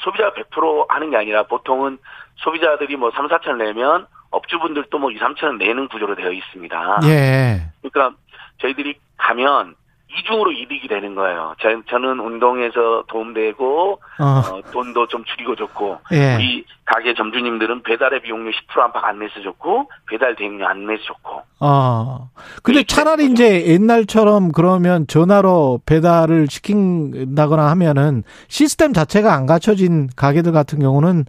소, 0.01 0.13
비자가100% 0.13 0.87
하는 0.89 1.11
게 1.11 1.17
아니라 1.17 1.45
보통은 1.45 1.99
소비자들이 2.37 2.97
뭐 2.97 3.11
3, 3.13 3.29
4천 3.29 3.57
내면 3.57 4.07
업주분들도 4.31 4.99
뭐 4.99 5.11
2, 5.11 5.19
3천 5.19 5.45
원 5.45 5.59
내는 5.59 5.89
구조로 5.89 6.17
되어 6.17 6.33
있습니다. 6.33 7.01
예. 7.05 7.61
그러니까 7.83 8.17
저희들이 8.61 8.97
가면 9.17 9.77
이중으로 10.19 10.53
이득이 10.53 10.89
되는 10.89 11.15
거예요. 11.15 11.55
저, 11.61 11.69
저는 11.89 12.21
운동에서 12.21 13.05
도움되고 13.09 14.01
어. 14.21 14.25
어, 14.25 14.63
돈도 14.73 15.07
좀 15.09 15.25
줄이고 15.25 15.55
좋고 15.57 15.99
예. 16.13 16.37
우리 16.37 16.65
가게 16.85 17.15
점주님들은 17.15 17.83
배달앱 17.83 18.27
이용료 18.27 18.51
10% 18.51 18.79
안팎 18.79 19.05
안 19.05 19.19
내서 19.19 19.41
좋고 19.41 19.91
배달 20.09 20.37
대행료 20.37 20.67
안 20.67 20.87
내서 20.87 21.03
좋고 21.05 21.43
어. 21.61 22.31
근데 22.63 22.83
차라리 22.85 23.27
이제 23.27 23.67
옛날처럼 23.67 24.53
그러면 24.53 25.07
전화로 25.07 25.81
배달을 25.87 26.49
시킨다거나 26.49 27.71
하면은 27.71 28.25
시스템 28.49 28.93
자체가 28.93 29.35
안 29.35 29.47
갖춰진 29.47 30.09
가게들 30.17 30.53
같은 30.53 30.79
경우는 30.81 31.25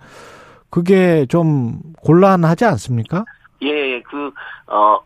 그게 0.69 1.27
좀 1.27 1.79
곤란하지 2.01 2.65
않습니까? 2.65 3.25
예, 3.61 4.01
그, 4.01 4.31
어, 4.67 4.99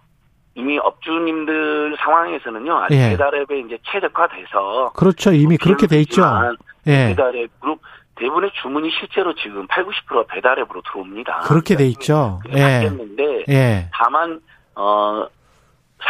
이미 0.58 0.80
업주님들 0.80 1.96
상황에서는요, 2.00 2.78
아직 2.80 2.96
예. 2.96 3.10
배달앱에 3.10 3.60
이제 3.60 3.78
최적화돼서. 3.84 4.92
그렇죠. 4.96 5.32
이미 5.32 5.56
그렇게 5.56 5.86
돼 5.86 6.00
있죠. 6.00 6.24
예. 6.88 7.10
배달앱 7.10 7.52
그룹, 7.60 7.80
대부분의 8.16 8.50
주문이 8.60 8.90
실제로 9.00 9.36
지금 9.36 9.68
8, 9.68 9.86
90%가 9.86 10.24
배달 10.28 10.58
앱으로 10.58 10.82
들어옵니다. 10.82 11.42
그렇게 11.42 11.76
돼 11.76 11.86
있죠. 11.90 12.42
예. 12.50 12.60
바뀌었는데 12.60 13.46
예. 13.50 13.90
다만 13.94 14.42
어 14.74 15.28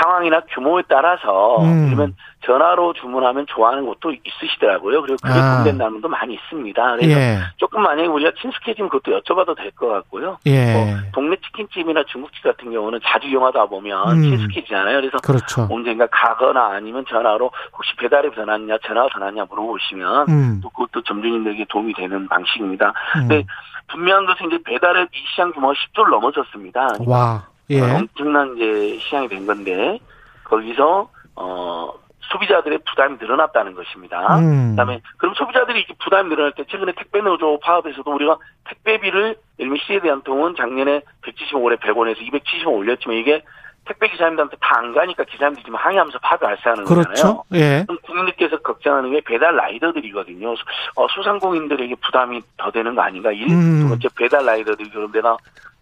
상황이나 0.02 0.42
규모에 0.54 0.84
따라서 0.88 1.62
음. 1.62 1.88
그러면 1.88 2.16
전화로 2.52 2.94
주문하면 2.94 3.46
좋아하는 3.48 3.86
곳도 3.86 4.14
있으시더라고요. 4.24 5.02
그리고 5.02 5.18
그게 5.22 5.38
아. 5.38 5.58
분된다는 5.58 5.94
분도 5.94 6.08
많이 6.08 6.34
있습니다. 6.36 6.96
그래서 6.96 7.20
예. 7.20 7.40
조금 7.58 7.82
만약에 7.84 8.08
우리가 8.08 8.32
친숙해지면 8.40 8.90
그것도 8.90 9.20
여쭤봐도 9.20 9.56
될 9.56 9.68
것 9.72 9.90
같고요. 9.90 10.38
예. 10.46 10.74
뭐 10.74 10.86
동네 11.14 11.36
치킨집이나 11.46 12.04
중국집 12.06 12.42
같은 12.44 12.72
경우는 12.72 13.00
자주 13.04 13.28
이용하다 13.28 13.66
보면 13.66 14.12
음. 14.18 14.22
친숙해지잖아요. 14.24 15.02
그래서 15.02 15.18
그렇죠. 15.20 15.68
언젠가 15.70 16.08
가거나 16.10 16.68
아니면 16.78 17.04
전화로 17.08 17.52
혹시 17.74 17.94
배달이 17.98 18.32
더 18.34 18.46
낫냐, 18.46 18.78
전화가 18.88 19.10
더 19.12 19.20
낫냐 19.20 19.46
물어보시면 19.50 20.30
음. 20.30 20.60
또 20.64 20.70
그것도 20.70 21.04
점주님들에게 21.04 21.66
도움이 21.70 21.94
되는 21.96 22.28
방식입니다. 22.30 22.94
음. 23.18 23.28
근데 23.28 23.46
분명한 23.90 24.26
것은 24.26 24.48
이제 24.48 24.60
배달앱 24.66 25.10
이 25.14 25.18
시장 25.30 25.52
규모가 25.52 25.74
10조를 25.74 26.10
넘어섰습니다. 26.12 26.88
와. 27.06 27.46
예. 27.70 27.82
엄청난 27.82 28.56
이제 28.56 28.98
시장이 29.04 29.28
된 29.28 29.46
건데 29.46 30.00
거기서 30.46 31.10
어 31.36 31.92
소비자들의 32.32 32.80
부담이 32.90 33.18
늘어났다는 33.20 33.74
것입니다. 33.74 34.38
음. 34.38 34.72
그다음에 34.72 35.02
그럼 35.18 35.34
소비자들이 35.36 35.80
이렇게 35.80 35.94
부담이 36.04 36.30
늘어날 36.30 36.52
때 36.54 36.64
최근에 36.70 36.94
택배 36.98 37.22
노조 37.22 37.60
파업에서도 37.60 38.10
우리가 38.12 38.38
택배비를 38.66 39.36
일면 39.58 39.78
시에 39.86 40.00
대한 40.00 40.22
통은 40.24 40.56
작년에 40.56 41.02
175원에 41.24 41.80
100원에서 41.80 42.18
270원 42.20 42.68
올렸지만 42.68 43.18
이게 43.18 43.44
택배 43.86 44.10
기사님들한테 44.10 44.58
다 44.60 44.78
안 44.78 44.94
가니까 44.94 45.24
기사님들이 45.24 45.64
지금 45.64 45.76
항의하면서 45.80 46.20
발생하는 46.20 46.86
그렇죠. 46.86 47.10
거잖아요. 47.12 47.44
예. 47.54 47.84
그럼 47.88 47.98
국민들께서 48.04 48.58
걱정하는 48.58 49.12
게 49.12 49.22
배달 49.22 49.56
라이더들이거든요. 49.56 50.54
어, 50.96 51.08
소상공인들에게 51.10 51.96
부담이 51.96 52.42
더 52.58 52.70
되는 52.72 52.94
거 52.94 53.02
아닌가? 53.02 53.32
일, 53.32 53.50
음. 53.50 53.82
두 53.82 53.90
번째 53.90 54.08
배달 54.16 54.46
라이더들이 54.46 54.90
그럼 54.90 55.12
내가 55.12 55.38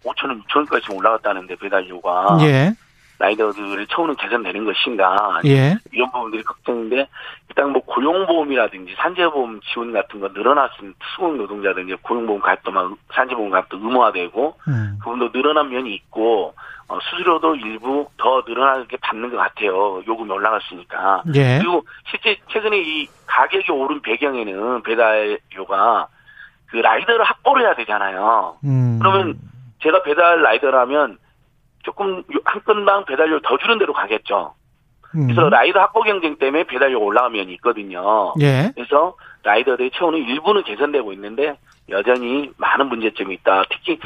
5천 0.05 0.27
원, 0.29 0.41
6천 0.43 0.57
원까지 0.57 0.93
올라갔다는데 0.93 1.55
배달료가 1.55 2.37
예. 2.41 2.71
라이더들을 3.17 3.87
처우는 3.87 4.15
개선되는 4.15 4.65
것인가 4.65 5.41
예. 5.45 5.77
이런 5.91 6.11
부분들이 6.11 6.43
걱정인데 6.43 7.07
일단 7.49 7.71
뭐 7.71 7.81
고용보험이라든지 7.85 8.95
산재보험 8.97 9.61
지원 9.71 9.93
같은 9.93 10.19
거 10.19 10.27
늘어났으면 10.29 10.93
수공 11.13 11.37
노동자든지 11.37 11.95
고용보험 12.01 12.41
가입도 12.41 12.71
막 12.71 12.93
산재보험 13.13 13.51
가입도 13.51 13.77
의무화되고 13.77 14.55
음. 14.67 14.99
그분도 15.01 15.31
늘어난 15.31 15.69
면이 15.69 15.93
있고 15.95 16.53
어, 16.87 16.99
수수료도 17.01 17.55
일부 17.55 18.07
더 18.17 18.43
늘어나게 18.47 18.97
받는 18.97 19.31
것 19.31 19.37
같아요. 19.37 20.03
요금이 20.05 20.29
올라갔으니까. 20.29 21.23
예. 21.33 21.57
그리고 21.59 21.83
실제 22.11 22.37
최근에 22.51 22.77
이 22.77 23.07
가격이 23.25 23.71
오른 23.71 24.01
배경에는 24.01 24.83
배달료가 24.83 26.07
그 26.67 26.77
라이더를 26.77 27.23
확보를 27.23 27.63
해야 27.63 27.75
되잖아요. 27.75 28.57
음. 28.65 28.99
그러면 28.99 29.39
제가 29.81 30.03
배달 30.03 30.41
라이더라면 30.41 31.17
조금 31.85 32.23
한 32.43 32.63
건당 32.63 33.05
배달료 33.05 33.39
더 33.41 33.57
주는 33.57 33.77
대로 33.77 33.93
가겠죠. 33.93 34.53
음. 35.15 35.27
그래서 35.27 35.47
라이더 35.49 35.79
확보 35.79 36.01
경쟁 36.01 36.35
때문에 36.37 36.65
배달료가 36.65 37.05
올라간 37.05 37.31
면이 37.31 37.53
있거든요. 37.53 38.33
예. 38.41 38.71
그래서 38.75 39.15
라이더들의 39.43 39.91
처우는 39.95 40.19
일부는 40.19 40.63
개선되고 40.63 41.13
있는데 41.13 41.57
여전히 41.89 42.51
많은 42.57 42.87
문제점이 42.89 43.35
있다. 43.35 43.63
특히 43.69 43.99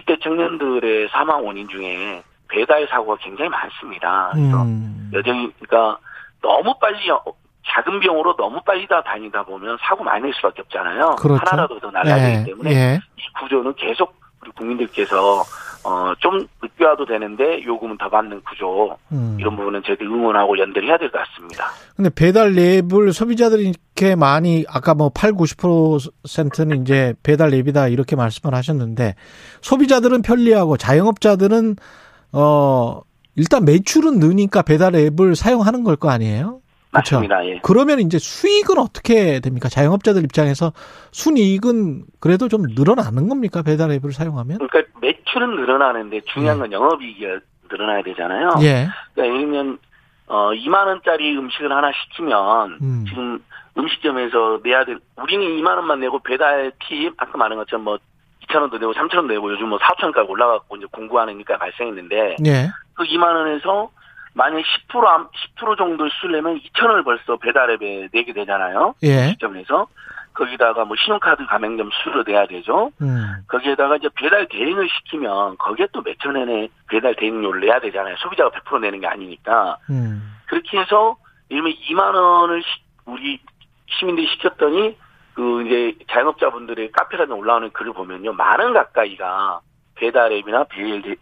20대 0.00 0.20
청년들의 0.22 1.08
사망 1.10 1.46
원인 1.46 1.68
중에 1.68 2.22
배달 2.48 2.88
사고가 2.88 3.18
굉장히 3.20 3.50
많습니다. 3.50 4.30
그래서 4.32 4.62
음. 4.62 5.10
여전히 5.12 5.52
그러니까 5.60 5.98
너무 6.40 6.74
빨리 6.80 7.10
어, 7.10 7.22
작은 7.66 8.00
병으로 8.00 8.34
너무 8.36 8.60
빨리 8.64 8.86
다 8.86 9.02
다니다 9.02 9.42
보면 9.42 9.76
사고 9.82 10.02
많이 10.02 10.22
날 10.22 10.32
수밖에 10.32 10.62
없잖아요. 10.62 11.16
그렇죠. 11.20 11.42
하나라도 11.44 11.78
더 11.78 11.90
날라가기 11.90 12.24
예. 12.24 12.44
때문에 12.44 12.70
예. 12.70 13.00
이 13.16 13.22
구조는 13.38 13.74
계속 13.74 14.14
우리 14.40 14.50
국민들께서 14.52 15.42
어, 15.84 16.12
좀 16.18 16.46
늦게 16.62 16.84
와도 16.84 17.06
되는데 17.06 17.62
요금은 17.64 17.96
더 17.98 18.08
받는 18.10 18.42
구조 18.42 18.96
음. 19.12 19.36
이런 19.38 19.56
부분은 19.56 19.82
저희들 19.84 20.06
응원하고 20.06 20.58
연대를 20.58 20.88
해야 20.88 20.98
될 20.98 21.10
것 21.10 21.18
같습니다. 21.18 21.66
근데 21.96 22.10
배달 22.14 22.56
앱을 22.58 23.12
소비자들이 23.12 23.68
이렇게 23.96 24.14
많이 24.16 24.64
아까 24.68 24.94
뭐 24.94 25.10
8, 25.14 25.32
90%는 25.32 26.82
이제 26.82 27.14
배달 27.22 27.52
앱이다 27.54 27.88
이렇게 27.88 28.16
말씀을 28.16 28.54
하셨는데 28.54 29.14
소비자들은 29.62 30.22
편리하고 30.22 30.76
자영업자들은 30.76 31.76
어 32.32 33.00
일단 33.36 33.64
매출은 33.64 34.18
느니까 34.18 34.62
배달 34.62 34.94
앱을 34.94 35.36
사용하는 35.36 35.84
걸 35.84 35.96
거 35.96 36.10
아니에요? 36.10 36.60
그렇죠? 36.90 37.16
맞습니다. 37.16 37.46
예. 37.46 37.60
그러면 37.62 38.00
이제 38.00 38.18
수익은 38.18 38.78
어떻게 38.78 39.40
됩니까? 39.40 39.68
자영업자들 39.68 40.24
입장에서 40.24 40.72
순이익은 41.12 42.04
그래도 42.20 42.48
좀 42.48 42.62
늘어나는 42.74 43.28
겁니까? 43.28 43.62
배달 43.62 43.90
앱을 43.92 44.12
사용하면? 44.12 44.58
그러니까 44.58 44.92
매출은 45.00 45.56
늘어나는데 45.56 46.22
중요한 46.32 46.58
건 46.58 46.72
영업이익이 46.72 47.26
늘어나야 47.70 48.02
되잖아요. 48.02 48.54
예. 48.62 48.88
그러니까 49.14 49.34
예를 49.34 49.38
들면 49.40 49.78
어 50.28 50.50
2만 50.50 50.86
원짜리 50.86 51.36
음식을 51.36 51.72
하나 51.72 51.90
시키면 51.92 52.78
음. 52.82 53.04
지금 53.08 53.42
음식점에서 53.76 54.60
내야 54.62 54.84
될 54.84 54.98
우리는 55.16 55.44
2만 55.58 55.76
원만 55.76 56.00
내고 56.00 56.18
배달 56.18 56.72
팁 56.86 57.12
아까 57.16 57.38
말한 57.38 57.58
것처럼 57.58 57.84
뭐 57.84 57.98
2천 58.46 58.60
원도 58.60 58.78
내고 58.78 58.92
3천 58.92 59.16
원도 59.16 59.34
내고 59.34 59.52
요즘 59.52 59.68
뭐 59.68 59.78
4천 59.78 60.04
원까지 60.04 60.30
올라갔고 60.30 60.76
이제 60.76 60.86
공부하니까 60.90 61.58
발생했는데 61.58 62.36
예. 62.46 62.70
그 62.94 63.04
2만 63.04 63.34
원에서 63.34 63.90
만약 64.38 64.62
10% 64.88 65.28
10% 65.58 65.76
정도 65.76 66.08
수려면 66.20 66.60
2천 66.60 66.86
원을 66.88 67.02
벌써 67.02 67.36
배달앱에 67.38 68.08
내게 68.12 68.32
되잖아요. 68.32 68.94
예. 69.02 69.30
시점에서 69.30 69.88
거기다가 70.32 70.84
뭐 70.84 70.94
신용카드 70.96 71.44
가맹점 71.46 71.90
수수료 71.90 72.22
내야 72.22 72.46
되죠. 72.46 72.92
음. 73.02 73.42
거기에다가 73.48 73.96
이제 73.96 74.08
배달 74.14 74.46
대행을 74.48 74.88
시키면 74.88 75.56
거기에 75.58 75.88
또 75.92 76.02
몇천 76.02 76.36
원의 76.36 76.70
배달 76.88 77.16
대행료를 77.16 77.60
내야 77.62 77.80
되잖아요. 77.80 78.14
소비자가 78.18 78.50
100% 78.50 78.80
내는 78.80 79.00
게 79.00 79.08
아니니까. 79.08 79.76
음. 79.90 80.36
그렇게 80.46 80.78
해서 80.78 81.16
이러면 81.48 81.72
2만 81.72 82.14
원을 82.14 82.62
시, 82.62 82.68
우리 83.06 83.40
시민들이 83.98 84.28
시켰더니 84.28 84.96
그 85.34 85.66
이제 85.66 85.94
자영업자분들의 86.12 86.92
카페 86.92 87.16
같은 87.16 87.32
올라오는 87.34 87.70
글을 87.72 87.92
보면요. 87.92 88.32
만 88.34 88.60
원 88.60 88.72
가까이가 88.72 89.60
배달 89.96 90.30
앱이나 90.32 90.64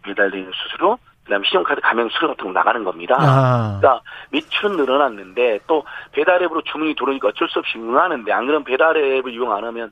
배달 0.03 0.29
대행 0.29 0.51
수수료 0.53 0.99
그다음에 1.27 1.45
신용카드 1.47 1.81
가맹 1.81 2.09
수수료 2.09 2.29
같은 2.29 2.45
거 2.45 2.51
나가는 2.51 2.83
겁니다. 2.83 3.15
아. 3.19 3.77
그러니까 3.79 4.01
매출은 4.31 4.77
늘어났는데 4.77 5.59
또 5.67 5.83
배달앱으로 6.13 6.61
주문이 6.63 6.95
들어오니까 6.95 7.27
어쩔 7.29 7.47
수 7.49 7.59
없이 7.59 7.77
응하는데 7.77 8.31
안 8.31 8.45
그러면 8.45 8.63
배달앱을 8.63 9.31
이용 9.33 9.53
안 9.53 9.63
하면 9.65 9.91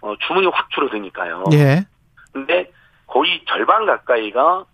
어, 0.00 0.14
주문이 0.26 0.46
확 0.46 0.70
줄어드니까요. 0.70 1.44
예. 1.52 1.84
근데 2.32 2.70
거의 3.06 3.42
절반 3.46 3.86
가까이가 3.86 4.64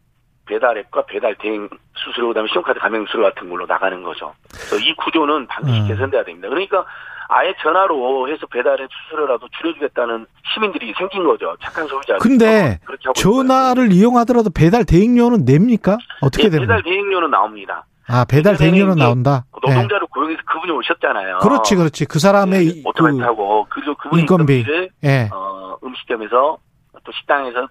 배달앱과 0.47 1.06
배달 1.06 1.35
대행 1.36 1.68
수수료 1.94 2.28
그다음에 2.28 2.48
신용카드 2.48 2.78
가맹 2.78 3.06
수수료 3.06 3.22
같은 3.24 3.48
걸로 3.48 3.64
나가는 3.66 4.02
거죠. 4.02 4.35
그래서 4.52 4.76
이 4.76 4.94
구조는 4.97 5.47
반드시 5.47 5.81
음. 5.81 5.89
개선돼야 5.89 6.24
됩니다. 6.24 6.48
그러니까 6.48 6.85
아예 7.29 7.55
전화로 7.63 8.29
해서 8.29 8.47
배달앱 8.47 8.89
수수료라도 9.05 9.49
줄여주겠다는 9.59 10.27
시민들이 10.53 10.93
생긴 10.99 11.25
거죠. 11.25 11.57
착한 11.63 11.87
소비자. 11.87 12.17
근데 12.19 12.79
전화를 13.17 13.93
이용하더라도 13.93 14.51
배달 14.51 14.85
대행료는 14.85 15.45
냅니까? 15.45 15.99
어떻게 16.21 16.45
네, 16.45 16.51
됩니까? 16.51 16.77
배달 16.77 16.83
대행료는 16.83 17.31
나옵니다. 17.31 17.87
아, 18.07 18.27
배달 18.29 18.57
대행료는 18.59 18.97
나온다. 18.97 19.47
노동자를 19.53 20.07
고용해서 20.09 20.41
그분이 20.45 20.73
오셨잖아요. 20.73 21.39
그렇지, 21.39 21.75
그렇지. 21.77 22.05
그 22.05 22.19
사람의 22.19 22.67
이- 22.67 22.83
오토바이 22.85 23.13
그 23.15 23.19
타고 23.21 23.67
그리고 23.71 23.95
그분이 23.95 24.21
인건비. 24.23 24.67
예. 25.05 25.31
어, 25.33 25.77
음식점에서 25.83 26.59
또 27.03 27.13
식당에서 27.13 27.67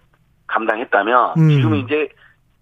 감당했다면 0.48 1.34
음. 1.38 1.50
지금 1.50 1.76
이제 1.76 2.10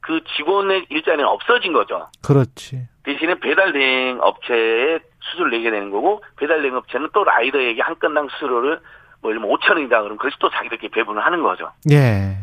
그 0.02 0.20
직원의 0.36 0.88
일자리는 0.90 1.26
없어진 1.26 1.72
거죠. 1.74 2.08
그렇지. 2.26 2.88
대신에 3.04 3.40
배달 3.40 3.72
대행 3.72 4.20
업체에 4.22 5.00
수수료를 5.32 5.52
내게 5.52 5.72
되는 5.72 5.90
거고 5.90 6.24
배달 6.38 6.62
대행 6.62 6.76
업체는 6.76 7.10
또 7.14 7.24
라이더에게 7.24 7.82
한 7.82 7.98
건당 7.99 8.28
수수료를 8.30 8.80
뭐 9.22 9.32
예를 9.32 9.41
들면 9.41 9.58
5천 9.58 9.76
원이다 9.76 10.02
그러면 10.02 10.18
그래서 10.18 10.38
또 10.40 10.49
자기들끼리 10.49 10.91
배분을 10.91 11.24
하는 11.24 11.41
거죠. 11.41 11.72
예. 11.91 12.38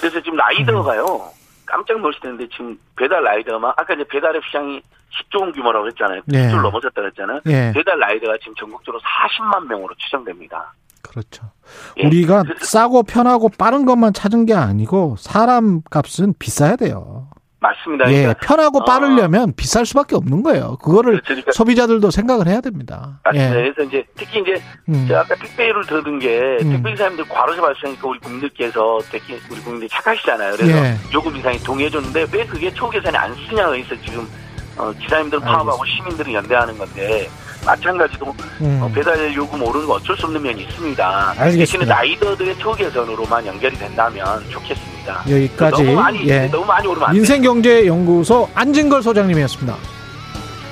그래서 0.00 0.20
지금 0.20 0.36
라이더가요 0.36 1.30
깜짝 1.66 2.00
놀실 2.00 2.20
텐데 2.20 2.46
지금 2.50 2.78
배달 2.96 3.22
라이더만 3.22 3.72
아까 3.76 3.94
이제 3.94 4.04
배달앱 4.04 4.44
시장이 4.46 4.82
10조 5.30 5.40
원 5.40 5.52
규모라고 5.52 5.86
했잖아요. 5.88 6.22
네. 6.26 6.48
10조를 6.48 6.62
넘어섰다 6.62 7.00
그랬잖아요. 7.00 7.40
예. 7.46 7.72
배달 7.74 7.98
라이더가 7.98 8.36
지금 8.38 8.54
전국적으로 8.56 9.00
40만 9.00 9.66
명으로 9.68 9.94
추정됩니다. 9.96 10.72
그렇죠. 11.02 11.50
예. 11.98 12.06
우리가 12.06 12.42
싸고 12.58 13.04
편하고 13.04 13.48
빠른 13.56 13.84
것만 13.84 14.12
찾은 14.12 14.46
게 14.46 14.54
아니고 14.54 15.16
사람 15.18 15.82
값은 15.90 16.34
비싸야 16.38 16.76
돼요. 16.76 17.28
맞습니다. 17.64 18.10
예, 18.12 18.20
그러니까 18.22 18.46
편하고 18.46 18.78
어, 18.80 18.84
빠르려면 18.84 19.54
비쌀 19.56 19.86
수밖에 19.86 20.14
없는 20.16 20.42
거예요. 20.42 20.76
그거를 20.82 21.12
그렇죠. 21.12 21.26
그러니까- 21.28 21.52
소비자들도 21.52 22.10
생각을 22.10 22.46
해야 22.46 22.60
됩니다. 22.60 23.20
맞습니다. 23.24 23.50
예. 23.50 23.54
그래서 23.54 23.82
이제 23.88 24.04
특히 24.16 24.40
이제 24.40 24.62
음. 24.88 25.06
제가 25.08 25.20
아까 25.20 25.34
택배를 25.36 25.84
들은 25.86 26.18
게 26.18 26.58
음. 26.62 26.70
택배 26.72 26.90
기사님들 26.92 27.26
과로사 27.28 27.62
발생하니까 27.62 28.06
우리 28.08 28.18
국민들께서 28.20 28.98
특히 29.10 29.38
우리 29.50 29.60
국민들이 29.60 29.88
착하시잖아요. 29.88 30.56
그래서 30.56 30.76
예. 30.84 30.96
요금 31.14 31.34
인상이 31.36 31.58
동의해줬는데 31.60 32.26
왜 32.32 32.44
그게 32.46 32.72
초계산에 32.72 33.16
안 33.16 33.34
쓰냐고 33.48 33.74
해서 33.74 33.94
지금 34.04 34.28
어, 34.76 34.92
기사님들 35.00 35.40
파업하고 35.40 35.84
시민들이 35.86 36.34
연대하는 36.34 36.76
건데 36.76 37.28
마찬가지로 37.64 38.34
음. 38.60 38.80
어, 38.82 38.90
배달 38.92 39.34
요금 39.34 39.62
오르는 39.62 39.86
거 39.86 39.94
어쩔 39.94 40.16
수 40.16 40.26
없는 40.26 40.42
면이 40.42 40.62
있습니다. 40.64 41.34
알겠습니다. 41.36 41.94
라이더들의 41.94 42.58
처우 42.58 42.74
개선으로만 42.76 43.46
연결이 43.46 43.76
된다면 43.76 44.42
좋겠습니다. 44.50 45.24
여기까지 45.28 45.82
너무 45.82 45.96
많이, 45.96 46.26
예. 46.28 46.46
너무 46.46 46.64
많이 46.64 46.86
오르면 46.86 47.14
인생경제연구소 47.16 48.48
안진걸 48.54 49.02
소장님이었습니다. 49.02 49.76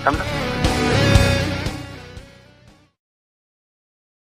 감사합니다. 0.05 0.62